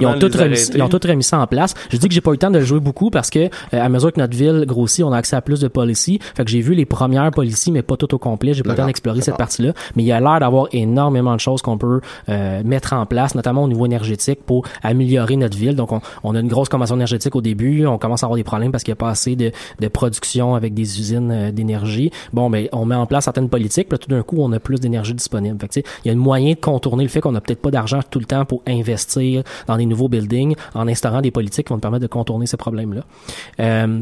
Ils 0.00 0.06
ont, 0.06 0.18
tout 0.18 0.30
remis, 0.38 0.58
ils 0.74 0.82
ont 0.82 0.88
tout 0.88 1.00
remis 1.06 1.22
ça 1.22 1.40
en 1.40 1.46
place. 1.46 1.74
Je 1.90 1.96
dis 1.96 2.08
que 2.08 2.14
j'ai 2.14 2.20
pas 2.20 2.30
eu 2.30 2.34
le 2.34 2.38
temps 2.38 2.50
de 2.50 2.60
jouer 2.60 2.80
beaucoup 2.80 3.10
parce 3.10 3.30
que 3.30 3.38
euh, 3.38 3.48
à 3.72 3.88
mesure 3.88 4.12
que 4.12 4.20
notre 4.20 4.36
ville 4.36 4.64
grossit, 4.66 5.04
on 5.04 5.12
a 5.12 5.16
accès 5.16 5.36
à 5.36 5.40
plus 5.40 5.60
de 5.60 5.68
policies. 5.68 6.18
Fait 6.36 6.44
que 6.44 6.50
j'ai 6.50 6.60
vu 6.60 6.74
les 6.74 6.84
premières 6.84 7.30
policies, 7.30 7.72
mais 7.72 7.82
pas 7.82 7.96
tout 7.96 8.14
au 8.14 8.18
complet. 8.18 8.54
J'ai 8.54 8.62
pas 8.62 8.70
le 8.70 8.76
temps 8.76 8.86
d'explorer 8.86 9.20
cette 9.22 9.36
partie-là. 9.36 9.72
Mais 9.96 10.02
il 10.02 10.06
y 10.06 10.12
a 10.12 10.20
l'air 10.20 10.38
d'avoir 10.40 10.68
énormément 10.72 11.34
de 11.34 11.40
choses 11.40 11.62
qu'on 11.62 11.78
peut 11.78 12.00
euh, 12.28 12.62
mettre 12.64 12.92
en 12.92 13.06
place, 13.06 13.34
notamment 13.34 13.64
au 13.64 13.68
niveau 13.68 13.86
énergétique, 13.86 14.40
pour 14.46 14.64
améliorer 14.82 15.36
notre 15.36 15.56
ville. 15.56 15.74
Donc, 15.74 15.92
on, 15.92 16.00
on 16.22 16.34
a 16.34 16.40
une 16.40 16.48
grosse 16.48 16.68
consommation 16.68 16.96
énergétique 16.96 17.34
au 17.34 17.40
début. 17.40 17.86
On 17.86 17.98
commence 17.98 18.22
à 18.22 18.26
avoir 18.26 18.36
des 18.36 18.44
problèmes 18.44 18.70
parce 18.72 18.84
qu'il 18.84 18.92
n'y 18.92 18.98
a 18.98 19.02
pas 19.02 19.10
assez 19.10 19.34
de, 19.36 19.50
de 19.80 19.88
production 19.88 20.54
avec 20.54 20.74
des 20.74 21.00
usines 21.00 21.30
euh, 21.32 21.50
d'énergie. 21.50 22.10
Bon, 22.32 22.48
mais 22.48 22.68
on 22.72 22.84
met 22.84 22.94
en 22.94 23.06
place 23.06 23.24
certaines 23.24 23.48
politiques, 23.48 23.88
puis 23.88 23.94
là, 23.94 23.98
tout 23.98 24.10
d'un 24.10 24.22
coup, 24.22 24.36
on 24.38 24.52
a 24.52 24.60
plus 24.60 24.78
d'énergie 24.80 25.14
disponible. 25.14 25.58
Fait 25.60 25.68
que, 25.68 25.72
tu 25.72 25.80
sais, 25.80 25.86
il 26.04 26.08
y 26.08 26.10
a 26.10 26.14
un 26.14 26.20
moyen 26.20 26.52
de 26.52 26.60
contourner 26.60 27.02
le 27.02 27.08
fait 27.10 27.20
qu'on 27.20 27.32
n'a 27.32 27.40
peut-être 27.40 27.55
pas 27.56 27.70
d'argent 27.70 28.00
tout 28.10 28.18
le 28.18 28.24
temps 28.26 28.44
pour 28.44 28.62
investir 28.66 29.42
dans 29.66 29.76
des 29.76 29.86
nouveaux 29.86 30.08
buildings 30.08 30.54
en 30.74 30.86
instaurant 30.88 31.20
des 31.20 31.30
politiques 31.30 31.66
qui 31.66 31.70
vont 31.70 31.76
nous 31.76 31.80
permettre 31.80 32.02
de 32.02 32.06
contourner 32.08 32.46
ces 32.46 32.56
problèmes-là. 32.56 33.02
Euh, 33.60 34.00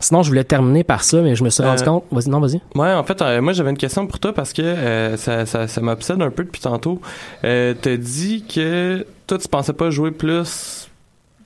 Sinon, 0.00 0.22
je 0.22 0.28
voulais 0.30 0.42
terminer 0.44 0.84
par 0.84 1.04
ça, 1.04 1.20
mais 1.20 1.36
je 1.36 1.44
me 1.44 1.50
suis 1.50 1.62
rendu 1.62 1.82
Euh, 1.82 1.84
compte. 1.84 2.04
Vas-y, 2.10 2.30
non, 2.30 2.40
vas-y. 2.40 2.62
Ouais, 2.74 2.94
en 2.94 3.04
fait, 3.04 3.20
euh, 3.20 3.42
moi 3.42 3.52
j'avais 3.52 3.68
une 3.68 3.76
question 3.76 4.06
pour 4.06 4.18
toi 4.20 4.32
parce 4.32 4.54
que 4.54 4.62
euh, 4.62 5.18
ça, 5.18 5.44
ça, 5.44 5.68
ça 5.68 5.80
m'obsède 5.82 6.22
un 6.22 6.30
peu 6.30 6.44
depuis 6.44 6.62
tantôt. 6.62 6.98
Euh, 7.44 7.74
T'as 7.78 7.98
dit 7.98 8.42
que 8.48 9.06
toi 9.26 9.36
tu 9.36 9.48
pensais 9.48 9.74
pas 9.74 9.90
jouer 9.90 10.10
plus 10.10 10.81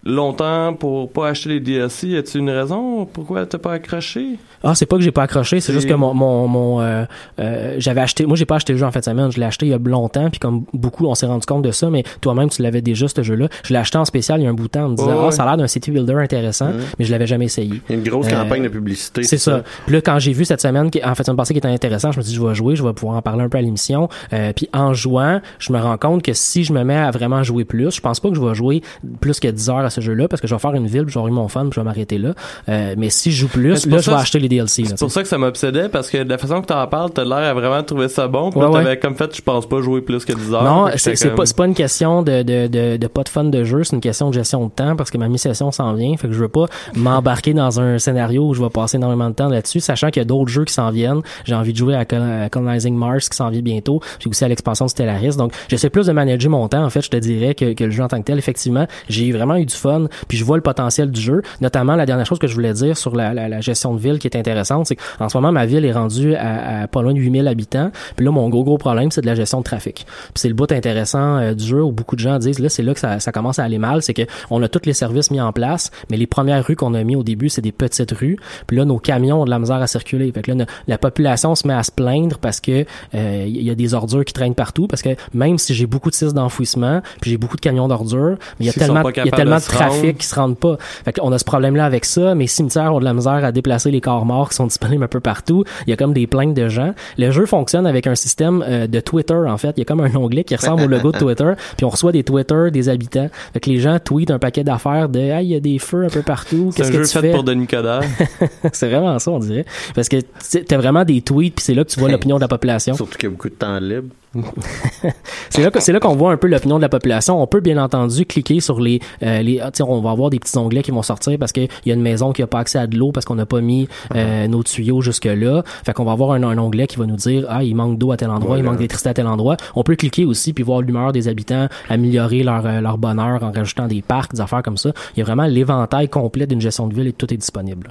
longtemps 0.06 0.72
pour 0.74 1.10
pas 1.10 1.28
acheter 1.28 1.48
les 1.50 1.60
DLC. 1.60 2.16
As-tu 2.16 2.38
une 2.38 2.50
raison 2.50 3.04
pourquoi 3.06 3.44
t'as 3.46 3.58
pas 3.58 3.72
accroché? 3.74 4.38
Ah, 4.62 4.74
c'est 4.74 4.86
pas 4.86 4.96
que 4.96 5.02
j'ai 5.02 5.12
pas 5.12 5.22
accroché, 5.24 5.60
c'est 5.60 5.72
juste 5.72 5.88
que 5.88 5.94
mon 5.94 6.14
mon, 6.14 6.48
mon 6.48 6.80
euh, 6.80 7.04
euh, 7.38 7.74
j'avais 7.78 8.00
acheté 8.00 8.24
moi 8.26 8.36
j'ai 8.36 8.46
pas 8.46 8.56
acheté 8.56 8.72
le 8.72 8.78
jeu 8.78 8.86
en 8.86 8.90
de 8.90 9.00
semaine, 9.00 9.30
je 9.30 9.38
l'ai 9.38 9.44
acheté 9.46 9.66
il 9.66 9.70
y 9.70 9.74
a 9.74 9.78
longtemps 9.78 10.30
puis 10.30 10.38
comme 10.40 10.64
beaucoup 10.72 11.06
on 11.06 11.14
s'est 11.14 11.26
rendu 11.26 11.44
compte 11.46 11.62
de 11.62 11.70
ça 11.70 11.90
mais 11.90 12.04
toi-même 12.20 12.48
tu 12.48 12.62
l'avais 12.62 12.80
déjà 12.82 13.06
ce 13.08 13.22
jeu-là. 13.22 13.48
Je 13.64 13.72
l'ai 13.74 13.78
acheté 13.78 13.98
en 13.98 14.04
spécial 14.04 14.40
il 14.40 14.44
y 14.44 14.46
a 14.46 14.50
un 14.50 14.54
bout 14.54 14.64
de 14.64 14.68
temps 14.68 14.84
en 14.86 14.88
me 14.90 14.96
disant 14.96 15.08
Ouais, 15.08 15.14
"Ah, 15.20 15.24
ouais. 15.26 15.30
ça 15.32 15.42
a 15.42 15.46
l'air 15.46 15.56
d'un 15.56 15.66
city 15.66 15.90
builder 15.90 16.14
intéressant", 16.14 16.70
mais 16.98 17.04
je 17.04 17.10
l'avais 17.12 17.26
jamais 17.26 17.44
essayé. 17.46 17.80
Il 17.88 17.92
y 17.92 17.98
a 17.98 17.98
une 18.02 18.08
grosse 18.08 18.26
Euh, 18.26 18.30
campagne 18.30 18.62
de 18.62 18.68
publicité. 18.68 19.22
C'est 19.24 19.38
ça. 19.38 19.62
Puis 19.86 19.94
là, 19.94 20.00
quand 20.00 20.18
j'ai 20.18 20.32
vu 20.32 20.44
cette 20.44 20.60
semaine, 20.60 20.90
qui- 20.90 21.04
en 21.04 21.14
fait, 21.14 21.24
ça 21.24 21.32
me 21.32 21.36
passait 21.36 21.52
qui 21.54 21.58
était 21.58 21.68
intéressant, 21.68 22.12
je 22.12 22.18
me 22.18 22.22
suis 22.22 22.30
dit, 22.30 22.36
je 22.36 22.44
vais 22.44 22.54
jouer, 22.54 22.76
je 22.76 22.82
vais 22.82 22.92
pouvoir 22.92 23.16
en 23.18 23.22
parler 23.22 23.42
un 23.44 23.48
peu 23.48 23.58
à 23.58 23.62
l'émission. 23.62 24.08
Euh, 24.32 24.52
puis 24.54 24.68
en 24.72 24.94
jouant, 24.94 25.40
je 25.58 25.72
me 25.72 25.78
rends 25.80 25.98
compte 25.98 26.22
que 26.22 26.32
si 26.32 26.64
je 26.64 26.72
me 26.72 26.82
mets 26.84 26.96
à 26.96 27.10
vraiment 27.10 27.42
jouer 27.42 27.64
plus, 27.64 27.94
je 27.94 28.00
pense 28.00 28.20
pas 28.20 28.28
que 28.30 28.34
je 28.34 28.40
vais 28.40 28.54
jouer 28.54 28.82
plus 29.20 29.38
que 29.40 29.48
10 29.48 29.68
heures 29.70 29.78
à 29.78 29.90
ce 29.96 30.00
jeu-là, 30.00 30.28
parce 30.28 30.40
que 30.40 30.46
je 30.48 30.54
vais 30.54 30.58
faire 30.60 30.74
une 30.74 30.86
ville, 30.86 31.04
puis 31.04 31.12
je 31.12 31.18
vais 31.18 31.22
avoir 31.24 31.28
eu 31.32 31.34
mon 31.36 31.48
fun, 31.48 31.62
puis 31.64 31.72
je 31.74 31.80
vais 31.80 31.84
m'arrêter 31.84 32.18
là. 32.18 32.34
Euh, 32.68 32.94
mais 32.96 33.10
si 33.10 33.30
je 33.32 33.40
joue 33.42 33.48
plus, 33.48 33.86
là, 33.86 33.98
je 33.98 34.10
vais 34.10 34.16
acheter 34.16 34.38
les 34.38 34.48
DLC. 34.48 34.84
C'est 34.86 34.98
pour 34.98 35.10
ça 35.10 35.22
que 35.22 35.28
ça 35.28 35.38
m'obsédait 35.38 35.88
parce 35.88 36.10
que 36.10 36.22
de 36.22 36.28
la 36.28 36.38
façon 36.38 36.60
que 36.60 36.66
t'en 36.66 36.86
parles, 36.86 37.10
t'as 37.10 37.24
l'air 37.24 37.38
à 37.38 37.54
vraiment 37.54 37.82
trouver 37.82 38.08
ça 38.08 38.28
bon. 38.28 38.50
Puis 38.50 38.58
Ouais, 38.60 38.66
là, 38.66 38.70
ouais. 38.72 38.82
t'avais 38.84 38.98
comme 38.98 39.14
fait, 39.16 39.34
je 39.34 39.42
pense 39.42 39.66
pas 39.68 39.80
jouer 39.80 40.00
plus 40.00 40.24
que 40.24 40.32
10 40.32 40.52
heures. 40.54 40.64
Non, 40.64 40.86
c'est 40.96 41.14
comme- 41.16 41.34
pas, 41.34 41.44
pas 41.56 41.66
une 41.66 41.74
question 41.74 42.22
de, 42.22 42.42
de, 42.42 42.66
de, 42.66 42.96
de 42.96 43.06
pas 43.06 43.22
de 43.22 43.28
fun 43.28 43.44
de 43.44 43.64
jeu, 43.64 43.84
c'est 43.84 43.94
une 43.96 44.00
question 44.02 44.28
de 44.28 44.34
gestion 44.34 44.66
de 44.66 44.70
temps 44.70 44.96
parce 44.96 45.10
que 45.10 45.18
ma 45.18 45.28
mi-session 45.28 45.70
s'en 45.72 45.92
vient. 45.94 46.16
Fait 46.16 46.28
que 46.28 46.34
je 46.34 46.38
veux 46.38 46.48
pas 46.48 46.66
m'embarquer 46.94 47.54
dans 47.54 47.80
un 47.80 47.98
scénario 47.98 48.46
où 48.48 48.54
je 48.54 48.62
vais 48.62 48.70
passer 48.70 48.96
énormément 48.96 49.28
de 49.30 49.34
temps 49.34 49.48
là-dessus, 49.48 49.80
sachant 49.80 50.08
qu'il 50.10 50.20
y 50.20 50.22
a 50.22 50.26
d'autres 50.26 50.50
jeux 50.50 50.64
qui 50.64 50.72
s'en 50.74 50.90
viennent. 50.90 51.20
J'ai 51.44 51.54
envie 51.54 51.72
de 51.72 51.78
jouer 51.78 51.94
à 51.94 52.04
Colonizing 52.04 52.94
Mars 52.94 53.28
qui 53.28 53.36
s'en 53.36 53.48
vient 53.50 53.62
bientôt, 53.62 54.00
puis 54.18 54.28
aussi 54.30 54.44
à 54.44 54.48
l'expansion 54.48 54.84
de 54.86 54.90
Stellaris. 54.90 55.36
Donc, 55.36 55.52
j'essaie 55.68 55.90
plus 55.90 56.06
de 56.06 56.12
manager 56.12 56.50
mon 56.50 56.68
temps. 56.68 56.84
En 56.84 56.90
fait, 56.90 57.02
je 57.02 57.10
te 57.10 57.16
dirais 57.16 57.54
que, 57.54 57.72
que 57.74 57.84
le 57.84 57.90
jeu 57.90 58.02
en 58.02 58.08
tant 58.08 58.18
que 58.18 58.24
tel, 58.24 58.38
effectivement, 58.38 58.86
j'ai 59.08 59.32
vraiment 59.32 59.56
eu 59.56 59.66
du 59.66 59.74
fun, 59.74 59.85
puis 60.28 60.38
je 60.38 60.44
vois 60.44 60.56
le 60.56 60.62
potentiel 60.62 61.10
du 61.10 61.20
jeu. 61.20 61.42
Notamment, 61.60 61.96
la 61.96 62.06
dernière 62.06 62.26
chose 62.26 62.38
que 62.38 62.46
je 62.46 62.54
voulais 62.54 62.72
dire 62.72 62.96
sur 62.96 63.14
la, 63.16 63.34
la, 63.34 63.48
la 63.48 63.60
gestion 63.60 63.94
de 63.94 64.00
ville 64.00 64.18
qui 64.18 64.26
est 64.26 64.36
intéressante, 64.36 64.86
c'est 64.86 64.96
qu'en 64.96 65.28
ce 65.28 65.36
moment, 65.36 65.52
ma 65.52 65.66
ville 65.66 65.84
est 65.84 65.92
rendue 65.92 66.34
à, 66.34 66.82
à 66.82 66.86
pas 66.86 67.02
loin 67.02 67.12
de 67.12 67.18
8000 67.18 67.48
habitants. 67.48 67.90
Puis 68.16 68.24
là, 68.24 68.32
mon 68.32 68.48
gros 68.48 68.64
gros 68.64 68.78
problème, 68.78 69.10
c'est 69.10 69.20
de 69.20 69.26
la 69.26 69.34
gestion 69.34 69.58
de 69.58 69.64
trafic. 69.64 70.06
Puis 70.06 70.06
c'est 70.34 70.48
le 70.48 70.54
bout 70.54 70.70
intéressant 70.70 71.38
euh, 71.38 71.54
du 71.54 71.64
jeu 71.64 71.82
où 71.82 71.92
beaucoup 71.92 72.16
de 72.16 72.20
gens 72.20 72.38
disent 72.38 72.58
là, 72.58 72.68
c'est 72.68 72.82
là 72.82 72.94
que 72.94 73.00
ça, 73.00 73.20
ça 73.20 73.32
commence 73.32 73.58
à 73.58 73.64
aller 73.64 73.78
mal, 73.78 74.02
c'est 74.02 74.14
que 74.14 74.22
on 74.50 74.62
a 74.62 74.68
tous 74.68 74.86
les 74.86 74.92
services 74.92 75.30
mis 75.30 75.40
en 75.40 75.52
place, 75.52 75.90
mais 76.10 76.16
les 76.16 76.26
premières 76.26 76.64
rues 76.64 76.76
qu'on 76.76 76.94
a 76.94 77.02
mis 77.04 77.16
au 77.16 77.22
début, 77.22 77.48
c'est 77.48 77.62
des 77.62 77.72
petites 77.72 78.12
rues. 78.12 78.36
Puis 78.66 78.76
là, 78.76 78.84
nos 78.84 78.98
camions 78.98 79.42
ont 79.42 79.44
de 79.44 79.50
la 79.50 79.58
misère 79.58 79.76
à 79.76 79.86
circuler. 79.86 80.30
Fait 80.32 80.42
que 80.42 80.52
là, 80.52 80.66
la 80.86 80.98
population 80.98 81.54
se 81.54 81.66
met 81.66 81.74
à 81.74 81.82
se 81.82 81.90
plaindre 81.90 82.38
parce 82.38 82.60
que 82.60 82.84
euh, 83.14 83.44
il 83.46 83.62
y 83.62 83.70
a 83.70 83.74
des 83.74 83.94
ordures 83.94 84.24
qui 84.24 84.32
traînent 84.32 84.54
partout. 84.54 84.86
Parce 84.86 85.02
que 85.02 85.10
même 85.34 85.58
si 85.58 85.74
j'ai 85.74 85.86
beaucoup 85.86 86.10
de 86.10 86.14
sites 86.14 86.32
d'enfouissement, 86.32 87.00
puis 87.20 87.30
j'ai 87.30 87.38
beaucoup 87.38 87.56
de 87.56 87.60
camions 87.60 87.88
d'ordures, 87.88 88.36
mais 88.58 88.64
il 88.64 88.66
y 88.66 88.70
a 88.70 88.72
tellement, 88.72 89.08
il 89.08 89.16
y 89.16 89.28
a 89.28 89.30
tellement 89.30 89.56
de 89.56 89.62
trafic 89.68 90.02
rendre. 90.02 90.18
qui 90.18 90.26
se 90.26 90.34
rendent 90.34 90.58
pas. 90.58 90.76
Fait 91.04 91.12
qu'on 91.12 91.32
a 91.32 91.38
ce 91.38 91.44
problème-là 91.44 91.84
avec 91.84 92.04
ça. 92.04 92.34
Mes 92.34 92.46
cimetières 92.46 92.94
ont 92.94 93.00
de 93.00 93.04
la 93.04 93.14
misère 93.14 93.44
à 93.44 93.52
déplacer 93.52 93.90
les 93.90 94.00
corps 94.00 94.24
morts 94.26 94.48
qui 94.50 94.56
sont 94.56 94.66
disponibles 94.68 95.04
un 95.04 95.08
peu 95.08 95.20
partout. 95.20 95.64
Il 95.86 95.90
y 95.90 95.92
a 95.92 95.96
comme 95.96 96.12
des 96.12 96.26
plaintes 96.26 96.54
de 96.54 96.68
gens. 96.68 96.94
Le 97.18 97.30
jeu 97.30 97.46
fonctionne 97.46 97.86
avec 97.86 98.06
un 98.06 98.14
système 98.14 98.64
euh, 98.66 98.86
de 98.86 99.00
Twitter, 99.00 99.34
en 99.34 99.56
fait. 99.56 99.72
Il 99.76 99.80
y 99.80 99.82
a 99.82 99.84
comme 99.84 100.00
un 100.00 100.14
onglet 100.14 100.44
qui 100.44 100.56
ressemble 100.56 100.82
au 100.82 100.88
logo 100.88 101.12
de 101.12 101.18
Twitter. 101.18 101.52
Puis 101.76 101.84
on 101.84 101.90
reçoit 101.90 102.12
des 102.12 102.24
Twitter 102.24 102.70
des 102.72 102.88
habitants. 102.88 103.28
Fait 103.52 103.60
que 103.60 103.70
les 103.70 103.78
gens 103.78 103.98
tweetent 103.98 104.30
un 104.30 104.38
paquet 104.38 104.64
d'affaires 104.64 105.08
de 105.08 105.30
«Ah, 105.32 105.42
il 105.42 105.48
y 105.48 105.54
a 105.54 105.60
des 105.60 105.78
feux 105.78 106.04
un 106.04 106.08
peu 106.08 106.22
partout. 106.22 106.70
C'est 106.72 106.82
un 106.82 106.86
Qu'est-ce 106.86 106.92
que 106.92 106.98
jeu 106.98 107.08
tu 107.08 107.12
fait 107.12 107.20
fais? 107.20 107.32
pour 107.32 107.44
Denis 107.44 107.66
Coderre. 107.66 108.02
c'est 108.72 108.88
vraiment 108.88 109.18
ça, 109.18 109.30
on 109.30 109.38
dirait. 109.38 109.64
Parce 109.94 110.08
que 110.08 110.16
t'as 110.60 110.76
vraiment 110.76 111.04
des 111.04 111.20
tweets, 111.22 111.54
puis 111.56 111.64
c'est 111.64 111.74
là 111.74 111.84
que 111.84 111.90
tu 111.90 112.00
vois 112.00 112.10
l'opinion 112.10 112.36
de 112.36 112.40
la 112.42 112.48
population. 112.48 112.94
Surtout 112.94 113.16
qu'il 113.18 113.28
y 113.28 113.32
a 113.32 113.34
beaucoup 113.34 113.48
de 113.48 113.54
temps 113.54 113.78
libre. 113.78 114.08
C'est 115.50 115.62
là 115.62 115.70
que 115.70 115.80
c'est 115.80 115.92
là 115.92 116.00
qu'on 116.00 116.14
voit 116.14 116.32
un 116.32 116.36
peu 116.36 116.48
l'opinion 116.48 116.76
de 116.76 116.82
la 116.82 116.88
population. 116.88 117.40
On 117.40 117.46
peut 117.46 117.60
bien 117.60 117.82
entendu 117.82 118.26
cliquer 118.26 118.60
sur 118.60 118.80
les 118.80 119.00
euh, 119.22 119.40
les 119.42 119.60
ah, 119.60 119.70
on 119.86 120.00
va 120.00 120.10
avoir 120.10 120.28
des 120.28 120.38
petits 120.38 120.56
onglets 120.58 120.82
qui 120.82 120.90
vont 120.90 121.02
sortir 121.02 121.38
parce 121.38 121.52
qu'il 121.52 121.68
y 121.86 121.90
a 121.90 121.94
une 121.94 122.02
maison 122.02 122.32
qui 122.32 122.42
a 122.42 122.46
pas 122.46 122.58
accès 122.58 122.78
à 122.78 122.86
de 122.86 122.96
l'eau 122.96 123.12
parce 123.12 123.24
qu'on 123.24 123.36
n'a 123.36 123.46
pas 123.46 123.60
mis 123.60 123.88
euh, 124.14 124.48
nos 124.48 124.62
tuyaux 124.62 125.00
jusque 125.00 125.24
là. 125.24 125.62
Fait 125.84 125.92
qu'on 125.92 126.04
va 126.04 126.12
avoir 126.12 126.32
un, 126.32 126.42
un 126.42 126.58
onglet 126.58 126.86
qui 126.86 126.96
va 126.98 127.06
nous 127.06 127.16
dire 127.16 127.46
ah 127.48 127.62
il 127.62 127.74
manque 127.74 127.98
d'eau 127.98 128.12
à 128.12 128.16
tel 128.16 128.30
endroit, 128.30 128.58
il 128.58 128.64
manque 128.64 128.76
d'électricité 128.76 129.10
à 129.10 129.14
tel 129.14 129.26
endroit. 129.26 129.56
On 129.74 129.82
peut 129.82 129.96
cliquer 129.96 130.24
aussi 130.24 130.52
puis 130.52 130.64
voir 130.64 130.82
l'humeur 130.82 131.12
des 131.12 131.28
habitants, 131.28 131.68
améliorer 131.88 132.42
leur 132.42 132.66
euh, 132.66 132.80
leur 132.80 132.98
bonheur 132.98 133.42
en 133.42 133.50
rajoutant 133.50 133.86
des 133.86 134.02
parcs, 134.02 134.34
des 134.34 134.40
affaires 134.40 134.62
comme 134.62 134.76
ça. 134.76 134.92
Il 135.14 135.20
y 135.20 135.22
a 135.22 135.24
vraiment 135.24 135.46
l'éventail 135.46 136.08
complet 136.08 136.46
d'une 136.46 136.60
gestion 136.60 136.86
de 136.86 136.94
ville 136.94 137.06
et 137.06 137.12
tout 137.12 137.32
est 137.32 137.38
disponible. 137.38 137.90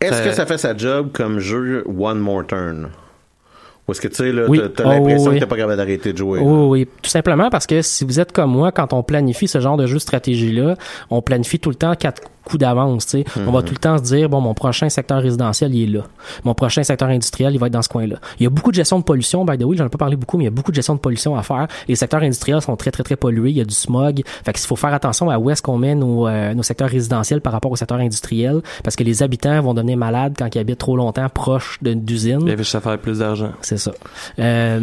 Est-ce 0.00 0.22
que 0.22 0.32
ça 0.32 0.46
fait 0.46 0.58
sa 0.58 0.76
job 0.76 1.10
comme 1.12 1.38
jeu 1.38 1.84
One 1.86 2.18
More 2.18 2.44
Turn? 2.46 2.88
Ou 3.92 3.94
est-ce 3.94 4.00
que 4.00 4.08
tu 4.08 4.14
sais, 4.14 4.32
là, 4.32 4.44
Oui. 4.48 4.58
t'as- 4.74 4.84
Oh, 4.86 4.88
l'impression 4.88 5.28
oui. 5.30 5.34
que 5.36 5.40
t'es 5.40 5.46
pas 5.46 5.56
capable 5.56 5.76
d'arrêter 5.76 6.12
de 6.14 6.18
jouer? 6.18 6.38
Oui, 6.40 6.44
là? 6.46 6.50
oui, 6.50 6.66
oui. 6.80 6.88
Tout 7.02 7.10
simplement 7.10 7.50
parce 7.50 7.66
que 7.66 7.82
si 7.82 8.04
vous 8.04 8.20
êtes 8.20 8.32
comme 8.32 8.50
moi, 8.50 8.72
quand 8.72 8.92
on 8.94 9.02
planifie 9.02 9.48
ce 9.48 9.60
genre 9.60 9.76
de 9.76 9.86
jeu 9.86 9.96
de 9.96 10.00
stratégie-là, 10.00 10.76
on 11.10 11.20
planifie 11.20 11.58
tout 11.58 11.68
le 11.68 11.76
temps 11.76 11.94
quatre 11.94 12.22
coups 12.44 12.60
d'avance. 12.60 13.06
tu 13.06 13.22
sais. 13.22 13.24
On 13.46 13.50
va 13.52 13.62
tout 13.62 13.72
le 13.72 13.78
temps 13.78 13.98
se 13.98 14.02
dire, 14.02 14.28
bon, 14.28 14.40
mon 14.40 14.54
prochain 14.54 14.88
secteur 14.88 15.20
résidentiel, 15.22 15.74
il 15.74 15.88
est 15.88 15.92
là. 15.98 16.04
Mon 16.44 16.54
prochain 16.54 16.82
secteur 16.82 17.08
industriel, 17.08 17.54
il 17.54 17.58
va 17.58 17.66
être 17.68 17.72
dans 17.72 17.82
ce 17.82 17.88
coin-là. 17.88 18.16
Il 18.40 18.44
y 18.44 18.46
a 18.46 18.50
beaucoup 18.50 18.70
de 18.70 18.76
gestion 18.76 18.98
de 18.98 19.04
pollution, 19.04 19.44
by 19.44 19.58
the 19.58 19.64
way, 19.64 19.76
j'en 19.76 19.86
ai 19.86 19.88
pas 19.88 19.98
parlé 19.98 20.16
beaucoup, 20.16 20.36
mais 20.38 20.44
il 20.44 20.46
y 20.46 20.48
a 20.48 20.52
beaucoup 20.52 20.70
de 20.70 20.76
gestion 20.76 20.94
de 20.94 21.00
pollution 21.00 21.36
à 21.36 21.42
faire. 21.42 21.66
Les 21.88 21.96
secteurs 21.96 22.22
industriels 22.22 22.60
sont 22.62 22.76
très, 22.76 22.90
très, 22.90 23.02
très 23.02 23.16
pollués. 23.16 23.50
Il 23.50 23.56
y 23.56 23.60
a 23.60 23.64
du 23.64 23.74
smog. 23.74 24.22
Fait 24.44 24.52
qu'il 24.52 24.66
faut 24.66 24.76
faire 24.76 24.94
attention 24.94 25.30
à 25.30 25.38
où 25.38 25.50
est-ce 25.50 25.62
qu'on 25.62 25.78
met 25.78 25.94
nos, 25.94 26.26
euh, 26.26 26.54
nos 26.54 26.62
secteurs 26.62 26.88
résidentiels 26.88 27.40
par 27.40 27.52
rapport 27.52 27.70
au 27.70 27.76
secteur 27.76 27.98
industriel, 27.98 28.60
parce 28.82 28.96
que 28.96 29.04
les 29.04 29.22
habitants 29.22 29.60
vont 29.62 29.74
devenir 29.74 29.96
malades 29.96 30.34
quand 30.38 30.54
ils 30.54 30.58
habitent 30.58 30.78
trop 30.78 30.96
longtemps 30.96 31.28
proche 31.28 31.78
d'usines. 31.82 32.40
Il 32.42 32.48
y 32.48 32.52
avait 32.52 32.62
juste 32.62 32.74
à 32.74 32.80
faire 32.80 32.98
plus 32.98 33.18
d'argent. 33.20 33.52
C'est 33.60 33.78
ça. 33.78 33.92
Euh, 34.38 34.80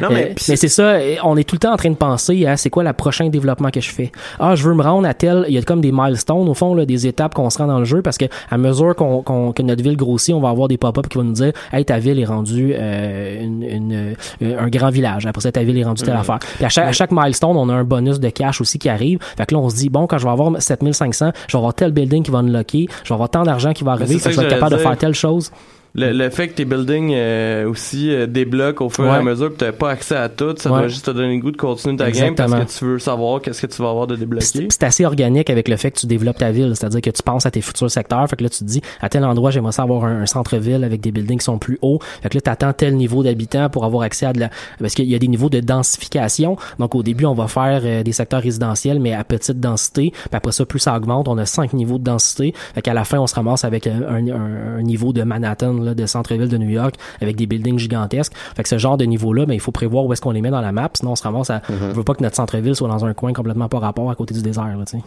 Non, 0.00 0.08
mais, 0.10 0.34
mais 0.48 0.56
c'est 0.56 0.68
ça, 0.68 0.98
on 1.24 1.36
est 1.36 1.44
tout 1.44 1.56
le 1.56 1.60
temps 1.60 1.72
en 1.72 1.76
train 1.76 1.90
de 1.90 1.94
penser 1.96 2.46
à 2.46 2.56
c'est 2.56 2.70
quoi 2.70 2.84
le 2.84 2.92
prochain 2.92 3.28
développement 3.28 3.70
que 3.70 3.80
je 3.80 3.90
fais. 3.90 4.12
Ah, 4.38 4.54
je 4.54 4.68
veux 4.68 4.74
me 4.74 4.82
rendre 4.82 5.06
à 5.08 5.14
tel, 5.14 5.44
il 5.48 5.54
y 5.54 5.58
a 5.58 5.62
comme 5.62 5.80
des 5.80 5.92
milestones 5.92 6.19
au 6.28 6.54
fond 6.54 6.74
là, 6.74 6.84
des 6.86 7.06
étapes 7.06 7.34
qu'on 7.34 7.50
se 7.50 7.58
rend 7.58 7.66
dans 7.66 7.78
le 7.78 7.84
jeu 7.84 8.02
parce 8.02 8.18
que 8.18 8.24
à 8.50 8.58
mesure 8.58 8.94
qu'on 8.94 9.22
qu'on- 9.22 9.52
que 9.52 9.62
notre 9.62 9.82
ville 9.82 9.96
grossit, 9.96 10.34
on 10.34 10.40
va 10.40 10.48
avoir 10.50 10.68
des 10.68 10.78
pop-up 10.78 11.08
qui 11.08 11.18
vont 11.18 11.24
nous 11.24 11.32
dire 11.32 11.52
"Hey, 11.72 11.84
ta 11.84 11.98
ville 11.98 12.18
est 12.18 12.24
rendue 12.24 12.74
euh, 12.76 13.42
une, 13.42 13.62
une- 13.62 14.14
euh, 14.42 14.58
un 14.58 14.68
grand 14.68 14.90
village. 14.90 15.26
Après 15.26 15.40
ça 15.40 15.52
ta 15.52 15.62
ville 15.62 15.78
est 15.78 15.84
rendue 15.84 16.02
telle 16.02 16.16
affaire." 16.16 16.38
Puis 16.56 16.64
à 16.64 16.68
chaque, 16.68 16.86
à 16.86 16.92
chaque 16.92 17.10
milestone, 17.12 17.56
on 17.56 17.68
a 17.68 17.74
un 17.74 17.84
bonus 17.84 18.20
de 18.20 18.28
cash 18.28 18.60
aussi 18.60 18.78
qui 18.78 18.88
arrive. 18.88 19.18
Fait 19.36 19.46
que 19.46 19.54
là 19.54 19.60
on 19.60 19.68
se 19.70 19.76
dit 19.76 19.88
"Bon, 19.88 20.06
quand 20.06 20.18
je 20.18 20.24
vais 20.24 20.30
avoir 20.32 20.60
7500, 20.60 21.30
je 21.48 21.52
vais 21.52 21.58
avoir 21.58 21.74
tel 21.74 21.92
building 21.92 22.22
qui 22.22 22.30
va 22.30 22.38
unlocker, 22.38 22.86
je 23.04 23.08
vais 23.08 23.14
avoir 23.14 23.28
tant 23.30 23.42
d'argent 23.42 23.72
qui 23.72 23.84
va 23.84 23.92
arriver, 23.92 24.14
c'est 24.18 24.20
fait 24.20 24.28
que 24.30 24.34
ça 24.36 24.42
je 24.42 24.46
vais 24.46 24.52
être 24.52 24.58
capable 24.60 24.72
de 24.72 24.78
faire 24.88 24.96
telle 24.98 25.14
chose." 25.14 25.50
Le, 25.94 26.12
le 26.12 26.30
fait 26.30 26.48
que 26.48 26.54
tes 26.54 26.64
buildings 26.64 27.12
euh, 27.14 27.68
aussi 27.68 28.10
euh, 28.14 28.26
débloquent 28.26 28.84
au 28.86 28.88
fur 28.90 29.04
et 29.06 29.08
Ouais. 29.10 29.16
à 29.16 29.22
mesure 29.22 29.52
que 29.52 29.58
tu 29.58 29.64
n'as 29.64 29.72
pas 29.72 29.90
accès 29.90 30.14
à 30.16 30.28
tout, 30.28 30.54
ça 30.56 30.70
Ouais. 30.72 30.82
va 30.82 30.88
juste 30.88 31.06
te 31.06 31.10
donner 31.10 31.34
le 31.34 31.40
goût 31.40 31.50
de 31.50 31.56
continuer 31.56 31.96
ta 31.96 32.04
game 32.10 32.30
Exactement. 32.30 32.58
parce 32.58 32.74
que 32.74 32.78
tu 32.78 32.84
veux 32.84 32.98
savoir 33.00 33.40
qu'est-ce 33.42 33.62
que 33.62 33.66
tu 33.66 33.82
vas 33.82 33.90
avoir 33.90 34.06
de 34.06 34.14
débloqué. 34.16 34.68
C'est 34.70 34.82
assez 34.84 35.04
organique 35.04 35.50
avec 35.50 35.68
le 35.68 35.76
fait 35.76 35.90
que 35.90 35.98
tu 35.98 36.06
développes 36.06 36.38
ta 36.38 36.52
ville, 36.52 36.72
c'est-à-dire 36.76 37.00
que 37.00 37.10
tu 37.10 37.22
penses 37.22 37.44
à 37.46 37.50
tes 37.50 37.60
futurs 37.60 37.90
secteurs, 37.90 38.28
fait 38.28 38.36
que 38.36 38.42
là 38.44 38.48
tu 38.48 38.60
te 38.60 38.64
dis 38.64 38.80
à 39.00 39.08
tel 39.08 39.24
endroit 39.24 39.50
j'aimerais 39.50 39.72
ça 39.72 39.82
avoir 39.82 40.04
un, 40.04 40.22
un 40.22 40.26
centre-ville 40.26 40.84
avec 40.84 41.00
des 41.00 41.10
buildings 41.10 41.38
qui 41.38 41.44
sont 41.44 41.58
plus 41.58 41.78
hauts, 41.82 41.98
fait 42.22 42.28
que 42.28 42.36
là 42.36 42.40
tu 42.40 42.50
attends 42.50 42.72
tel 42.72 42.94
niveau 42.96 43.22
d'habitants 43.22 43.68
pour 43.68 43.84
avoir 43.84 44.02
accès 44.04 44.26
à 44.26 44.32
de 44.32 44.40
la 44.40 44.50
parce 44.78 44.94
qu'il 44.94 45.06
y 45.06 45.14
a 45.14 45.18
des 45.18 45.28
niveaux 45.28 45.50
de 45.50 45.58
densification. 45.60 46.56
Donc 46.78 46.94
au 46.94 47.02
début 47.02 47.24
on 47.26 47.34
va 47.34 47.48
faire 47.48 47.80
euh, 47.84 48.02
des 48.02 48.12
secteurs 48.12 48.42
résidentiels 48.42 49.00
mais 49.00 49.12
à 49.12 49.24
petite 49.24 49.58
densité, 49.60 50.10
puis 50.12 50.20
après 50.32 50.52
ça 50.52 50.64
plus 50.64 50.78
ça 50.78 50.96
augmente, 50.96 51.26
on 51.28 51.36
a 51.38 51.46
cinq 51.46 51.72
niveaux 51.72 51.98
de 51.98 52.04
densité, 52.04 52.54
fait 52.74 52.82
qu'à 52.82 52.94
la 52.94 53.04
fin 53.04 53.18
on 53.18 53.26
se 53.26 53.34
ramasse 53.34 53.64
avec 53.64 53.86
un, 53.86 54.02
un- 54.08 54.28
un- 54.28 54.78
un 54.78 54.82
niveau 54.82 55.12
de 55.12 55.22
Manhattan 55.22 55.79
là, 55.84 55.94
de 55.94 56.06
centre-ville 56.06 56.48
de 56.48 56.58
New 56.58 56.68
York 56.68 56.94
avec 57.20 57.36
des 57.36 57.46
buildings 57.46 57.78
gigantesques. 57.78 58.32
Fait 58.56 58.62
que 58.62 58.68
ce 58.68 58.78
genre 58.78 58.96
de 58.96 59.04
niveau-là, 59.04 59.46
ben, 59.46 59.54
il 59.54 59.60
faut 59.60 59.72
prévoir 59.72 60.04
où 60.04 60.12
est-ce 60.12 60.20
qu'on 60.20 60.30
les 60.30 60.40
met 60.40 60.50
dans 60.50 60.60
la 60.60 60.72
map, 60.72 60.90
sinon 60.94 61.12
on 61.12 61.16
se 61.16 61.22
ramasse 61.22 61.50
à 61.50 61.62
on 61.68 61.92
veut 61.92 62.04
pas 62.04 62.14
que 62.14 62.22
notre 62.22 62.36
centre-ville 62.36 62.74
soit 62.74 62.88
dans 62.88 63.04
un 63.04 63.14
coin 63.14 63.32
complètement 63.32 63.68
pas 63.68 63.78
rapport 63.78 64.10
à 64.10 64.14
côté 64.14 64.34
du 64.34 64.42
désert 64.42 64.76
là, 64.76 64.84
tu 64.86 64.98
sais. 64.98 65.04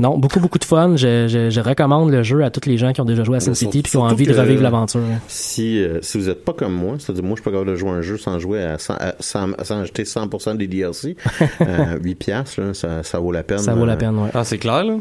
Non, 0.00 0.18
beaucoup, 0.18 0.40
beaucoup 0.40 0.58
de 0.58 0.64
fun. 0.64 0.96
Je, 0.96 1.28
je, 1.28 1.50
je 1.50 1.60
recommande 1.60 2.10
le 2.10 2.22
jeu 2.24 2.42
à 2.42 2.50
tous 2.50 2.68
les 2.68 2.76
gens 2.76 2.92
qui 2.92 3.00
ont 3.00 3.04
déjà 3.04 3.22
joué 3.22 3.36
à 3.36 3.40
SimCity 3.40 3.78
et 3.78 3.82
qui 3.82 3.96
ont 3.96 4.02
envie 4.02 4.26
de 4.26 4.34
revivre 4.34 4.62
l'aventure. 4.62 5.02
Si, 5.28 5.80
euh, 5.80 6.00
si 6.02 6.18
vous 6.18 6.26
n'êtes 6.26 6.44
pas 6.44 6.52
comme 6.52 6.74
moi, 6.74 6.96
c'est-à-dire 6.98 7.22
moi 7.22 7.36
je 7.36 7.42
suis 7.42 7.44
pas 7.44 7.52
capable 7.52 7.70
de 7.70 7.76
jouer 7.76 7.90
à 7.90 7.92
un 7.94 8.02
jeu 8.02 8.18
sans 8.18 8.38
jouer 8.40 8.62
à, 8.62 8.78
100 8.78 8.94
à- 8.94 9.14
sans, 9.20 9.50
sans 9.62 9.80
acheter 9.80 10.02
100% 10.02 10.56
des 10.56 10.66
DLC, 10.66 11.16
euh, 11.60 11.98
8 12.02 12.14
piastres, 12.16 12.60
là, 12.60 12.74
ça, 12.74 13.04
ça 13.04 13.18
vaut 13.20 13.30
la 13.30 13.44
peine. 13.44 13.58
Ça 13.58 13.74
vaut 13.74 13.86
la 13.86 13.92
euh, 13.92 13.96
peine, 13.96 14.18
ouais. 14.18 14.30
Ah, 14.34 14.42
c'est 14.42 14.58
clair, 14.58 14.82
là. 14.84 14.96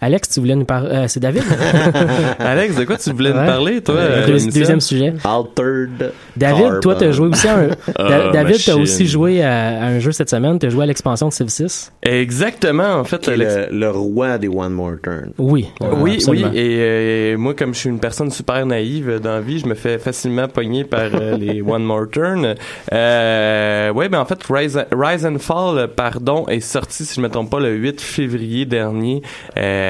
Alex, 0.00 0.28
tu 0.28 0.40
voulais 0.40 0.54
nous 0.54 0.64
parler... 0.66 0.90
euh, 0.92 1.04
c'est 1.08 1.20
David? 1.20 1.42
Alex, 2.38 2.76
de 2.76 2.84
quoi 2.84 2.96
tu 2.98 3.10
voulais 3.12 3.30
Ouais. 3.32 3.40
nous 3.40 3.46
parler, 3.46 3.80
toi? 3.80 3.94
Euh, 3.96 4.26
deux- 4.26 4.50
deuxième 4.50 4.80
sujet. 4.80 5.14
Altered 5.24 6.12
David, 6.36 6.80
toi, 6.82 6.94
t'as 6.96 7.10
joué 7.12 7.28
aussi 7.28 7.48
à 7.48 7.56
un... 7.58 7.68
Ah, 7.98 8.08
Da- 8.08 8.30
David, 8.30 8.62
t'as 8.64 8.74
aussi 8.74 9.06
joué 9.06 9.42
à, 9.42 9.68
à 9.68 9.86
un 9.86 9.98
jeu 9.98 10.12
cette 10.12 10.28
semaine. 10.30 10.58
T'as 10.58 10.68
joué 10.68 10.82
à 10.84 10.86
l'expansion 10.86 11.28
de 11.28 11.32
Civ 11.32 11.48
6. 11.48 11.92
Exactement, 12.02 12.94
en 12.96 13.04
fait. 13.04 13.26
le, 13.28 13.68
le 13.70 13.90
roi 13.90 14.36
des 14.38 14.48
One 14.48 14.72
More 14.72 14.96
Turn. 15.02 15.30
Oui. 15.38 15.68
Oui, 15.80 16.14
absolument. 16.16 16.48
oui, 16.52 16.58
et 16.58 16.76
euh, 16.78 17.36
moi, 17.38 17.54
comme 17.54 17.72
je 17.74 17.80
suis 17.80 17.88
une 17.88 17.98
personne 18.00 18.30
super 18.30 18.64
naïve 18.66 19.18
dans 19.22 19.32
la 19.32 19.40
vie, 19.40 19.58
je 19.60 19.66
me 19.66 19.74
fais 19.74 19.98
facilement 19.98 20.46
pogner 20.48 20.84
par 20.84 21.08
euh, 21.14 21.36
les 21.38 21.62
One 21.66 21.84
More 21.84 22.08
Turn. 22.12 22.54
Euh, 22.92 23.92
ouais, 23.92 24.08
ben 24.08 24.20
en 24.20 24.24
fait, 24.26 24.38
Rise, 24.48 24.78
Rise 24.92 25.24
and 25.26 25.38
Fall, 25.38 25.88
pardon, 25.96 26.46
est 26.48 26.60
sorti, 26.60 27.04
si 27.04 27.14
je 27.16 27.20
me 27.20 27.28
trompe 27.28 27.50
pas, 27.50 27.60
le 27.60 27.72
8 27.74 28.00
février 28.00 28.66
dernier 28.66 29.22
euh, 29.56 29.85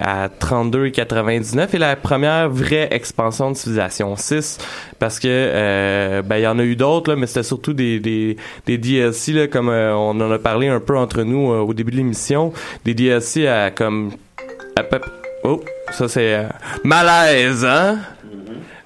à 0.00 0.28
32,99 0.28 1.68
et 1.74 1.78
la 1.78 1.96
première 1.96 2.48
vraie 2.48 2.88
expansion 2.90 3.50
de 3.50 3.56
Civilization 3.56 4.16
6 4.16 4.58
parce 4.98 5.18
que 5.18 5.28
euh, 5.28 6.22
ben 6.22 6.36
il 6.36 6.42
y 6.42 6.46
en 6.46 6.58
a 6.58 6.64
eu 6.64 6.76
d'autres 6.76 7.10
là, 7.10 7.16
mais 7.16 7.26
c'était 7.26 7.42
surtout 7.42 7.72
des, 7.72 8.00
des, 8.00 8.36
DLC 8.66 9.32
là, 9.32 9.46
comme 9.46 9.68
euh, 9.68 9.94
on 9.94 10.20
en 10.20 10.30
a 10.30 10.38
parlé 10.38 10.68
un 10.68 10.80
peu 10.80 10.96
entre 10.96 11.22
nous 11.22 11.52
euh, 11.52 11.60
au 11.60 11.74
début 11.74 11.92
de 11.92 11.96
l'émission, 11.96 12.52
des 12.84 12.94
DLC 12.94 13.46
à 13.46 13.70
comme 13.70 14.12
Oh, 15.44 15.62
ça 15.92 16.08
c'est 16.08 16.34
euh, 16.34 16.48
malaise, 16.84 17.64
hein? 17.64 17.98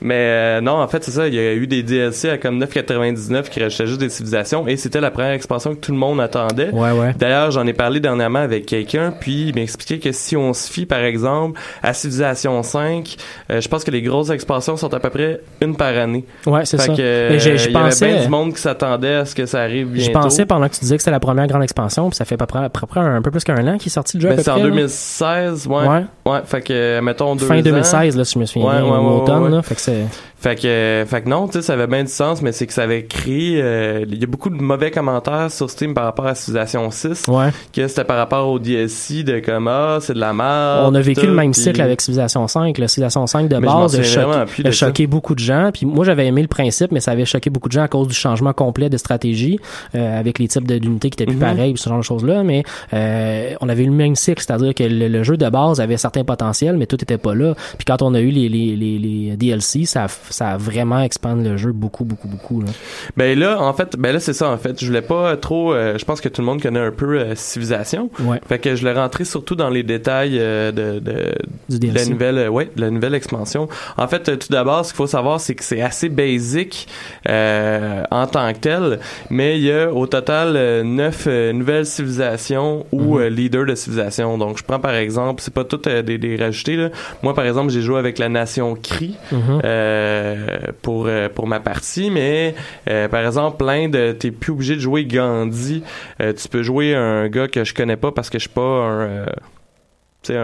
Mais 0.03 0.14
euh, 0.16 0.61
non, 0.61 0.72
en 0.72 0.88
fait, 0.88 1.05
c'est 1.05 1.12
ça. 1.12 1.28
Il 1.28 1.34
y 1.34 1.38
a 1.38 1.55
eu 1.55 1.66
des 1.66 1.82
DLC 1.82 2.28
à 2.28 2.36
comme 2.38 2.59
9,99 2.62 3.44
qui 3.48 3.62
rajoutaient 3.62 3.86
juste 3.86 4.00
des 4.00 4.09
civilisations 4.09 4.66
et 4.66 4.76
c'était 4.76 5.00
la 5.00 5.11
première 5.11 5.30
expansion 5.32 5.74
que 5.74 5.80
tout 5.80 5.92
le 5.92 5.98
monde 5.98 6.20
attendait. 6.20 6.70
Ouais, 6.70 6.90
ouais. 6.90 7.14
D'ailleurs, 7.18 7.50
j'en 7.53 7.66
ai 7.66 7.72
parlé 7.72 8.00
dernièrement 8.00 8.40
avec 8.40 8.66
quelqu'un, 8.66 9.12
puis 9.18 9.48
il 9.48 9.55
m'a 9.55 9.61
expliqué 9.62 9.98
que 10.00 10.12
si 10.12 10.36
on 10.36 10.53
se 10.53 10.70
fie, 10.70 10.86
par 10.86 11.00
exemple, 11.00 11.59
à 11.82 11.94
Civilization 11.94 12.62
5, 12.62 13.16
euh, 13.50 13.61
je 13.61 13.68
pense 13.68 13.84
que 13.84 13.90
les 13.90 14.03
grosses 14.03 14.30
expansions 14.30 14.76
sont 14.76 14.92
à 14.92 15.00
peu 15.00 15.11
près 15.11 15.40
une 15.61 15.76
par 15.76 15.96
année. 15.96 16.24
Ouais, 16.46 16.64
c'est 16.64 16.78
ça. 16.78 16.88
que, 16.88 16.96
euh, 17.00 17.28
Mais 17.30 17.38
je- 17.38 17.57
je 17.57 17.68
il 17.68 17.72
y 17.72 17.76
avait 17.76 17.94
bien 18.14 18.22
du 18.22 18.28
monde 18.28 18.53
qui 18.55 18.61
s'attendait 18.61 19.14
à 19.14 19.24
ce 19.24 19.34
que 19.34 19.46
ça 19.46 19.61
arrive 19.62 19.86
bientôt. 19.88 20.11
Je 20.12 20.18
pensais 20.18 20.46
pendant 20.46 20.68
que 20.68 20.74
tu 20.74 20.80
disais 20.80 20.96
que 20.96 21.03
c'était 21.03 21.11
la 21.12 21.20
première 21.20 21.46
grande 21.46 21.62
expansion, 21.62 22.09
puis 22.11 22.16
ça 22.16 22.24
fait 22.24 22.34
à 22.34 22.38
peu 22.38 22.46
près, 22.46 22.64
à 22.64 22.68
peu 22.68 22.86
près 22.86 23.00
un 23.00 23.22
peu 23.22 23.30
plus 23.30 23.44
qu'un 23.44 23.66
an 23.68 23.78
qu'il 23.78 23.86
est 23.86 23.90
sorti 23.90 24.16
le 24.16 24.22
jeu. 24.22 24.28
Ben, 24.30 24.38
c'est 24.42 24.50
en 24.50 24.55
près, 24.55 24.62
là. 24.64 24.68
2016, 24.70 25.66
ouais. 25.68 25.86
Ouais. 25.86 26.05
Ouais, 26.26 26.38
fait 26.44 26.61
que, 26.62 27.00
mettons, 27.00 27.34
deux 27.36 27.46
Fin 27.46 27.59
ans. 27.59 27.62
2016, 27.62 28.16
là, 28.16 28.24
si 28.24 28.34
je 28.34 28.38
me 28.38 28.46
souviens 28.46 28.68
Ouais, 28.68 28.80
bien, 28.80 28.90
ouais, 28.90 28.98
ou 28.98 29.22
automne, 29.22 29.50
là. 29.55 29.62
Fait 29.62 29.74
que 29.74 29.80
c'est... 29.93 30.07
Fait 30.43 30.57
que, 30.61 30.66
euh, 30.66 31.07
fait 31.07 31.22
que 31.22 31.28
non, 31.28 31.47
tu 31.47 31.53
sais, 31.55 31.62
ça 31.62 31.74
avait 31.74 31.86
bien 31.86 32.03
du 32.03 32.11
sens, 32.11 32.43
mais 32.43 32.51
c'est 32.51 32.66
que 32.66 32.72
ça 32.72 32.82
avait 32.82 33.05
créé, 33.05 33.61
euh, 33.62 34.05
il 34.09 34.18
y 34.20 34.24
a 34.24 34.26
beaucoup 34.26 34.51
de 34.51 34.61
mauvais 34.61 34.90
commentaires 34.90 35.53
sur 35.53 35.70
Steam 35.70 35.95
par 35.95 36.03
rapport 36.05 36.26
à 36.26 36.34
Civilization 36.34 36.90
6, 36.90 37.28
Ouais. 37.28 37.51
que 37.72 37.86
c'était 37.86 38.03
par 38.03 38.16
rapport 38.16 38.49
au 38.49 38.59
DLC 38.59 39.22
de 39.22 39.38
comme, 39.38 39.68
ah, 39.68 39.99
c'est 40.01 40.14
de 40.14 40.18
la 40.18 40.32
merde. 40.32 40.86
On 40.90 40.95
a 40.97 41.01
vécu 41.01 41.20
tout, 41.20 41.26
le 41.28 41.32
même 41.32 41.55
cycle 41.55 41.80
avec 41.80 42.01
Civilization 42.01 42.49
5. 42.49 42.76
La 42.78 42.88
Civilization 42.88 43.24
5 43.28 43.49
de 43.49 43.57
Mais 43.57 43.66
base 43.68 43.95
a 43.99 44.03
choqué, 44.03 44.62
de 44.64 44.70
choqué 44.72 45.07
beaucoup 45.07 45.34
de 45.36 45.38
gens. 45.40 45.70
Puis 45.72 45.86
moi, 45.86 46.05
j'avais 46.05 46.26
aimé 46.26 46.43
le 46.43 46.49
principe, 46.49 46.90
mais 46.90 46.99
ça 46.99 47.12
avait 47.12 47.24
choqué 47.24 47.49
beaucoup 47.49 47.68
de 47.68 47.74
gens 47.74 47.82
à 47.84 47.88
cause 47.88 48.09
du 48.09 48.14
changement 48.14 48.53
complet 48.53 48.90
de 48.90 48.97
stratégie 48.97 49.61
euh, 49.95 50.18
avec 50.18 50.40
les 50.40 50.49
types 50.49 50.66
d'unités 50.66 51.11
qui 51.11 51.22
étaient 51.22 51.26
plus 51.26 51.36
Mhm. 51.36 51.40
pareils, 51.40 51.74
ce 51.76 51.88
genre 51.88 51.99
de 51.99 52.03
choses-là. 52.05 52.43
Mais 52.43 52.64
euh, 52.95 53.55
on 53.61 53.68
avait 53.68 53.84
eu 53.84 53.86
le 53.86 53.93
même 53.93 54.16
cycle, 54.16 54.43
c'est-à-dire 54.45 54.74
que 54.74 54.82
le, 54.82 55.07
le 55.07 55.22
jeu 55.22 55.36
de 55.36 55.49
base 55.49 55.80
avait 55.80 55.97
certains 55.99 56.24
potentiels, 56.24 56.76
mais 56.76 56.86
tout 56.86 57.01
était 57.01 57.16
pas 57.18 57.34
là. 57.34 57.55
Puis 57.78 57.84
quand 57.86 58.03
on 58.03 58.12
a 58.14 58.20
eu 58.20 58.30
les, 58.30 58.49
les, 58.49 58.74
les, 58.74 58.99
les 58.99 59.36
DLC, 59.36 59.84
ça, 59.84 60.05
a- 60.05 60.09
ça 60.35 60.49
a 60.51 60.57
vraiment 60.57 61.01
expandé 61.03 61.49
le 61.49 61.57
jeu 61.57 61.72
beaucoup, 61.72 62.05
beaucoup, 62.05 62.28
beaucoup. 62.28 62.61
Là. 62.61 62.68
Ben 63.16 63.39
là, 63.39 63.61
en 63.61 63.72
fait, 63.72 63.97
ben 63.97 64.12
là, 64.12 64.20
c'est 64.20 64.33
ça, 64.33 64.49
en 64.51 64.59
fait. 64.59 64.80
Je 64.80 64.87
voulais 64.87 65.03
pas 65.03 65.37
trop, 65.37 65.72
euh, 65.74 65.97
je 65.99 66.05
pense 66.05 66.20
que 66.20 66.28
tout 66.28 66.41
le 66.41 66.47
monde 66.47 66.62
connaît 66.62 66.80
un 66.80 66.91
peu 66.91 67.18
euh, 67.18 67.35
Civilisation. 67.35 68.11
Ouais. 68.20 68.41
Fait 68.49 68.59
que 68.59 68.74
je 68.74 68.85
l'ai 68.87 68.93
rentré 68.93 69.24
surtout 69.24 69.55
dans 69.55 69.70
les 69.70 69.83
détails 69.83 70.39
euh, 70.39 70.72
de, 70.72 70.99
de, 71.01 71.35
de 71.78 71.95
la 71.95 72.05
nouvelle, 72.07 72.39
euh, 72.39 72.49
ouais, 72.49 72.70
de 72.76 72.80
la 72.80 72.91
nouvelle 72.91 73.14
expansion. 73.14 73.68
En 73.97 74.07
fait, 74.09 74.28
euh, 74.28 74.37
tout 74.37 74.49
d'abord, 74.51 74.85
ce 74.85 74.93
qu'il 74.93 74.97
faut 74.99 75.07
savoir, 75.07 75.41
c'est 75.41 75.55
que 75.55 75.64
c'est 75.64 75.80
assez 75.83 76.09
basic 76.09 76.87
euh, 77.28 78.03
en 78.11 78.26
tant 78.26 78.53
que 78.53 78.59
tel, 78.59 78.99
mais 79.30 79.59
il 79.59 79.64
y 79.64 79.72
a 79.72 79.91
au 79.93 80.07
total 80.07 80.83
neuf 80.85 81.26
nouvelles 81.26 81.87
civilisations 81.87 82.87
ou 82.93 83.18
Mhm. 83.18 83.26
leaders 83.28 83.66
de 83.66 83.74
civilisation. 83.74 84.39
Donc, 84.39 84.59
je 84.59 84.64
prends 84.64 84.80
par 84.80 84.95
exemple, 84.95 85.43
c'est 85.43 85.53
pas 85.55 85.64
tout 85.64 85.80
des, 85.85 86.18
des 86.18 86.37
rajoutés 86.37 86.76
là. 86.76 86.89
Moi, 87.22 87.35
par 87.35 87.45
exemple, 87.47 87.70
j'ai 87.70 87.83
joué 87.83 87.99
avec 87.99 88.18
la 88.18 88.28
nation 88.28 88.76
Mhm. 89.33 89.61
euh, 89.64 90.22
pour 90.83 91.07
euh, 91.07 91.29
pour 91.29 91.47
ma 91.47 91.61
partie, 91.61 92.11
mais 92.11 92.55
euh, 92.89 93.09
par 93.09 93.25
exemple, 93.25 93.64
l'Inde, 93.64 94.16
t'es 94.18 94.31
plus 94.31 94.53
obligé 94.53 94.75
de 94.77 94.81
jouer 94.81 95.05
Gandhi. 95.05 95.83
Euh, 96.20 96.33
tu 96.33 96.49
peux 96.49 96.62
jouer 96.62 96.95
un 96.95 97.29
gars 97.29 97.49
que 97.49 97.64
je 97.64 97.75
connais 97.75 97.97
pas 97.97 98.12
parce 98.12 98.31
que 98.31 98.39
je 98.39 98.43
suis 98.43 98.49
pas 98.55 98.61
un 98.61 99.01
euh, 99.01 99.27
tu 100.23 100.33
sais, 100.33 100.37
un, 100.37 100.43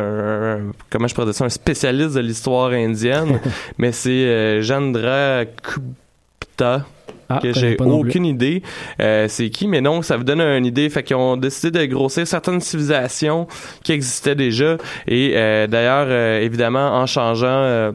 un- 0.68 0.72
comment 0.90 1.06
je 1.06 1.14
pourrais 1.14 1.26
dire 1.26 1.34
ça, 1.34 1.44
un 1.44 1.48
spécialiste 1.48 2.14
de 2.14 2.20
l'histoire 2.20 2.70
indienne, 2.70 3.40
mais 3.78 3.92
c'est 3.92 4.10
euh, 4.10 4.62
Chandra 4.62 5.44
Gupta 5.44 6.84
Ah, 7.28 7.40
que 7.42 7.52
j'ai 7.52 7.76
aucune 7.80 8.24
idée 8.24 8.62
euh, 9.00 9.26
c'est 9.28 9.50
qui, 9.50 9.68
mais 9.68 9.80
non, 9.80 10.00
ça 10.02 10.16
vous 10.16 10.24
donne 10.24 10.40
une 10.40 10.64
idée. 10.66 10.88
Fait 10.90 11.02
qu'ils 11.02 11.14
ont 11.16 11.36
décidé 11.36 11.86
de 11.86 11.92
grossir 11.92 12.26
certaines 12.26 12.60
civilisations 12.60 13.46
qui 13.84 13.92
existaient 13.92 14.34
déjà. 14.34 14.78
Et 15.06 15.34
euh, 15.36 15.66
d'ailleurs, 15.66 16.06
euh, 16.08 16.40
évidemment, 16.40 16.96
en 16.96 17.06
changeant... 17.06 17.92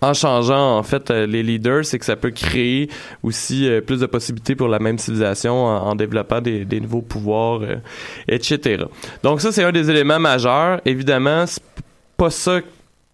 en 0.00 0.14
changeant 0.14 0.78
en 0.78 0.82
fait 0.82 1.10
euh, 1.10 1.26
les 1.26 1.42
leaders, 1.42 1.84
c'est 1.84 1.98
que 1.98 2.04
ça 2.04 2.16
peut 2.16 2.30
créer 2.30 2.88
aussi 3.22 3.68
euh, 3.68 3.80
plus 3.80 4.00
de 4.00 4.06
possibilités 4.06 4.54
pour 4.54 4.68
la 4.68 4.78
même 4.78 4.98
civilisation 4.98 5.66
en, 5.66 5.94
développant 5.94 6.40
des, 6.40 6.64
des 6.64 6.80
nouveaux 6.80 7.02
pouvoirs, 7.02 7.60
euh, 7.62 7.76
etc. 8.28 8.84
Donc 9.22 9.40
ça, 9.40 9.52
c'est 9.52 9.64
un 9.64 9.72
des 9.72 9.90
éléments 9.90 10.18
majeurs. 10.18 10.80
Évidemment, 10.84 11.46
c'est 11.46 11.62
pas 12.16 12.30
ça 12.30 12.60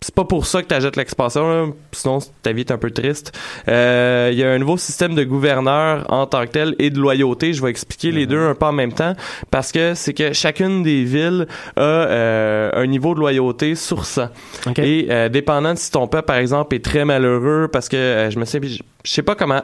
c'est 0.06 0.14
pas 0.14 0.24
pour 0.24 0.46
ça 0.46 0.62
que 0.62 0.68
tu 0.68 0.74
achètes 0.74 0.94
l'expansion, 0.94 1.48
là. 1.48 1.66
sinon 1.90 2.20
ta 2.40 2.52
vie 2.52 2.60
est 2.60 2.70
un 2.70 2.78
peu 2.78 2.92
triste. 2.92 3.36
Euh, 3.66 4.28
Il 4.32 4.38
y 4.38 4.44
a 4.44 4.52
un 4.52 4.58
nouveau 4.58 4.76
système 4.76 5.16
de 5.16 5.24
gouverneur 5.24 6.04
en 6.08 6.26
tant 6.26 6.42
que 6.46 6.52
tel 6.52 6.76
et 6.78 6.90
de 6.90 7.00
loyauté. 7.00 7.52
Je 7.52 7.60
vais 7.60 7.70
expliquer 7.70 8.12
les 8.12 8.24
deux 8.24 8.38
un 8.38 8.54
peu 8.54 8.66
en 8.66 8.72
même 8.72 8.92
temps 8.92 9.14
parce 9.50 9.72
que 9.72 9.94
c'est 9.94 10.14
que 10.14 10.32
chacune 10.32 10.84
des 10.84 11.02
villes 11.02 11.48
a 11.76 11.80
euh, 11.80 12.70
un 12.72 12.86
niveau 12.86 13.14
de 13.14 13.18
loyauté 13.18 13.74
sur 13.74 14.04
100. 14.04 14.28
Ok. 14.68 14.78
Et 14.78 15.08
euh, 15.10 15.28
dépendant 15.28 15.74
de 15.74 15.78
si 15.78 15.90
ton 15.90 16.06
peuple, 16.06 16.26
par 16.26 16.36
exemple, 16.36 16.76
est 16.76 16.84
très 16.84 17.04
malheureux 17.04 17.68
parce 17.72 17.88
que 17.88 17.96
euh, 17.96 18.30
je 18.30 18.38
me 18.38 18.44
sais, 18.44 18.60
je 18.62 18.80
sais 19.10 19.22
pas 19.22 19.34
comment 19.34 19.62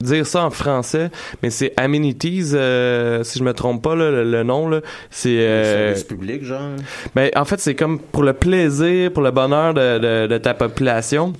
dire 0.00 0.26
ça 0.26 0.44
en 0.44 0.50
français, 0.50 1.10
mais 1.42 1.50
c'est 1.50 1.72
amenities, 1.76 2.50
euh, 2.54 3.22
si 3.24 3.38
je 3.38 3.44
me 3.44 3.52
trompe 3.52 3.82
pas 3.82 3.94
là, 3.94 4.10
le, 4.10 4.24
le 4.30 4.42
nom 4.42 4.68
là, 4.68 4.80
c'est 5.10 5.38
euh, 5.40 5.94
public, 6.08 6.44
genre. 6.44 6.70
ben, 7.14 7.30
en 7.34 7.44
fait, 7.44 7.60
c'est 7.60 7.74
comme 7.74 7.98
pour 7.98 8.22
le 8.22 8.32
plaisir, 8.32 9.12
pour 9.12 9.22
le 9.22 9.30
bonheur 9.30 9.74
de, 9.74 9.98
de, 9.98 10.26
de 10.26 10.38
ta 10.38 10.54
population. 10.54 11.32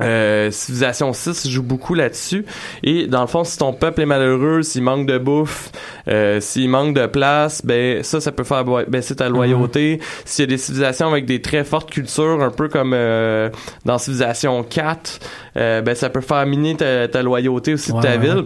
Euh, 0.00 0.50
Civilisation 0.50 1.12
6 1.12 1.48
joue 1.48 1.62
beaucoup 1.62 1.94
là-dessus. 1.94 2.44
Et 2.82 3.06
dans 3.06 3.20
le 3.20 3.26
fond 3.26 3.44
si 3.44 3.56
ton 3.58 3.72
peuple 3.72 4.00
est 4.02 4.06
malheureux 4.06 4.62
s'il 4.62 4.82
manque 4.82 5.06
de 5.06 5.18
bouffe 5.18 5.70
euh, 6.08 6.40
s'il 6.40 6.68
manque 6.68 6.94
de 6.94 7.06
place 7.06 7.64
ben 7.64 8.02
ça 8.02 8.20
ça 8.20 8.32
peut 8.32 8.44
faire 8.44 8.64
baisser 8.88 9.14
ta 9.16 9.28
loyauté. 9.28 10.00
S'il 10.24 10.42
y 10.42 10.48
a 10.48 10.50
des 10.50 10.58
civilisations 10.58 11.08
avec 11.08 11.26
des 11.26 11.40
très 11.40 11.64
fortes 11.64 11.90
cultures 11.90 12.42
un 12.42 12.50
peu 12.50 12.68
comme 12.68 12.92
euh, 12.94 13.50
dans 13.84 13.98
Civilisation 13.98 14.62
4 14.64 15.20
euh, 15.56 15.80
ben 15.82 15.94
ça 15.94 16.10
peut 16.10 16.20
faire 16.20 16.44
miner 16.46 16.76
ta, 16.76 17.06
ta 17.08 17.22
loyauté 17.22 17.74
aussi 17.74 17.92
Ouais, 17.92 17.98
de 17.98 18.02
ta 18.02 18.12
ouais. 18.12 18.18
ville 18.18 18.44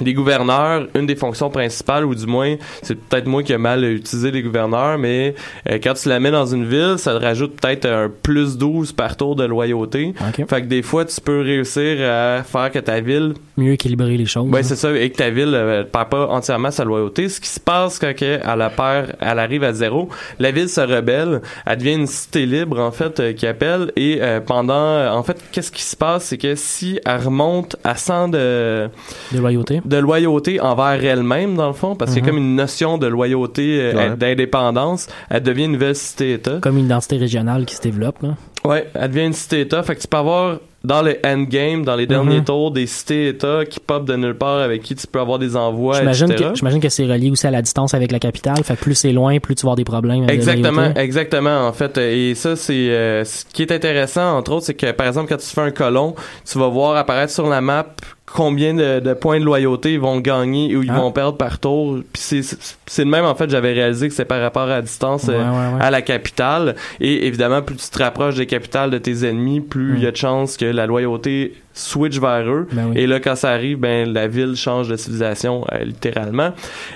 les 0.00 0.14
gouverneurs, 0.14 0.86
une 0.94 1.06
des 1.06 1.16
fonctions 1.16 1.50
principales, 1.50 2.04
ou 2.04 2.14
du 2.14 2.26
moins, 2.26 2.56
c'est 2.82 2.94
peut-être 2.94 3.26
moi 3.26 3.42
qui 3.42 3.52
ai 3.52 3.58
mal 3.58 3.84
utilisé 3.84 4.30
les 4.30 4.42
gouverneurs, 4.42 4.98
mais 4.98 5.34
euh, 5.68 5.78
quand 5.82 5.94
tu 5.94 6.08
la 6.08 6.18
mets 6.18 6.30
dans 6.30 6.46
une 6.46 6.64
ville, 6.64 6.94
ça 6.96 7.18
te 7.18 7.24
rajoute 7.24 7.60
peut-être 7.60 7.86
un 7.86 8.10
plus 8.22 8.56
12 8.56 8.92
par 8.92 9.16
tour 9.16 9.36
de 9.36 9.44
loyauté. 9.44 10.14
Ok. 10.20 10.48
Fait 10.48 10.62
que 10.62 10.66
des 10.66 10.82
fois, 10.82 11.04
tu 11.04 11.20
peux 11.20 11.40
réussir 11.40 11.98
à 12.00 12.42
faire 12.42 12.70
que 12.70 12.78
ta 12.78 13.00
ville 13.00 13.34
Mieux 13.56 13.72
équilibrer 13.72 14.16
les 14.16 14.24
choses. 14.24 14.48
Ouais, 14.48 14.60
hein. 14.60 14.62
c'est 14.62 14.76
ça, 14.76 14.96
et 14.96 15.10
que 15.10 15.16
ta 15.16 15.28
ville 15.28 15.52
euh, 15.54 15.84
perd 15.84 16.08
pas 16.08 16.26
entièrement 16.28 16.70
sa 16.70 16.84
loyauté. 16.84 17.28
Ce 17.28 17.40
qui 17.40 17.48
se 17.48 17.60
passe 17.60 17.98
quand 17.98 18.12
elle 18.20 18.40
la 18.56 18.70
perd, 18.70 19.14
elle 19.20 19.38
arrive 19.38 19.62
à 19.64 19.72
zéro, 19.72 20.08
la 20.38 20.50
ville 20.50 20.68
se 20.68 20.80
rebelle, 20.80 21.42
elle 21.66 21.78
devient 21.78 21.94
une 21.94 22.06
cité 22.06 22.46
libre 22.46 22.80
en 22.80 22.92
fait 22.92 23.20
euh, 23.20 23.32
qui 23.32 23.46
appelle 23.46 23.92
et 23.96 24.18
euh, 24.20 24.40
pendant, 24.40 25.14
en 25.14 25.22
fait, 25.22 25.42
qu'est-ce 25.52 25.70
qui 25.70 25.82
se 25.82 25.96
passe, 25.96 26.24
c'est 26.24 26.38
que 26.38 26.54
si 26.54 26.98
elle 27.04 27.20
remonte 27.20 27.76
à 27.84 27.94
100 27.94 28.28
de 28.28 28.88
De 29.32 29.38
loyauté? 29.38 29.81
De 29.84 29.96
loyauté 29.96 30.60
envers 30.60 31.04
elle-même 31.04 31.56
dans 31.56 31.66
le 31.68 31.72
fond, 31.72 31.94
parce 31.96 32.12
qu'il 32.12 32.20
y 32.20 32.22
a 32.22 32.26
Mhm. 32.26 32.34
comme 32.36 32.44
une 32.44 32.56
notion 32.56 32.98
de 32.98 33.06
loyauté, 33.06 33.78
euh, 33.80 33.92
Ouais. 34.10 34.16
d'indépendance, 34.16 35.08
elle 35.30 35.42
devient 35.42 35.64
une 35.64 35.72
nouvelle 35.72 35.96
cité-État. 35.96 36.58
Comme 36.60 36.78
une 36.78 36.86
identité 36.86 37.16
régionale 37.16 37.64
qui 37.64 37.74
se 37.74 37.82
développe. 37.82 38.22
Là. 38.22 38.30
Ouais, 38.64 38.88
elle 38.94 39.10
devient 39.10 39.26
une 39.26 39.32
cité-État. 39.32 39.82
Fait 39.82 39.96
que 39.96 40.00
tu 40.00 40.08
peux 40.08 40.16
avoir 40.18 40.58
dans 40.84 41.02
le 41.02 41.16
endgame, 41.24 41.84
dans 41.84 41.94
les 41.94 42.06
derniers 42.06 42.38
Mhm. 42.38 42.44
tours, 42.44 42.70
des 42.72 42.86
cités-états 42.86 43.64
qui 43.64 43.78
pop 43.78 44.04
de 44.04 44.16
nulle 44.16 44.34
part 44.36 44.58
avec 44.58 44.82
qui 44.82 44.96
tu 44.96 45.06
peux 45.06 45.20
avoir 45.20 45.38
des 45.38 45.56
envois, 45.56 45.98
J'imagine 46.00 46.30
etc. 46.32 46.50
que, 46.50 46.56
j'imagine 46.56 46.80
que 46.80 46.88
c'est 46.88 47.06
relié 47.06 47.30
aussi 47.30 47.46
à 47.46 47.52
la 47.52 47.62
distance 47.62 47.94
avec 47.94 48.10
la 48.10 48.18
capitale. 48.18 48.62
Fait 48.64 48.74
que 48.74 48.80
plus 48.80 48.96
c'est 48.96 49.12
loin, 49.12 49.38
plus 49.38 49.54
tu 49.54 49.62
vas 49.62 49.68
avoir 49.68 49.76
des 49.76 49.84
problèmes. 49.84 50.24
avec 50.24 50.28
la 50.28 50.34
Exactement, 50.54 50.94
exactement 50.96 51.66
en 51.68 51.72
fait. 51.72 51.98
Et 51.98 52.34
ça, 52.34 52.56
c'est 52.56 52.72
euh, 52.90 53.24
ce 53.24 53.44
qui 53.52 53.62
est 53.62 53.70
intéressant 53.72 54.36
entre 54.36 54.52
autres, 54.52 54.66
c'est 54.66 54.74
que 54.74 54.90
par 54.90 55.06
exemple 55.06 55.28
quand 55.28 55.36
tu 55.38 55.46
fais 55.46 55.60
un 55.60 55.70
colon, 55.70 56.14
tu 56.50 56.58
vas 56.58 56.68
voir 56.68 56.96
apparaître 56.96 57.32
sur 57.32 57.48
la 57.48 57.60
map 57.60 57.86
combien 58.26 58.72
de, 58.74 59.00
de 59.00 59.14
points 59.14 59.40
de 59.40 59.44
loyauté 59.44 59.94
ils 59.94 60.00
vont 60.00 60.18
gagner 60.20 60.74
ou 60.76 60.82
ils 60.82 60.90
Ah. 60.90 60.98
vont 61.00 61.12
perdre 61.12 61.36
par 61.36 61.58
tour. 61.58 61.98
Puis 62.12 62.42
c'est 62.86 63.04
le 63.04 63.10
même 63.10 63.24
en 63.24 63.34
fait. 63.34 63.50
J'avais 63.50 63.72
réalisé 63.72 64.08
que 64.08 64.14
c'est 64.14 64.24
par 64.24 64.40
rapport 64.40 64.62
à 64.62 64.66
la 64.68 64.82
distance 64.82 65.24
Ouais, 65.24 65.34
euh, 65.34 65.38
ouais, 65.50 65.74
ouais. 65.76 65.82
à 65.82 65.90
la 65.90 66.02
capitale. 66.02 66.76
Et 67.00 67.26
évidemment, 67.26 67.62
plus 67.62 67.76
tu 67.76 67.90
te 67.90 68.02
rapproches 68.02 68.36
des 68.36 68.46
capitales 68.46 68.90
de 68.90 68.98
tes 68.98 69.26
ennemis, 69.28 69.60
plus 69.60 69.96
il 69.96 70.02
y 70.02 70.06
a 70.06 70.10
de 70.12 70.16
chances 70.16 70.56
que 70.56 70.64
la 70.64 70.86
loyauté 70.86 71.54
switch 71.74 72.18
vers 72.18 72.48
eux. 72.48 72.66
Ben 72.72 72.88
oui. 72.90 72.98
Et 72.98 73.06
là, 73.06 73.20
quand 73.20 73.34
ça 73.36 73.50
arrive, 73.50 73.78
ben 73.78 74.12
la 74.12 74.28
ville 74.28 74.54
change 74.56 74.88
de 74.88 74.96
civilisation 74.96 75.64
euh, 75.72 75.84
littéralement. 75.84 76.52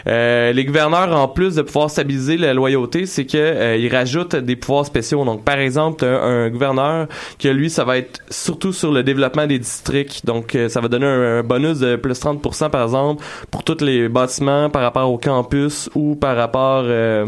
Euh, 0.06 0.52
les 0.52 0.64
gouverneurs, 0.64 1.12
en 1.16 1.28
plus 1.28 1.54
de 1.54 1.62
pouvoir 1.62 1.90
stabiliser 1.90 2.36
la 2.36 2.54
loyauté, 2.54 3.06
c'est 3.06 3.24
que 3.26 3.36
euh, 3.36 3.76
ils 3.76 3.94
rajoutent 3.94 4.36
des 4.36 4.56
pouvoirs 4.56 4.86
spéciaux. 4.86 5.24
Donc, 5.24 5.44
par 5.44 5.58
exemple, 5.58 6.04
un, 6.04 6.44
un 6.46 6.50
gouverneur 6.50 7.06
que 7.38 7.48
lui, 7.48 7.70
ça 7.70 7.84
va 7.84 7.98
être 7.98 8.20
surtout 8.30 8.72
sur 8.72 8.92
le 8.92 9.02
développement 9.02 9.46
des 9.46 9.58
districts. 9.58 10.24
Donc, 10.26 10.54
euh, 10.54 10.68
ça 10.68 10.80
va 10.80 10.88
donner 10.88 11.06
un, 11.06 11.38
un 11.38 11.42
bonus 11.42 11.78
de 11.78 11.96
plus 11.96 12.20
30%, 12.20 12.70
par 12.70 12.82
exemple, 12.84 13.22
pour 13.50 13.62
tous 13.64 13.82
les 13.82 14.08
bâtiments 14.08 14.68
par 14.70 14.82
rapport 14.82 15.10
au 15.10 15.18
campus 15.18 15.88
ou 15.94 16.14
par 16.16 16.36
rapport 16.36 16.82
euh, 16.84 17.26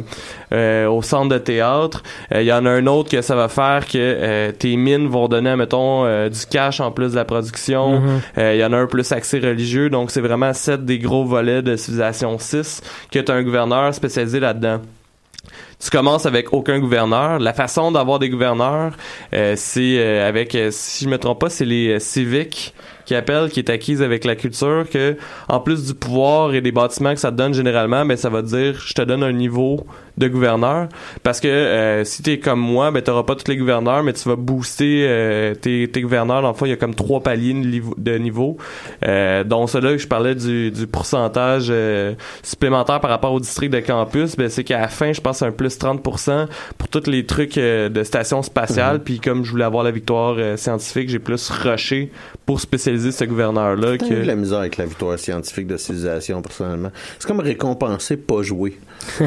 euh, 0.53 0.87
au 0.89 1.03
centre 1.03 1.29
de 1.29 1.39
théâtre. 1.39 2.03
Euh, 2.33 2.43
Il 2.43 2.47
y 2.47 2.53
en 2.53 2.65
a 2.67 2.71
un 2.71 2.87
autre 2.87 3.11
que 3.11 3.23
ça 3.23 3.35
va 3.35 3.49
faire 3.49 3.87
que 3.87 3.97
euh, 3.99 4.53
tes 4.53 4.77
mines 4.77 5.07
vont 5.09 5.29
donner, 5.29 5.57
mettons, 5.57 6.05
euh, 6.05 6.29
du 6.29 6.47
cash 6.47 6.81
en 6.81 6.91
plus 6.91 7.11
de 7.13 7.17
la 7.17 7.25
Mhm. 7.43 8.21
Euh, 8.39 8.55
Il 8.55 8.61
y 8.61 8.65
en 8.65 8.73
a 8.73 8.77
un 8.77 8.87
plus 8.87 9.11
accès 9.13 9.39
religieux. 9.39 9.91
Donc, 9.91 10.11
c'est 10.11 10.21
vraiment 10.21 10.53
sept 10.53 10.85
des 10.85 10.99
gros 10.99 11.25
volets 11.25 11.63
de 11.63 11.77
Civilisation 11.77 12.39
6 12.39 12.83
que 13.11 13.19
tu 13.19 13.33
as 13.33 13.35
un 13.35 13.43
gouverneur 13.43 13.95
spécialisé 13.95 14.41
là-dedans. 14.41 14.81
Tu 15.81 15.91
commences 15.91 16.27
avec 16.27 16.53
aucun 16.53 16.81
gouverneur. 16.81 17.39
La 17.39 17.53
façon 17.53 17.93
d'avoir 17.93 18.19
des 18.19 18.29
gouverneurs, 18.29 18.93
euh, 19.33 19.55
c'est 19.57 19.99
euh, 19.99 20.29
avec, 20.29 20.55
euh, 20.55 20.71
si 20.73 21.05
je 21.05 21.09
me 21.09 21.19
trompe 21.19 21.41
pas, 21.41 21.51
c'est 21.51 21.65
les 21.65 22.01
civiques 22.01 22.75
qui 23.09 23.15
appellent, 23.15 23.49
qui 23.49 23.59
est 23.61 23.71
acquise 23.71 24.03
avec 24.03 24.27
la 24.27 24.37
culture, 24.37 24.85
que 24.93 25.17
en 25.49 25.61
plus 25.61 25.87
du 25.87 25.95
pouvoir 25.95 26.53
et 26.53 26.61
des 26.61 26.73
bâtiments 26.73 27.15
que 27.15 27.21
ça 27.21 27.31
te 27.31 27.37
donne 27.37 27.55
généralement, 27.55 28.05
ben 28.05 28.19
ça 28.19 28.29
va 28.29 28.43
te 28.43 28.49
dire, 28.49 28.79
je 28.79 28.93
te 28.93 29.01
donne 29.01 29.23
un 29.23 29.33
niveau 29.33 29.87
de 30.19 30.29
gouverneur, 30.29 30.89
parce 31.23 31.41
que 31.41 31.49
euh, 31.49 32.05
si 32.05 32.23
t'es 32.23 32.39
comme 32.39 32.61
moi, 32.61 32.91
ben 32.91 33.01
t'auras 33.01 33.23
pas 33.23 33.35
tous 33.35 33.49
les 33.49 33.57
gouverneurs, 33.57 34.03
mais 34.03 34.13
tu 34.13 34.29
vas 34.29 34.37
booster 34.37 35.07
euh, 35.09 35.55
tes, 35.55 35.89
tes 35.89 36.03
gouverneurs. 36.03 36.43
Dans 36.43 36.49
le 36.49 36.55
fond, 36.55 36.67
il 36.67 36.71
y 36.71 36.73
a 36.73 36.77
comme 36.77 36.95
trois 36.95 37.23
paliers 37.23 37.55
de 37.55 38.19
niveau, 38.19 38.59
euh, 39.07 39.43
dont 39.43 39.67
celui 39.67 39.93
que 39.93 40.03
je 40.03 40.09
parlais 40.09 40.35
du, 40.35 40.71
du 40.71 40.87
pourcentage 40.87 41.69
euh, 41.71 42.15
supplémentaire 42.43 43.01
par 43.01 43.11
rapport 43.11 43.33
au 43.33 43.41
district 43.41 43.73
de 43.73 43.81
campus, 43.81 44.37
ben 44.37 44.51
c'est 44.51 44.65
qu'à 44.65 44.81
la 44.81 44.89
fin, 44.89 45.13
je 45.13 45.21
pense 45.23 45.41
un 45.41 45.53
plus 45.53 45.79
30% 45.79 46.47
pour 46.77 46.89
tous 46.89 47.09
les 47.09 47.25
trucs 47.25 47.57
euh, 47.57 47.89
de 47.89 48.03
station 48.03 48.43
spatiale. 48.43 49.01
Puis 49.03 49.21
comme 49.21 49.45
je 49.45 49.51
voulais 49.51 49.65
avoir 49.65 49.85
la 49.85 49.93
victoire 49.93 50.35
euh, 50.39 50.57
scientifique, 50.57 51.09
j'ai 51.09 51.19
plus 51.19 51.51
rushé 51.51 52.11
pour 52.49 52.63
spécialiser 52.63 53.13
ce 53.13 53.25
gouverneur-là. 53.27 53.99
J'ai 54.01 54.07
eu 54.07 54.17
de 54.17 54.23
Que... 54.23 54.27
la 54.27 54.35
misère 54.35 54.61
avec 54.61 54.79
la 54.79 54.87
victoire 54.87 55.19
scientifique 55.19 55.67
de 55.67 55.77
civilisation, 55.77 56.41
personnellement. 56.41 56.91
C'est 57.19 57.29
comme 57.29 57.41
récompenser 57.41 58.17
pas 58.17 58.41
jouer. 58.41 58.79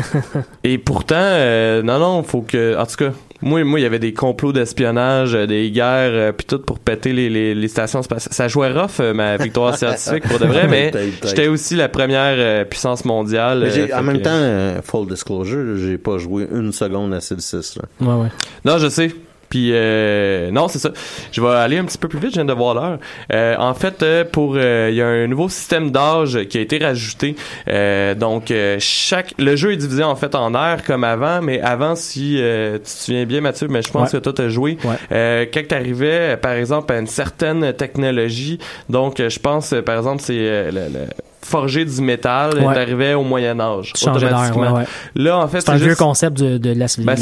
Et 0.64 0.80
pourtant, 0.80 1.14
euh, 1.20 1.84
non, 1.84 2.00
non, 2.00 2.24
faut 2.24 2.42
que, 2.42 2.76
en 2.76 2.84
tout 2.88 2.96
cas, 2.96 3.12
moi, 3.44 3.64
moi, 3.64 3.80
il 3.80 3.84
y 3.84 3.86
avait 3.86 4.00
des 4.00 4.14
complots 4.16 4.52
d'espionnage, 4.54 5.36
euh, 5.36 5.46
des 5.46 5.70
guerres, 5.70 6.10
euh, 6.14 6.32
puis 6.32 6.48
tout 6.48 6.58
pour 6.58 6.80
péter 6.80 7.14
les, 7.14 7.30
les, 7.30 7.54
les 7.54 7.68
stations 7.68 8.02
spatiales. 8.02 8.34
Ça 8.34 8.48
jouait 8.48 8.72
rough, 8.72 9.00
euh, 9.00 9.14
ma 9.14 9.38
victoire 9.38 9.78
scientifique, 9.78 10.24
pour 10.28 10.40
de 10.40 10.48
vrai, 10.48 10.68
mais 10.68 10.92
j'étais 11.24 11.48
aussi 11.48 11.76
la 11.76 11.90
première 11.90 12.34
euh, 12.40 12.66
puissance 12.66 13.06
mondiale. 13.06 13.60
Mais 13.72 13.92
euh, 13.92 13.98
en 14.00 14.02
même 14.02 14.18
que- 14.18 14.24
temps, 14.24 14.30
euh, 14.34 14.82
full 14.82 15.06
disclosure, 15.08 15.78
j'ai 15.78 16.00
pas 16.00 16.18
joué 16.18 16.48
une 16.52 16.72
seconde 16.72 17.14
à 17.14 17.22
Cid 17.22 17.40
6. 17.40 17.76
Là. 17.78 17.84
Ouais, 18.16 18.24
ouais. 18.24 18.30
Non, 18.66 18.80
je 18.80 18.90
sais. 18.90 19.12
Puis 19.52 19.70
euh, 19.74 20.50
non, 20.50 20.68
c'est 20.68 20.80
ça. 20.80 20.90
Je 21.32 21.40
vais 21.42 21.50
aller 21.50 21.78
un 21.78 21.86
petit 21.86 22.00
peu 22.00 22.08
plus 22.08 22.18
vite, 22.18 22.30
je 22.32 22.36
viens 22.36 22.46
de 22.46 22.54
voir 22.54 22.74
l'heure. 22.74 22.98
Euh, 23.32 23.56
en 23.60 23.76
fait, 23.76 24.02
euh, 24.02 24.24
pour 24.24 24.56
euh, 24.56 24.88
il 24.90 24.96
y 24.96 25.02
a 25.04 25.08
un 25.08 25.28
nouveau 25.28 25.48
système 25.50 25.92
d'âge 25.92 26.46
qui 26.50 26.58
a 26.58 26.62
été 26.62 26.80
rajouté. 26.80 27.36
Euh, 27.68 28.16
donc 28.16 28.50
euh, 28.50 28.78
chaque 28.80 29.34
le 29.38 29.56
jeu 29.56 29.74
est 29.74 29.78
divisé 29.78 30.04
en 30.04 30.16
fait 30.16 30.34
en 30.34 30.56
aires 30.56 30.84
comme 30.84 31.04
avant, 31.04 31.42
mais 31.44 31.62
avant 31.62 31.96
si 31.96 32.38
euh, 32.40 32.78
tu 32.78 32.84
te 32.84 32.90
souviens 32.90 33.26
bien 33.26 33.42
Mathieu, 33.42 33.68
mais 33.70 33.84
je 33.84 33.92
pense 33.92 34.12
Ouais. 34.14 34.18
que 34.20 34.24
toi 34.24 34.34
t'as 34.34 34.50
joué. 34.50 34.78
Ouais. 34.84 34.96
Euh, 35.12 35.46
quand 35.54 35.62
tu 35.68 35.76
arrivais 35.76 36.38
par 36.38 36.54
exemple 36.54 36.92
à 36.94 36.98
une 36.98 37.08
certaine 37.08 37.74
technologie, 37.74 38.58
donc 38.90 39.18
je 39.22 39.40
pense 39.40 39.76
par 39.86 39.98
exemple 39.98 40.22
c'est 40.24 40.38
euh, 40.40 40.72
le, 40.72 40.80
le 40.94 41.06
forger 41.44 41.86
du 41.86 42.02
métal, 42.02 42.54
Ouais. 42.60 42.74
t'arrivais 42.74 43.14
au 43.14 43.24
Moyen 43.24 43.60
Âge 43.60 43.94
Tu 43.94 44.06
d'air, 44.06 44.16
automatiquement. 44.16 44.74
ouais, 44.74 44.80
ouais. 44.82 44.86
Là 45.16 45.38
en 45.40 45.48
fait 45.48 45.62
C'est 45.62 45.72
un 45.72 45.76
vieux 45.76 45.90
juste- 45.90 46.00
concept 46.00 46.38
de, 46.38 46.58
de 46.58 46.70
la, 46.70 46.86
de 46.86 47.04
ben, 47.04 47.16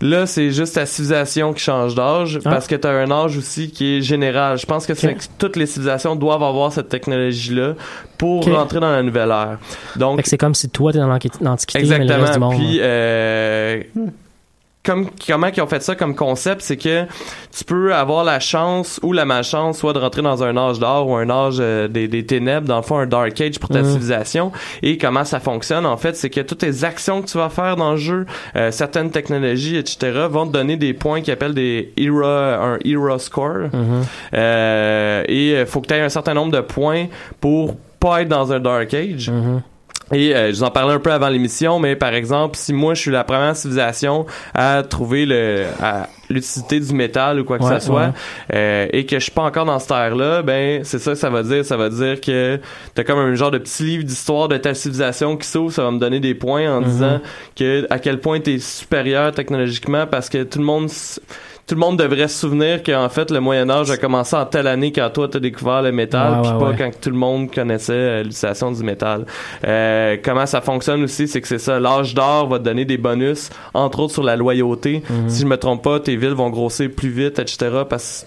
la. 0.00 0.08
Là, 0.08 0.26
c'est 0.26 0.50
juste 0.50 0.74
ta 0.74 0.86
civilisation 0.86 1.52
qui 1.52 1.62
change 1.62 1.94
d'âge 1.94 2.40
Ah. 2.44 2.50
parce 2.50 2.66
que 2.66 2.74
tu 2.74 2.86
as 2.86 2.90
un 2.90 3.10
âge 3.10 3.36
aussi 3.36 3.70
qui 3.70 3.98
est 3.98 4.02
général. 4.02 4.58
Je 4.58 4.66
pense 4.66 4.86
que, 4.86 4.92
toutes 5.38 5.56
les 5.56 5.66
civilisations 5.66 6.16
doivent 6.16 6.42
avoir 6.42 6.72
cette 6.72 6.88
technologie-là 6.88 7.74
pour 8.16 8.46
Ok. 8.46 8.52
rentrer 8.52 8.80
dans 8.80 8.90
la 8.90 9.02
nouvelle 9.02 9.30
ère. 9.30 9.58
Donc, 9.96 10.16
Fait 10.16 10.22
que 10.24 10.28
c'est 10.28 10.38
comme 10.38 10.54
si 10.54 10.68
toi, 10.68 10.92
t'es 10.92 10.98
dans 10.98 11.06
l'anqui- 11.06 11.30
l'Antiquité, 11.40 11.78
mais 11.80 11.86
le 11.86 11.92
reste 12.04 12.06
du 12.08 12.12
exactement. 12.20 12.50
monde. 12.52 12.60
Puis, 12.60 12.78
euh, 12.80 13.82
comme, 14.88 15.08
comment 15.26 15.48
ils 15.54 15.60
ont 15.60 15.66
fait 15.66 15.82
ça 15.82 15.94
comme 15.94 16.14
concept, 16.14 16.62
c'est 16.62 16.76
que 16.78 17.04
tu 17.56 17.64
peux 17.64 17.94
avoir 17.94 18.24
la 18.24 18.40
chance 18.40 18.98
ou 19.02 19.12
la 19.12 19.24
malchance 19.24 19.78
soit 19.78 19.92
de 19.92 19.98
rentrer 19.98 20.22
dans 20.22 20.42
un 20.42 20.56
âge 20.56 20.78
d'or 20.78 21.06
ou 21.08 21.14
un 21.16 21.28
âge 21.28 21.58
euh, 21.60 21.88
des, 21.88 22.08
des 22.08 22.24
ténèbres, 22.24 22.66
dans 22.66 22.76
le 22.76 22.82
fond 22.82 22.96
un 22.98 23.06
dark 23.06 23.40
age 23.40 23.58
pour 23.58 23.68
ta 23.68 23.80
Mhm. 23.82 23.84
civilisation. 23.88 24.52
Et 24.82 24.96
comment 24.96 25.24
ça 25.24 25.40
fonctionne 25.40 25.84
en 25.86 25.96
fait, 25.96 26.16
c'est 26.16 26.30
que 26.30 26.40
toutes 26.40 26.62
les 26.62 26.84
actions 26.84 27.20
que 27.22 27.26
tu 27.26 27.36
vas 27.38 27.50
faire 27.50 27.76
dans 27.76 27.92
le 27.92 27.96
jeu, 27.98 28.26
euh, 28.56 28.70
certaines 28.70 29.10
technologies, 29.10 29.76
etc., 29.76 30.26
vont 30.30 30.46
te 30.46 30.52
donner 30.52 30.76
des 30.76 30.94
points 30.94 31.20
qui 31.20 31.30
appellent 31.30 31.54
des 31.54 31.92
era, 31.96 32.56
un 32.74 32.78
hero 32.84 33.18
score. 33.18 33.68
Mhm. 33.72 34.02
Euh, 34.34 35.22
et 35.28 35.60
il 35.60 35.66
faut 35.66 35.80
que 35.80 35.88
tu 35.88 35.94
aies 35.94 36.00
un 36.00 36.08
certain 36.08 36.34
nombre 36.34 36.52
de 36.52 36.60
points 36.60 37.06
pour 37.40 37.76
pas 38.00 38.22
être 38.22 38.28
dans 38.28 38.52
un 38.52 38.60
dark 38.60 38.94
age. 38.94 39.30
Mhm. 39.30 39.62
Et 40.12 40.34
euh, 40.34 40.50
je 40.52 40.56
vous 40.56 40.62
en 40.64 40.70
parlais 40.70 40.94
un 40.94 40.98
peu 41.00 41.12
avant 41.12 41.28
l'émission, 41.28 41.78
mais 41.78 41.94
par 41.96 42.14
exemple, 42.14 42.56
si 42.56 42.72
moi 42.72 42.94
je 42.94 43.00
suis 43.02 43.10
la 43.10 43.24
première 43.24 43.54
civilisation 43.56 44.24
à 44.54 44.82
trouver 44.82 45.26
le 45.26 45.64
à 45.82 46.08
l'utilité 46.30 46.78
du 46.80 46.92
métal 46.94 47.40
ou 47.40 47.44
quoi 47.44 47.58
que 47.58 47.64
Ouais, 47.64 47.80
ce 47.80 47.86
soit, 47.86 48.06
ouais. 48.06 48.12
euh, 48.54 48.86
et 48.92 49.06
que 49.06 49.16
je 49.18 49.22
suis 49.24 49.32
pas 49.32 49.42
encore 49.42 49.64
dans 49.64 49.78
cette 49.78 49.90
ère-là, 49.90 50.42
ben 50.42 50.82
c'est 50.84 50.98
ça 50.98 51.12
que 51.12 51.18
ça 51.18 51.30
va 51.30 51.42
dire. 51.42 51.64
Ça 51.64 51.76
va 51.76 51.88
dire 51.90 52.20
que 52.20 52.58
t'as 52.94 53.04
comme 53.04 53.18
un 53.18 53.34
genre 53.34 53.50
de 53.50 53.58
petit 53.58 53.82
livre 53.82 54.04
d'histoire 54.04 54.48
de 54.48 54.56
ta 54.56 54.74
civilisation 54.74 55.36
qui 55.36 55.46
s'ouvre, 55.48 55.72
ça 55.72 55.82
va 55.84 55.90
me 55.90 55.98
donner 55.98 56.20
des 56.20 56.34
points 56.34 56.70
en 56.70 56.80
Mhm. 56.80 56.86
disant 56.86 57.20
que 57.56 57.86
à 57.90 57.98
quel 57.98 58.18
point 58.20 58.40
t'es 58.40 58.58
supérieur 58.58 59.32
technologiquement 59.32 60.06
parce 60.06 60.28
que 60.28 60.42
tout 60.42 60.58
le 60.58 60.64
monde 60.64 60.86
s- 60.86 61.20
tout 61.68 61.74
le 61.74 61.80
monde 61.80 61.98
devrait 61.98 62.28
se 62.28 62.38
souvenir 62.38 62.82
qu'en 62.82 63.08
fait 63.10 63.30
le 63.30 63.40
Moyen 63.40 63.68
Âge 63.68 63.90
a 63.90 63.98
commencé 63.98 64.34
en 64.34 64.46
telle 64.46 64.66
année 64.66 64.90
quand 64.90 65.10
toi 65.10 65.28
t'as 65.28 65.38
découvert 65.38 65.82
le 65.82 65.92
métal 65.92 66.32
Ouais, 66.32 66.42
puis 66.42 66.50
ouais, 66.52 66.58
pas 66.58 66.68
ouais. 66.70 66.76
quand 66.78 66.90
tout 66.98 67.10
le 67.10 67.16
monde 67.16 67.52
connaissait 67.54 67.92
euh, 67.92 68.22
l'utilisation 68.22 68.72
du 68.72 68.82
métal. 68.82 69.26
Euh, 69.66 70.16
comment 70.24 70.46
ça 70.46 70.62
fonctionne 70.62 71.02
aussi, 71.04 71.28
c'est 71.28 71.42
que 71.42 71.46
c'est 71.46 71.58
ça, 71.58 71.78
l'âge 71.78 72.14
d'or 72.14 72.48
va 72.48 72.58
te 72.58 72.64
donner 72.64 72.86
des 72.86 72.96
bonus, 72.96 73.50
entre 73.74 74.00
autres 74.00 74.14
sur 74.14 74.22
la 74.22 74.34
loyauté. 74.34 75.02
Mhm. 75.10 75.28
Si 75.28 75.42
je 75.42 75.46
me 75.46 75.58
trompe 75.58 75.84
pas, 75.84 76.00
tes 76.00 76.16
villes 76.16 76.30
vont 76.32 76.48
grossir 76.48 76.88
plus 76.90 77.10
vite, 77.10 77.38
etc. 77.38 77.82
parce 77.88 78.26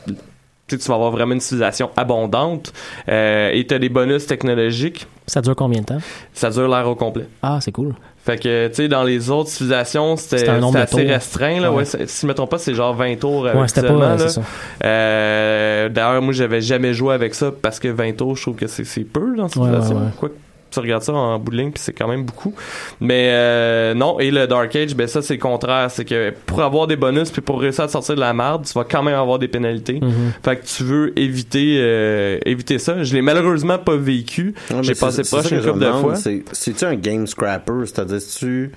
que 0.67 0.75
tu 0.75 0.87
vas 0.87 0.95
avoir 0.95 1.09
vraiment 1.11 1.33
une 1.33 1.39
civilisation 1.39 1.89
abondante 1.97 2.71
euh, 3.09 3.49
et 3.51 3.65
tu 3.65 3.73
as 3.73 3.79
des 3.79 3.89
bonus 3.89 4.27
technologiques. 4.27 5.07
Ça 5.25 5.41
dure 5.41 5.55
combien 5.55 5.81
de 5.81 5.85
temps? 5.85 5.99
Ça 6.33 6.51
dure 6.51 6.67
l'ère 6.67 6.87
au 6.87 6.95
complet. 6.95 7.25
Ah, 7.41 7.57
c'est 7.59 7.71
cool. 7.71 7.95
Fait 8.23 8.37
que, 8.37 8.67
tu 8.67 8.75
sais, 8.75 8.87
dans 8.87 9.03
les 9.03 9.31
autres 9.31 9.49
civilisations, 9.49 10.15
c'était 10.15 10.47
assez 10.47 10.85
tours. 10.85 10.99
restreint. 10.99 11.59
Là, 11.59 11.71
ouais. 11.71 11.85
Si 11.85 12.21
je 12.21 12.27
me 12.27 12.33
trompe 12.33 12.51
pas, 12.51 12.59
c'est 12.59 12.75
genre 12.75 12.93
20 12.93 13.15
tours 13.19 13.47
euh, 13.47 13.55
Ouais, 13.55 13.67
c'était 13.67 13.87
pas, 13.87 14.11
habituellement, 14.11 14.43
euh, 14.83 15.89
D'ailleurs, 15.89 16.21
moi, 16.21 16.31
j'avais 16.31 16.61
jamais 16.61 16.93
joué 16.93 17.15
avec 17.15 17.33
ça 17.33 17.51
parce 17.51 17.79
que 17.79 17.87
20 17.87 18.17
tours, 18.17 18.35
je 18.35 18.41
trouve 18.43 18.55
que 18.55 18.67
c'est 18.67 19.03
peu 19.03 19.35
dans 19.35 19.47
civilisation. 19.47 19.95
ouais, 19.95 20.01
ouais. 20.01 20.11
Quoi 20.19 20.29
tu 20.71 20.79
regardes 20.79 21.03
ça 21.03 21.13
en 21.13 21.37
bout 21.39 21.51
de 21.51 21.57
ligne, 21.57 21.71
puis 21.71 21.81
c'est 21.83 21.93
quand 21.93 22.07
même 22.07 22.23
beaucoup. 22.23 22.53
Mais 22.99 23.29
euh, 23.31 23.93
non, 23.93 24.19
et 24.19 24.31
le 24.31 24.47
Dark 24.47 24.75
Age, 24.75 24.95
ben 24.95 25.07
ça, 25.07 25.21
c'est 25.21 25.35
le 25.35 25.39
contraire. 25.39 25.89
C'est 25.91 26.05
que 26.05 26.33
pour 26.45 26.61
avoir 26.61 26.87
des 26.87 26.95
bonus, 26.95 27.29
puis 27.31 27.41
pour 27.41 27.59
réussir 27.61 27.83
à 27.83 27.87
te 27.87 27.91
sortir 27.91 28.15
de 28.15 28.19
la 28.19 28.33
merde, 28.33 28.65
tu 28.65 28.73
vas 28.73 28.83
quand 28.83 29.03
même 29.03 29.15
avoir 29.15 29.37
des 29.39 29.47
pénalités. 29.47 29.99
Mhm. 30.01 30.31
Fait 30.43 30.55
que 30.57 30.65
tu 30.65 30.83
veux 30.83 31.17
éviter 31.19 31.77
euh, 31.79 32.37
éviter 32.45 32.79
ça. 32.79 33.03
Je 33.03 33.13
l'ai 33.13 33.21
malheureusement 33.21 33.77
pas 33.77 33.95
vécu. 33.95 34.53
J'ai 34.81 34.95
passé 34.95 35.23
proche 35.23 35.51
une 35.51 35.61
couple 35.61 35.79
de 35.79 35.91
fois. 35.91 36.15
c'est- 36.15 36.43
C'est-tu 36.51 36.85
un 36.85 36.95
game 36.95 37.27
scrapper? 37.27 37.73
C'est-à-dire, 37.85 38.19
tu 38.37 38.71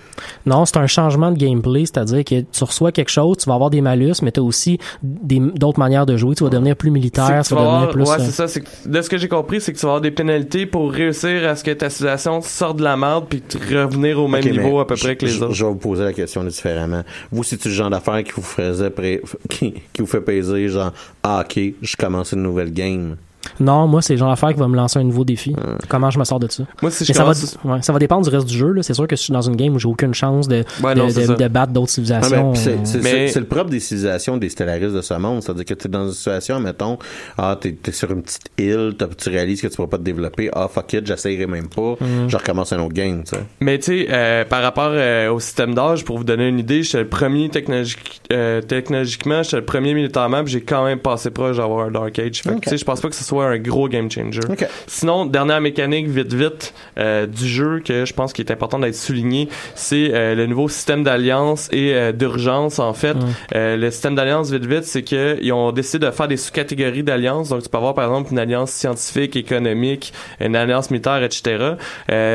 Non, 0.47 0.65
c'est 0.65 0.77
un 0.77 0.87
changement 0.87 1.31
de 1.31 1.39
gameplay, 1.39 1.81
c'est-à-dire 1.87 2.25
que 2.25 2.41
tu 2.41 2.65
reçois 2.65 2.93
quelque 2.93 3.11
chose, 3.11 3.37
tu 3.39 3.47
vas 3.49 3.55
avoir 3.55 3.71
des 3.71 3.81
malus, 3.81 4.15
mais 4.23 4.33
tu 4.33 4.41
as 4.41 4.43
aussi 4.43 4.79
des- 5.03 5.39
d'autres 5.41 5.79
manières 5.79 6.07
de 6.07 6.17
jouer. 6.17 6.35
Tu 6.35 6.45
vas 6.45 6.51
devenir 6.51 6.77
plus 6.77 6.91
militaire, 6.91 7.43
tu 7.43 7.49
tu 7.49 7.55
vas 7.55 7.65
devenir 7.65 7.91
plus. 7.91 8.03
ouais, 8.03 8.17
c'est 8.19 8.31
ça. 8.33 8.49
c'est 8.49 8.61
que- 8.63 8.69
de 8.89 9.03
ce 9.03 9.09
que 9.09 9.17
j'ai 9.19 9.29
compris, 9.29 9.61
c'est 9.61 9.73
que 9.73 9.79
tu 9.79 9.87
vas 9.87 9.93
avoir 9.93 10.01
des 10.01 10.11
pénalités 10.11 10.67
pour 10.67 10.91
réussir 10.93 11.49
à 11.49 11.57
ce 11.57 11.65
que 11.65 11.71
ta 11.85 11.91
civilisation 11.91 12.41
sorte 12.43 12.79
de 12.79 12.83
la 12.85 12.97
merde 12.97 13.27
puis 13.29 13.43
revenir 13.75 14.19
au 14.19 14.29
même 14.29 14.45
niveau 14.45 14.81
à 14.81 14.87
peu 14.87 14.97
près 14.97 15.17
que 15.17 15.27
les 15.27 15.33
je, 15.33 15.43
autres. 15.45 15.53
Je 15.55 15.65
vais 15.65 15.71
vous 15.71 15.77
poser 15.77 16.05
la 16.05 16.13
question 16.13 16.43
différemment. 16.45 17.03
Vous, 17.31 17.43
c'est-tu 17.45 17.69
le 17.69 17.75
genre 17.75 17.91
d'affaire 17.91 18.23
qui 18.25 18.33
vous 18.33 18.43
faisait 18.43 18.91
pré- 18.91 19.21
qui, 19.51 19.73
qui 19.93 20.01
vous 20.01 20.07
fait 20.07 20.21
peser, 20.21 20.69
genre, 20.69 20.93
ah, 21.23 21.45
ok, 21.45 21.61
je 21.83 21.97
commence 21.97 22.33
une 22.33 22.43
nouvelle 22.43 22.73
game. 22.73 23.17
Non, 23.61 23.87
moi, 23.87 24.03
c'est 24.03 24.15
le 24.15 24.19
genre 24.19 24.31
d'affaire 24.31 24.53
qui 24.53 24.59
va 24.61 24.69
me 24.69 24.77
lancer 24.77 24.99
un 24.99 25.05
nouveau 25.05 25.25
défi. 25.25 25.55
Comment 25.89 26.11
je 26.11 26.19
me 26.19 26.25
sors 26.25 26.41
de 26.41 26.51
ça? 26.51 26.65
Moi, 26.83 26.91
si 26.91 27.05
je 27.05 27.11
Mais 27.11 27.15
ça, 27.15 27.25
va, 27.25 27.33
commence- 27.35 27.59
ouais, 27.65 27.83
ça 27.83 27.93
va 27.93 27.99
dépendre 27.99 28.29
du 28.29 28.35
reste 28.35 28.47
du 28.49 28.57
jeu. 28.57 28.75
C'est 28.83 28.95
sûr 28.95 29.07
que 29.07 29.17
si 29.17 29.23
je 29.23 29.25
suis 29.27 29.33
dans 29.33 29.43
une 29.43 29.57
game 29.57 29.75
où 29.75 29.79
j'ai 29.79 29.89
aucune 29.89 30.15
chance 30.15 30.49
de, 30.49 30.65
Ouais, 30.83 30.95
de, 30.95 31.01
non, 31.01 31.09
c'est 31.11 31.23
de- 31.23 31.27
ça. 31.27 31.35
de 31.35 31.49
battre 31.49 31.73
d'autres 31.73 31.89
Ah, 31.91 31.95
civilisations. 31.95 32.51
ben, 32.53 32.55
c'est, 32.55 32.79
c'est- 32.87 32.99
Mais- 32.99 33.11
c'est- 33.11 33.29
c'est 33.29 33.41
le 33.41 33.47
propre 33.47 33.71
des 33.71 33.81
civilisations 33.81 34.37
des 34.37 34.49
stellaristes 34.49 34.95
de 34.95 35.03
ce 35.03 35.15
monde. 35.15 35.43
C'est-à-dire 35.43 35.65
que 35.65 35.75
tu 35.75 35.87
es 35.87 35.91
dans 35.91 36.07
une 36.07 36.13
situation, 36.13 36.61
mettons, 36.61 36.99
ah, 37.39 37.57
t'es, 37.61 37.73
t'es 37.73 37.93
sur 37.93 38.11
une 38.11 38.23
petite 38.23 38.47
île, 38.59 38.95
t'as- 38.99 39.07
tu 39.09 39.29
réalises 39.29 39.61
que 39.63 39.67
tu 39.69 39.77
pourras 39.77 39.89
pas 39.89 39.99
te 39.99 40.03
développer, 40.03 40.51
ah, 40.53 40.69
fuck 40.73 40.93
it, 40.95 41.07
j'essayerai 41.07 41.47
même 41.47 41.69
pas, 41.69 41.97
Mhm. 42.01 42.29
je 42.29 42.37
recommence 42.37 42.73
un 42.73 42.81
autre 42.81 42.95
game, 42.95 43.23
tu. 43.25 43.37
Mais 43.61 43.79
tu 43.79 43.85
sais, 43.85 44.07
euh, 44.11 44.45
par 44.45 44.63
rapport 44.63 44.91
euh, 44.91 45.31
au 45.31 45.41
système 45.41 45.75
d'âge, 45.75 46.05
pour 46.05 46.19
vous 46.19 46.25
donner 46.25 46.49
une 46.49 46.59
idée, 46.59 46.83
j'étais 46.83 46.99
le 47.03 47.09
premier 47.09 47.49
technologique, 47.49 48.21
euh, 48.33 48.61
technologiquement, 48.61 49.43
j'étais 49.43 49.57
le 49.57 49.65
premier 49.65 49.95
militairement, 49.95 50.43
puis 50.45 50.53
j'ai 50.53 50.61
quand 50.63 50.85
même 50.85 50.99
passé 50.99 51.31
proche 51.31 51.57
d'avoir 51.57 51.87
un 51.87 51.91
Dark 51.91 52.19
Age. 52.19 52.43
Fait 52.43 52.51
que, 52.51 52.55
Ok. 52.57 52.61
tu 52.63 52.71
sais, 52.71 52.77
je 52.79 52.85
pense 52.85 53.01
pas 53.01 53.09
que 53.09 53.15
ce 53.15 53.25
soit 53.25 53.34
un 53.41 53.59
gros 53.59 53.89
game 53.89 54.11
changer. 54.11 54.41
Sinon, 54.87 55.27
dernière 55.27 55.61
mécanique, 55.61 56.09
vite 56.09 56.33
vite, 56.33 56.75
euh, 56.99 57.27
du 57.27 57.47
jeu 57.47 57.81
que 57.81 58.05
je 58.05 58.13
pense 58.13 58.33
qu'il 58.33 58.45
est 58.45 58.53
important 58.53 58.79
d'être 58.79 58.95
souligné, 58.95 59.49
c'est 59.75 60.11
euh, 60.13 60.35
le 60.35 60.47
nouveau 60.47 60.69
système 60.69 61.03
d'alliance 61.05 61.69
et 61.73 61.95
euh, 61.95 62.13
d'urgence. 62.13 62.79
En 62.79 62.95
fait, 62.95 63.17
le 63.53 63.91
système 63.91 64.15
d'alliance, 64.15 64.51
vite 64.51 64.67
vite, 64.67 64.85
c'est 64.85 65.03
que 65.03 65.39
ils 65.41 65.53
ont 65.53 65.73
décidé 65.73 66.07
de 66.07 66.11
faire 66.11 66.29
des 66.29 66.37
sous-catégories 66.37 67.03
d'alliance. 67.03 67.49
Donc, 67.49 67.63
tu 67.63 67.69
peux 67.69 67.79
avoir 67.79 67.95
par 67.95 68.05
exemple 68.05 68.33
une 68.33 68.39
alliance 68.39 68.71
scientifique, 68.71 69.37
économique, 69.37 70.13
une 70.41 70.57
alliance 70.57 70.91
militaire, 70.91 71.23
etc. 71.23 71.75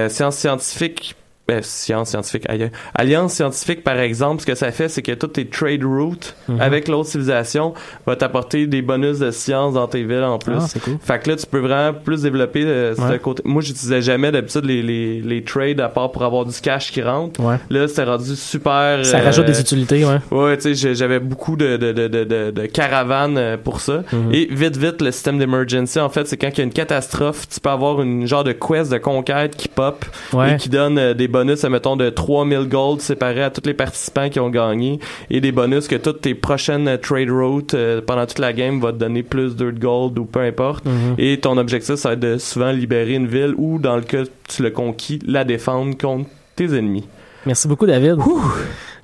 Science 0.10 0.38
scientifique 0.38 1.16
ben, 1.50 1.62
science 1.64 2.10
scientifique, 2.10 2.44
aïe. 2.48 2.70
Alliance 2.96 3.34
scientifique, 3.34 3.84
par 3.84 3.98
exemple, 4.00 4.42
ce 4.42 4.46
que 4.46 4.56
ça 4.56 4.72
fait, 4.72 4.88
c'est 4.90 5.02
que 5.02 5.12
toutes 5.14 5.34
tes 5.34 5.48
trade 5.48 5.84
routes 5.84 6.36
Mhm. 6.48 6.62
avec 6.62 6.88
l'autre 6.88 7.10
civilisation 7.10 7.74
va 8.06 8.16
t'apporter 8.16 8.68
des 8.68 8.82
bonus 8.82 9.20
de 9.20 9.32
science 9.32 9.74
dans 9.74 9.88
tes 9.88 10.04
villes 10.04 10.24
en 10.24 10.38
plus. 10.38 10.54
Ah, 10.58 10.80
cool. 10.84 10.98
Fait 11.02 11.20
que 11.20 11.30
là, 11.30 11.36
tu 11.36 11.46
peux 11.46 11.60
vraiment 11.60 11.94
plus 11.94 12.22
développer 12.22 12.64
euh, 12.66 12.96
ce 12.96 13.18
côté. 13.18 13.42
Moi, 13.46 13.62
j'utilisais 13.62 14.02
jamais 14.02 14.32
d'habitude 14.32 14.66
les, 14.66 14.82
les, 14.82 15.22
les 15.22 15.44
trades 15.44 15.80
à 15.80 15.90
part 15.90 16.12
pour 16.12 16.24
avoir 16.24 16.46
du 16.46 16.54
cash 16.62 16.92
qui 16.92 17.02
rentre. 17.02 17.40
Ouais. 17.40 17.56
Là, 17.70 17.88
c'était 17.88 18.04
rendu 18.04 18.36
super. 18.36 19.04
Ça 19.06 19.18
euh, 19.20 19.24
rajoute 19.24 19.46
des 19.46 19.60
utilités, 19.60 20.06
ouais. 20.06 20.18
Ouais, 20.32 20.58
tu 20.58 20.76
sais, 20.76 20.94
j'avais 20.96 21.20
beaucoup 21.20 21.56
de, 21.56 21.78
de, 21.78 21.92
de, 21.92 22.08
de, 22.08 22.52
de, 22.52 22.66
caravanes 22.66 23.38
euh, 23.38 23.58
pour 23.58 23.80
ça. 23.82 24.04
Mhm. 24.12 24.34
Et 24.34 24.48
vite, 24.52 24.78
vite, 24.78 25.02
le 25.02 25.12
système 25.12 25.40
d'emergency, 25.40 26.00
en 26.00 26.10
fait, 26.10 26.28
c'est 26.28 26.38
quand 26.38 26.50
il 26.54 26.58
y 26.58 26.62
a 26.62 26.64
une 26.64 26.74
catastrophe, 26.74 27.48
tu 27.50 27.60
peux 27.60 27.70
avoir 27.70 28.02
une 28.02 28.28
genre 28.28 28.44
de 28.44 28.52
quest 28.52 28.92
de 28.92 28.98
conquête 28.98 29.56
qui 29.56 29.68
pop 29.68 30.06
Ouais. 30.34 30.54
et 30.54 30.58
qui 30.58 30.70
donne 30.70 30.98
euh, 30.98 31.14
des 31.14 31.28
bonus, 31.28 31.39
mettons, 31.44 31.96
de 31.96 32.10
3000 32.10 32.68
gold 32.68 33.02
séparés 33.02 33.44
à 33.44 33.50
tous 33.50 33.66
les 33.66 33.74
participants 33.74 34.30
qui 34.30 34.40
ont 34.40 34.50
gagné 34.50 35.00
et 35.30 35.42
des 35.42 35.52
bonus 35.52 35.88
que 35.88 35.96
toutes 35.96 36.22
tes 36.22 36.36
prochaines 36.36 36.98
trade 36.98 37.30
routes 37.30 37.74
euh, 37.74 38.02
pendant 38.06 38.26
toute 38.26 38.40
la 38.40 38.54
game 38.54 38.80
va 38.80 38.92
te 38.92 38.98
donner 38.98 39.24
plus 39.24 39.56
de 39.56 39.72
gold 39.72 40.18
ou 40.20 40.26
peu 40.26 40.42
importe. 40.42 40.86
Mhm. 40.86 41.16
Et 41.18 41.40
ton 41.40 41.58
objectif, 41.58 41.96
ça 41.96 42.10
va 42.10 42.14
être 42.14 42.20
de 42.20 42.38
souvent 42.38 42.72
libérer 42.72 43.14
une 43.14 43.28
ville 43.28 43.54
ou, 43.58 43.80
dans 43.80 43.96
le 43.96 44.02
cas 44.02 44.24
que 44.24 44.30
tu 44.48 44.64
l'as 44.64 44.72
conquis, 44.72 45.20
la 45.26 45.44
défendre 45.44 45.98
contre 45.98 46.30
tes 46.56 46.78
ennemis. 46.78 47.06
Merci 47.46 47.68
beaucoup, 47.68 47.86
David. 47.86 48.18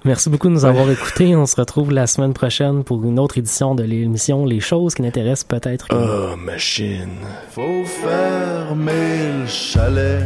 Merci 0.03 0.29
beaucoup 0.29 0.49
de 0.49 0.53
nous 0.53 0.65
avoir 0.65 0.89
écoutés. 0.91 1.35
On 1.35 1.47
se 1.47 1.55
retrouve 1.55 1.91
la 1.91 2.05
semaine 2.05 2.33
prochaine 2.33 2.83
pour 2.83 3.03
une 3.05 3.17
autre 3.17 3.39
édition 3.39 3.73
de 3.73 3.81
l'émission 3.81 4.45
Les 4.45 4.59
choses 4.59 4.93
qui 4.93 5.01
n'intéressent 5.01 5.45
peut-être 5.45 5.87
que 5.87 5.95
Oh, 5.95 6.35
machine. 6.35 7.09
Faut 7.49 7.83
fermer 7.85 9.39
le 9.41 9.47
chalet 9.47 10.21